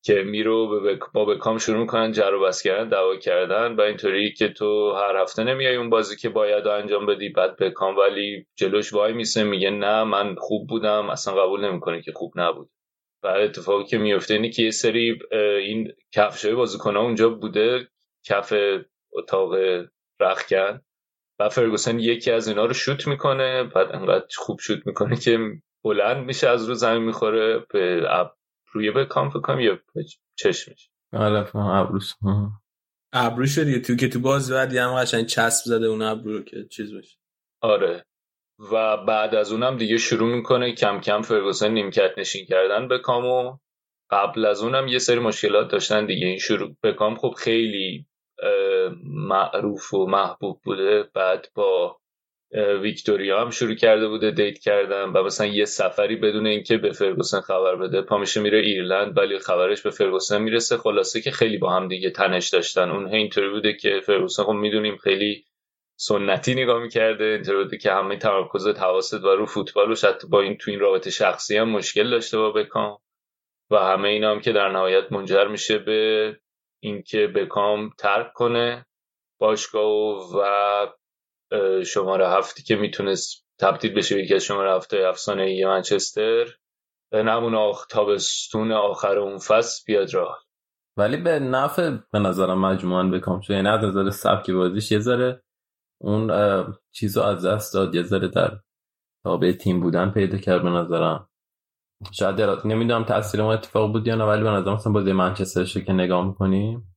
که 0.05 0.23
میرو 0.23 0.81
به 0.81 0.99
با 1.13 1.25
بکام 1.25 1.57
شروع 1.57 1.79
می‌کنن 1.79 2.11
جر 2.11 2.33
و 2.33 2.41
بحث 2.43 2.61
کردن 2.61 2.89
دعوا 2.89 3.15
کردن 3.15 3.75
و 3.75 3.81
اینطوری 3.81 4.33
که 4.33 4.47
تو 4.49 4.91
هر 4.91 5.15
هفته 5.21 5.43
نمیای 5.43 5.75
اون 5.75 5.89
بازی 5.89 6.15
که 6.15 6.29
باید 6.29 6.67
انجام 6.67 7.05
بدی 7.05 7.29
بعد 7.29 7.57
بکام 7.57 7.97
ولی 7.97 8.45
جلوش 8.55 8.93
وایمیسه 8.93 9.43
میگه 9.43 9.69
نه 9.69 10.03
من 10.03 10.35
خوب 10.35 10.67
بودم 10.67 11.09
اصلا 11.09 11.33
قبول 11.33 11.65
نمی‌کنه 11.65 12.01
که 12.01 12.11
خوب 12.11 12.33
نبود 12.35 12.69
بعد 13.23 13.41
اتفاقی 13.41 13.83
که 13.83 13.97
میفته 13.97 14.33
اینه 14.33 14.49
که 14.49 14.63
یه 14.63 14.71
سری 14.71 15.19
این 15.61 15.91
کفشای 16.11 16.55
بازیکن‌ها 16.55 17.01
اونجا 17.01 17.29
بوده 17.29 17.87
کف 18.25 18.53
اتاق 19.13 19.53
رختکن 20.19 20.81
و 21.39 21.49
فرگوسن 21.49 21.99
یکی 21.99 22.31
از 22.31 22.47
اینا 22.47 22.65
رو 22.65 22.73
شوت 22.73 23.07
می‌کنه 23.07 23.63
بعد 23.63 23.95
انقدر 23.95 24.25
خوب 24.35 24.59
شوت 24.59 24.87
می‌کنه 24.87 25.15
که 25.15 25.39
بلند 25.83 26.25
میشه 26.25 26.49
از 26.49 26.69
رو 26.69 26.73
زمین 26.73 27.03
می‌خوره 27.03 27.65
به. 27.73 28.07
روی 28.75 28.91
به 28.91 29.05
کام 29.05 29.29
فکر 29.29 29.39
کنم 29.39 29.59
یا 29.59 29.79
چشمش. 30.35 30.89
آره 31.13 31.43
فهم 31.43 31.61
ابروس. 31.61 32.13
آه. 32.25 32.61
ابرو 33.13 33.45
شد 33.45 33.63
دیگه 33.63 33.79
تو 33.79 33.95
که 33.95 34.09
تو 34.09 34.19
باز 34.19 34.51
بعد 34.51 34.75
هم 34.75 34.95
قشنگ 34.95 35.25
چسب 35.25 35.65
زده 35.65 35.85
اون 35.85 36.01
ابرو 36.01 36.37
رو 36.37 36.43
که 36.43 36.67
چیز 36.71 36.93
بشه. 36.93 37.17
آره. 37.61 38.05
و 38.71 38.97
بعد 38.97 39.35
از 39.35 39.51
اونم 39.51 39.77
دیگه 39.77 39.97
شروع 39.97 40.35
می‌کنه 40.35 40.71
کم 40.71 40.99
کم 40.99 41.21
فرگوسن 41.21 41.71
نیمکت 41.71 42.11
نشین 42.17 42.45
کردن 42.45 42.87
به 42.87 42.99
کامو 42.99 43.57
قبل 44.09 44.45
از 44.45 44.63
اونم 44.63 44.87
یه 44.87 44.99
سری 44.99 45.19
مشکلات 45.19 45.71
داشتن 45.71 46.05
دیگه. 46.05 46.27
این 46.27 46.37
شروع 46.37 46.75
به 46.81 46.93
کام 46.93 47.15
خب 47.15 47.33
خیلی 47.37 48.05
معروف 49.03 49.93
و 49.93 50.05
محبوب 50.05 50.61
بوده. 50.63 51.03
بعد 51.13 51.47
با 51.55 51.99
ویکتوریا 52.81 53.41
هم 53.41 53.49
شروع 53.49 53.75
کرده 53.75 54.07
بوده 54.07 54.31
دیت 54.31 54.59
کردن 54.59 55.03
و 55.03 55.23
مثلا 55.23 55.47
یه 55.47 55.65
سفری 55.65 56.15
بدون 56.15 56.47
اینکه 56.47 56.77
به 56.77 56.91
فرگوسن 56.91 57.41
خبر 57.41 57.75
بده 57.75 58.01
پا 58.01 58.17
میشه 58.17 58.41
میره 58.41 58.59
ایرلند 58.59 59.17
ولی 59.17 59.39
خبرش 59.39 59.81
به 59.81 59.89
فرگوسن 59.89 60.41
می‌رسه. 60.41 60.77
خلاصه 60.77 61.21
که 61.21 61.31
خیلی 61.31 61.57
با 61.57 61.73
هم 61.73 61.87
دیگه 61.87 62.09
تنش 62.09 62.49
داشتن. 62.49 62.89
اون 62.89 63.07
اینطوری 63.07 63.49
بوده 63.49 63.73
که 63.73 64.01
فرگوسن 64.05 64.43
خب 64.43 64.51
می‌دونیم 64.51 64.97
خیلی 64.97 65.45
سنتی 65.99 66.55
نگاه 66.55 66.81
می‌کرده 66.81 67.23
اینطوری 67.23 67.63
بوده 67.63 67.77
که 67.77 67.91
همه 67.91 68.17
تمرکزت 68.17 68.79
حواست 68.79 69.23
و 69.23 69.27
رو 69.35 69.45
فوتبال 69.45 69.91
و 69.91 69.95
با 70.29 70.41
این 70.41 70.57
تو 70.57 70.71
این 70.71 70.79
رابطه 70.79 71.09
شخصی 71.09 71.57
هم 71.57 71.69
مشکل 71.69 72.09
داشته 72.09 72.37
با 72.37 72.51
بکام. 72.51 72.97
و 73.71 73.77
همه 73.77 74.09
اینا 74.09 74.31
هم 74.31 74.39
که 74.39 74.51
در 74.51 74.69
نهایت 74.69 75.11
منجر 75.11 75.47
میشه 75.47 75.77
به 75.77 76.35
اینکه 76.83 77.27
بکام 77.27 77.89
ترک 77.97 78.33
کنه 78.33 78.85
باشگاه 79.39 80.37
و 80.37 80.87
شماره 81.85 82.29
هفتی 82.29 82.63
که 82.63 82.75
می‌تونست 82.75 83.45
تبدیل 83.59 83.93
بشه 83.93 84.15
به 84.15 84.23
یکی 84.23 84.35
از 84.35 84.43
شماره 84.43 84.75
هفته 84.75 84.97
افسانه 85.07 85.43
ای 85.43 85.65
منچستر 85.65 86.45
به 87.11 87.23
نمون 87.23 87.55
آخ 87.55 87.85
تابستون 87.85 88.71
آخر 88.71 89.17
اون 89.17 89.37
فصل 89.37 89.83
بیاد 89.87 90.13
راه 90.13 90.45
ولی 90.97 91.17
به 91.17 91.39
نفع 91.39 91.97
به 92.11 92.19
نظرم 92.19 92.65
مجموعاً 92.65 93.03
بکام 93.03 93.41
شد 93.41 93.53
یعنی 93.53 93.67
از 93.67 93.83
نظر 93.83 94.09
سبک 94.09 94.51
بازیش 94.51 94.91
یه 94.91 94.99
ذره 94.99 95.43
اون 96.01 96.31
چیزو 96.91 97.21
از 97.21 97.45
دست 97.45 97.73
داد 97.73 97.95
یه 97.95 98.03
ذره 98.03 98.27
در 98.27 98.59
تابع 99.23 99.51
تیم 99.51 99.79
بودن 99.79 100.11
پیدا 100.11 100.37
کرد 100.37 100.63
به 100.63 100.69
نظرم 100.69 101.29
شاید. 102.11 102.41
نمی‌دونم 102.65 103.03
تاثیر 103.03 103.41
اون 103.41 103.53
اتفاق 103.53 103.91
بود 103.91 104.07
یا 104.07 104.15
نه 104.15 104.23
ولی 104.23 104.43
به 104.43 104.49
نظرم 104.49 104.73
مثلا 104.73 104.93
بازی 104.93 105.11
منچسترش 105.11 105.75
رو 105.75 105.81
که 105.81 105.93
نگاه 105.93 106.27
می‌کنیم 106.27 106.94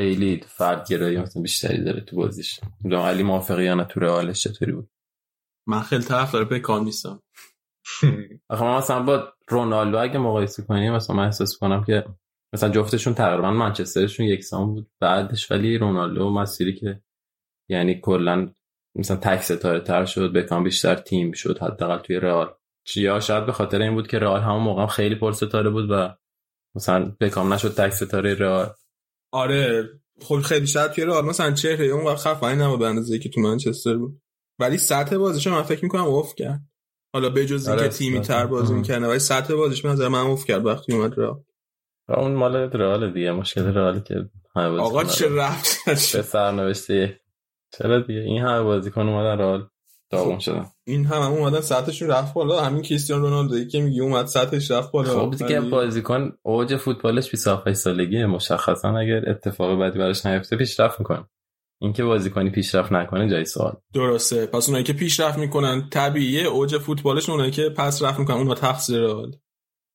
خیلی 0.00 0.40
فرد 0.46 0.88
گرایی 0.88 1.16
مثلا 1.16 1.42
بیشتری 1.42 1.84
داره 1.84 2.00
تو 2.00 2.16
بازیش. 2.16 2.60
می‌دونم 2.80 3.02
علی 3.02 3.22
موافقی 3.22 3.64
یا 3.64 3.74
نه 3.74 3.84
تو 3.84 4.00
رئالش 4.00 4.42
چطوری 4.42 4.72
بود؟ 4.72 4.90
من 5.68 5.80
خیلی 5.80 6.02
طرفدار 6.02 6.44
بکام 6.44 6.84
نیستم. 6.84 7.22
آخه 8.50 8.64
من 8.64 8.76
مثلا 8.76 9.02
با 9.02 9.32
رونالدو 9.48 9.98
اگه 9.98 10.18
مقایسه 10.18 10.62
کنیم 10.62 10.92
مثلا 10.92 11.16
من 11.16 11.24
احساس 11.24 11.56
کنم 11.58 11.84
که 11.84 12.04
مثلا 12.54 12.68
جفتشون 12.68 13.14
تقریبا 13.14 13.50
منچسترشون 13.50 14.26
یکسان 14.26 14.66
بود 14.66 14.90
بعدش 15.00 15.50
ولی 15.50 15.78
رونالدو 15.78 16.30
مسیری 16.30 16.74
که 16.74 17.02
یعنی 17.70 18.00
کلا 18.00 18.52
مثلا 18.94 19.16
تک 19.16 19.42
ستاره 19.42 19.80
تر 19.80 20.04
شد 20.04 20.32
بکام 20.32 20.64
بیشتر 20.64 20.94
تیم 20.94 21.32
شد 21.32 21.58
حداقل 21.58 21.98
توی 21.98 22.16
رئال. 22.16 22.54
یا 22.96 23.20
شاید 23.20 23.46
به 23.46 23.52
خاطر 23.52 23.82
این 23.82 23.94
بود 23.94 24.08
که 24.08 24.18
رئال 24.18 24.40
همون 24.40 24.62
موقع 24.62 24.86
خیلی 24.86 25.14
پر 25.14 25.32
ستاره 25.32 25.70
بود 25.70 25.90
و 25.90 26.14
مثلا 26.76 27.16
بکام 27.20 27.52
نشد 27.52 27.74
تک 27.74 27.90
ستاره 27.90 28.34
رئال. 28.34 28.74
آره. 29.32 29.88
خب 30.22 30.40
خیلی 30.40 30.66
شاید 30.66 30.90
توی 30.90 31.04
رئال 31.04 31.24
مثلا 31.24 31.50
چهره 31.52 31.86
اون 31.86 32.04
وقت 32.04 32.18
خفنی 32.18 32.56
نبود 32.56 32.78
به 32.78 32.86
اندازه 32.86 33.18
که 33.18 33.28
تو 33.28 33.40
منچستر 33.40 33.96
بود. 33.96 34.22
ولی 34.58 34.78
سطح 34.78 35.16
بازیش 35.16 35.46
من 35.46 35.62
فکر 35.62 35.84
می‌کنم 35.84 36.04
افت 36.04 36.36
کرد. 36.36 36.60
حالا 37.12 37.30
بجز 37.30 37.68
اینکه 37.68 37.82
آره، 37.82 37.90
تیمی. 37.90 38.20
تر 38.20 38.46
بازی. 38.46 38.74
می‌کنه 38.74 39.08
ولی 39.08 39.18
سطح 39.18 39.54
بازیش 39.54 39.82
به 39.82 39.88
نظر 39.88 40.08
من 40.08 40.20
افت 40.20 40.46
کرد 40.46 40.66
وقتی 40.66 40.92
اومد 40.92 41.18
رئال. 41.18 41.42
و 42.08 42.12
اون 42.12 42.34
مال 42.34 42.56
رئال 42.56 43.12
دیگه 43.12 43.32
مشکل 43.32 43.62
رئال 43.62 44.00
که 44.00 44.14
آقا 44.54 45.04
چه. 45.04 45.28
رفت 45.28 45.84
به 45.86 46.22
سرنوشته 46.22 47.20
چرا 47.78 48.00
دیگه؟ 48.00 48.20
این 48.20 48.42
همه 48.42 48.62
بازیکن 48.62 49.08
اومدن 49.08 49.38
رئال. 49.38 49.68
داغون 50.10 50.38
شدن 50.38 50.66
این 50.86 51.04
هم 51.04 51.22
هم 51.22 51.32
اومدن 51.32 51.60
سطحشون 51.60 52.08
رفت 52.08 52.34
بالا. 52.34 52.60
همین 52.60 52.82
کریستیانو 52.82 53.22
رونالدو 53.22 53.64
که 53.64 53.80
میگی 53.80 54.00
اومد 54.00 54.26
سطحش 54.26 54.70
رفت 54.70 54.92
بالا. 54.92 55.10
خب 55.10 55.36
دیگه 55.36 55.60
بازیکن 55.60 56.32
اوج 56.42 56.76
فوتبالش 56.76 57.30
27 57.30 57.72
سالگیه. 57.72 58.26
مشخصا 58.26 58.98
اگر 58.98 59.30
اتفاق 59.30 59.80
بدی 59.80 59.98
براش 59.98 60.26
نیفته 60.26 60.56
پیشرفت 60.56 61.00
می‌کنه. 61.00 61.24
اینکه 61.80 62.04
بازیکنی 62.04 62.50
پیشرفت 62.50 62.92
نکنه 62.92 63.30
جای 63.30 63.44
سوال. 63.44 63.76
درسته. 63.94 64.46
پس 64.46 64.68
اونایی 64.68 64.84
که 64.84 64.92
پیشرفت 64.92 65.38
می‌کنن 65.38 65.88
طبیعیه. 65.88 66.46
اوج 66.46 66.78
فوتبالشون 66.78 67.32
اونایی 67.32 67.50
که 67.50 67.68
پس 67.68 68.02
رفت 68.02 68.18
می‌کنن. 68.18 68.36
اونها 68.36 68.54
تقصیر 68.54 69.08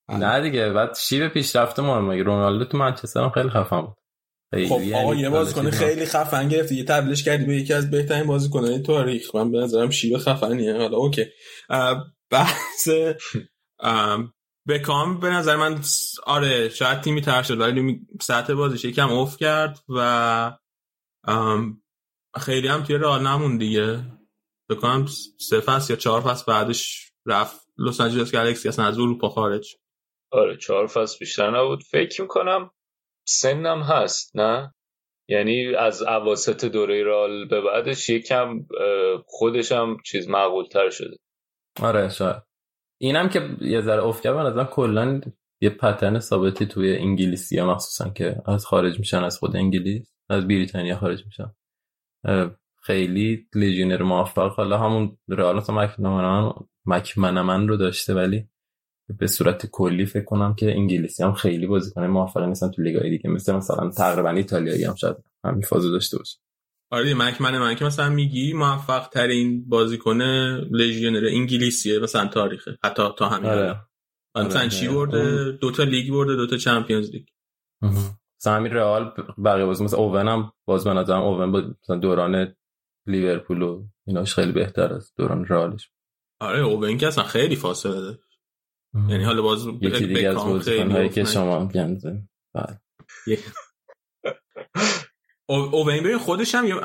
نه 0.09 0.41
دیگه. 0.41 0.69
بعد 0.69 0.95
شیب 0.95 1.27
پیشرفت 1.27 1.79
مهمه 1.79 2.13
مگه 2.13 2.23
رونالدو 2.23 2.65
تو 2.65 2.77
منچستر 2.77 3.23
هم 3.23 3.29
خیلی 3.29 3.49
خفن 3.49 3.81
بود. 3.81 3.95
خب 4.55 4.81
یعنی 4.81 4.93
آقا 4.93 5.15
یه 5.15 5.29
بازیکن 5.29 5.69
خیلی 5.71 6.05
خفن 6.05 6.47
گرفتی. 6.49 6.75
یه 6.75 6.83
تبدیلش 6.83 7.23
کردی 7.23 7.45
به 7.45 7.55
یکی 7.55 7.73
از 7.73 7.91
بهترین 7.91 8.27
بازیکنان 8.27 8.83
تاریخ. 8.83 9.35
من 9.35 9.51
به 9.51 9.57
نظرم 9.57 9.89
شیوه 9.89 10.19
خفنیه. 10.19 10.77
حالا 10.77 10.97
اوکی. 10.97 11.25
بحث 12.29 12.89
ام، 13.79 14.33
بکام 14.67 15.19
به 15.19 15.29
نظر 15.29 15.55
من 15.55 15.81
آره 16.23 16.69
شاید 16.69 17.01
تیمی 17.01 17.21
تر 17.21 17.43
شد 17.43 17.59
ولی 17.59 18.07
سطح 18.21 18.53
بازیش 18.53 18.85
یکم 18.85 19.09
اوف 19.09 19.37
کرد 19.37 19.79
و 19.89 20.57
خیلی 22.39 22.67
هم 22.67 22.83
توی 22.83 22.97
رئال 22.97 23.27
نمون 23.27 23.57
دیگه. 23.57 23.99
بکنم 24.69 25.05
سه 25.39 25.59
فصل 25.59 25.93
یا 25.93 25.97
چهار 25.97 26.21
فصل 26.21 26.43
بعدش 26.47 27.11
رفت 27.25 27.67
لس 27.77 28.01
آنجلس 28.01 28.31
گالاکسی 28.31 28.69
اصلا 28.69 28.85
از 28.85 28.99
اروپا 28.99 29.29
خارج. 29.29 29.75
آره 30.31 30.57
چهار 30.57 30.87
فصل 30.87 31.17
بیشتر 31.19 31.59
نبود. 31.59 31.83
فکر 31.83 32.21
می‌کنم 32.21 32.71
سنم 33.27 33.81
هست 33.81 34.35
نه؟ 34.35 34.73
یعنی 35.27 35.75
از 35.75 36.01
عواسط 36.01 36.65
دوره 36.65 37.03
رال 37.03 37.47
به 37.47 37.61
بعدش 37.61 38.09
یکم 38.09 38.49
اه، 38.49 39.23
خودش 39.27 39.71
هم 39.71 39.97
چیز 40.05 40.29
معقول 40.29 40.65
تر 40.65 40.89
شده. 40.89 41.17
آره 41.81 42.09
شاید. 42.09 42.43
اینم 42.97 43.29
که 43.29 43.49
یه 43.61 43.81
ذره 43.81 44.03
افت 44.03 44.27
به 44.27 44.43
نظرم 44.43 44.65
کلا 44.65 45.21
یه 45.61 45.69
پترن 45.69 46.19
ثابتی 46.19 46.65
توی 46.65 46.97
انگلیسی 46.97 47.57
ها 47.57 47.71
مخصوصا 47.71 48.09
که 48.09 48.35
از 48.45 48.65
خارج 48.65 48.99
میشن 48.99 49.23
از 49.23 49.39
خود 49.39 49.55
انگلیس 49.55 50.13
از 50.29 50.47
بریتانیا 50.47 50.97
خارج 50.97 51.23
میشن. 51.25 51.55
خیلی 52.81 53.47
لیژینر 53.55 54.03
موفق. 54.03 54.51
حالا 54.51 54.77
همون 54.77 55.17
رئال 55.29 55.55
مثلا 55.55 56.53
مکمنمن 56.85 57.67
رو 57.67 57.77
داشته 57.77 58.13
ولی 58.13 58.49
به 59.19 59.27
صورت 59.27 59.65
کلی 59.65 60.05
فکر 60.05 60.23
کنم 60.23 60.53
که 60.55 60.71
انگلیسی 60.71 61.23
هم 61.23 61.33
خیلی 61.33 61.67
بازیکن 61.67 62.07
موفقی 62.07 62.47
نیستن 62.47 62.71
تو 62.71 62.81
لیگای 62.81 63.09
دیگه. 63.09 63.29
مثل 63.29 63.55
مثلا 63.55 63.89
تقریبا 63.89 64.29
ایتالیایی 64.29 64.83
هم 64.83 64.95
شاید 64.95 65.15
همین 65.43 65.61
فازو 65.61 65.91
داشته 65.91 66.17
باشه. 66.17 66.37
آره 66.91 67.03
دیگه، 67.03 67.15
مکمن 67.15 67.57
من 67.57 67.75
که 67.75 67.85
مثلا 67.85 68.09
میگی 68.09 68.53
موفق 68.53 69.07
ترین 69.07 69.69
بازیکن 69.69 70.21
لژیونر 70.71 71.25
انگلیسیه 71.25 71.99
مثلا 71.99 72.27
تاریخه. 72.27 72.77
حتی 72.83 73.03
تا 73.17 73.29
همین 73.29 73.49
آره. 73.49 73.81
الان. 74.35 74.47
مثلا 74.47 74.67
چی 74.67 74.87
آره. 74.87 74.95
برده؟ 74.95 75.51
دو 75.51 75.71
تا 75.71 75.83
لیگ 75.83 76.13
برده 76.13 76.35
دو 76.35 76.47
تا 76.47 76.57
چمپیونز 76.57 77.11
لیگ. 77.11 77.27
مثلا 78.39 78.55
همین 78.55 78.71
رئال 78.71 79.13
بقیه 79.45 79.65
بازی 79.65 79.83
مثلا 79.83 79.99
اوون 79.99 80.27
هم 80.27 80.51
باز 80.65 80.83
به 80.83 80.93
نظرم 80.93 81.21
اوون 81.21 81.51
با 81.51 81.63
مثلا 81.83 81.95
دوران 81.95 82.55
لیورپول 83.07 83.61
و 83.61 83.83
ایناش 84.07 84.35
خیلی 84.35 84.51
بهتر 84.51 84.93
از 84.93 85.13
دوران 85.17 85.45
رئالش. 85.45 85.91
آره 86.39 86.59
اوون 86.59 86.97
که 86.97 87.07
اصلا 87.07 87.23
خیلی 87.23 87.55
فاصله 87.55 88.01
داره. 88.01 88.19
یعنی 89.09 89.23
حالا 89.23 89.41
باز 89.41 89.67
یکی 89.81 90.07
دیگه 90.07 90.29
از 90.29 90.35
بازیکن‌هایی 90.35 91.09
که. 91.09 91.23
شما 91.23 91.65
گنزه 91.65 92.21
بله. 92.53 92.79
او- 95.49 95.75
اوون 95.75 96.03
ببین 96.03 96.17
خودش 96.17 96.55
هم 96.55 96.67
یه 96.67 96.75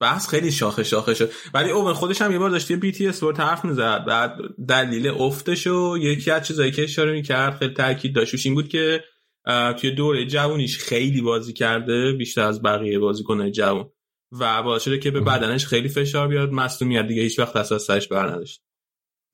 بحث 0.00 0.28
خیلی 0.28 0.52
شاخه 0.52 0.82
شاخه 0.82 1.14
شد. 1.14 1.30
ولی 1.54 1.70
اوون 1.70 1.92
خودش 1.92 2.22
هم 2.22 2.32
یه 2.32 2.38
بار 2.38 2.50
داشت 2.50 2.72
بی 2.72 2.92
تی 2.92 3.08
اسپورت 3.08 3.40
حرف 3.40 3.64
می‌زد. 3.64 4.04
بعد 4.04 4.38
دلیل 4.68 5.08
افتش 5.08 5.66
و 5.66 5.98
یکی 6.00 6.30
از 6.30 6.46
چیزایی 6.46 6.70
که 6.70 6.84
اشاره 6.84 7.12
می‌کرد 7.12 7.56
خیلی 7.56 7.74
تاکید 7.74 8.14
داشت 8.14 8.46
این 8.46 8.54
بود 8.54 8.68
که 8.68 9.04
توی 9.80 9.90
دوره 9.90 10.26
جوونیش 10.26 10.78
خیلی 10.78 11.20
بازی 11.20 11.52
کرده 11.52 12.12
بیشتر 12.12 12.42
از 12.42 12.62
بقیه 12.62 12.98
بازیکنهای 12.98 13.50
جوون. 13.50 13.90
و 14.32 14.62
باعث 14.62 14.82
شده 14.82 14.98
که 14.98 15.10
به 15.10 15.20
بدنش 15.20 15.66
خیلی 15.66 15.88
فشار 15.88 16.28
بیاد. 16.28 16.52
مصدومیت 16.52 17.06
دیگه 17.06 17.22
هیچ 17.22 17.38
وقت 17.38 17.62
سرش 17.62 18.08
بر 18.08 18.28
نداشت. 18.28 18.62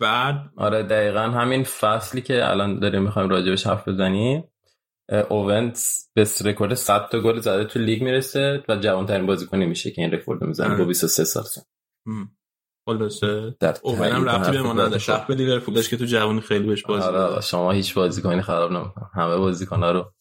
بعد 0.03 0.51
آره 0.57 0.83
دقیقا 0.83 1.20
همین 1.20 1.65
فصلی 1.65 2.20
که 2.23 2.51
الان 2.51 2.79
داریم 2.79 3.03
می‌خوایم 3.03 3.29
راجبش 3.29 3.66
حرف 3.66 3.89
بزنیم 3.89 4.45
اوون 5.31 5.87
به 6.15 6.27
رکورد 6.45 6.74
100 6.74 7.09
تا 7.09 7.20
گل 7.20 7.41
زده 7.41 7.65
تو 7.65 7.79
لیگ 7.79 8.03
می‌رسه 8.03 8.65
و 8.69 8.77
جوانترین 8.77 9.27
بازیکنی 9.27 9.66
میشه 9.66 9.91
که 9.91 10.03
این 10.03 10.11
رکورد 10.11 10.45
می‌زنه. 10.45 10.69
آره. 10.69 10.79
با 10.79 10.85
23 10.85 11.24
سال 11.24 11.43
سن. 11.43 11.61
خلاصه 12.89 13.55
اوون 13.83 14.07
هم 14.09 14.24
رفتی 14.24 14.53
به 14.53 14.62
ما. 14.62 14.73
نداشت 14.73 15.11
به 15.11 15.35
لیورپول 15.35 15.74
داشت 15.74 15.91
که 15.91 15.97
تو 15.97 16.05
جوانی 16.05 16.41
خیلی 16.41 16.66
بهش 16.66 16.83
بازی 16.83 17.07
آره. 17.07 17.41
شما 17.41 17.73
هیچ 17.73 17.95
بازیکنی 17.95 18.43
خراب 18.43 18.73
نمی‌کنه. 18.73 19.07
همه 19.15 19.37
بازیکن‌ها 19.37 19.91
رو 19.93 20.12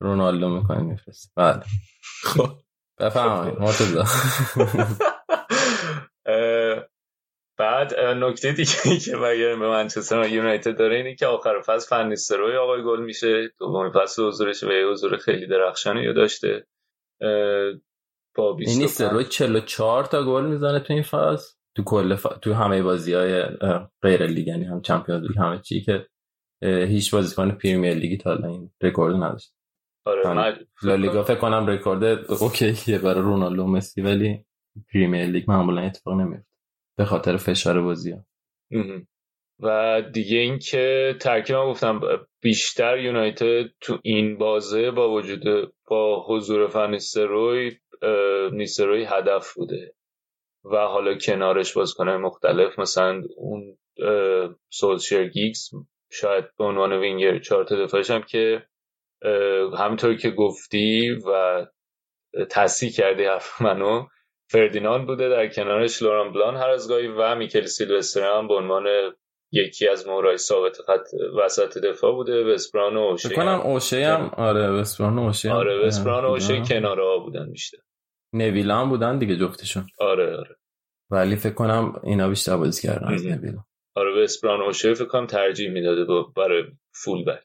رونالدو 0.00 0.48
می‌کنه 0.48 0.82
میفرست 0.82 1.32
بله 1.36 1.62
خب. 2.22 2.48
بفرمایید 2.98 3.58
مرتضی. 3.58 3.98
بعد 7.58 7.94
نکته 8.00 8.52
دیگه 8.52 8.98
که 9.04 9.16
برگردیم 9.16 9.60
به 9.60 9.68
منچستر 9.68 10.28
یونایتد 10.28 10.78
داره 10.78 10.96
اینه 10.96 11.14
که 11.14 11.26
آخر 11.26 11.60
فصل 11.66 11.88
فنیستروی 11.88 12.56
آقای 12.56 12.82
گل 12.82 13.00
میشه. 13.04 13.48
دومین 13.58 13.92
فصل 13.92 14.22
حضورش 14.22 14.62
و 14.64 14.72
یه 14.72 14.86
حضور 14.86 15.16
خیلی 15.16 15.46
درخشانی 15.46 16.06
رو 16.06 16.12
داشته. 16.12 16.66
با 18.36 18.52
25 18.52 18.68
این 18.68 18.82
نیست 18.82 19.00
روی 19.00 19.24
44 19.24 20.04
تا 20.04 20.24
گل 20.24 20.46
می‌زنه 20.46 20.80
تو 20.80 20.92
این 20.92 21.02
فاز 21.02 21.56
تو 21.76 21.82
کل 21.84 22.14
ف... 22.14 22.26
تو 22.42 22.52
همه 22.54 22.82
بازی 22.82 23.12
های 23.12 23.42
غیر 24.02 24.26
لیگ 24.26 24.46
یعنی 24.46 24.64
هم 24.64 24.80
چمپیونز 24.80 25.22
لیگ 25.22 25.38
همه 25.38 25.58
چی 25.58 25.80
که 25.80 26.06
هیچ 26.64 27.14
بازیکن 27.14 27.50
Premier 27.50 27.94
League 27.94 28.13
ی 28.13 28.16
تا 28.16 28.30
الان 28.30 28.50
این 28.50 28.70
رکورد 28.82 29.14
نداشت. 29.14 29.54
آره 30.06 30.34
من- 30.34 30.66
لالیگا 30.82 31.22
فکر 31.22 31.38
کنم 31.38 31.66
رکورد 31.66 32.04
okay 32.42 32.87
ه 32.87 32.98
برای 32.98 33.22
رونالدو 33.22 33.66
مسی 33.66 34.00
ولی 34.02 34.44
Premier 34.92 35.26
League 35.26 35.44
معمولا 35.50 35.82
اتفاق 35.82 36.14
نمیفته 36.20 36.55
به 36.96 37.04
خاطر 37.04 37.36
فشار 37.36 37.82
بازی 37.82 38.12
ها. 38.12 38.24
و 39.60 40.02
دیگه 40.12 40.38
اینکه 40.38 41.16
ترکیب 41.20 41.56
هم 41.56 41.70
گفتم 41.70 42.00
بیشتر 42.40 42.98
یونایتد 42.98 43.64
تو 43.80 43.98
این 44.02 44.38
بازه 44.38 44.90
با 44.90 45.10
وجود 45.10 45.72
با 45.88 46.26
حضور 46.28 46.68
فنیستروی 46.68 47.78
نیستروی 48.52 49.04
هدف 49.04 49.54
بوده 49.54 49.94
و 50.64 50.76
حالا 50.76 51.18
کنارش 51.18 51.72
بازیکنهای 51.72 52.16
مختلف 52.16 52.78
مثلا 52.78 53.22
اون 53.36 53.78
سولشیر 54.70 55.28
گیگز 55.28 55.70
شاید 56.10 56.44
به 56.58 56.64
عنوان 56.64 56.92
وینگر 56.92 57.38
چهار 57.38 57.64
تا 57.64 57.76
دفاعش 57.84 58.10
هم 58.10 58.22
که 58.22 58.66
همینطور 59.78 60.16
که 60.16 60.30
گفتی 60.30 61.10
و 61.10 61.66
تصحیح 62.50 62.92
کردی 62.92 63.24
حرف 63.24 63.62
منو 63.62 64.06
فردیناند 64.48 65.06
بوده 65.06 65.28
در 65.28 65.48
کنارش 65.48 66.02
لوران 66.02 66.32
بلان 66.32 66.56
هر 66.56 66.70
از 66.70 66.88
گاهی 66.88 67.06
و 67.06 67.34
میکل 67.34 67.64
سیلوستر 67.64 68.36
هم 68.38 68.48
به 68.48 68.54
عنوان 68.54 68.84
یکی 69.52 69.88
از 69.88 70.08
مهرهای 70.08 70.36
ثابت 70.36 70.76
خط 70.86 71.06
وسط 71.44 71.78
دفاع 71.78 72.12
بوده. 72.12 72.54
وسپران 72.54 72.96
و 72.96 73.00
اوشی 73.00 73.28
فکر 73.28 73.36
کنم 73.36 73.60
اوشه 73.60 74.06
هم. 74.06 74.30
آره 74.36 74.70
وسپران 74.70 75.18
و 75.18 75.22
اوشه 75.22 75.52
آره 75.52 75.86
وسپران 75.86 76.24
و 76.24 76.28
اوشی 76.28 76.52
بودن. 76.52 76.64
کناره 76.64 77.04
ها 77.04 77.18
بودن 77.18 77.50
بیشتر. 77.50 77.78
نویلا 78.32 78.78
هم 78.78 78.88
بودن 78.88 79.18
دیگه 79.18 79.36
جفتشون. 79.36 79.86
آره 79.98 80.36
آره. 80.36 80.56
ولی 81.10 81.36
فکر 81.36 81.54
کنم 81.54 82.00
اینا 82.04 82.28
بیشتر 82.28 82.56
بازی 82.56 82.88
کردن 82.88 83.14
از. 83.14 83.26
نویلا 83.26 83.58
آره 83.94 84.22
وسپران 84.22 84.60
و 84.60 84.62
اوشی 84.62 84.94
فکر 84.94 85.04
کنم 85.04 85.26
ترجیح 85.26 85.70
می‌داده 85.70 86.06
برای 86.36 86.64
فول 86.94 87.24
بک 87.24 87.44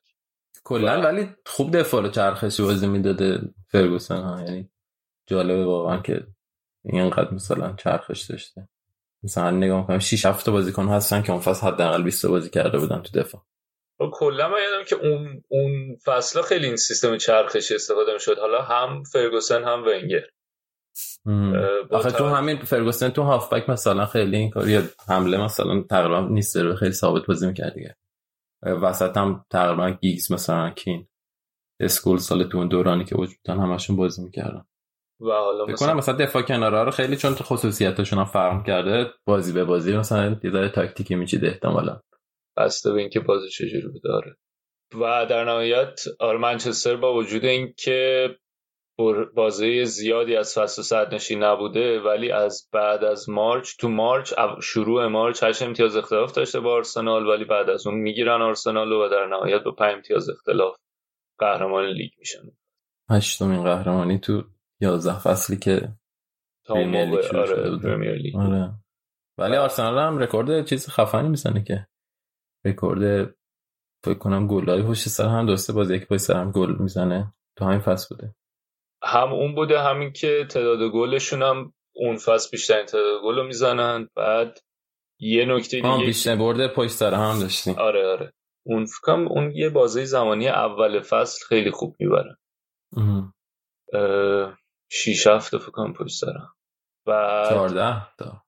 کلا 0.64 1.02
ولی 1.02 1.30
خوب 1.46 1.78
دفاع 1.78 2.02
رو 2.02 2.10
چرخشی 2.10 2.64
بازی 2.64 2.88
می‌داده 2.88 3.40
فرگوسن 3.72 4.22
ها. 4.22 4.44
یعنی 4.44 4.70
جالبه 5.28 5.66
واقعا 5.66 6.02
که 6.02 6.24
اینقدر 6.84 7.34
مثلا 7.34 7.74
چرخش 7.74 8.22
داشته. 8.22 8.68
مثلا 9.24 9.52
نگاه 9.52 9.82
می‌کنم 9.82 10.00
6 10.00 10.26
7 10.26 10.46
تا 10.46 10.52
بازیکن 10.52 10.88
هستن 10.88 11.22
که 11.22 11.32
اون 11.32 11.42
فصل 11.42 11.68
حداقل 11.68 12.04
20 12.04 12.22
تا 12.22 12.30
بازی 12.30 12.50
کرده 12.50 12.80
بودن 12.80 13.02
تو 13.02 13.20
دفاع. 13.20 13.42
و 14.00 14.04
کلا 14.12 14.50
من 14.50 14.58
یادم 14.72 14.86
که 14.86 14.96
اون 14.96 15.44
اون 15.48 15.98
فصل 16.06 16.42
خیلی 16.42 16.66
این 16.66 16.76
سیستم 16.76 17.18
چرخشی 17.18 17.76
استفاده 17.76 18.14
می‌شد. 18.14 18.38
حالا 18.40 18.62
هم 18.62 19.04
فرگوسن 19.04 19.64
هم 19.64 19.84
ونگر. 19.88 20.24
آخه 21.92 22.12
تو 22.12 22.28
همین 22.28 22.60
فرگوسن 22.60 23.10
تو 23.10 23.22
هافبک 23.24 23.70
مثلا 23.70 24.06
خیلی 24.06 24.38
این 24.38 24.50
کار 24.50 24.70
یا 24.70 24.84
حمله 25.08 25.38
مثلا 25.38 25.82
تقریبا 25.90 26.20
نیست 26.20 26.58
رو 26.58 26.76
خیلی 26.76 26.94
ثابت 26.94 27.26
بازی 27.26 27.48
می‌کرد 27.48 27.74
دیگه. 27.74 27.96
وسط 28.64 29.18
هم 29.18 29.46
تقریبا 29.50 29.90
گیگز 29.92 30.32
مثلا 30.32 30.70
کین 30.70 31.08
اسکول 31.80 32.18
سال 32.18 32.44
تو 32.44 32.58
اون 32.58 32.68
دورانی 32.68 33.06
که 33.06 33.16
وجود 33.16 33.38
بودن 33.46 33.60
همشون 33.60 33.96
بازی 33.96 34.24
می‌کردن. 34.24 34.66
و 35.22 35.32
حالا 35.32 35.66
مثلا 35.66 35.88
کنم 35.88 35.98
مثلا 35.98 36.16
دفاع 36.16 36.42
کناره 36.42 36.84
رو 36.84 36.92
خیلی 36.92 37.16
چون 37.16 37.36
تو 37.36 37.44
خصوصیتشون 37.44 38.20
هم 38.20 38.26
فرق 38.26 38.66
کرده 38.66 39.12
بازی 39.26 39.54
به 39.54 39.64
بازی 39.64 39.98
مثلا 39.98 40.40
یه 40.44 40.52
ذره 40.52 40.70
تاکتیکی 40.70 41.16
میچیده 41.16 41.48
احتمالا. 41.48 42.00
بسته 42.58 42.92
به 42.92 43.00
اینکه 43.00 43.20
بازی 43.20 43.50
چجوری 43.50 43.88
بوده 43.88 44.12
آره. 44.12 44.36
و 44.96 45.26
در 45.26 45.46
نهایت 45.46 46.00
آره 46.20 46.38
منچستر 46.38 46.96
با 46.96 47.14
وجود 47.14 47.46
اینکه 47.46 48.30
بازی 49.36 49.86
زیادی 49.86 50.36
از 50.36 50.54
فصل 50.58 50.82
صدرنشین 50.82 51.44
نبوده 51.44 52.00
ولی 52.00 52.32
از 52.32 52.70
بعد 52.74 53.04
از 53.04 53.30
March 53.30 53.78
تو 53.80 53.90
March 53.90 54.34
شروع 54.64 55.08
March 55.08 55.44
هشت 55.44 55.62
امتیاز 55.62 55.96
اختلاف 55.96 56.32
داشته 56.32 56.60
با 56.60 56.74
آرسنال 56.74 57.28
ولی 57.28 57.46
بعد 57.46 57.70
از 57.70 57.88
اون 57.88 57.96
می‌گیرن 57.96 58.42
آرسنال 58.42 58.92
و 58.92 59.10
در 59.10 59.28
نهایت 59.28 59.64
با 59.64 59.72
پنج 59.72 59.94
امتیاز 59.94 60.30
اختلاف 60.30 60.76
قهرمان 61.40 61.86
لیگ 61.86 62.12
میشن. 62.20 62.40
هشتمین 63.10 63.64
قهرمانی 63.64 64.20
تو 64.20 64.44
11 64.82 65.20
فصلی 65.20 65.58
که 65.58 65.96
Premier 66.68 67.06
League 67.06 67.22
شده 67.22 67.40
آره 67.40 67.70
بود. 67.70 67.86
آره. 68.36 68.74
ولی 69.38 69.56
آرسنال 69.56 70.00
هم 70.00 70.18
رکورد 70.18 70.66
چیز 70.66 70.90
خفنی 70.90 71.30
می‌زنه 71.30 71.64
که. 71.64 71.88
رکورد 72.66 73.36
فکر 74.06 74.18
کنم 74.20 74.48
گلای 74.48 74.84
پشت 74.84 75.10
سر 75.10 75.28
هم 75.28 75.46
درسته 75.46 75.74
بازی 75.74 75.96
یک 75.96 76.08
پشت 76.08 76.18
سر 76.18 76.34
هم 76.34 76.52
گل 76.52 76.76
می‌زنه. 76.80 77.34
تو 77.58 77.66
همین 77.66 77.80
فصل 77.80 78.16
بوده. 78.16 78.36
هم 79.04 79.34
اون 79.34 79.56
بوده 79.56 79.82
همین 79.82 80.12
که 80.14 80.48
تعداد 80.50 80.92
گلشون 80.92 81.42
هم 81.42 81.74
اون 81.96 82.18
فصل 82.18 82.50
بیشترین 82.52 82.86
تعداد 82.86 83.22
گل 83.24 83.36
رو 83.36 83.44
می‌زنن. 83.44 84.10
بعد 84.16 84.60
یه 85.20 85.46
نکته 85.46 85.78
دیگه 85.82 86.06
بیشتر 86.06 86.36
برده 86.36 86.68
پشت 86.68 86.92
سر 86.92 87.14
هم 87.14 87.40
داشتیم. 87.40 87.76
آره 87.80 88.08
آره. 88.08 88.34
اون 88.66 88.86
فکرم 88.86 89.28
اون 89.28 89.52
یه 89.52 89.70
بازه 89.70 90.06
زمانی 90.06 90.48
اول 90.48 91.00
فصل 91.02 91.46
خیلی 91.48 91.72
خوب 91.72 91.96
می‌برن 92.00 92.38
اه. 92.98 93.34
اه، 93.94 94.58
شیش 94.94 95.28
هفته 95.28 95.58
فکر 95.58 95.72
کنم 95.72 95.94
پشت 95.94 96.20
سرم. 96.20 96.56
و 97.08 97.46
14 97.50 98.16
تا. 98.18 98.44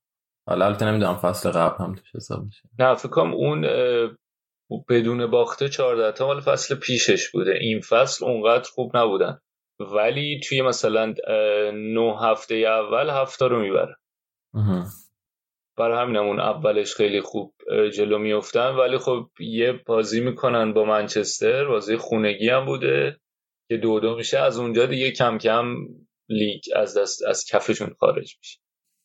حالا 0.48 0.65
البته 0.65 0.86
نمی‌دونم 0.86 1.15
فصل 1.15 1.52
قبل 1.52 1.84
هم 1.84 1.95
توش 1.95 2.15
حساب 2.15 2.44
میشه. 2.44 2.70
نه 2.80 2.95
فکر 2.95 3.10
کنم 3.10 3.34
اون 3.34 3.61
بدون 4.90 5.28
باخته 5.28 5.70
14 5.70 6.11
تا 6.11 6.28
مال 6.28 6.41
فصل 6.41 6.76
پیشش 6.76 7.30
بوده. 7.30 7.53
این 7.60 7.82
فصل 7.82 8.26
اونقدر 8.26 8.70
خوب 8.70 8.98
نبودن. 8.98 9.40
ولی 9.80 10.40
توی 10.40 10.61
مثلا 10.61 11.14
نه 11.74 12.18
هفته 12.22 12.56
اول 12.56 13.10
هفته 13.10 13.48
رو 13.48 13.61
می‌بره. 13.61 13.95
برای 15.78 16.02
همینم 16.02 16.26
اون 16.26 16.40
اولش 16.40 16.95
خیلی 16.95 17.22
خوب 17.22 17.53
جلو 17.94 18.18
میفتن 18.18 18.76
ولی 18.76 18.98
خب 18.98 19.30
یه 19.40 19.72
بازی 19.86 20.22
می‌کنن 20.22 20.74
با 20.74 20.84
منچستر 20.84 21.65
بازی 21.65 21.98
خونگی 21.98 22.49
هم 22.49 22.65
بوده 22.65 23.20
که 23.70 23.78
دو 23.78 23.99
دو 23.99 24.15
میشه. 24.15 24.40
از 24.40 24.60
اونجا 24.60 24.86
دیگه 24.86 25.11
کم 25.11 25.38
کم 25.38 25.76
لیگ 26.30 26.62
از 26.76 26.98
دست 26.98 27.24
از 27.24 27.45
کفشون 27.45 27.95
خارج 28.00 28.36
میشه. 28.40 28.60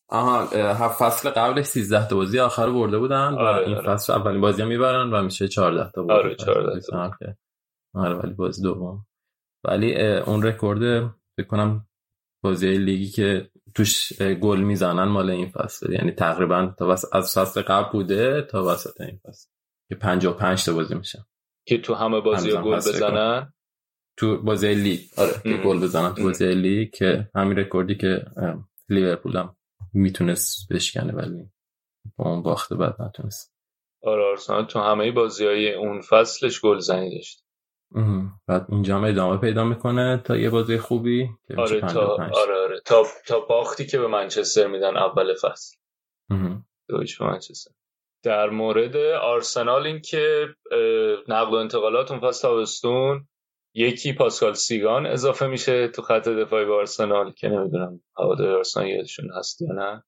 آها 0.09 0.45
هفت 0.55 0.99
فصل 0.99 1.31
قبلش 1.31 1.65
13 1.65 2.09
تا 2.09 2.17
بازی 2.17 2.39
آخر 2.39 2.71
برده 2.71 2.99
بودن 2.99 3.35
و 3.35 3.39
آره، 3.39 3.67
این 3.67 3.77
آره. 3.77 3.87
فصل 3.87 4.13
اولین 4.13 4.41
بازی 4.41 4.63
هم 4.63 4.69
می‌برن 4.69 5.11
و 5.11 5.23
میشه 5.23 5.49
14 5.49 5.91
تا 5.91 6.07
آره، 6.11 6.35
14 6.35 6.81
تا. 6.81 7.13
آره 7.95 8.15
ولی 8.15 8.35
بازی 8.35 8.63
دوم. 8.63 9.07
ولی 9.65 10.03
اون 10.03 10.43
رکورد 10.43 11.15
فکر 11.37 11.47
کنم 11.47 11.87
بازی 12.43 12.79
لیگی 12.79 13.09
که 13.09 13.51
توش 13.75 14.23
گل 14.23 14.61
می‌زنن 14.61 15.05
مال 15.05 15.31
این 15.31 15.49
فصل 15.49 15.93
یعنی 15.93 16.13
تقریبا 16.13 16.75
تا 16.79 16.89
وس... 16.89 17.05
از 17.13 17.39
فصل 17.39 17.63
قبل 17.63 17.93
بوده 17.93 18.43
تا 18.43 18.65
وسط 18.65 19.01
این 19.01 19.21
فصل 19.27 19.49
که 19.89 19.95
55 19.95 20.65
تا 20.65 20.73
بازی 20.73 20.95
میشه 20.95 21.27
که 21.67 21.81
تو 21.81 21.95
همه 21.95 22.21
بازی 22.21 22.51
گل 22.51 22.77
بزنن؟ 22.77 23.53
تو 24.19 24.43
بازی 24.43 24.75
لیگ 24.75 25.01
آره. 25.17 25.63
گل 25.65 25.81
بزنن 25.81 26.15
تو. 26.15 26.23
بازی 26.23 26.55
لیگ 26.55 26.91
که 26.91 27.31
همین 27.35 27.59
رکوردی 27.59 27.95
که 27.95 28.25
لیورپول 28.89 29.37
هم 29.37 29.57
می‌تونست 29.93 30.73
بشکنه 30.73 31.13
ولی 31.13 31.51
با 32.17 32.31
اون 32.31 32.43
باخته 32.43 32.75
بعد 32.75 33.03
نتونست 33.03 33.55
آره 34.03 34.25
آرسنال 34.25 34.65
تو 34.65 34.79
همه 34.79 35.13
بازی 35.13 35.47
های 35.47 35.75
اون 35.75 36.01
فصلش 36.01 36.61
گل 36.61 36.79
زنی 36.79 37.15
داشت. 37.15 37.45
بعد 38.47 38.67
اینجا 38.69 38.97
هم 38.97 39.05
ادامه 39.05 39.37
پیدا 39.37 39.65
می‌کنه 39.65 40.23
تا 40.25 40.37
یه 40.37 40.51
بازی 40.51 40.79
خوبی 40.79 41.29
آره 41.59 41.81
تا 41.81 41.87
55 41.87 42.33
آره 42.35 42.55
آره 42.55 42.81
تا 42.85 43.03
تا 43.27 43.41
باختی 43.41 43.87
که 43.87 43.99
به 43.99 44.07
منچستر 44.07 44.67
میدن 44.67 44.97
اول 44.97 45.35
فصل 45.35 45.77
ام. 46.31 46.67
دویچ 46.89 47.19
به 47.19 47.25
منچستر 47.25 47.71
در 48.23 48.51
مورد 48.51 48.97
آرسنال 49.23 49.87
این 49.87 50.01
که 50.01 50.47
نقل 51.29 51.51
و 51.51 51.55
انتقالات 51.55 52.11
اون 52.11 52.21
فصل 52.21 52.43
تابستون 52.43 53.29
یکی 53.75 54.13
پاسکال 54.13 54.53
سیگان 54.55 55.07
اضافه 55.07 55.47
میشه 55.47 55.89
تو 55.89 56.03
خط 56.03 56.29
دفاعی 56.29 56.65
آرسنال 56.65 57.33
که 57.33 57.49
نمی‌دونم 57.49 58.01
هوادار 58.19 58.57
آرسنال 58.57 58.87
یادشون 58.87 59.31
هست 59.39 59.63
یا 59.63 59.73
نه. 59.73 60.05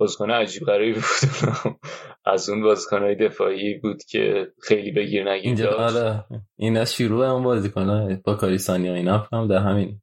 بازیکن 0.00 0.30
عجیب 0.30 0.62
غریبی 0.62 1.00
بود. 1.00 1.74
از 2.24 2.48
اون 2.48 2.62
بازیکنهای 2.62 3.14
دفاعی 3.14 3.78
بود 3.78 4.02
که 4.04 4.52
خیلی 4.62 4.92
بگیر 4.92 5.30
نگیر 5.30 5.46
اینجا 5.46 5.70
داشت. 5.70 5.96
آره 5.96 6.24
اینا 6.56 6.84
شروع 6.84 7.26
اون 7.26 7.42
بازی 7.42 7.70
کنه 7.70 8.20
با 8.24 8.34
کاریسانی 8.34 8.90
و 8.90 8.92
اینا 8.92 9.28
هم 9.32 9.48
در 9.48 9.58
همین 9.58 10.00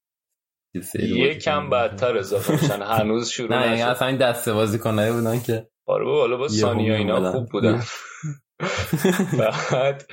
بازی 0.76 1.20
یکم. 1.20 1.70
بدتر 1.70 2.18
اضافه 2.18 2.54
میشن. 2.54 2.82
هنوز 3.00 3.30
شروع 3.30 3.50
نه 3.50 3.74
نشد. 3.74 3.84
اصلا 3.88 4.08
این 4.08 4.18
دسته 4.18 4.54
بازی 4.54 4.80
کنه 4.80 5.12
بودن 5.12 5.40
که 5.40 5.68
آره 5.86 6.06
حالا 6.06 6.38
با 6.38 6.48
سانیا 6.48 6.96
اینا. 6.96 7.32
خوب 7.32 7.50
بودن. 7.50 7.84
بعد 9.72 10.08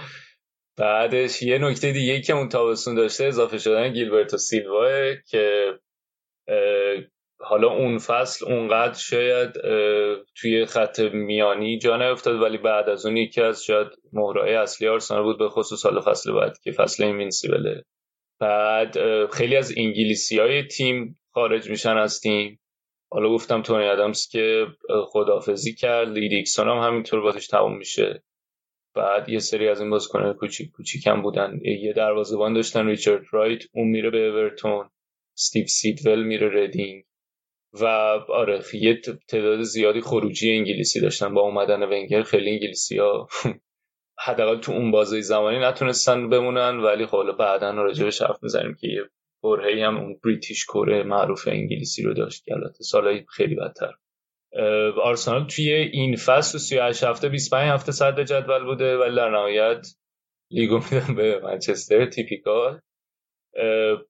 بعدش 0.76 1.42
یه 1.42 1.58
نکته 1.58 1.92
دیگه 1.92 2.20
که 2.20 2.32
اون 2.32 2.48
تابستون 2.48 2.94
داشته 2.94 3.24
اضافه 3.24 3.58
شدن 3.58 3.92
گیلبرتو 3.92 4.38
سیلواه 4.38 5.14
که 5.28 5.74
حالا 7.40 7.68
اون 7.68 7.98
فصل 7.98 8.46
اونقدر 8.52 8.98
شاید 8.98 9.52
توی 10.36 10.66
خط 10.66 11.00
میانی 11.00 11.78
جا 11.78 11.96
نیفتاد 11.96 12.42
ولی 12.42 12.58
بعد 12.58 12.88
از 12.88 13.06
اون 13.06 13.16
یکی 13.16 13.40
از 13.40 13.64
شاید 13.64 13.86
مهره‌های 14.12 14.54
اصلی 14.54 14.88
آرسنال 14.88 15.22
بود 15.22 15.38
به 15.38 15.48
خصوص 15.48 15.86
حالا 15.86 16.00
فصل 16.00 16.32
بعد 16.32 16.58
که 16.58 16.72
فصل 16.72 17.04
Invincible 17.04 17.69
ه. 17.69 17.82
بعد 18.40 18.96
خیلی 19.30 19.56
از 19.56 19.72
انگلیسی 19.76 20.38
های 20.38 20.62
تیم 20.62 21.18
خارج 21.34 21.70
میشن 21.70 21.96
از 21.96 22.20
تیم. 22.20 22.60
حالا 23.10 23.28
گفتم 23.28 23.62
تونی 23.62 23.84
ادمز 23.84 24.28
که 24.28 24.66
اه، 24.90 25.06
خداحافظی 25.06 25.74
کرد. 25.74 26.08
لیدیکسون 26.08 26.68
هم 26.68 26.78
همینطور 26.78 27.20
بازیش 27.20 27.46
تموم 27.46 27.76
میشه. 27.76 28.22
بعد 28.94 29.28
یه 29.28 29.38
سری 29.38 29.68
از 29.68 29.80
این 29.80 29.90
بازیکنان 29.90 30.34
کوچیک 30.34 30.70
کوچیک 30.72 31.06
هم 31.06 31.22
بودن. 31.22 31.60
یه 31.62 31.92
دروازه‌بان 31.92 32.54
داشتن 32.54 32.86
ریچارد 32.86 33.24
رایت 33.32 33.62
اون 33.74 33.88
میره 33.88 34.10
به 34.10 34.28
اورتون. 34.28 34.90
استیو 35.38 35.66
سیدول 35.66 36.22
میره 36.22 36.64
ردینگ. 36.64 37.04
و 37.80 37.84
آره 38.28 38.62
یه 38.74 39.00
تعداد 39.28 39.62
زیادی 39.62 40.00
خروجی 40.00 40.52
انگلیسی 40.52 41.00
داشتن. 41.00 41.34
با 41.34 41.40
اومدن 41.40 41.82
ونگر 41.82 42.22
خیلی 42.22 42.50
انگلیسی 42.50 42.98
ها 42.98 43.28
حداقل 44.26 44.60
تو 44.60 44.72
اون 44.72 44.90
بازه 44.90 45.20
زمانی 45.20 45.58
نتونستن 45.58 46.28
بمونن. 46.30 46.80
ولی 46.80 47.06
خب 47.06 47.36
بعدا 47.38 47.70
راجبش 47.70 48.22
حرف 48.22 48.42
می‌زنیم 48.42 48.76
که 48.80 48.88
یه 48.88 49.02
برهی 49.42 49.82
هم 49.82 49.96
اون 49.96 50.20
بریتیش 50.24 50.64
کره 50.64 51.02
معروف 51.02 51.48
انگلیسی 51.48 52.02
رو 52.02 52.14
داشت 52.14 52.44
که 52.44 52.54
البته 52.54 52.84
سالهای 52.84 53.24
خیلی 53.28 53.54
بدتر. 53.54 53.94
آرسنال 55.02 55.46
توی 55.46 55.72
این 55.72 56.16
فصل 56.16 56.56
و 56.56 56.58
38 56.58 57.04
هفته 57.04 57.28
25 57.28 57.70
هفته 57.70 57.92
صدر 57.92 58.24
جدول 58.24 58.64
بوده 58.64 58.96
ولی 58.96 59.16
در 59.16 59.30
نهایت 59.30 59.86
لیگو 60.50 60.80
میدن 60.90 61.14
به 61.14 61.40
منچستر 61.40 62.06
typical. 62.06 62.80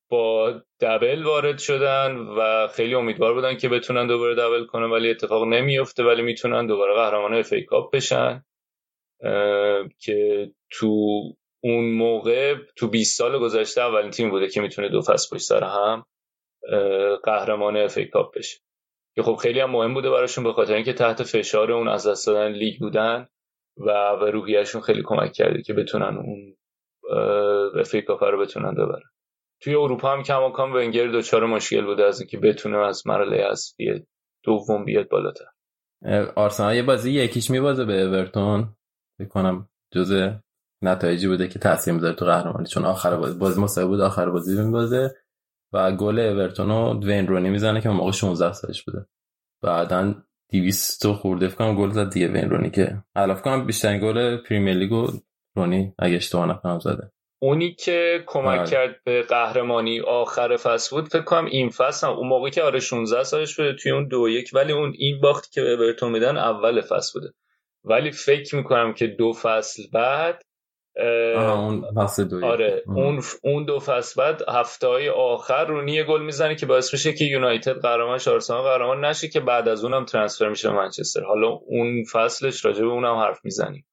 با 0.08 0.62
double 0.81 1.22
وارد 1.22 1.58
شدن 1.58 2.16
و 2.16 2.68
خیلی 2.68 2.94
امیدوار 2.94 3.34
بودن 3.34 3.56
که 3.56 3.68
بتونن 3.68 4.06
دوباره 4.06 4.34
double 4.35 4.66
کنن 4.66 4.90
ولی 4.90 5.10
اتفاق 5.10 5.44
نمیفته 5.44 6.04
ولی 6.04 6.22
می‌تونن 6.22 6.66
دوباره 6.66 6.94
قهرمان 6.94 7.34
FA 7.35 7.55
Cup 7.68 7.94
بشن. 7.94 8.44
که 9.98 10.50
تو 10.70 11.22
اون 11.60 11.84
موقع 11.84 12.54
تو 12.76 12.88
20 12.88 13.18
سال 13.18 13.38
گذشته 13.38 13.80
اولین 13.80 14.10
تیم 14.10 14.30
بوده 14.30 14.48
که 14.48 14.60
می‌تونه 14.60 14.88
دو 14.88 15.02
فصل 15.02 15.36
پشت 15.36 15.44
سر 15.44 15.64
هم 15.64 16.04
قهرمان 17.24 17.76
FA 17.76 17.98
بشه. 18.36 18.58
که 19.15 19.23
خب 19.23 19.36
خیلی 19.36 19.61
هم 19.61 19.70
مهم 19.70 19.95
بوده 19.95 20.11
براشون 20.11 20.45
به 20.45 20.53
خاطر 20.53 20.74
اینکه 20.74 20.93
تحت 20.93 21.23
فشار 21.23 21.73
اون 21.73 21.89
از 21.89 22.07
دست 22.07 22.27
دادن 22.27 22.53
لیگ 22.53 22.78
بودن 22.81 23.27
و 23.77 24.16
به 24.20 24.31
روحیهشون 24.31 24.81
خیلی 24.81 25.03
کمک 25.05 25.32
کرده 25.32 25.62
که 25.62 25.74
بتونن 25.74 26.16
اون 26.16 26.57
اف 27.81 27.95
رو 28.20 28.41
بتونن 28.41 28.74
ببرن. 28.74 29.11
توی 29.61 29.74
اروپا 29.74 30.12
هم 30.12 30.23
کماکان 30.23 30.73
ونگر 30.73 31.07
دچار 31.07 31.47
مشکل 31.47 31.85
بوده 31.85 32.05
از 32.05 32.20
اینکه 32.20 32.39
بتونه 32.39 32.78
از 32.78 33.07
مرحله 33.07 33.36
اصلی 33.36 34.07
دوم 34.45 34.85
بیاد 34.85 35.09
بالاتر. 35.09 35.45
آرسنال 36.36 36.74
یه 36.74 36.82
بازی 36.82 37.12
یکیش 37.12 37.51
میبازه 37.51 37.85
به 37.85 38.03
اورتون. 38.03 38.77
فکر 39.19 39.28
کنم 39.28 39.69
جزء 39.93 40.31
نتایجی 40.82 41.28
بوده 41.28 41.49
که 41.49 41.59
تاثیر 41.59 41.95
می‌ذاره 41.95 42.15
تو 42.15 42.24
قهرمانی 42.24 42.66
چون 42.66 42.85
آخر 42.85 43.16
بازی 43.16 43.39
بازی 43.39 43.61
مساوی 43.61 43.86
بود 43.86 44.01
آخر 44.01 44.31
بازی 44.31 44.62
میبازه. 44.62 45.15
و 45.74 45.92
گل 45.92 46.18
اورتون 46.18 46.68
رو 46.68 46.94
دوین 46.94 47.26
رونی 47.26 47.51
می‌زنه 47.51 47.80
که 47.80 47.88
اون 47.88 47.98
موقع 47.98 48.12
16 48.12 48.52
سالش 48.52 48.82
بوده. 48.82 49.06
بعدا 49.62 50.14
200 50.52 51.06
خورده 51.12 51.48
فکر 51.48 51.56
کنم 51.56 51.76
گل 51.76 51.90
زد 51.90 52.12
دیگه 52.12 52.28
وین 52.28 52.51
رونی 52.51 52.70
که. 52.70 52.96
الان 53.14 53.36
فکر 53.36 53.44
کنم 53.44 53.66
بیشترین 53.66 54.01
گل 54.01 54.36
پریمیر 54.36 54.74
لیگو 54.74 55.06
رونی 55.56 55.94
اگه 55.98 56.16
اشتباه 56.16 56.46
نکنم 56.46 56.78
زده. 56.78 57.10
اونی 57.42 57.74
که 57.74 58.24
کمک 58.26 58.59
بله. 58.59 58.70
کرد 58.70 58.96
به 59.05 59.22
قهرمانی 59.22 60.01
آخر 60.01 60.56
فصل 60.56 60.96
بود 60.96 61.09
فکر 61.09 61.22
کنم 61.22 61.44
این 61.44 61.70
فصل 61.70 62.06
هم. 62.06 62.12
اون 62.12 62.28
موقعی 62.28 62.51
که 62.51 62.62
آره 62.62 62.80
16 62.80 63.24
سالش 63.24 63.56
بوده 63.56 63.72
توی 63.72 63.92
اون 63.92 64.09
دو 64.09 64.28
یک. 64.28 64.51
ولی 64.52 64.72
اون 64.72 64.92
این 64.98 65.20
باختی 65.20 65.48
که 65.52 65.62
به 65.62 65.70
اورتون 65.70 66.12
میدن 66.12 66.36
اول 66.36 66.80
فصل 66.80 67.20
بوده. 67.20 67.32
ولی 67.84 68.12
فکر 68.12 68.56
می‌کنم 68.56 68.94
که 68.94 69.06
دو 69.06 69.32
فصل 69.32 69.82
بعد 69.92 70.42
اون 70.96 71.84
فصل 71.96 72.24
دو 72.24 72.46
آره 72.46 72.82
اون 72.86 73.22
اون 73.42 73.64
دو 73.64 73.78
فصل 73.78 74.22
بعد 74.22 74.42
هفته 74.48 74.86
های 74.86 75.08
آخر 75.08 75.64
رونی 75.64 75.92
یه 75.92 76.04
گل 76.04 76.22
می‌زنه 76.22 76.54
که 76.54 76.66
باعث 76.66 76.92
میشه 76.92 77.12
که 77.12 77.24
یونایتد 77.24 77.80
قهرمان 77.80 78.18
شه، 78.18 78.30
آرسنال 78.30 78.62
قهرمان 78.62 79.04
نشه 79.04 79.28
که 79.28 79.40
بعد 79.40 79.68
از 79.68 79.84
اونم 79.84 80.04
ترانسفر 80.04 80.48
میشه 80.48 80.68
به 80.68 80.76
منچستر. 80.76 81.24
حالا 81.24 81.48
اون 81.48 82.04
فصلش 82.12 82.64
راجع 82.64 82.80
به 82.80 82.90
اونم 82.90 83.16
حرف 83.16 83.44
می‌زنیم. 83.44 83.86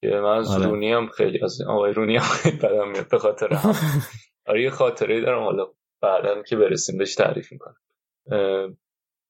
که 0.00 0.08
من 0.08 0.38
از 0.38 0.50
آره. 0.50 0.66
رونی 0.66 0.92
هم 0.92 1.08
خیلی 1.08 1.44
از 1.44 1.62
آقای 1.62 1.92
رونی 1.92 2.16
هم 2.16 2.22
خیلی 2.22 2.56
بدم 2.56 2.88
میاد 2.88 3.08
به 3.08 3.18
خاطر 3.18 3.54
هم 3.54 3.74
آره 4.48 4.62
یه 4.62 4.70
خاطره 4.70 5.20
دارم 5.20 5.42
حالا 5.42 5.66
بعدا 6.02 6.42
که 6.42 6.56
برسیم 6.56 6.98
بهش 6.98 7.14
تعریف 7.14 7.52
می‌کنم. 7.52 7.76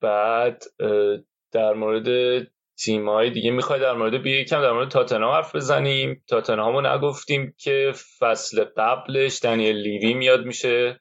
بعد 0.03 0.65
در 1.53 1.75
مورد 1.75 2.07
تیم‌های 2.79 3.31
دیگه 3.31 3.51
می‌خوای 3.51 3.81
در 3.81 3.93
مورد 3.93 4.23
بیا 4.23 4.41
یکم 4.41 4.63
در 4.63 4.73
مورد 4.73 4.89
تاتنهام 4.89 5.35
حرف 5.35 5.57
بزنیم. 5.57 6.25
تاتنهامو 6.29 6.81
نگفتیم 6.81 7.55
که 7.59 7.93
فصل 8.19 8.65
قبلش 8.77 9.43
دنیل 9.43 9.77
لیوی 9.77 10.15
میاد 10.15 10.45
میشه 10.45 11.01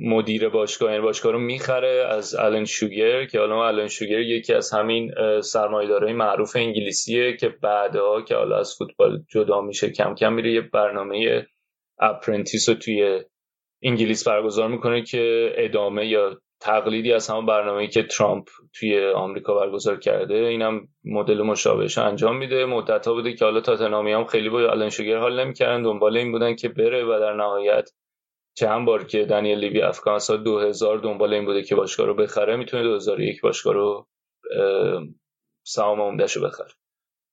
مدیر 0.00 0.48
باشگاه 0.48 0.90
یعنی 0.90 1.02
باشگاه 1.02 1.32
رو 1.32 1.38
می‌خره 1.38 2.06
از 2.10 2.34
آلن 2.34 2.64
شوگر 2.64 3.24
که 3.24 3.38
حالا 3.38 3.56
آلن 3.56 3.88
شوگر 3.88 4.18
یکی 4.18 4.54
از 4.54 4.72
همین 4.72 5.14
سرمایه‌دارای 5.40 6.12
معروف 6.12 6.56
انگلیسیه 6.56 7.36
که 7.36 7.48
بعدها 7.48 8.22
که 8.22 8.34
حالا 8.34 8.58
از 8.58 8.74
فوتبال 8.78 9.22
جدا 9.28 9.60
میشه 9.60 9.90
کم 9.90 10.14
کم 10.14 10.32
میره 10.32 10.52
یه 10.52 10.60
برنامه 10.60 11.46
Apprentice 11.98 12.68
رو 12.68 12.74
توی 12.74 13.20
انگلیس 13.82 14.28
برگزار 14.28 14.68
می‌کنه 14.68 15.02
که 15.02 15.52
ادامه 15.56 16.06
یا 16.06 16.40
تقلیدی 16.60 17.12
از 17.12 17.30
همون 17.30 17.46
برنامه‌ای 17.46 17.88
که 17.88 18.02
ترامپ 18.02 18.48
توی 18.74 19.06
آمریکا 19.06 19.54
برگزار 19.54 19.98
کرده 19.98 20.34
اینم 20.34 20.88
مدل 21.04 21.42
مشابهش 21.42 21.98
انجام 21.98 22.36
میده. 22.36 22.64
مدت 22.64 23.06
ها 23.06 23.14
بوده 23.14 23.32
که 23.32 23.44
حالا 23.44 23.60
تاتنهامی 23.60 24.12
هم 24.12 24.24
خیلی 24.24 24.48
با 24.48 24.58
آلن 24.58 24.88
شوگر 24.90 25.18
حال 25.18 25.40
نمی‌کردن. 25.40 25.82
دنبال 25.82 26.16
این 26.16 26.32
بودن 26.32 26.54
که 26.56 26.68
بره 26.68 27.04
و 27.04 27.18
در 27.20 27.32
نهایت 27.32 27.90
چند 28.56 28.86
بار 28.86 29.04
که 29.04 29.24
دنیل 29.24 29.58
لیوی 29.58 29.82
اواخر 29.82 30.18
سال 30.18 30.44
2000 30.44 30.98
دنبال 30.98 31.34
این 31.34 31.44
بوده 31.44 31.62
که 31.62 31.74
باشگاه 31.74 32.06
رو 32.06 32.14
بخره 32.14 32.56
می‌تونه 32.56 32.82
2001 32.82 33.40
باشگاه 33.40 33.74
رو 33.74 34.08
سهام 35.66 36.00
عمدهش 36.00 36.32
رو 36.32 36.42
بخره. 36.46 36.70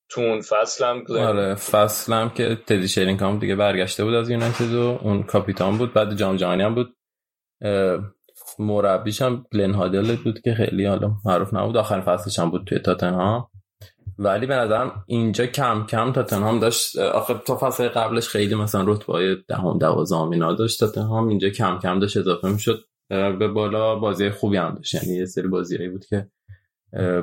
تو 0.10 0.22
اون 0.22 0.42
فصل 0.42 0.86
هم 0.86 1.04
گلن- 1.04 1.18
آره 1.18 1.56
فصل 1.56 2.14
هم 2.14 2.30
که 2.30 2.56
تدی 2.68 2.88
شرینگهام 2.88 3.40
دیگه 3.40 3.56
برگشته 3.56 4.04
بود 4.04 4.14
از 4.14 4.30
یونایتد 4.30 4.74
و 4.74 5.00
اون 5.02 5.24
کاپیتان 5.24 5.78
بود. 5.78 5.94
بعد 5.94 6.16
جام 6.16 6.36
جهانی 6.36 6.64
هم 6.64 6.76
بود. 6.76 6.96
مربیش 8.60 9.22
هم 9.22 9.46
گلن 9.54 9.74
هادل 9.74 10.16
بود 10.16 10.42
که 10.42 10.54
خیلی 10.54 10.86
حالا 10.86 11.12
معروف 11.26 11.54
نبود. 11.54 11.78
آخرین 11.78 12.02
فصلش 12.02 12.40
هم 12.40 12.50
بود 12.50 12.64
توی 12.66 12.80
تاتنهام. 12.80 13.48
ولی 14.20 14.46
به 14.46 14.56
نظرم 14.56 15.04
اینجا 15.08 15.46
کم 15.46 15.86
کم 15.86 16.12
تاتنهام 16.12 16.60
داشت 16.60 16.98
آخه 16.98 17.34
تا 17.34 17.58
فصل 17.58 17.88
قبلش 17.88 18.28
خیلی 18.28 18.56
مثلا 18.56 18.84
رتبه 18.88 19.38
دهم 19.48 19.78
دوازدهم 19.78 20.30
اینا 20.30 20.54
داشت. 20.54 20.80
تاتنهام 20.80 21.28
اینجا 21.28 21.50
کم 21.50 21.80
کم 21.80 22.00
داشت 22.00 22.18
اضافه 22.18 22.50
می‌شد. 22.52 22.84
به 23.10 23.48
بالا 23.48 23.96
بازی 23.96 24.30
خوبی 24.30 24.58
هم 24.58 24.76
داشت. 24.76 24.94
یعنی 24.94 25.18
یه 25.18 25.26
سری 25.26 25.48
بازیایی 25.48 25.90
بود 25.90 26.06
که 26.06 26.28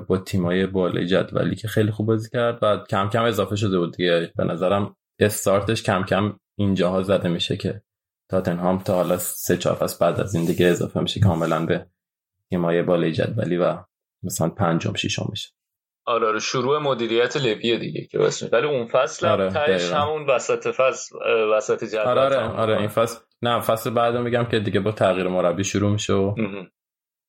با 0.07 0.19
تیمای 0.19 0.67
بالای 0.67 1.07
جدولی 1.07 1.57
که 1.57 1.69
خیلی 1.69 1.91
خوب 1.91 2.07
بازی 2.07 2.31
کرد 2.31 2.59
و 2.63 2.85
کم 2.91 3.09
کم 3.09 3.23
اضافه 3.23 3.57
شده 3.57 3.79
بود 3.79 3.97
دیگه. 3.97 4.33
به 4.37 4.45
نظرم 4.45 4.97
استارتش 5.19 5.83
کم 5.83 6.03
کم 6.03 6.37
اینجاها 6.59 7.03
زده 7.03 7.29
میشه 7.29 7.57
که 7.57 7.83
تاتنهام 8.33 8.79
تا 8.79 8.95
حالا 8.95 9.19
سه 9.19 9.57
چهار 9.57 9.77
فصل 9.77 9.97
بعد 10.01 10.21
از 10.21 10.35
این 10.35 10.45
دیگه 10.45 10.67
اضافه 10.67 11.01
میشه 11.01 11.21
کاملا 11.21 11.67
به 11.67 11.87
تیمای 12.51 12.83
بالای 12.83 13.13
جدولی 13.13 13.57
و 13.57 13.79
مثلا 14.23 14.49
پنجم 14.49 14.95
ششم 14.95 15.27
میشه. 15.31 15.51
آره 16.07 16.27
آره. 16.27 16.39
شروع 16.39 16.79
مدیریت 16.79 17.37
لویه 17.37 17.79
دیگه 17.79 18.07
که 18.07 18.19
واسه 18.19 18.49
ولی 18.53 18.67
اون 18.67 18.87
فصل 18.87 19.27
هم 19.27 19.33
آره،. 19.33 19.95
همون 19.95 20.31
وسط 20.31 20.69
فصل 20.69 21.17
وسط 21.57 21.85
جدول 21.85 22.19
آره 22.19 22.37
آره 22.37 22.39
آره. 22.39 22.79
این 22.79 22.89
فصل 22.89 23.21
نه 23.43 23.61
فصل 23.61 23.91
بعد 23.91 24.17
میگم 24.17 24.45
که 24.45 24.59
دیگه 24.59 24.81
با 24.81 24.93
تغییر 24.93 25.29
مربی 25.29 25.65
شروع 25.65 25.93
میشه 25.93 26.13
و. 26.13 26.35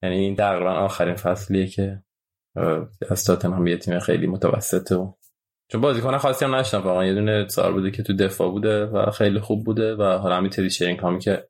یعنی 0.04 0.16
این 0.16 0.36
تقریبا 0.36 0.72
آخرین 0.72 1.16
فصلیه 1.16 1.68
که 1.68 2.04
از 3.10 3.26
تاتنهام 3.26 3.68
یه 3.68 3.78
تیم 3.78 4.00
خیلی 4.00 4.28
متوسطه 4.28 4.96
و 4.96 5.14
چون 5.74 5.82
بازیکن 5.82 6.18
خاصی 6.18 6.46
هم 6.46 6.56
نشدم 6.56 6.82
واقعا. 6.82 7.06
یه 7.06 7.14
دونه 7.14 7.48
سار 7.48 7.74
بوده 7.74 7.92
که 7.92 8.04
تو 8.04 8.14
دفاع 8.14 8.52
بوده 8.52 8.86
و 8.86 9.12
خیلی 9.12 9.40
خوب 9.40 9.66
بوده 9.66 9.96
و 9.96 10.04
حالا 10.04 10.36
همین 10.36 10.50
تری 10.50 10.70
شرینگهامی 10.70 11.20
که 11.20 11.48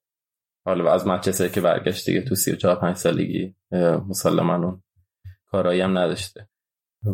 حالا 0.66 0.94
از 0.94 1.08
منچستر 1.08 1.48
که 1.48 1.62
برگشت 1.62 2.06
دیگه 2.06 2.22
تو 2.22 2.36
34 2.36 2.76
5 2.76 2.96
سالگی 2.96 3.56
مسلما 4.10 4.56
اون 4.56 4.84
کارایی 5.46 5.82
هم 5.82 5.98
نداشته. 5.98 6.50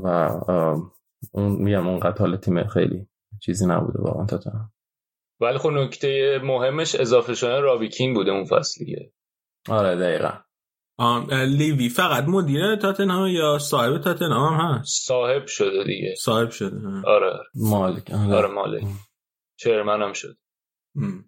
و 0.04 0.08
اون 1.32 1.52
میگم 1.52 1.88
اونقدر 1.88 2.18
حالا 2.18 2.38
تیم 2.38 2.68
خیلی 2.68 3.08
چیزی 3.42 3.66
نبوده 3.66 4.00
واقعا 4.02 4.26
تاتنهام 4.26 4.72
ولی 5.42 5.58
خب 5.58 5.70
نکته 5.70 6.40
مهمش 6.44 6.96
اضافه 6.96 7.34
شدن 7.34 7.62
رابی 7.62 7.90
کین 7.90 8.14
بوده 8.14 8.32
اون 8.32 8.46
فصلیه 8.46 9.14
آره 9.70 9.96
دقیقا. 9.96 10.49
لیوی. 11.46 11.90
فقط 11.90 12.24
مدیر 12.28 12.76
تاتنهام 12.76 13.28
یا 13.28 13.58
صاحب 13.60 13.98
تاتنهام 13.98 14.54
هم 14.54 14.80
هست؟ 14.80 15.08
صاحب 15.08 15.48
شده 15.48 15.84
دیگه. 15.84 16.16
صاحب 16.18 16.50
شده 16.50 16.78
ها. 16.88 17.04
آره. 17.06 17.40
مالک 17.56 18.12
آره. 18.12 18.48
مالک. 18.48 18.84
چرمن 19.58 20.02
هم 20.02 20.14
شد. 20.14 20.38
م. 20.96 21.20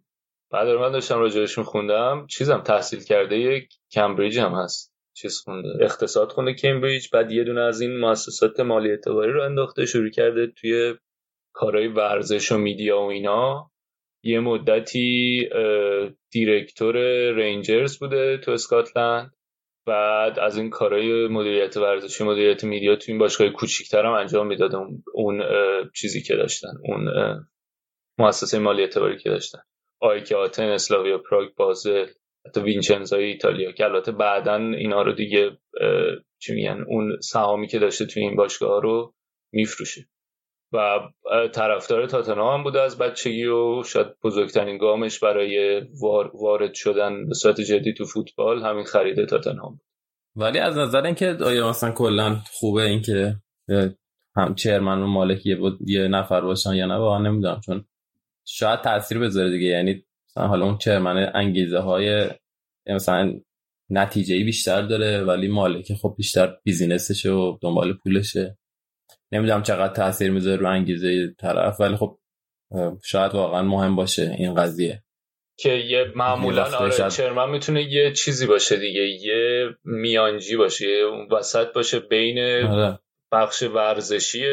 بعد 0.52 0.68
آره 0.68 0.80
من 0.80 0.92
داشتم 0.92 1.20
راجعش 1.20 1.58
میخوندم 1.58 2.28
چیزم 2.30 2.62
تحصیل 2.62 3.04
کرده 3.04 3.38
یک 3.38 3.70
کمبریج 3.92 4.40
هم 4.40 4.54
هست. 4.56 4.94
چیز 5.14 5.40
خونده. 5.40 5.70
اقتصاد 5.82 6.32
خونده 6.32 6.54
کمبریج 6.54 7.08
بعد 7.14 7.32
یه 7.32 7.44
دونه 7.44 7.62
از 7.62 7.82
این 7.82 8.00
مؤسسات 8.00 8.60
مالی 8.60 8.90
اعتباری 8.90 9.32
رو 9.32 9.44
انداخته 9.44 9.86
شروع 9.86 10.10
کرده 10.10 10.48
توی 10.48 10.96
کارهای 11.54 11.88
ورزش 11.88 12.52
و 12.52 12.58
میدیا 12.58 13.00
و 13.02 13.10
اینا. 13.10 13.72
یه 14.24 14.40
مدتی 14.40 15.50
دیرکتور 16.32 16.96
رنجرز 17.32 18.00
بوده 18.00 18.38
تو 18.38 18.52
اسکاتلند. 18.52 19.32
بعد 19.86 20.40
از 20.40 20.58
این 20.58 20.70
کارهای 20.70 21.28
مدیریت 21.28 21.78
ورزشی 21.78 22.24
مدیریت 22.24 22.64
میدیا 22.64 22.96
تو 22.96 23.06
این 23.08 23.18
باشگاه 23.18 23.50
کوچیکتر 23.50 24.06
هم 24.06 24.14
انجام 24.14 24.48
می‌داده 24.48 24.78
اون, 25.14 25.44
چیزی 25.96 26.22
که 26.22 26.36
داشتن 26.36 26.74
اون 26.84 27.10
مؤسسه 28.20 28.60
مالی 28.60 28.82
اعتباری 28.82 29.18
که 29.18 29.30
داشتن. 29.30 29.60
آیک 30.02 30.32
آتن 30.32 30.64
اسلاویا 30.64 31.18
پراگ 31.18 31.56
بازل 31.56 32.06
حتی 32.46 32.62
وینچنزای 32.62 33.24
ایتالیا 33.24 33.72
که 33.72 33.86
البته 33.86 34.12
بعدا 34.12 34.56
اینا 34.56 35.02
رو 35.02 35.12
دیگه 35.12 35.58
چی 36.40 36.54
میگن 36.54 36.84
اون 36.88 37.20
سهامی 37.22 37.68
که 37.68 37.80
داشته 37.80 38.06
توی 38.06 38.24
این 38.24 38.36
باشگاه 38.36 38.82
رو 38.82 39.14
میفروشه. 39.54 40.08
و 40.74 41.00
طرفدار 41.54 42.06
تاتنهام 42.08 42.64
بوده 42.64 42.82
از 42.82 42.98
بچگی 42.98 43.46
و 43.46 43.84
شاید 43.84 44.08
بزرگترین 44.24 44.78
گامش 44.78 45.20
برای 45.20 45.82
وار- 46.02 46.32
وارد 46.34 46.74
شدن 46.74 47.28
به 47.28 47.34
صورت 47.34 47.62
جدی 47.62 47.94
تو 47.94 48.06
فوتبال 48.06 48.62
همین 48.62 48.84
خرید 48.84 49.26
تاتنهام 49.26 49.80
ولی 50.36 50.60
از 50.60 50.78
نظر 50.78 51.06
اینکه 51.06 51.38
آیا 51.46 51.70
مثلا 51.70 51.92
کلا 51.92 52.38
خوبه 52.52 52.82
اینکه 52.82 53.36
هم 54.36 54.56
چرمن 54.56 55.02
و 55.02 55.08
مالک 55.08 55.46
یه, 55.46 55.58
یه 55.86 56.08
نفر 56.08 56.42
باشن 56.42 56.74
یا 56.74 56.86
نه 56.86 56.96
واقعا 56.96 57.20
نمی‌دونم 57.20 57.62
چون 57.66 57.86
شاید 58.46 58.82
تاثیر 58.82 59.20
بذاره 59.20 59.50
دیگه. 59.50 59.68
یعنی 59.68 60.04
مثلا 60.30 60.48
حالا 60.48 60.66
اون 60.66 60.78
چرمن 60.78 61.32
انگیزه 61.36 61.80
های 61.80 62.30
مثلا 62.88 63.40
نتیجه 63.90 64.44
بیشتر 64.44 64.82
داره 64.82 65.24
ولی 65.24 65.48
مالک 65.48 65.94
خب 65.94 66.14
بیشتر 66.18 66.58
بیزینسشه 66.64 67.32
و 67.32 67.58
دنبال 67.62 67.94
پولشه. 67.94 68.58
نمی‌دونم 69.32 69.64
چقدر 69.64 69.94
تاثیر 69.94 70.32
می‌ذاره 70.32 70.58
رو 70.58 70.70
انگیزه 70.70 71.34
طرف 71.40 71.80
ولی 71.80 71.96
خب 71.96 72.18
شاید 73.04 73.36
واقعا 73.36 73.62
مهم 73.62 73.96
باشه 73.96 74.36
این 74.38 74.56
قضیه 74.56 75.04
که 75.60 75.70
یه 75.70 76.12
معمولا 76.16 76.78
آره 76.78 76.92
شاید- 76.92 77.12
چرمن 77.12 77.50
می‌تونه 77.50 77.84
یه 77.84 78.14
چیزی 78.14 78.48
باشه 78.48 78.78
دیگه 78.78 79.02
یه 79.02 79.70
میانجی 79.84 80.58
باشه 80.58 80.88
یه 80.88 81.06
وسط 81.32 81.74
باشه 81.74 82.00
بین 82.00 82.40
آره. 82.66 83.00
بخش 83.32 83.64
ورزشی 83.64 84.44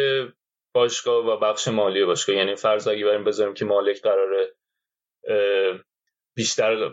باشگاه 0.75 1.27
و 1.27 1.37
بخش 1.37 1.69
مالی 1.69 2.05
باشگاه 2.05 2.37
یعنی 2.37 2.55
فرض 2.55 2.89
اگه 2.89 3.05
بریم 3.05 3.25
بذاریم 3.25 3.55
که 3.55 3.65
مالک 3.65 4.03
قراره 4.03 4.55
بیشتر 6.39 6.91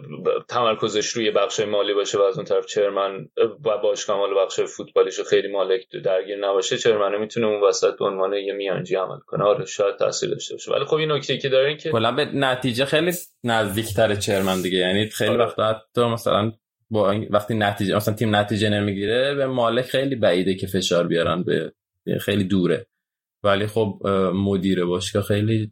تمرکزش 0.49 1.07
روی 1.07 1.31
بخش 1.31 1.59
مالی 1.59 1.93
باشه 1.93 2.17
و 2.17 2.21
از 2.21 2.35
اون 2.35 2.45
طرف 2.45 2.65
چرمن 2.65 3.29
و 3.65 3.77
باشگاه 3.83 4.17
مال 4.17 4.45
بخش 4.45 4.59
فوتبالیش 4.59 5.19
خیلی 5.21 5.47
مالک 5.47 5.81
درگیر 6.03 6.37
نباشه 6.47 6.77
چرمن 6.77 7.17
می‌تونه 7.17 7.47
اون 7.47 7.63
وسط 7.63 7.97
به 7.99 8.05
عنوان 8.05 8.33
یه 8.33 8.53
میانجی 8.53 8.95
عمل 8.95 9.19
کنه. 9.19 9.43
آره 9.43 9.65
شاید 9.65 9.95
تاثیر 9.95 10.29
داشته 10.29 10.53
باشه. 10.53 10.71
ولی 10.71 10.85
خب 10.85 10.95
این 10.95 11.11
نکته 11.11 11.37
که 11.37 11.49
داره 11.49 11.67
این 11.67 11.77
که 11.77 11.91
کلا 11.91 12.11
به 12.11 12.25
نتیجه 12.25 12.85
خیلی 12.85 13.11
نزدیک 13.43 13.93
تره 13.93 14.15
چرمن 14.15 14.61
دیگه. 14.61 14.77
یعنی 14.77 15.09
خیلی 15.09 15.29
آره. 15.29 15.45
وقتا 15.45 15.63
حتی 15.63 16.01
مثلا 16.01 16.51
با 16.89 17.15
وقتی 17.29 17.53
نتیجه 17.53 17.95
مثلا 17.95 18.13
تیم 18.13 18.35
نتیجه 18.35 18.69
نمی‌گیره 18.69 19.35
به 19.35 19.45
مالک 19.47 19.85
خیلی 19.85 20.15
بعیده 20.15 20.55
که 20.55 20.67
فشار 20.67 21.07
بیارن 21.07 21.43
به 21.43 21.73
خیلی 22.19 22.43
دوره. 22.43 22.85
ولی 23.43 23.67
خب 23.67 24.07
مدیر 24.33 24.85
باشگاه 24.85 25.23
خیلی 25.23 25.71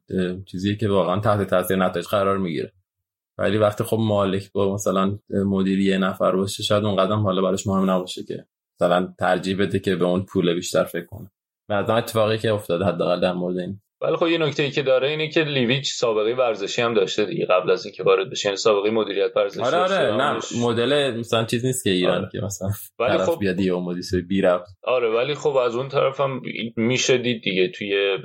چیزیه 0.51 0.75
که 0.75 0.89
واقعا 0.89 1.19
تحت 1.19 1.49
تاثیر 1.49 1.77
نتایج 1.77 2.07
قرار 2.07 2.37
می‌گیره. 2.37 2.71
ولی 3.43 3.57
وقتی 3.57 3.83
خب 3.83 3.97
مالک 3.99 4.51
با 4.51 4.73
مثلا 4.73 5.19
مدیری 5.29 5.83
یه 5.83 5.97
نفر 5.97 6.35
باشه 6.35 6.63
شاید 6.63 6.83
اون 6.85 6.95
قدم 6.95 7.19
حالا 7.19 7.41
براش 7.41 7.67
مهم 7.67 7.89
نباشه 7.89 8.23
که 8.23 8.45
مثلا 8.79 9.13
ترجیح 9.19 9.57
بده 9.59 9.79
که 9.79 9.95
به 9.95 10.05
اون 10.05 10.25
پول 10.25 10.53
بیشتر 10.53 10.83
فکر 10.83 11.05
کنه. 11.05 11.31
به 11.69 11.75
نظرم 11.75 11.95
اتفاقی 11.95 12.37
که 12.37 12.51
افتاده 12.51 12.85
حداقل 12.85 13.19
در 13.21 13.33
مورد 13.33 13.57
این. 13.57 13.81
ولی 14.01 14.15
خب 14.15 14.27
یه 14.27 14.37
نکته 14.37 14.63
ای 14.63 14.71
که 14.71 14.81
داره 14.81 15.09
اینه 15.09 15.29
که 15.29 15.41
لیویچ 15.43 15.93
سابقه 15.93 16.33
ورزشی 16.33 16.81
هم 16.81 16.93
داشته 16.93 17.25
دیگه 17.25 17.45
قبل 17.45 17.71
از 17.71 17.85
اینکه 17.85 18.03
وارد 18.03 18.29
بشه. 18.29 18.47
یعنی 18.47 18.57
سابقه 18.57 18.89
مدیریت 18.89 19.31
ورزشی 19.37 19.61
آره. 19.61 19.77
آره. 19.77 20.17
نه 20.17 20.39
مدل 20.61 21.17
مثلا 21.19 21.45
چیز 21.45 21.65
نیست 21.65 21.83
که 21.83 21.89
ایران 21.89 22.17
آره. 22.17 22.29
که 22.31 22.39
مثلا 22.41 22.69
ولی 22.99 23.17
خب- 23.17 23.39
بیاد 23.39 23.59
یه 23.59 23.73
مدیس 23.73 24.15
بی 24.15 24.41
رفت. 24.41 24.77
آره 24.83 25.09
ولی 25.09 25.33
خب 25.33 25.55
از 25.55 25.75
اون 25.75 25.89
طرف 25.89 26.19
هم 26.19 26.41
میشه 26.75 27.17
دید 27.17 27.43
دیگه. 27.43 27.67
توی 27.67 28.17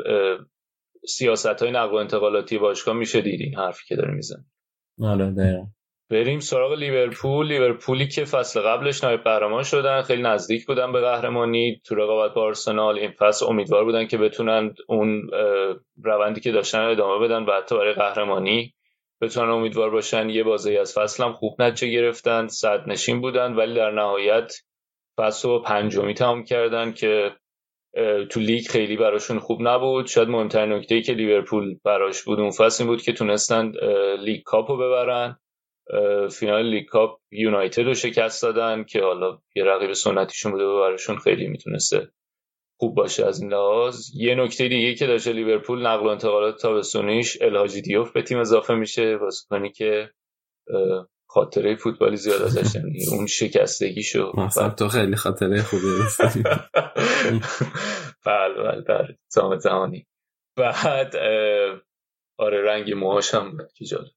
سیاست 1.09 1.63
های 1.63 1.71
نقل 1.71 1.93
و 1.93 1.95
انتقالاتی 1.95 2.59
باشگاه 2.59 2.95
میشه 2.97 3.21
دید 3.21 3.41
این 3.41 3.55
حرفی 3.55 3.85
که 3.89 3.97
داره 3.97 4.15
میزن 4.15 4.45
آره 5.03 5.67
بریم 6.11 6.41
سراغ 6.41 6.73
لیورپول. 6.73 7.47
لیورپولی 7.49 8.09
که 8.09 8.25
فصل 8.25 8.61
قبلش 8.61 9.05
نایب 9.05 9.21
قهرمان 9.21 9.63
شدن 9.63 10.03
خیلی 10.03 10.23
نزدیک 10.23 10.67
بودن 10.67 10.93
به 10.93 11.01
قهرمانی. 11.01 11.81
تو 11.85 11.95
رقابت 11.95 12.35
با 12.35 12.43
آرسنال 12.43 12.99
این 12.99 13.11
فصل 13.11 13.47
امیدوار 13.47 13.85
بودن 13.85 14.07
که 14.07 14.19
بتونن 14.19 14.75
اون 14.89 15.31
روندی 16.05 16.41
که 16.41 16.53
داشتن 16.53 16.81
ادامه 16.81 17.27
بدن 17.27 17.43
و 17.43 17.53
حتی 17.53 17.77
برای 17.77 17.95
قهرمانی 17.95 18.75
بتونن 19.21 19.51
امیدوار 19.51 19.91
باشن. 19.91 20.31
یه 20.31 20.45
بازی 20.45 20.77
از 20.77 20.95
فصل 20.95 21.25
هم 21.25 21.33
خوب 21.33 21.63
نتیجه 21.63 21.93
گرفتن 21.93 22.47
صد 22.47 22.89
نشین 22.89 23.21
بودن 23.21 23.55
ولی 23.55 23.75
در 23.75 23.91
نهایت 23.91 24.53
فصل 25.19 25.49
رو 25.49 25.63
پنجمی 25.63 26.15
تمام 26.15 26.45
کردن 26.45 26.93
که 26.93 27.31
تو 28.31 28.41
لیگ 28.41 28.67
خیلی 28.67 28.97
براشون 28.97 29.39
خوب 29.39 29.59
نبود. 29.61 30.07
شاید 30.07 30.29
مهمترین 30.29 30.73
نکته 30.73 30.95
ای 30.95 31.03
که 31.03 31.13
لیورپول 31.13 31.79
براش 31.85 32.23
بود 32.23 32.41
اون 32.41 32.51
فصل 32.51 32.85
بود 32.87 33.03
که 33.03 33.13
تونستن 33.13 33.73
League 34.19 34.43
Cup 34.43 34.71
رو 34.71 34.77
ببرن 34.77 35.39
فینال 36.31 36.67
League 36.71 36.85
Cup 36.85 37.21
یونایتد 37.31 37.83
رو 37.83 37.95
شکست 37.95 38.43
دادن 38.43 38.85
که 38.85 39.03
حالا 39.03 39.39
یه 39.57 39.65
رقیب 39.65 39.93
سنتیشون 39.93 40.53
بوده 40.53 40.65
و 40.65 40.81
براشون 40.81 41.19
خیلی 41.19 41.47
می‌تونسته 41.47 42.09
خوب 42.81 42.95
باشه 42.95 43.27
از 43.27 43.43
این 43.43 43.53
لحاظ. 43.53 44.11
یه 44.15 44.35
نکته 44.35 44.69
دیگه 44.69 44.95
که 44.95 45.07
داشته 45.07 45.33
لیورپول 45.33 45.87
نقل 45.87 46.07
و 46.07 46.09
انتقالات 46.09 46.61
تابستونیش 46.63 47.43
الهاجی 47.43 47.83
دیوف 47.83 48.13
به 48.13 48.23
تیم 48.23 48.39
اضافه 48.39 48.75
میشه. 48.75 49.17
بازیکنی 49.17 49.71
که 49.71 50.11
خاطره 51.31 51.77
فوتبالی 51.77 52.17
زیاد 52.17 52.43
ازش 52.43 52.77
اون 53.13 53.27
شکستگیشو 53.27 54.33
تو 54.79 54.89
خیلی 54.89 55.17
خاطره 55.17 55.63
خوبی. 55.63 55.83
بله 58.27 58.63
بله 58.65 58.83
در 58.89 59.15
زمان 59.29 59.59
زمانی. 59.59 60.07
بعد 60.57 61.17
آره 62.39 62.65
رنگ 62.65 62.93
موهاش 62.93 63.35
هم 63.35 63.59
که 63.75 63.85
جالب. 63.85 64.11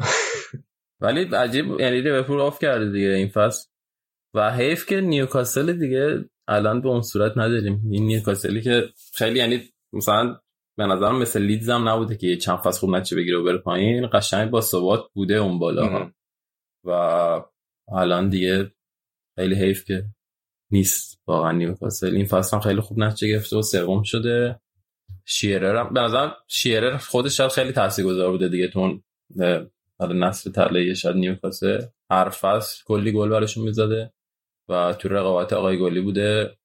ولی 1.02 1.24
عجیب 1.24 1.80
یعنی 1.80 2.00
لیورپول 2.00 2.40
افت 2.40 2.58
کرده 2.58 2.90
دیگه 2.90 3.08
این 3.08 3.28
فصل. 3.28 3.68
و 4.34 4.50
حیف 4.50 4.86
که 4.86 5.00
نیوکاسل 5.00 5.72
دیگه 5.72 6.24
الان 6.48 6.80
به 6.80 6.88
اون 6.88 7.02
صورت 7.02 7.32
نداریم. 7.38 7.82
این 7.90 8.06
نیوکاسلی 8.06 8.60
که 8.60 8.88
خیلی 9.14 9.38
یعنی 9.38 9.62
مثلا 9.92 10.40
به 10.78 10.86
نظرم 10.86 11.18
مثل 11.18 11.42
لیدز 11.42 11.70
هم 11.70 11.88
نبوده 11.88 12.16
که 12.16 12.26
یه 12.26 12.36
چند 12.36 12.58
فصل 12.58 12.80
خوب 12.80 12.90
نتیجه 12.90 13.16
بگیره 13.16 13.38
و 13.38 13.44
بره 13.44 13.58
پایین. 13.58 14.06
قشنگ 14.12 14.50
با 14.50 14.60
ثبات 14.60 15.04
بوده 15.14 15.34
اون 15.34 15.58
بالا. 15.58 15.86
مهم. 15.86 16.14
و 16.84 16.90
الان 17.92 18.28
دیگه 18.28 18.72
خیلی 19.38 19.54
حیف 19.54 19.84
که 19.84 20.04
نیست 20.70 21.22
واقعا 21.26 21.52
نیوکاسل 21.52 22.16
این 22.16 22.26
فصل 22.26 22.56
هم 22.56 22.62
خیلی 22.62 22.80
خوب 22.80 22.98
نتیجه 22.98 23.28
گرفته 23.32 23.56
و 23.56 23.62
سوم 23.62 24.02
شده. 24.02 24.60
شیرر 25.24 25.76
هم 25.76 25.94
به 25.94 26.00
نظرم 26.00 26.36
شیرر 26.48 26.96
خودش 26.96 27.36
شاید 27.36 27.50
خیلی 27.50 27.72
تاثیرگذار 27.72 28.30
بوده 28.30 28.48
دیگه 28.48 28.68
تو 28.68 28.78
اون 28.78 29.02
اه، 29.40 29.66
حالا 29.98 30.28
نصف 30.28 30.50
طلایی 30.52 30.96
شاید 30.96 31.16
نیوکاسل 31.16 31.82
هر 32.10 32.28
فصل 32.28 32.84
کلی 32.84 33.12
گل 33.12 33.28
براشون 33.28 33.64
می‌زده 33.64 34.12
و 34.68 34.92
تو 34.92 35.08
رقابت 35.08 35.52
آقای 35.52 35.78
گلی 35.78 36.00
بوده. 36.00 36.56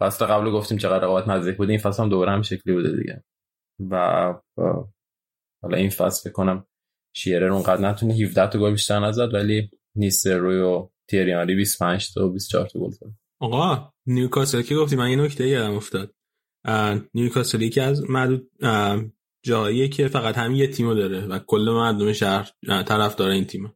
فصل 0.00 0.26
قبل 0.26 0.50
گفتیم 0.50 0.78
چقدر 0.78 1.04
رقابت 1.04 1.28
نزدیک 1.28 1.56
بوده. 1.56 1.70
این 1.72 1.80
فصل 1.80 2.02
هم 2.02 2.08
دوباره 2.08 2.32
هم 2.32 2.42
شکلی 2.42 2.74
بوده 2.74 2.96
دیگه. 2.96 3.24
و 3.90 3.96
حالا 5.62 5.76
این 5.76 5.90
فصل 5.90 6.22
فکر 6.22 6.32
کنم 6.32 6.66
شیرر 7.16 7.52
اونقدر 7.52 7.80
نتونه 7.80 8.14
17 8.14 8.50
تا 8.50 8.58
گل 8.58 8.70
بیشتر 8.70 9.00
نزد 9.00 9.34
ولی 9.34 9.70
نیستلروی 9.96 10.58
و 10.58 10.88
تیری 11.08 11.31
آنری 11.31 11.54
25 11.54 12.12
تا 12.14 12.26
و 12.26 12.32
24 12.32 12.66
تا 12.68 12.80
گل 12.80 12.90
زد. 12.90 13.06
آقا 13.40 13.92
نیوکاسل 14.06 14.62
که 14.62 14.74
گفتی؟ 14.74 14.96
من 14.96 15.10
یه 15.10 15.16
نکته 15.16 15.48
یادم 15.48 15.74
افتاد. 15.74 16.14
نیوکاسل 17.14 17.62
یکی 17.62 17.80
از 17.80 18.10
معدود 18.10 18.50
جاییه 19.44 19.88
که 19.88 20.08
فقط 20.08 20.38
همین 20.38 20.56
یه 20.56 20.66
تیمو 20.66 20.94
داره 20.94 21.26
و 21.26 21.38
کل 21.38 21.70
مردم 21.70 22.12
شهر 22.12 22.50
اه، 22.68 22.82
طرفدار 22.82 23.30
این 23.30 23.44
تیم 23.44 23.74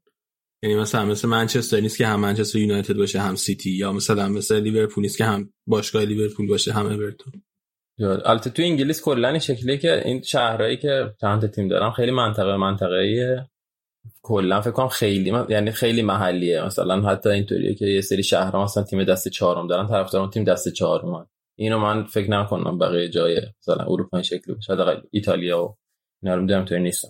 یعنی 0.62 0.76
مثلا 0.76 1.04
مثل 1.04 1.28
منچستر 1.28 1.80
نیست 1.80 1.98
که 1.98 2.06
هم 2.06 2.20
منچستر 2.20 2.58
یونایتد 2.58 2.96
باشه 2.96 3.20
هم 3.20 3.34
سیتی 3.34 3.70
یا 3.70 3.92
مثلا 3.92 4.28
مثل 4.28 4.60
لیورپول 4.60 5.02
نیست 5.02 5.18
که 5.18 5.24
هم 5.24 5.52
باشگاه 5.66 6.04
لیورپول 6.04 6.46
باشه 6.46 6.72
هم 6.72 6.86
اورتون. 6.86 7.42
البته 8.00 8.50
تو 8.50 8.62
انگلیس 8.62 9.02
کلا 9.02 9.28
این 9.28 9.38
شکلیه 9.38 9.76
که 9.78 10.02
این 10.04 10.22
شهرهایی 10.22 10.76
که 10.76 11.14
چند 11.20 11.50
تیم 11.50 11.68
دارن 11.68 11.90
خیلی 11.90 12.10
منطقه 12.10 12.56
منطقه‌ایه. 12.56 13.48
کلا 14.22 14.60
فکر 14.60 14.70
کنم 14.70 14.88
خیلی 14.88 15.30
من- 15.30 15.46
یعنی 15.48 15.70
خیلی 15.70 16.02
محلیه. 16.02 16.62
مثلا 16.64 17.02
حتی 17.02 17.28
اینطوریه 17.28 17.74
که 17.74 17.86
یه 17.86 18.00
سری 18.00 18.22
شهرها 18.22 18.64
مثلا 18.64 18.82
تیم 18.82 19.04
دست 19.04 19.28
چهارم 19.28 19.66
دارن 19.66 19.86
طرفدار 19.88 20.20
اون 20.20 20.30
تیم 20.30 20.44
دست 20.44 20.68
چهارم 20.68 21.28
اینو 21.58 21.78
من 21.78 22.04
فکر 22.04 22.30
نکنم 22.30 22.78
بقیه 22.78 23.08
جای 23.08 23.42
مثلا 23.60 23.84
اروپا 23.84 24.16
این 24.18 24.22
شکلی 24.22 24.54
باشه. 24.54 24.72
حداقل 24.72 25.00
ایتالیا 25.10 25.64
و 25.64 25.76
اینا 26.22 26.34
رو 26.34 26.40
می‌دونم 26.42 26.64
تو 26.64 26.78
نیستن 26.78 27.08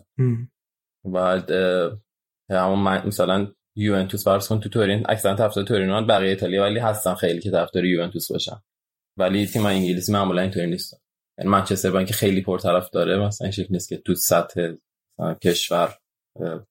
بعد 1.05 1.51
همون 2.51 3.07
مثلا 3.07 3.49
یوونتوس 3.77 4.25
فرض 4.25 4.49
کن 4.49 4.61
تو 4.61 4.69
تورین 4.69 5.05
اکثرا 5.09 5.35
طرفدار 5.35 5.65
تورینو 5.65 6.07
بقیه 6.07 6.29
ایتالیا 6.31 6.63
ولی 6.63 6.79
هستن 6.79 7.15
خیلی 7.15 7.41
که 7.41 7.51
طرفدار 7.51 7.85
یوونتوس 7.85 8.33
باشن. 8.33 8.57
ولی 9.19 9.47
تیم 9.47 9.67
انگلیسی 9.67 10.13
معمولا 10.13 10.43
اینطوری 10.43 10.67
نیستن 10.67 10.97
یعنی 11.39 11.51
منچستر 11.51 11.91
با 11.91 11.99
اینکه 11.99 12.15
خیلی 12.15 12.43
پرطرفداره 12.43 13.19
مثلا 13.19 13.45
این 13.45 13.53
شکل 13.53 13.69
نیست 13.71 13.89
که 13.89 13.97
تو 13.97 14.15
سطح 14.15 14.73
کشور 15.43 15.95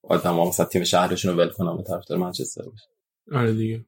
آدم 0.03 0.34
ها 0.34 0.48
مثلا 0.48 0.65
تیم 0.65 0.84
شهرشون 0.84 1.32
رو 1.32 1.38
ول 1.38 1.49
کنن 1.49 1.78
به 1.78 1.84
طرفدار 1.84 2.18
منچستر 2.18 2.64
باشه. 2.64 2.88
آره 3.32 3.53
دیگه. 3.53 3.86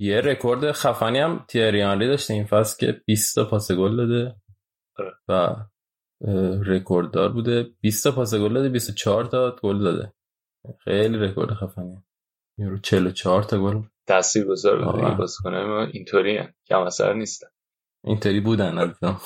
یه 0.00 0.20
رکورد 0.20 0.72
خفنی 0.72 1.18
هم 1.18 1.44
تیری 1.48 1.82
آنری 1.82 2.06
داشته 2.06 2.34
این 2.34 2.44
فصل 2.44 2.86
که 2.86 3.00
20 3.06 3.34
تا 3.34 3.44
پاس 3.44 3.72
گل 3.72 3.96
داده. 3.96 4.36
و 5.28 5.32
اه، 5.32 6.62
رکورددار 6.62 7.32
بوده. 7.32 7.62
20 7.80 8.04
تا 8.04 8.12
پاس 8.12 8.34
گل 8.34 8.54
داده 8.54 8.68
24 8.68 9.24
تا 9.24 9.56
گل 9.62 9.84
داده. 9.84 10.12
خیلی 10.78 11.18
رکورد 11.18 11.54
خفنیه. 11.54 12.02
یورو 12.58 12.78
44 12.78 13.42
تا 13.42 13.62
گل. 13.62 13.82
تاثیرگذار 14.08 14.76
بوده 14.76 14.88
آره. 14.88 15.04
دیگه 15.04 15.16
بازیکنان 15.16 15.66
ما 15.66 15.84
اینطوری 15.84 16.36
هن. 16.36 16.54
کم 16.66 16.80
اثر 16.80 17.12
نیستن. 17.12 17.48
اینطوری 18.04 18.40
بودن 18.40 18.78
البته. 18.78 19.06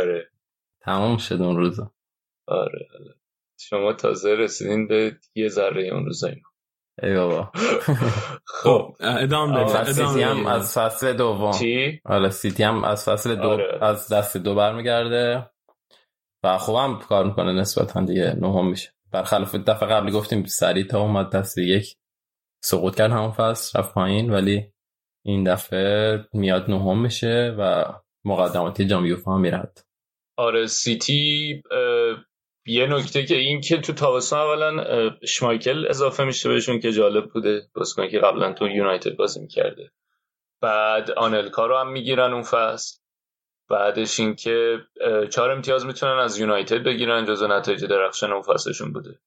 آره. 0.00 0.30
تمام 0.80 1.16
شد 1.16 1.42
اون 1.42 1.56
روزا. 1.56 1.92
آره 2.46 2.88
آره. 2.94 3.14
شما 3.60 3.92
تازه 3.92 4.34
رسیدین 4.34 4.86
به 4.88 5.16
یه 5.34 5.48
ذره 5.48 5.88
اون 5.92 6.04
روزای 6.04 6.32
ما 6.32 6.48
ای 7.02 7.14
بابا. 7.14 7.52
خب. 8.62 8.96
ادامه 9.00 9.64
بده 9.64 9.92
سیتی 9.92 10.22
هم. 10.22 10.46
از 10.46 10.78
فصل 10.78 11.12
دوم. 11.12 11.52
چی؟ 11.52 12.00
آره 12.04 12.30
سیتی 12.30 12.62
هم 12.62 12.84
از 12.84 13.04
فصل 13.04 13.34
دو 13.34 13.48
آره. 13.48 13.78
از 13.84 14.12
دست 14.12 14.36
دو 14.36 14.54
برمیگرده. 14.54 15.50
و 16.44 16.58
خوبم 16.58 16.98
کار 16.98 17.24
می‌کنه 17.24 17.52
نسبتا 17.52 18.00
دیگه 18.00 18.36
نهم 18.40 18.70
میشه. 18.70 18.90
برخلاف 19.12 19.54
دفعه 19.54 19.88
قبلی 19.88 20.12
گفتیم 20.12 20.44
سریع 20.44 20.86
تا 20.86 21.00
اومد 21.00 21.30
دست 21.30 21.58
یک. 21.58 21.96
سقوط 22.64 22.96
کرد 22.96 23.10
همون 23.10 23.30
فصل 23.30 23.78
رفت 23.78 23.94
پایین 23.94 24.30
ولی 24.30 24.72
این 25.28 25.44
دفعه 25.44 26.24
میاد 26.32 26.70
نهم 26.70 27.02
میشه 27.02 27.54
و 27.58 27.84
مقدماتی 28.24 28.86
جام 28.86 29.06
یوفا 29.06 29.34
هم 29.34 29.40
میرد. 29.40 29.86
آره 30.36 30.66
سیتی 30.66 31.62
یه 32.66 32.86
نکته 32.86 33.26
که 33.26 33.36
این 33.36 33.60
که 33.60 33.78
تو 33.78 33.92
تابستان 33.92 34.40
اولا 34.40 35.10
شمایکل 35.26 35.86
اضافه 35.88 36.24
میشه 36.24 36.48
بهشون 36.48 36.80
که 36.80 36.92
جالب 36.92 37.30
بوده 37.30 37.62
بازیکنی 37.74 38.08
که 38.08 38.18
قبلا 38.18 38.52
تو 38.52 38.68
یونایتد 38.68 39.16
بازی 39.16 39.40
می‌کرده. 39.40 39.90
بعد 40.60 41.10
آنلکا 41.10 41.66
رو 41.66 41.76
هم 41.76 41.92
می‌گیرن 41.92 42.32
اون 42.32 42.42
فصل. 42.42 42.98
بعدش 43.70 44.20
این 44.20 44.34
که 44.34 44.78
اه، 45.00 45.26
چهار 45.26 45.50
امتیاز 45.50 45.86
می‌تونن 45.86 46.18
از 46.18 46.38
یونایتد 46.38 46.82
بگیرن 46.82 47.24
جزو 47.24 47.46
نتایج 47.46 47.84
درخشان 47.84 48.32
اون 48.32 48.42
فصلشون 48.42 48.92
بوده. 48.92 49.18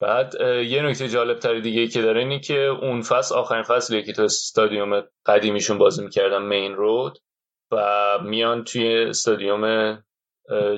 بعد 0.00 0.34
یه 0.66 0.82
نکته 0.82 1.08
جالب 1.08 1.38
تری 1.38 1.60
دیگه 1.60 1.86
که 1.86 2.02
داره 2.02 2.20
اینه 2.20 2.40
که 2.40 2.58
اون 2.58 3.02
فصل 3.02 3.34
آخرین 3.34 3.62
فصلیه 3.62 4.02
که 4.02 4.12
تو 4.12 4.22
استادیوم 4.22 5.02
قدیمیشون 5.26 5.78
بازی 5.78 6.04
می‌کردن 6.04 6.42
مین 6.42 6.74
رود 6.74 7.18
و 7.72 8.18
میان 8.24 8.64
توی 8.64 9.04
استادیوم 9.04 10.04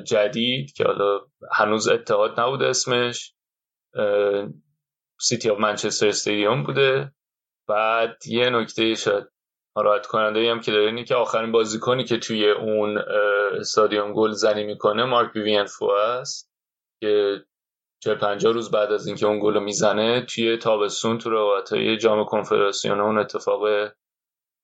جدید 0.04 0.72
که 0.72 0.84
حالا 0.84 1.20
هنوز 1.52 1.88
اتحاد 1.88 2.40
نبوده 2.40 2.66
اسمش 2.66 3.34
City 5.20 5.50
of 5.50 5.58
Manchester 5.58 6.08
Stadium 6.08 6.62
بوده. 6.62 7.12
بعد 7.68 8.26
یه 8.26 8.50
نکته 8.50 8.94
شاید 8.94 9.24
ناراحت 9.76 10.06
کننده 10.06 10.50
هم 10.50 10.60
که 10.60 10.72
داره 10.72 10.86
اینه 10.86 11.04
که 11.04 11.14
آخرین 11.14 11.52
بازیکنی 11.52 12.04
که 12.04 12.18
توی 12.18 12.50
اون 12.50 12.98
استادیوم 13.58 14.12
گل 14.12 14.30
زنی 14.30 14.64
می‌کنه 14.64 15.04
مارک 15.04 15.36
ویوین 15.36 15.64
فو 15.64 15.84
است 15.90 16.52
که 17.00 17.44
چه 17.98 18.14
50 18.14 18.52
روز 18.52 18.70
بعد 18.70 18.92
از 18.92 19.06
اینکه 19.06 19.26
اون 19.26 19.40
گل 19.40 19.62
می‌زنه 19.62 20.20
توی 20.20 20.56
تابستون 20.56 21.18
تو 21.18 21.30
رقابت‌های 21.30 21.96
جام 21.96 22.24
کنفدراسیون 22.24 23.00
اون 23.00 23.18
اتفاق 23.18 23.62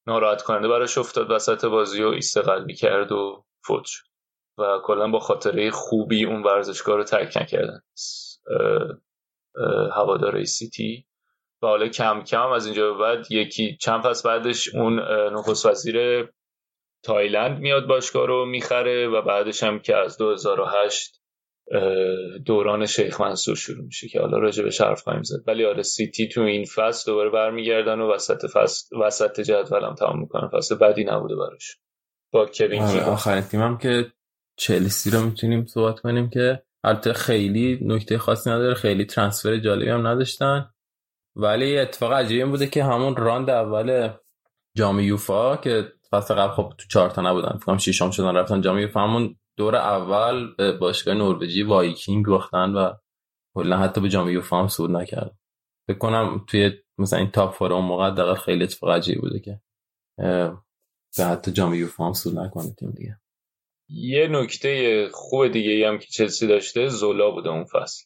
ناراحت 0.06 0.42
کننده 0.42 0.68
براش 0.68 0.98
افتاد. 0.98 1.30
وسط 1.30 1.64
بازی 1.64 2.02
و 2.02 2.08
ایست 2.08 2.38
قلبی 2.38 2.74
کرد 2.74 3.12
و 3.12 3.44
فوت 3.66 3.84
شد. 3.84 4.04
و 4.58 4.78
کلا 4.84 5.10
با 5.10 5.18
خاطره 5.18 5.70
خوبی 5.70 6.24
اون 6.24 6.42
ورزشگاه 6.42 6.96
رو 6.96 7.04
ترک 7.04 7.36
نکردن. 7.36 7.80
هواداره 9.92 10.44
سیتی 10.44 11.06
و 11.62 11.66
حالا 11.66 11.88
کم 11.88 12.22
کم 12.22 12.48
از 12.48 12.66
اینجا 12.66 12.92
به 12.92 12.98
بعد 12.98 13.32
یکی 13.32 13.76
چند 13.80 14.02
فصل 14.02 14.28
بعدش 14.28 14.74
اون 14.74 15.00
نخست 15.32 15.66
وزیر 15.66 16.28
تایلند 17.04 17.58
میاد 17.58 17.86
باشگاه 17.86 18.26
رو 18.26 18.46
می‌خره 18.46 19.08
و 19.08 19.22
بعدش 19.22 19.62
هم 19.62 19.78
که 19.78 19.96
از 19.96 20.18
2008 20.18 21.14
اه، 21.14 21.21
دوران 22.46 22.86
شیخ 22.86 23.20
منصور 23.20 23.56
شروع 23.56 23.84
میشه 23.84 24.08
که 24.08 24.20
حالا 24.20 24.38
راجع 24.38 24.64
به 24.64 24.70
حرف 24.80 25.02
خواهیم 25.02 25.22
زد. 25.22 25.42
ولی 25.46 25.64
آره 25.64 25.82
سیتی 25.82 26.28
تو 26.28 26.40
این 26.40 26.64
فصل 26.64 27.12
دوباره 27.12 27.30
برمیگردن 27.30 28.00
و 28.00 28.12
وسط 28.14 28.46
فصل 28.54 28.96
وسط 28.96 29.40
جدول 29.40 29.84
هم 29.84 29.94
تمام 29.94 30.20
می‌کنن. 30.20 30.48
فصل 30.48 30.74
بدی 30.74 31.04
نبوده 31.04 31.36
براش. 31.36 31.76
با 32.32 32.46
کوین 32.46 32.82
آره، 32.82 33.04
آخرین 33.04 33.42
تیمم 33.42 33.78
که 33.78 34.12
چلسی 34.56 35.10
رو 35.10 35.20
می‌تونیم 35.20 35.66
صحبت 35.66 36.00
کنیم 36.00 36.30
که 36.30 36.62
البته 36.84 37.12
خیلی 37.12 37.78
نکته 37.82 38.18
خاصی 38.18 38.50
نداره. 38.50 38.74
خیلی 38.74 39.04
transfer 39.04 39.56
جالبی 39.56 39.90
هم 39.90 40.06
نداشتن. 40.06 40.70
ولی 41.36 41.78
اتفاق 41.78 42.12
عجیبی 42.12 42.42
این 42.42 42.50
بوده 42.50 42.66
که 42.66 42.84
همون 42.84 43.16
راند 43.16 43.50
اول 43.50 44.10
جام 44.76 45.00
یوفا 45.00 45.56
که 45.56 45.92
فصل 46.10 46.34
قبل 46.34 46.52
خب 46.52 46.72
تو 46.78 46.86
چهار 46.88 47.10
تا 47.10 47.22
نبودن. 47.22 47.56
فکر 47.56 47.66
کنم 47.66 47.78
ششم 47.78 48.10
شدن 48.10 48.36
رفتن 48.36 48.60
جام 48.60 48.78
یوفا 48.78 49.00
همون 49.00 49.36
دور 49.56 49.76
اول 49.76 50.54
به 50.54 50.72
باشگاه 50.72 51.14
نروژی 51.14 51.62
وایکینگ 51.62 52.26
باختن 52.26 52.70
و 52.70 52.92
کلا 53.54 53.78
حتی 53.78 54.00
به 54.00 54.08
جام 54.08 54.30
یوفا 54.30 54.60
هم 54.60 54.68
صعود 54.68 54.90
نکردن. 54.90 55.38
فکر 55.88 55.98
کنم 55.98 56.44
توی 56.48 56.70
مثلا 56.98 57.18
این 57.18 57.30
تاپ 57.30 57.54
فور 57.54 57.72
اون 57.72 57.84
موقع 57.84 58.06
حداقل 58.06 58.34
خیلی 58.34 58.64
اتفاق 58.64 58.90
عجیبی 58.90 59.20
بوده 59.20 59.40
که 59.40 59.60
به 61.16 61.24
حتی 61.24 61.52
جام 61.52 61.74
یوفا 61.74 62.06
هم 62.06 62.12
صعود 62.12 62.38
نکنه 62.38 62.74
تیم 62.78 62.90
دیگه. 62.90 63.16
یه 63.88 64.28
نکته 64.28 65.08
خوب 65.12 65.48
دیگه 65.48 65.88
هم 65.88 65.98
که 65.98 66.06
چلسی 66.06 66.46
داشته 66.46 66.88
زولا 66.88 67.30
بوده 67.30 67.48
اون 67.48 67.64
فصل 67.64 68.04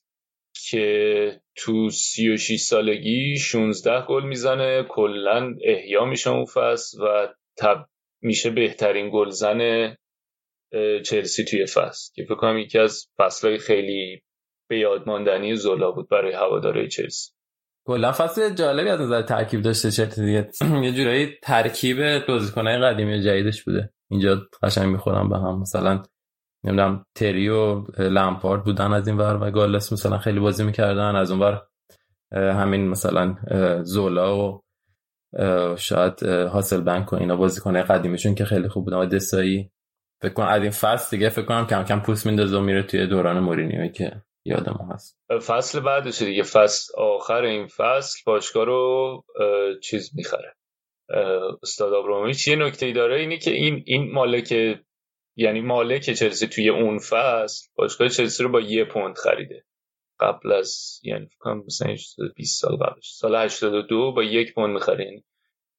که 0.71 1.41
تو 1.57 1.91
36 1.91 2.61
سالگی 2.61 3.39
16 3.39 4.07
گل 4.07 4.25
می‌زنه 4.25 4.83
کلا 4.89 5.55
احیا 5.65 6.05
میشه 6.05 6.31
اون 6.31 6.45
فصل 6.45 7.03
و 7.03 7.29
تب 7.59 7.87
میشه 8.23 8.51
بهترین 8.51 9.11
گلزن 9.13 9.61
چلسی 11.05 11.45
توی 11.45 11.67
فصل. 11.67 12.13
که 12.15 12.25
فکر 12.25 12.35
کنم 12.35 12.59
یکی 12.59 12.79
از 12.79 13.09
فصلهای 13.19 13.59
خیلی 13.59 14.23
به 14.69 14.79
یاد 14.79 15.07
ماندنی 15.07 15.57
زولا 15.57 15.91
بود 15.91 16.09
برای 16.09 16.33
هواداره 16.33 16.89
چلسی. 16.89 17.33
کلا 17.87 18.13
فصل 18.13 18.55
جالبی 18.55 18.89
از 18.89 19.01
نظر 19.01 19.23
ترکیب 19.23 19.63
داشته 19.63 19.91
چلسی 19.91 20.25
دیگه 20.27 20.51
یه 20.87 20.93
جورایی 20.93 21.35
ترکیب 21.43 22.27
بازیکنای 22.27 22.79
قدیمی 22.79 23.19
و 23.19 23.23
جدیدش 23.23 23.65
بوده. 23.65 23.91
اینجا 24.11 24.43
قشنگ 24.63 24.87
می‌خورن 24.93 25.29
به 25.29 25.39
هم. 25.39 25.61
مثلا 25.61 26.03
نمی‌دونم 26.65 27.05
تری 27.15 27.49
و 27.49 27.81
بودن 28.65 28.93
از 28.93 29.09
این 29.09 29.17
ور 29.17 29.43
و 29.43 29.51
گالس 29.51 29.93
مثلا 29.93 30.19
خیلی 30.19 30.41
بازی 30.41 30.65
می‌کردن. 30.65 31.17
از 31.17 31.31
اون 31.31 31.41
ور 31.41 31.63
همین 32.33 32.89
مثلا 32.89 33.37
زولا 33.83 34.39
و 34.39 34.63
شاید 35.77 36.25
اه، 36.25 36.45
حاصل 36.45 36.81
بنک 36.81 37.13
و 37.13 37.17
اینا 37.17 37.37
بازیکنه 37.37 37.83
قدیمیشون 37.83 38.35
که 38.35 38.45
خیلی 38.45 38.69
خوب 38.69 38.85
بودن. 38.85 38.97
و 38.97 39.07
دسایی. 39.07 39.71
فکر 40.23 40.33
کنم 40.33 40.47
از 40.47 40.63
این 40.63 40.71
فصل 40.71 41.17
دیگه 41.17 41.29
فکر 41.29 41.45
کنم 41.45 41.67
کم 41.67 41.85
کم 41.85 42.01
پوست 42.01 42.27
میندازه 42.27 42.57
و 42.57 42.61
میره 42.61 42.83
توی 42.83 43.07
دوران 43.07 43.41
مورینیوی 43.41 43.91
که 43.93 44.23
یادم 44.45 44.89
هست. 44.93 45.19
فصل 45.47 45.81
بعدش 45.81 46.23
دیگه 46.23 46.43
فصل 46.43 46.93
آخر 46.99 47.43
این 47.43 47.67
فصل 47.67 48.19
باشگاه 48.27 48.65
رو 48.65 49.25
چیز 49.83 50.11
می‌خره. 50.15 50.55
استاد 51.63 51.93
آبراموویچ 51.93 52.49
یه 52.49 52.57
نکته 52.57 52.93
داره؟ 52.93 53.21
اینه 53.21 53.39
که 53.39 53.51
این 53.51 53.83
این 53.87 54.13
مالک 54.13 54.79
یعنی 55.37 55.61
مالک 55.61 56.11
چلسی 56.11 56.47
توی 56.47 56.69
اون 56.69 56.99
فصل 56.99 57.69
باشگاه 57.75 58.09
چلسی 58.09 58.43
رو 58.43 58.49
با 58.49 58.61
یه 58.61 58.85
پوند 58.85 59.17
خریده. 59.17 59.65
قبل 60.21 60.53
از 60.53 61.01
یعنی 61.03 61.27
فکر 61.27 61.39
کنم 61.39 61.65
مثلا 61.67 61.97
20 62.37 62.61
سال 62.61 62.77
قبلش 62.77 63.11
سال 63.13 63.37
82 63.37 64.13
با 64.13 64.23
یک 64.23 64.55
پوند 64.55 64.81
یعنی 64.89 65.25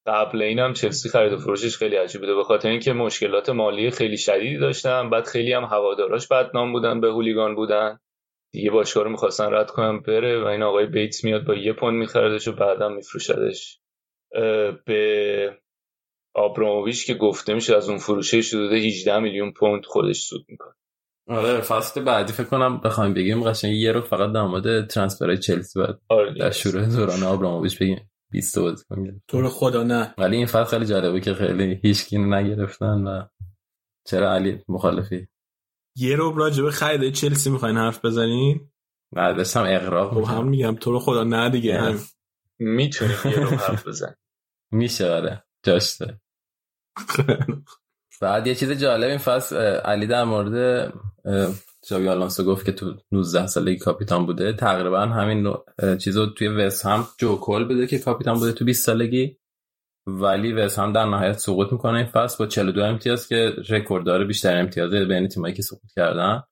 قبل 0.07 0.41
این 0.41 0.59
هم 0.59 0.73
چلسی 0.73 1.09
خرید 1.09 1.33
و 1.33 1.37
فروشش 1.37 1.77
خیلی 1.77 1.95
عجیب 1.95 2.21
بوده. 2.21 2.35
به 2.35 2.43
خاطر 2.43 2.69
اینکه 2.69 2.93
مشکلات 2.93 3.49
مالی 3.49 3.91
خیلی 3.91 4.17
شدیدی 4.17 4.57
داشتن. 4.57 5.09
بعد 5.09 5.25
خیلی 5.25 5.53
هم 5.53 5.63
هواداراش 5.63 6.27
بدنام 6.27 6.71
بودن 6.71 7.01
به 7.01 7.07
هولیگان 7.07 7.55
بودن. 7.55 7.99
دیگه 8.53 8.71
باشگاه 8.71 9.03
رو 9.03 9.09
می‌خواستن 9.09 9.53
رد 9.53 9.71
کنن 9.71 9.99
بره 9.99 10.43
و 10.43 10.45
این 10.45 10.63
آقای 10.63 10.85
بیتس 10.85 11.23
میاد 11.23 11.45
با 11.45 11.55
یه 11.55 11.73
پوند 11.73 11.99
میخردش 11.99 12.47
و 12.47 12.51
بعدم 12.51 12.93
میفروشدش. 12.93 13.79
به 14.85 15.57
آبراموویچ 16.35 17.05
که 17.05 17.13
گفته 17.13 17.53
میشه 17.53 17.75
از 17.75 17.89
اون 17.89 17.97
فروشش 17.97 18.53
حدود 18.53 18.73
18 18.73 19.19
میلیون 19.19 19.51
پوند 19.51 19.85
خودش 19.85 20.17
سود 20.17 20.45
می‌کنه. 20.47 20.73
آره 21.29 21.61
فصل 21.61 22.03
بعدی 22.03 22.33
فکر 22.33 22.47
کنم 22.47 22.81
بخوایم 22.81 23.13
بگیم 23.13 23.43
قشنگ 23.43 23.75
یه 23.75 23.91
رو 23.91 24.01
فقط 24.01 24.31
در 24.31 24.43
مورد 24.43 24.87
ترانسفرهای 24.87 25.37
چلسی 25.37 25.79
بعد 25.79 25.99
آره 26.09 26.33
در 26.33 26.51
شروع 26.51 26.85
دوران 26.85 27.23
آبراموویچ 27.23 27.79
بگیم. 27.79 28.06
20 28.31 28.59
بازیکن 28.59 29.03
گرفت 29.03 29.21
تو 29.27 29.41
رو 29.41 29.49
خدا 29.49 29.83
نه. 29.83 30.13
ولی 30.17 30.37
این 30.37 30.45
فصل 30.45 30.63
خیلی 30.63 30.85
جالبه 30.85 31.21
که 31.21 31.33
خیلی 31.33 31.79
هیچ 31.83 32.05
کی 32.05 32.17
نگرفتن 32.17 33.07
و 33.07 33.23
چرا 34.05 34.33
علی 34.33 34.63
مخالفی؟ 34.67 35.27
یه 35.95 36.15
رو 36.15 36.35
راجع 36.35 36.63
به 36.63 36.71
خرید 36.71 37.13
چلسی 37.13 37.49
می‌خواین 37.49 37.77
حرف 37.77 38.05
بزنین؟ 38.05 38.71
نه 39.15 39.33
داشتم 39.33 39.63
اقراق 39.67 40.13
خب 40.13 40.31
هم 40.31 40.47
میگم 40.47 40.75
تو 40.75 40.91
رو 40.91 40.99
خدا 40.99 41.23
نه 41.23 41.49
دیگه 41.49 41.81
هم 41.81 41.99
می‌تونیم 42.59 43.17
یه 43.25 43.39
رو 43.39 43.49
حرف 43.49 43.87
بزن 43.87 44.15
میشه 44.71 45.09
آره. 45.09 45.43
جاشته 45.63 46.21
بعد 48.21 48.47
یه 48.47 48.55
چیز 48.55 48.71
جالب 48.71 49.09
این 49.09 49.17
فصل 49.17 49.55
علی 49.57 50.07
در 50.07 50.23
مورد 50.23 50.93
جاوی 51.87 52.09
آلونسو 52.09 52.43
گفت 52.43 52.65
که 52.65 52.71
تو 52.71 52.93
19 53.11 53.47
سالگی 53.47 53.77
کاپیتان 53.77 54.25
بوده. 54.25 54.53
تقریبا 54.53 54.99
همین 54.99 55.53
چیزو 55.97 56.25
توی 56.25 56.47
وست 56.47 56.85
هم 56.85 57.07
جو 57.17 57.35
کول 57.35 57.67
بوده 57.67 57.87
که 57.87 57.99
کاپیتان 57.99 58.39
بوده 58.39 58.51
تو 58.51 58.65
20 58.65 58.85
سالگی. 58.85 59.37
ولی 60.07 60.53
وست 60.53 60.79
هم 60.79 60.93
در 60.93 61.05
نهایت 61.05 61.37
سقوط 61.37 61.71
می‌کنه. 61.71 61.97
این 61.97 62.07
فصل 62.07 62.37
با 62.39 62.45
42 62.45 62.81
امتیاز 62.81 63.27
که 63.27 63.53
رکورددار 63.69 64.25
بیشتر 64.25 64.57
امتیاز 64.57 64.91
بین 64.91 65.27
تیمایی 65.27 65.53
که 65.53 65.61
سقوط 65.61 65.91
کردن. 65.95 66.43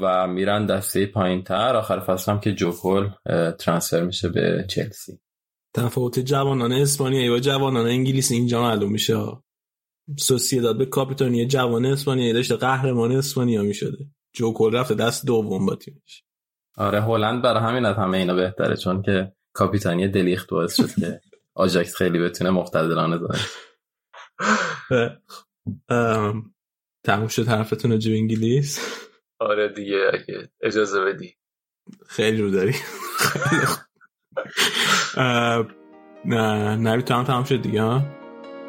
و 0.00 0.26
میرن 0.26 0.66
دسته 0.66 1.06
پایین 1.06 1.42
تر 1.42 1.76
آخر 1.76 2.00
فصل 2.00 2.32
هم 2.32 2.40
که 2.40 2.52
جو 2.52 2.72
کول 2.72 3.10
اه، 3.26 3.52
ترانسفر 3.52 4.02
میشه 4.02 4.28
به 4.28 4.66
چلسی. 4.68 5.20
تفاوت 5.76 6.18
جوانان 6.18 6.72
اسپانیایی 6.72 7.30
با 7.30 7.38
جوانان 7.38 7.86
انگلیس. 7.86 8.32
اینجا 8.32 8.62
معلوم 8.62 8.92
میشه. 8.92 9.14
سوسیداد 10.18 10.78
به 10.78 10.86
کاپیتانی 10.86 11.46
جوان 11.46 11.86
اسپانیایی 11.86 12.32
داشته. 12.32 12.56
قهرمان 12.56 13.12
اسپانیا 13.12 13.62
می‌شده. 13.62 13.98
جوکل 14.32 14.76
رفته 14.76 14.94
دست 14.94 15.26
دوم 15.26 15.66
با 15.66 15.74
تیمش. 15.74 16.24
آره 16.76 17.02
هلند 17.02 17.42
برای 17.42 17.62
همین 17.62 17.84
از 17.84 17.96
همه 17.96 18.18
اینا 18.18 18.34
بهتره 18.34 18.76
چون 18.76 19.02
که 19.02 19.32
کاپیتانی 19.52 20.08
دلیخت 20.08 20.50
باعث 20.50 20.76
شد 20.76 21.00
که 21.00 21.20
آژاکس 21.54 21.96
خیلی 21.96 22.18
بتونه 22.18 22.50
مقتدرانه 22.50 23.18
داره 23.18 23.38
ام، 25.88 26.54
تموم 27.04 27.28
شد 27.28 27.48
حرفتون 27.48 27.90
راجع 27.90 28.10
به 28.10 28.18
انگلیس؟ 28.18 28.98
آره 29.38 29.68
دیگه 29.68 30.10
اگه 30.12 30.48
اجازه 30.60 31.04
بدی. 31.04 31.36
خیلی 32.06 32.42
رو 32.42 32.50
داری. 32.50 32.74
نه 36.24 36.76
نوی 36.76 37.02
تو 37.02 37.14
هم 37.14 37.24
تمام 37.24 37.44
شد 37.44 37.62
دیگه 37.62 37.82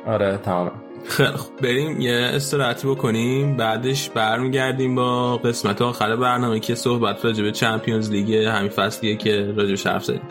آره 0.06 0.38
تمام. 0.38 0.93
خیلی 1.06 1.30
خب 1.30 1.56
بریم 1.62 2.02
یه 2.02 2.14
استراحتی 2.14 2.88
بکنیم 2.88 3.58
بعدش 3.58 4.10
برمیگردیم 4.10 4.96
با 4.96 5.38
قسمت 5.38 5.82
آخر 5.82 6.16
برنامه 6.16 6.60
که 6.60 6.76
صحبت 6.76 7.26
راجع 7.26 7.44
به 7.44 7.52
چمپیونز 7.52 8.12
لیگ 8.12 8.34
همین 8.34 8.70
فصلیه 8.70 9.16
که 9.16 9.54
راجع 9.58 9.90
حرف 9.92 10.06
زدیم. 10.06 10.22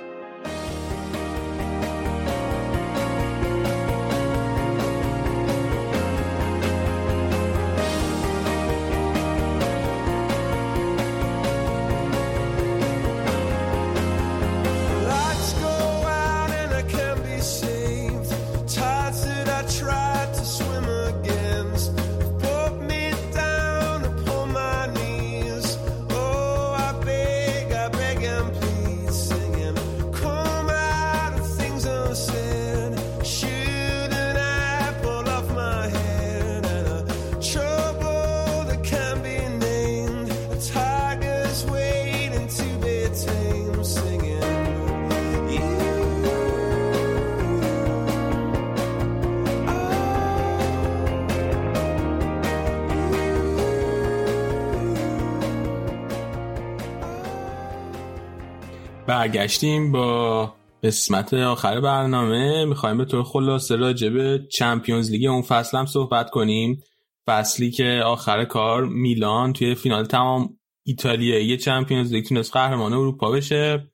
برگشتیم 59.52 59.92
با 59.92 60.54
قسمت 60.82 61.34
آخر 61.34 61.80
برنامه. 61.80 62.64
می‌خوایم 62.64 62.98
به 62.98 63.04
طور 63.04 63.22
خلاصه 63.22 63.76
راجع 63.76 64.08
به 64.08 64.46
چمپیونز 64.52 65.10
لیگ 65.10 65.26
اون 65.26 65.42
فصل 65.42 65.78
هم 65.78 65.86
صحبت 65.86 66.30
کنیم. 66.30 66.82
فصلی 67.26 67.70
که 67.70 68.02
آخر 68.04 68.44
کار 68.44 68.84
میلان 68.84 69.52
توی 69.52 69.74
فینال 69.74 70.04
تمام 70.04 70.58
ایتالیایی 70.86 71.56
چمپیونز 71.56 72.12
لیگ 72.12 72.24
تونست 72.24 72.52
قهرمان 72.52 72.92
اروپا 72.92 73.30
بشه. 73.30 73.90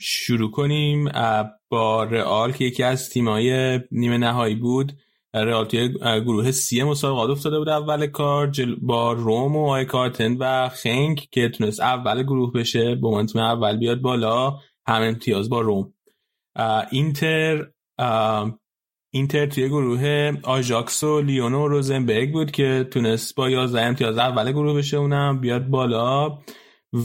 شروع 0.00 0.50
کنیم 0.50 1.08
با 1.70 2.04
رئال 2.04 2.52
که 2.52 2.64
یکی 2.64 2.82
از 2.82 3.10
تیمای 3.10 3.80
نیمه 3.90 4.18
نهایی 4.18 4.54
بود. 4.54 4.92
رئال 5.34 5.64
توی 5.64 5.88
گروه 6.20 6.50
سی 6.50 6.82
مسابقات 6.82 7.30
افتاده 7.30 7.58
بود 7.58 7.68
اول 7.68 8.06
کار 8.06 8.46
جل- 8.50 8.76
با 8.82 9.12
روم 9.12 9.56
و 9.56 9.70
آیکارتن 9.70 10.36
و 10.36 10.68
خنگ 10.68 11.28
که 11.30 11.48
تونست 11.48 11.80
اول 11.80 12.22
گروه 12.22 12.52
بشه 12.52 12.94
به 12.94 13.08
عنوان 13.08 13.44
اول 13.44 13.76
بیاد 13.76 14.00
بالا 14.00 14.50
هم 14.86 15.02
امتیاز 15.02 15.50
با 15.50 15.60
روم. 15.60 15.94
اینتر 16.90 17.66
اینتر 19.14 19.46
توی 19.46 19.68
گروه 19.68 20.32
آژاکس 20.42 21.04
و 21.04 21.20
لیون 21.20 21.54
و 21.54 21.68
روزنبرگ 21.68 22.32
بود 22.32 22.50
که 22.50 22.88
تونست 22.90 23.34
با 23.34 23.50
11 23.50 23.80
امتیاز 23.80 24.18
اول 24.18 24.52
گروه 24.52 24.76
بشه 24.76 24.96
اونم 24.96 25.40
بیاد 25.40 25.66
بالا. 25.66 26.38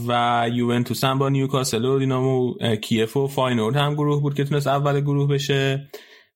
و 0.08 0.44
یوونتوس 0.52 1.04
هم 1.04 1.18
با 1.18 1.28
نیوکاسل 1.28 1.84
و 1.84 1.98
دینامو 1.98 2.54
کیف 2.82 3.16
و 3.16 3.26
فاینورد 3.26 3.76
هم 3.76 3.94
گروه 3.94 4.22
بود 4.22 4.34
که 4.34 4.44
تونست 4.44 4.66
اول 4.66 5.00
گروه 5.00 5.28
بشه. 5.28 5.88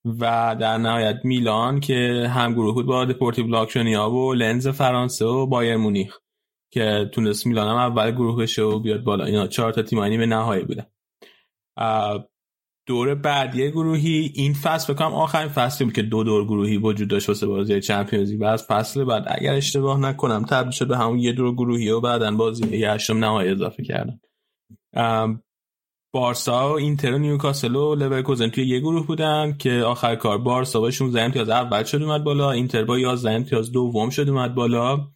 و 0.05 0.57
در 0.61 0.79
نهایت 0.79 1.17
میلان 1.25 1.81
که 1.81 2.31
هم 2.35 2.53
گروه 2.53 2.75
بود 2.75 2.87
با 2.87 3.05
دپورتیو 3.05 3.47
لاکرونیا 3.47 4.11
و 4.11 4.33
لنز 4.35 4.69
فرانسه 4.69 5.25
و 5.25 5.47
بایر 5.47 5.77
مونیخ 5.77 6.19
که 6.73 7.11
تونست 7.13 7.47
میلان 7.47 7.69
هم 7.69 7.77
اول 7.77 8.11
گروه 8.11 8.43
بشه 8.43 8.63
و 8.63 8.79
بیاد 8.79 9.05
بالا. 9.05 9.25
اینا 9.25 9.47
چهار 9.47 9.73
تا 9.73 9.83
تیم 9.83 10.01
به 10.19 10.27
نهایی 10.27 10.65
بودن 10.65 10.87
دور 12.87 13.15
بعدی 13.15 13.71
گروهی 13.71 14.33
این 14.35 14.55
فصل 14.55 14.87
فکر 14.93 15.05
کنم 15.05 15.15
آخرین 15.15 15.49
فصلی 15.49 15.85
بود 15.85 15.95
که 15.95 16.03
دو 16.03 16.25
دور 16.25 16.45
گروهی 16.45 16.77
وجود 16.77 17.09
داشت 17.09 17.29
واسه 17.29 17.47
بازی 17.47 17.81
Champions 17.81 18.31
League. 18.31 18.43
از 18.43 18.65
فصل 18.65 19.05
بعد 19.05 19.25
اگر 19.27 19.55
اشتباه 19.55 20.01
نکنم 20.01 20.45
تبدیل 20.45 20.71
شد 20.71 20.89
به 20.89 20.99
همون 20.99 21.19
یه 21.19 21.33
دور 21.33 21.55
گروهی 21.55 21.91
و 21.91 22.01
بعدا 22.01 22.31
بازی 22.31 22.85
هشتم 22.85 23.19
نهایی 23.19 23.51
اضافه 23.51 23.83
کردن. 23.83 24.21
بارسا 26.13 26.69
و 26.69 26.79
اینتر 26.79 27.13
و 27.13 27.19
نیوکاسل 27.19 27.77
و 27.77 27.95
لورکوزن 27.95 28.49
توی 28.49 28.67
یه 28.67 28.81
گروه 28.81 29.07
بودن 29.07 29.57
که 29.59 29.73
آخر 29.73 30.17
کار 30.17 30.39
بارسا 30.39 30.81
با 30.81 30.91
16 30.91 31.23
امتیاز 31.23 31.49
اول 31.49 31.85
شد 31.85 32.03
اومد 32.03 32.25
بالا 32.25 32.51
اینتر 32.51 32.85
با 32.85 32.99
11 32.99 33.31
امتیاز 33.31 33.73
دوم 33.73 34.11
شد 34.11 34.29
اومد 34.29 34.55
بالا. 34.55 35.07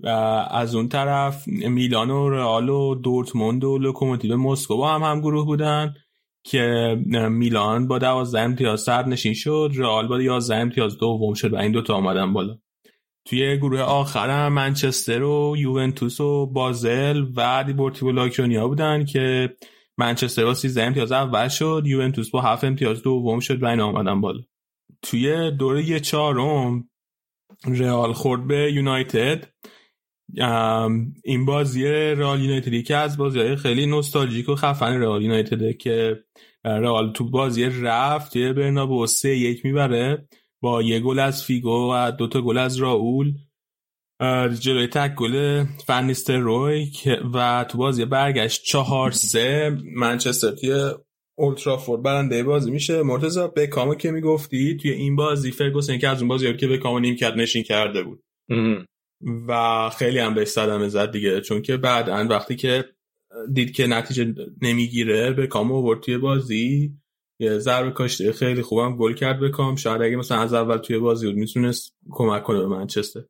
و 0.00 0.08
از 0.50 0.74
اون 0.74 0.88
طرف 0.88 1.48
میلان 1.48 2.10
و 2.10 2.30
رئال 2.30 2.68
و 2.68 2.94
دورتموند 2.94 3.64
و 3.64 3.78
لوکوموتیو 3.78 4.36
مسکو 4.36 4.76
با 4.76 4.94
هم 4.94 5.02
هم 5.02 5.20
گروه 5.20 5.46
بودن 5.46 5.94
که 6.44 6.96
میلان 7.30 7.88
با 7.88 7.98
12 7.98 8.40
امتیاز 8.40 8.80
صدر 8.80 9.08
نشین 9.08 9.34
شد 9.34 9.72
رئال 9.76 10.08
با 10.08 10.22
11 10.22 10.56
امتیاز 10.56 10.98
دوم 10.98 11.34
شد 11.34 11.52
و 11.52 11.56
این 11.56 11.72
دوتا 11.72 11.94
آمدن 11.94 12.32
بالا. 12.32 12.58
توی 13.24 13.56
گروه 13.56 13.80
آخر 13.80 14.30
هم 14.30 14.52
منچستر 14.52 15.22
و 15.22 15.54
یوونتوس 15.58 16.20
و 16.20 16.46
بازل 16.46 17.24
و 17.36 17.64
دیپورتیو 17.66 18.12
لاکرونیا 18.12 18.68
بودن 18.68 19.04
که 19.04 19.56
منچستر 19.98 20.44
با 20.44 20.54
13 20.54 20.82
امتیاز 20.82 21.12
اول 21.12 21.48
شد 21.48 21.82
یوونتوس 21.86 22.30
با 22.30 22.40
7 22.40 22.64
امتیاز 22.64 23.02
دوم 23.02 23.40
شد 23.40 23.62
و 23.62 23.66
این 23.66 23.80
آمدن 23.80 24.20
بالا. 24.20 24.40
توی 25.02 25.50
دوره 25.50 25.88
یه 25.88 26.00
چهارم 26.00 26.90
رئال 27.64 28.12
خورد 28.12 28.46
به 28.46 28.72
یونایتد. 28.72 29.48
این 31.24 31.44
بازی 31.46 31.84
رئال 31.88 32.40
یونایتدی 32.40 32.82
که 32.82 32.96
از 32.96 33.16
بازی 33.16 33.38
های 33.38 33.56
خیلی 33.56 33.86
نوستالژیک 33.86 34.48
و 34.48 34.54
خفن 34.54 35.00
رئال 35.00 35.22
یونایتده 35.22 35.72
که 35.72 36.24
رئال 36.64 37.12
تو 37.12 37.30
بازی 37.30 37.64
رفت 37.64 38.32
توی 38.32 38.52
برنابو 38.52 39.06
سه 39.06 39.36
یک 39.36 39.64
می‌بره 39.64 40.28
با 40.60 40.82
یه 40.82 41.00
گل 41.00 41.18
از 41.18 41.44
فیگو 41.44 41.92
و 41.92 42.10
دوتا 42.10 42.40
گل 42.40 42.58
از 42.58 42.76
راول. 42.76 43.34
جلوی 44.60 44.86
تک 44.86 45.14
گل 45.14 45.64
فنیستر 45.86 46.38
روی 46.38 46.90
و 47.34 47.64
تو 47.68 47.78
بازی 47.78 48.04
برگشت 48.04 48.62
چهار 48.62 49.10
سه 49.10 49.78
منچستر 49.96 50.50
توی 50.50 50.90
اولدترافورد 51.38 52.02
برنده 52.02 52.42
بازی 52.42 52.70
میشه. 52.70 53.02
مرتضی 53.02 53.40
بکهامو 53.54 53.94
که 53.94 54.10
می‌گفتی 54.10 54.76
توی 54.76 54.90
این 54.90 55.16
بازی 55.16 55.50
فرگوسن 55.50 55.98
که 55.98 56.08
از 56.08 56.20
اون 56.20 56.28
بازی 56.28 56.56
که 56.56 56.66
بکهامو 56.66 56.98
نیمکت 56.98 57.38
نشین 57.38 57.62
کرده 57.62 58.02
بود. 58.02 58.22
و 59.48 59.90
خیلی 59.98 60.18
هم 60.18 60.34
بهش 60.34 60.48
صدمه 60.48 60.88
زد 60.88 61.10
دیگه 61.10 61.40
چون 61.40 61.62
که 61.62 61.76
بعد 61.76 62.30
وقتی 62.30 62.56
که 62.56 62.84
دید 63.52 63.72
که 63.72 63.86
نتیجه 63.86 64.34
نمی‌گیره 64.62 65.32
بکهامو 65.32 65.76
آورد 65.76 66.00
توی 66.00 66.18
بازی. 66.18 66.92
یه 67.40 67.58
ضربه 67.58 67.90
کاشته 67.90 68.32
خیلی 68.32 68.62
خوبم 68.62 68.96
گل 68.96 69.14
کرد 69.14 69.40
بکهام. 69.40 69.76
شاید 69.76 70.02
اگه 70.02 70.16
مثلا 70.16 70.38
از 70.38 70.54
اول 70.54 70.76
توی 70.76 70.98
بازی 70.98 71.26
بود 71.26 71.36
می‌تونست 71.36 71.96
کمک 72.10 72.42
کنه 72.42 72.58
به 72.58 72.66
منچستر. 72.66 73.20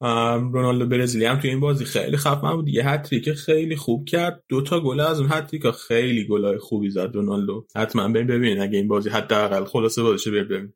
رونالدو 0.00 0.86
برزیلی 0.86 1.24
هم 1.24 1.40
توی 1.40 1.50
این 1.50 1.60
بازی 1.60 1.84
خیلی 1.84 2.16
خفن 2.16 2.52
بود 2.52 2.68
یه 2.68 2.88
هتریک 2.88 3.32
خیلی 3.32 3.76
خوب 3.76 4.04
کرد. 4.04 4.44
دو 4.48 4.62
تا 4.62 4.80
گل 4.80 5.00
از 5.00 5.20
اون 5.20 5.28
هتریک 5.32 5.70
خیلی 5.70 6.26
گلای 6.26 6.58
خوبی 6.58 6.90
زد 6.90 7.10
رونالدو. 7.14 7.66
حتما 7.76 8.08
بریم 8.08 8.26
ببینید 8.26 8.60
اگه 8.60 8.78
این 8.78 8.88
بازی 8.88 9.10
حداقل 9.10 9.64
خلاصه 9.64 10.02
بازیش 10.02 10.28
بریم 10.28 10.44
ببینید 10.44 10.74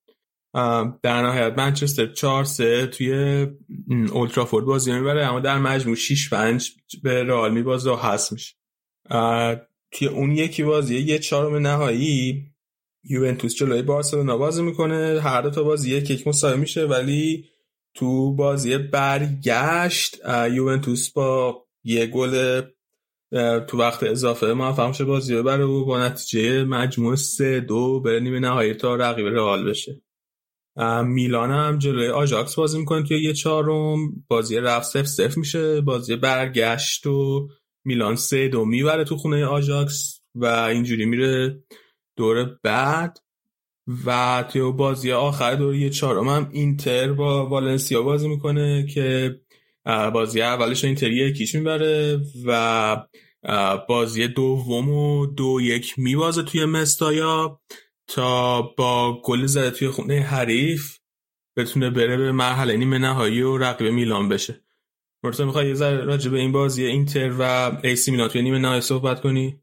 در 1.02 1.22
نهایت 1.22 1.58
منچستر 1.58 2.06
4 2.06 2.44
3 2.44 2.86
توی 2.86 3.46
اولترافورد 4.12 4.64
بازی 4.64 4.92
می‌بره 4.92 5.26
اما 5.26 5.40
در 5.40 5.58
مجموع 5.58 5.96
6 5.96 6.30
5 6.30 6.72
به 7.02 7.24
رئال 7.24 7.52
میبازه 7.52 7.90
و 7.90 7.96
هست 7.96 8.32
میشه. 8.32 8.54
توی 9.92 10.08
اون 10.08 10.32
یکی 10.32 10.62
بازی 10.62 10.98
یه 10.98 11.18
چهارم 11.18 11.56
نهایی 11.56 12.44
یوونتوس 13.04 13.54
جلوی 13.54 13.82
بارسلونا 13.82 14.36
بازی 14.36 14.62
می‌کنه. 14.62 15.20
هر 15.20 15.42
دو 15.42 15.50
تا 15.50 15.62
بازی 15.62 15.96
یک 15.96 16.10
یک 16.10 16.28
مساوی 16.28 16.60
میشه 16.60 16.86
ولی 16.86 17.44
تو 17.94 18.34
بازی 18.34 18.78
برگشت 18.78 20.16
یوونتوس 20.52 21.10
با 21.10 21.64
یه 21.84 22.06
گل 22.06 22.62
تو 23.68 23.78
وقت 23.78 24.02
اضافه 24.02 24.52
موفق 24.52 24.88
میشه 24.88 25.04
بازی 25.04 25.36
ببره 25.36 25.64
و 25.64 25.84
با 25.84 26.06
نتیجه 26.06 26.64
مجموع 26.64 27.16
سه 27.16 27.60
دو 27.60 28.00
بره 28.00 28.20
نیمه 28.20 28.38
نهایی 28.38 28.74
تا 28.74 28.94
رقیب 28.94 29.26
رئال 29.26 29.70
بشه. 29.70 30.02
میلان 31.04 31.50
هم 31.50 31.78
جلوی 31.78 32.08
آژاکس 32.08 32.54
بازی 32.54 32.78
می‌کنه 32.78 33.02
توی 33.02 33.22
یه 33.22 33.32
چهارم. 33.32 34.24
بازی 34.28 34.56
رفت 34.56 34.86
صفر 34.86 35.06
صفر 35.06 35.36
میشه 35.36 35.80
بازی 35.80 36.16
برگشت 36.16 37.06
و 37.06 37.48
میلان 37.84 38.16
سه 38.16 38.48
دو 38.48 38.64
می‌بره 38.64 39.04
تو 39.04 39.16
خونه 39.16 39.44
آژاکس 39.44 40.20
و 40.34 40.46
اینجوری 40.46 41.04
میره 41.04 41.62
دور 42.16 42.58
بعد. 42.62 43.18
و 44.06 44.44
توی 44.52 44.72
بازی 44.72 45.12
آخر 45.12 45.54
دوره 45.54 45.90
چهارم 45.90 46.28
هم 46.28 46.48
اینتر 46.52 47.12
با 47.12 47.46
والنسیا 47.46 48.02
بازی 48.02 48.28
می‌کنه 48.28 48.86
که 48.86 49.40
بازی 49.86 50.42
اولش 50.42 50.84
اینتر 50.84 51.10
یک 51.10 51.29
هیچ 51.29 51.54
می‌بره 51.54 52.20
و 52.46 52.96
بازی 53.88 54.28
دوم 54.28 54.90
رو 54.90 55.26
دو 55.26 55.58
یک 55.62 55.98
میبازه 55.98 56.42
توی 56.42 56.64
مستایا 56.64 57.60
تا 58.06 58.62
با 58.62 59.22
گل 59.24 59.46
زده 59.46 59.70
توی 59.70 59.88
خونه 59.88 60.20
حریف 60.20 60.98
بتونه 61.56 61.90
بره 61.90 62.16
به 62.16 62.32
مرحله 62.32 62.76
نیمه 62.76 62.98
نهایی 62.98 63.42
و 63.42 63.58
رقیب 63.58 63.86
میلان 63.86 64.28
بشه. 64.28 64.64
مرتضی 65.24 65.44
می‌خوای 65.44 65.68
یه 65.68 65.74
ذره 65.74 66.04
راجع 66.04 66.30
به 66.30 66.38
این 66.38 66.52
بازی 66.52 66.84
اینتر 66.84 67.34
و 67.38 67.72
ایسی 67.84 68.10
میلان 68.10 68.28
توی 68.28 68.42
نیمه 68.42 68.58
نهایی 68.58 68.80
صحبت 68.80 69.20
کنی؟ 69.20 69.62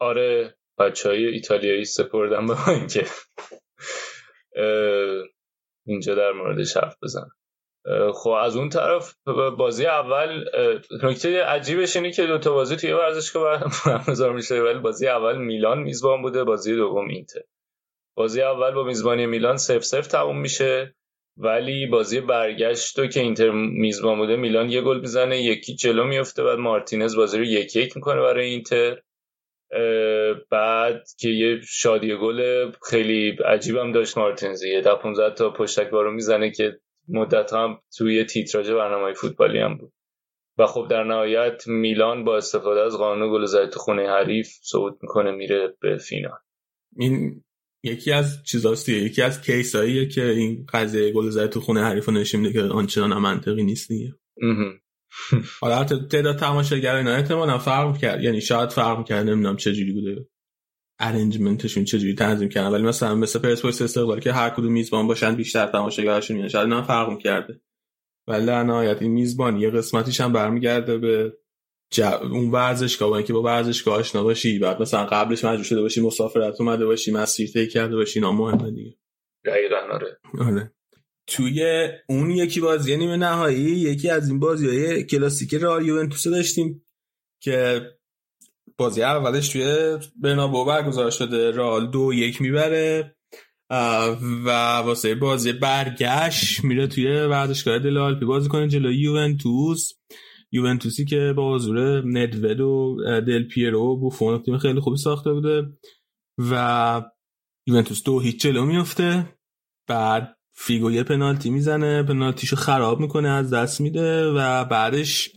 آره 0.00 0.56
بچه 0.78 1.08
های 1.08 1.26
ایتالیایی 1.26 1.84
سپردم 1.84 2.46
به 2.46 2.54
ما 2.54 2.72
اینکه 2.72 3.06
اینجا 5.86 6.14
در 6.14 6.32
موردش 6.32 6.76
حرف 6.76 6.96
بزن 7.02 7.28
خب 8.14 8.30
از 8.30 8.56
اون 8.56 8.68
طرف 8.68 9.14
بازی 9.58 9.86
اول 9.86 10.44
نکته 11.02 11.42
عجیبش 11.44 11.96
اینه 11.96 12.12
که 12.12 12.26
دوتا 12.26 12.52
بازی 12.52 12.76
توی 12.76 12.92
ورزشگاه 12.92 13.64
برگزار 13.86 14.32
میشه 14.32 14.62
ولی 14.62 14.78
بازی 14.78 15.08
اول 15.08 15.38
میلان 15.38 15.78
میزبان 15.78 16.22
بوده 16.22 16.44
بازی 16.44 16.76
دوم 16.76 17.08
اینتر. 17.08 17.40
بازی 18.16 18.42
اول 18.42 18.70
با 18.70 18.84
میزبانی 18.84 19.26
میلان 19.26 19.56
سف 19.56 19.84
سف 19.84 20.06
تموم 20.06 20.40
میشه 20.40 20.94
ولی 21.36 21.86
بازی 21.86 22.20
برگشت 22.20 22.98
و 22.98 23.06
که 23.06 23.20
اینتر 23.20 23.50
میزبان 23.50 24.18
بوده 24.18 24.36
میلان 24.36 24.70
یه 24.70 24.80
گل 24.82 25.00
می‌زنه 25.00 25.42
یکی 25.42 25.74
جلو 25.74 26.04
میفته 26.04 26.44
بعد 26.44 26.58
مارتینز 26.58 27.16
بازی 27.16 27.38
رو 27.38 27.44
یک 27.44 27.76
یک 27.76 27.96
می‌کنه 27.96 28.20
برای 28.20 28.46
اینتر. 28.46 29.02
بعد 30.50 31.06
که 31.18 31.28
یه 31.28 31.60
شادی 31.68 32.16
گل 32.16 32.70
خیلی 32.90 33.36
عجیبم 33.44 33.92
داشت 33.92 34.18
مارتینز 34.18 34.62
یه 34.62 34.80
ده 34.80 34.94
15 34.94 35.34
تا 35.34 35.50
پشتک 35.50 35.90
بارو 35.90 36.12
می‌زنه 36.12 36.50
که 36.50 36.78
مدت 37.08 37.52
هم 37.52 37.78
توی 37.96 38.24
تیتراژ 38.24 38.70
برنامه 38.70 39.12
فوتبالی 39.12 39.58
هم 39.58 39.76
بود. 39.76 39.92
و 40.58 40.66
خب 40.66 40.86
در 40.90 41.04
نهایت 41.04 41.62
میلان 41.66 42.24
با 42.24 42.36
استفاده 42.36 42.80
از 42.80 42.96
قانون 42.98 43.32
گل 43.32 43.44
زده 43.44 43.66
تو 43.66 43.80
خونه 43.80 44.08
حریف 44.08 44.48
صعود 44.62 44.98
می‌کنه 45.02 45.30
میره 45.30 45.76
به 45.80 45.96
فینال. 45.96 46.38
این 46.96 47.44
یکی 47.82 48.12
از 48.12 48.44
چیزاست 48.44 48.88
یکی 48.88 49.22
از 49.22 49.42
کیساییه 49.42 50.08
که 50.08 50.24
این 50.24 50.66
قضیه 50.72 51.12
گل 51.12 51.28
زده 51.28 51.48
تو 51.48 51.60
خونه 51.60 51.84
حریف 51.84 52.08
نشون 52.08 52.40
میده 52.40 52.52
که 52.52 52.62
آنچنان 52.62 53.18
منطقی 53.18 53.62
نیست 53.62 53.88
دیگه. 53.88 54.14
حالا 55.60 55.76
حتی 55.76 56.06
تعداد 56.10 56.38
تماشاگر 56.38 56.94
اینا 56.94 57.12
احتمالاً 57.12 57.58
فرق 57.58 57.98
کرد. 57.98 58.22
یعنی 58.22 58.40
شاید 58.40 58.70
فرق 58.70 59.04
کرد 59.04 59.28
نمی‌دونم 59.28 59.56
چه 59.56 59.72
جوری 59.72 59.92
بوده. 59.92 60.28
ارنجمنتشون 61.00 61.84
چه 61.84 61.98
جوری 61.98 62.14
تنظیم 62.14 62.48
کردن. 62.48 62.68
ولی 62.68 62.82
مثلا 62.82 63.14
مثل 63.14 63.38
پرسپولیس 63.38 63.82
استقلال 63.82 64.20
که 64.20 64.32
هر 64.32 64.50
کدوم 64.50 64.72
میزبان 64.72 65.06
باشن 65.06 65.34
بیشتر 65.34 65.66
تماشاگرشون 65.66 66.36
میاد 66.36 66.48
شاید 66.48 66.64
اینا 66.64 66.82
فرق 66.82 67.18
کرده. 67.18 67.60
ولی 68.28 68.46
در 68.46 68.62
نهایت 68.62 69.02
این 69.02 69.10
میزبان 69.10 69.56
یه 69.56 69.70
قسمتیش 69.70 70.20
هم 70.20 70.32
برمیگرده 70.32 70.98
به 70.98 71.32
اون 72.22 72.50
ورزشگاه. 72.50 73.10
با 73.10 73.16
اینکه 73.16 73.32
با 73.32 73.42
ورزشگاه 73.42 73.94
آشنا 73.94 74.22
باشی 74.22 74.58
بعد 74.58 74.82
مثلا 74.82 75.04
قبلش 75.04 75.44
مجبور 75.44 75.64
شده 75.64 75.80
باشی 75.82 76.00
مسافرت 76.00 76.60
اومده 76.60 76.86
باشی 76.86 77.12
مسیر 77.12 77.50
طی 77.50 77.66
کرده 77.68 77.96
باشی 77.96 78.18
اینا 78.18 78.32
مهمه 78.32 78.70
دیگه. 78.70 78.96
دقیقاً 79.44 79.76
آره. 79.76 80.18
آره. 80.38 80.72
توی 81.26 81.88
اون 82.08 82.30
یکی 82.30 82.60
بازی 82.60 82.96
نیمه 82.96 83.16
نهایی 83.16 83.64
یکی 83.64 84.10
از 84.10 84.28
این 84.28 84.40
بازی 84.40 84.68
های 84.68 85.04
کلاسیک 85.04 85.54
رئال 85.54 85.86
یوونتوس 85.86 86.28
داشتیم 86.28 86.84
که 87.40 87.80
بازی 88.76 89.02
اولش 89.02 89.48
توی 89.48 89.98
برنابو 90.16 90.64
برگزار 90.64 91.10
شده 91.10 91.50
رئال 91.50 91.90
دو 91.90 92.12
یک 92.14 92.42
می‌بره 92.42 93.16
و 94.44 94.48
واسه 94.84 95.14
بازی 95.14 95.52
برگشت 95.52 96.64
میره 96.64 96.86
توی 96.86 97.06
ورزشگاه 97.06 97.78
دل 97.78 97.98
آلپی 97.98 98.24
بازی 98.24 98.48
کنه 98.48 98.68
جلوی 98.68 98.96
یوونتوس. 98.96 99.92
یوونتوسی 100.52 101.04
که 101.04 101.32
با 101.36 101.54
حضور 101.54 102.02
ندوید 102.18 102.60
و 102.60 102.96
دل 103.26 103.42
پیرو 103.42 103.80
و 103.80 103.96
بوفون 103.96 104.42
تیم 104.42 104.58
خیلی 104.58 104.80
خوبی 104.80 104.96
ساخته 104.96 105.32
بوده 105.32 105.62
و 106.50 107.02
یوونتوس 107.66 108.02
دو 108.02 108.20
هیچ 108.20 108.40
جلو 108.40 108.64
میفته 108.64 109.36
بعد 109.88 110.36
فیگو 110.56 110.90
یه 110.90 111.02
پنالتی 111.02 111.50
می‌زنه 111.50 112.02
پنالتیشو 112.02 112.56
خراب 112.56 113.00
می‌کنه 113.00 113.28
از 113.28 113.52
دست 113.52 113.80
میده 113.80 114.26
و 114.26 114.64
بعدش 114.64 115.30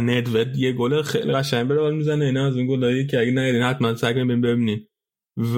ندوید 0.00 0.56
یه 0.56 0.72
گل 0.72 1.02
خیلی 1.02 1.32
قشنگ 1.32 1.68
به 1.68 1.90
می‌زنه. 1.90 2.24
اینا 2.24 2.46
از 2.46 2.56
اون 2.56 2.66
گلایی 2.66 3.06
که 3.06 3.20
اگه 3.20 3.30
نیدین 3.30 3.62
حتما 3.62 3.94
سعی 3.94 4.14
کنین 4.14 4.40
ببینین. 4.40 4.86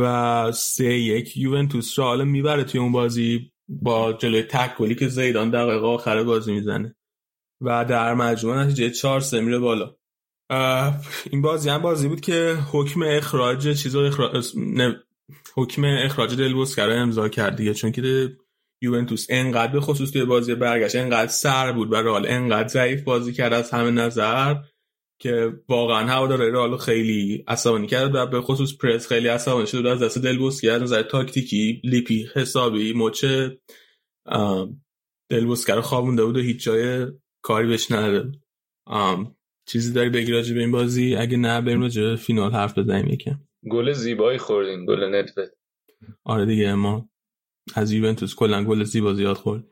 و 0.00 0.52
سه 0.52 0.84
یک 0.84 1.36
یوونتوس 1.36 1.98
رو 1.98 2.04
حالا 2.04 2.24
می‌بره 2.24 2.64
توی 2.64 2.80
اون 2.80 2.92
بازی 2.92 3.52
با 3.68 4.12
جلوی 4.12 4.42
تک 4.42 4.76
گلی 4.76 4.94
که 4.94 5.08
زیدان 5.08 5.50
دقیقه 5.50 5.86
آخر 5.86 6.22
بازی 6.22 6.52
می‌زنه. 6.52 6.96
و 7.60 7.84
در 7.84 8.14
مجموع 8.14 8.64
نتیجه 8.64 8.90
4 8.90 9.20
3 9.20 9.40
میره 9.40 9.58
بالا. 9.58 9.96
این 11.30 11.42
بازی 11.42 11.68
هم 11.68 11.82
بازی 11.82 12.08
بود 12.08 12.20
که 12.20 12.56
حکم 12.72 13.02
اخراج 13.02 13.82
چیزو 13.82 13.98
اخراج 13.98 14.46
نه... 14.56 15.02
حکم 15.54 15.84
اخراج 15.84 16.34
دل 16.34 16.52
بوسکر 16.52 16.90
امضا 16.90 17.28
کرد 17.28 17.56
دیگه. 17.56 17.74
چون 17.74 17.92
که 17.92 18.36
یوونتوس 18.82 19.26
انقدر 19.28 19.72
به 19.72 19.80
خصوص 19.80 20.10
توی 20.10 20.24
بازی 20.24 20.54
برگشت 20.54 20.96
انقدر 20.96 21.30
سر 21.30 21.72
بود 21.72 21.92
و 21.92 21.96
رئال 21.96 22.26
انقدر 22.26 22.68
ضعیف 22.68 23.02
بازی 23.02 23.32
کرد 23.32 23.52
از 23.52 23.70
همه 23.70 23.90
نظر 23.90 24.56
که 25.20 25.52
واقعا 25.68 26.06
هوادارهای 26.06 26.50
رئال 26.50 26.76
خیلی 26.76 27.44
عصبانی 27.48 27.86
کرد 27.86 28.14
و 28.14 28.26
به 28.26 28.40
خصوص 28.40 28.76
پرس 28.76 29.08
خیلی 29.08 29.28
عصبانی 29.28 29.66
شد 29.66 29.86
از 29.86 30.02
دست 30.02 30.18
دلبوسکی 30.18 30.70
از 30.70 30.82
نظر 30.82 31.02
تاکتیکی 31.02 31.80
لیپی 31.84 32.28
حسابی 32.34 32.92
مچ 32.96 33.24
دلبوسکی 35.30 35.72
رو 35.72 35.80
خوابونده 35.80 36.24
بود 36.24 36.36
و 36.36 36.40
هیچ 36.40 36.64
جای 36.64 37.06
کاری 37.42 37.68
بهش 37.68 37.90
نداده 37.92 38.38
چیزی 39.68 39.92
داری 39.92 40.10
بگی 40.10 40.32
راجع 40.32 40.54
به 40.54 40.60
این 40.60 40.72
بازی؟ 40.72 41.16
اگه 41.16 41.36
نه 41.36 41.60
بریم 41.60 41.80
راجع 41.80 42.16
فینال 42.16 42.52
حرف 42.52 42.78
بزنیم 42.78 43.06
یکم. 43.06 43.40
گل 43.70 43.92
زیبایی 43.92 44.38
خوردیم 44.38 44.86
گل 44.86 45.14
ندوت 45.14 45.50
آره 46.24 46.46
دیگه 46.46 46.74
ما 46.74 47.08
از 47.74 47.92
یوونتوس 47.92 48.34
کلا 48.34 48.64
گل 48.64 48.84
زیبا 48.84 49.14
زیاد 49.14 49.36
خورد. 49.36 49.64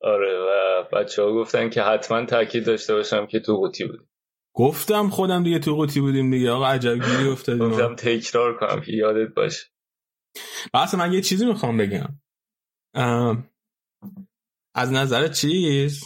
آره 0.00 0.38
و 0.38 0.82
بچه 0.96 1.22
ها 1.22 1.32
گفتن 1.32 1.70
که 1.70 1.82
حتما 1.82 2.26
تاکید 2.26 2.66
داشته 2.66 2.94
باشم 2.94 3.26
که 3.26 3.40
تو 3.40 3.56
قوطی 3.56 3.84
بودیم. 3.84 4.08
گفتم 4.56 5.08
خودم 5.08 5.42
دیگه 5.42 5.58
تو 5.58 5.74
قوطی 5.74 6.00
بودیم 6.00 6.30
دیگه 6.30 6.50
آقا 6.50 6.66
عجب 6.66 6.94
گیری 6.94 7.28
افتادیم. 7.28 7.70
گفتم 7.70 7.94
تکرار 7.94 8.58
کنم 8.58 8.80
که 8.80 8.92
یادت 8.92 9.34
باشه. 9.34 9.66
بحث 10.72 10.94
من 10.94 11.12
یه 11.12 11.20
چیزی 11.20 11.46
می‌خوام 11.46 11.76
بگم. 11.76 12.20
از 14.74 14.92
نظر 14.92 15.28
چیز؟ 15.28 16.04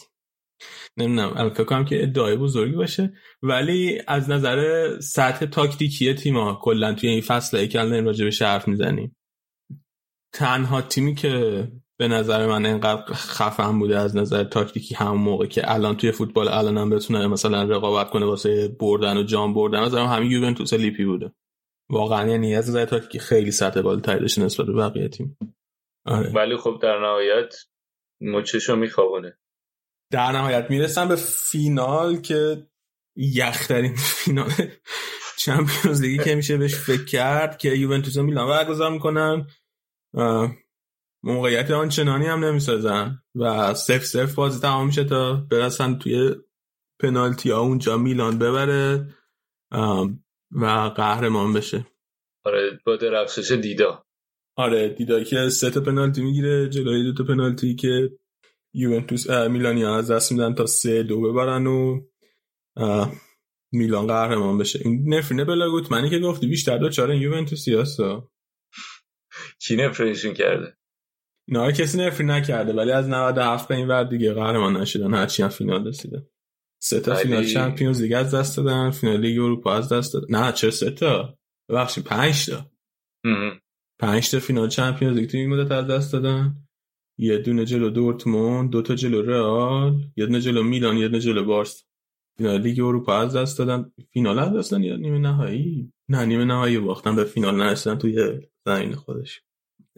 نمی‌دونم 0.96 1.50
فکر 1.50 1.64
کنم 1.64 1.84
که 1.84 2.02
ادعای 2.02 2.36
بزرگی 2.36 2.76
باشه 2.76 3.12
ولی 3.42 4.02
از 4.06 4.30
نظر 4.30 4.88
سطح 5.00 5.46
تاکتیکی 5.46 6.14
تیم 6.14 6.36
ها 6.36 6.58
کلا 6.62 6.94
توی 6.94 7.08
این 7.08 7.20
فصل 7.20 7.66
که 7.66 7.80
الان 7.80 8.04
راجع 8.04 8.24
به 8.24 8.46
حرف 8.46 8.68
می‌زنیم. 8.68 9.16
تنها 10.32 10.82
تیمی 10.82 11.14
که 11.14 11.64
به 11.98 12.08
نظر 12.08 12.46
من 12.46 12.66
اینقدر 12.66 13.12
خفن 13.12 13.78
بوده 13.78 13.98
از 13.98 14.16
نظر 14.16 14.44
تاکتیکی 14.44 14.94
همون 14.94 15.20
موقع 15.20 15.46
که 15.46 15.72
الان 15.72 15.96
توی 15.96 16.12
فوتبال 16.12 16.48
الان 16.48 16.78
هم 16.78 16.90
بتونه 16.90 17.26
مثلا 17.26 17.62
رقابت 17.62 18.10
کنه 18.10 18.26
واسه 18.26 18.68
بردن 18.80 19.16
و 19.16 19.22
جام 19.22 19.54
بردن 19.54 19.78
از 19.78 19.94
همین 19.94 20.30
یوونتوس 20.30 20.72
لیپی 20.72 21.04
بوده. 21.04 21.32
واقعا 21.90 22.28
یعنی 22.28 22.54
از 22.54 22.68
نظر 22.68 22.84
تاکتیکی 22.84 23.18
خیلی 23.18 23.50
سطح 23.50 23.80
بالاتری 23.80 24.20
داشته 24.20 24.42
نسبت 24.42 24.66
به 24.66 24.72
بقیه 24.72 25.08
تیم. 25.08 25.38
آره. 26.06 26.32
ولی 26.32 26.56
خب 26.56 26.78
در 26.82 26.98
نهایت 26.98 27.54
مچشو 28.20 28.76
میخوابونه. 28.76 29.38
در 30.12 30.32
نهایت 30.32 30.70
می‌رسن 30.70 31.08
به 31.08 31.16
فینال 31.16 32.20
که 32.20 32.66
یخترین 33.16 33.94
فینال 33.96 34.50
چمپیونز 35.38 36.02
لیگی 36.02 36.24
که 36.24 36.34
میشه 36.34 36.56
بهش 36.56 36.74
فکر 36.74 37.04
کرد 37.04 37.58
که 37.58 37.68
یوونتوس 37.68 38.16
و 38.16 38.22
میلان. 38.22 38.48
برگزار 38.48 38.90
می‌کنن. 38.90 39.46
موقعیت 41.22 41.70
آنچنانی 41.70 42.26
هم 42.26 42.44
نمی‌سازن 42.44 43.22
و 43.34 43.74
سف 43.74 44.04
سف 44.04 44.34
بازی 44.34 44.60
تمام 44.60 44.86
میشه 44.86 45.04
تا 45.04 45.34
برسن 45.50 45.98
توی 45.98 46.34
پنالتی 47.00 47.50
ها 47.50 47.60
اونجا 47.60 47.98
میلان 47.98 48.38
ببره 48.38 49.14
و 50.50 50.66
قهرمان 50.96 51.52
بشه. 51.52 51.86
آره 52.44 52.80
با 52.86 52.96
درخشش 52.96 53.50
دیدا. 53.52 54.04
آره 54.56 54.88
دیدا 54.88 55.24
که 55.24 55.48
سه 55.48 55.70
تا 55.70 55.80
پنالتی 55.80 56.22
می‌گیره 56.22 56.68
جلوی 56.68 57.02
دو 57.02 57.14
تا 57.14 57.24
پنالتی 57.24 57.74
که 57.74 58.10
یوونتوس 58.74 59.30
میلانی 59.30 59.84
از 59.84 60.10
دست 60.10 60.32
میدن 60.32 60.54
تا 60.54 60.66
سه 60.66 61.02
دو 61.02 61.20
ببرن 61.20 61.66
و 61.66 62.00
میلان 63.72 64.06
قهرمان 64.06 64.58
بشه. 64.58 64.80
این 64.84 65.14
نفرینه 65.14 65.44
بلاگوت 65.44 65.92
منی 65.92 66.10
که 66.10 66.18
گفتی 66.18 66.46
بیشتر 66.46 66.78
دو 66.78 66.88
چاره 66.88 67.18
یوونتوسی 67.18 67.74
هستا 67.74 68.30
کی 69.58 69.76
نفرینشون 69.76 70.34
کرده. 70.34 70.78
نه 71.48 71.72
کسی 71.72 71.98
نفرین 71.98 72.30
نکرده 72.30 72.72
ولی 72.72 72.90
از 72.90 73.08
97 73.08 73.68
به 73.68 73.74
این 73.74 73.88
ور 73.88 74.04
دیگه 74.04 74.32
قهرمان 74.34 74.76
نشدن 74.76 75.14
هرچی 75.14 75.42
هم 75.42 75.48
فینال 75.48 75.88
رسیده. 75.88 76.26
سه 76.82 77.00
تا 77.00 77.14
فینال 77.14 77.44
چمپیونز 77.44 78.02
لیگ 78.02 78.12
از 78.12 78.34
دست 78.34 78.56
دادن 78.56 78.90
فینال 78.90 79.20
لیگ 79.20 79.38
اروپا 79.38 79.74
از 79.74 79.92
دست 79.92 80.14
دادن. 80.14 80.26
نه 80.30 80.52
چه 80.52 80.70
سه 80.70 80.90
تا؟ 80.90 81.38
ببخشید 81.68 82.04
5 82.04 82.50
تا. 82.50 82.70
5 83.98 84.30
تا 84.30 84.38
فینال 84.38 84.68
چمپیونز 84.68 85.16
لیگ 85.16 85.30
تو 85.30 85.36
این 85.36 85.50
مدت 85.50 85.72
از 85.72 85.86
دست 85.86 86.12
دادن. 86.12 86.56
یه 87.18 87.38
دونه 87.38 87.64
جلو 87.64 87.90
دورتموند 87.90 88.70
دو 88.70 88.82
تا 88.82 88.94
جلو 88.94 89.22
رئال 89.22 90.00
یه 90.16 90.26
دونه 90.26 90.40
جلو 90.40 90.62
میلان 90.62 90.96
یه 90.96 91.08
دونه 91.08 91.20
جلو 91.20 91.44
بارس. 91.44 91.84
فینال 92.38 92.60
لیگ 92.60 92.80
اروپا 92.80 93.16
از 93.16 93.36
دست 93.36 93.58
دادن. 93.58 93.92
فینال 94.12 94.38
از 94.38 94.52
دست 94.52 94.70
دادن 94.70 94.82
یا 94.82 94.96
نیمه 94.96 95.18
نهایی؟ 95.18 95.92
نه 96.08 96.24
نیمه 96.24 96.44
نهایی 96.44 96.78
باختن 96.78 97.16
به 97.16 97.24
فینال 97.24 97.56
نرسیدن 97.56 97.98
توی 97.98 98.40
زمین 98.68 98.94
خودش. 98.94 99.42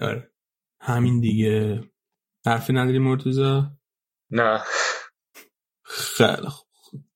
آره. 0.01 0.31
همین 0.81 1.21
دیگه. 1.21 1.85
حرفی 2.47 2.73
نداری 2.73 2.99
مرتضا 2.99 3.71
نه. 4.31 4.61
خیلی 5.85 6.49
خوب. 6.49 6.67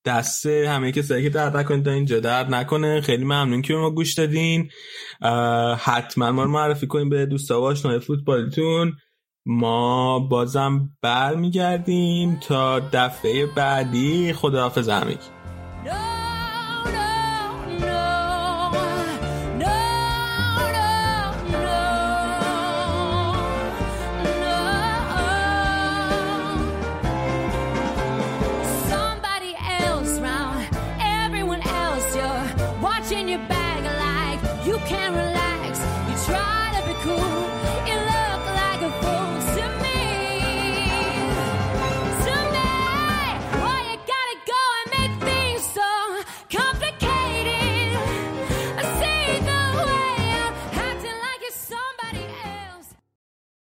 دسته 0.04 0.68
همه 0.68 0.92
کسایی 0.92 1.22
که 1.22 1.30
درد 1.30 1.56
نکنید 1.56 1.84
تا 1.84 1.90
اینجا. 1.90 2.20
درد 2.20 2.54
نکنه. 2.54 3.00
خیلی 3.00 3.24
ممنون 3.24 3.62
که 3.62 3.74
ما 3.74 3.90
گوش 3.90 4.14
دادین. 4.14 4.70
حتما 5.78 6.32
ما 6.32 6.44
رو 6.44 6.50
معرفی 6.50 6.86
کنیم 6.86 7.08
به 7.08 7.26
دوستا 7.26 7.60
و 7.60 7.64
آشنای 7.64 8.00
فوتبالتون 8.00 8.96
ما 9.46 10.18
بازم 10.18 10.90
بر 11.02 11.34
میگردیم 11.34 12.40
تا 12.40 12.80
دفعه 12.80 13.46
بعدی. 13.46 14.32
خداحافظ 14.32 14.88
همگی. 14.88 15.28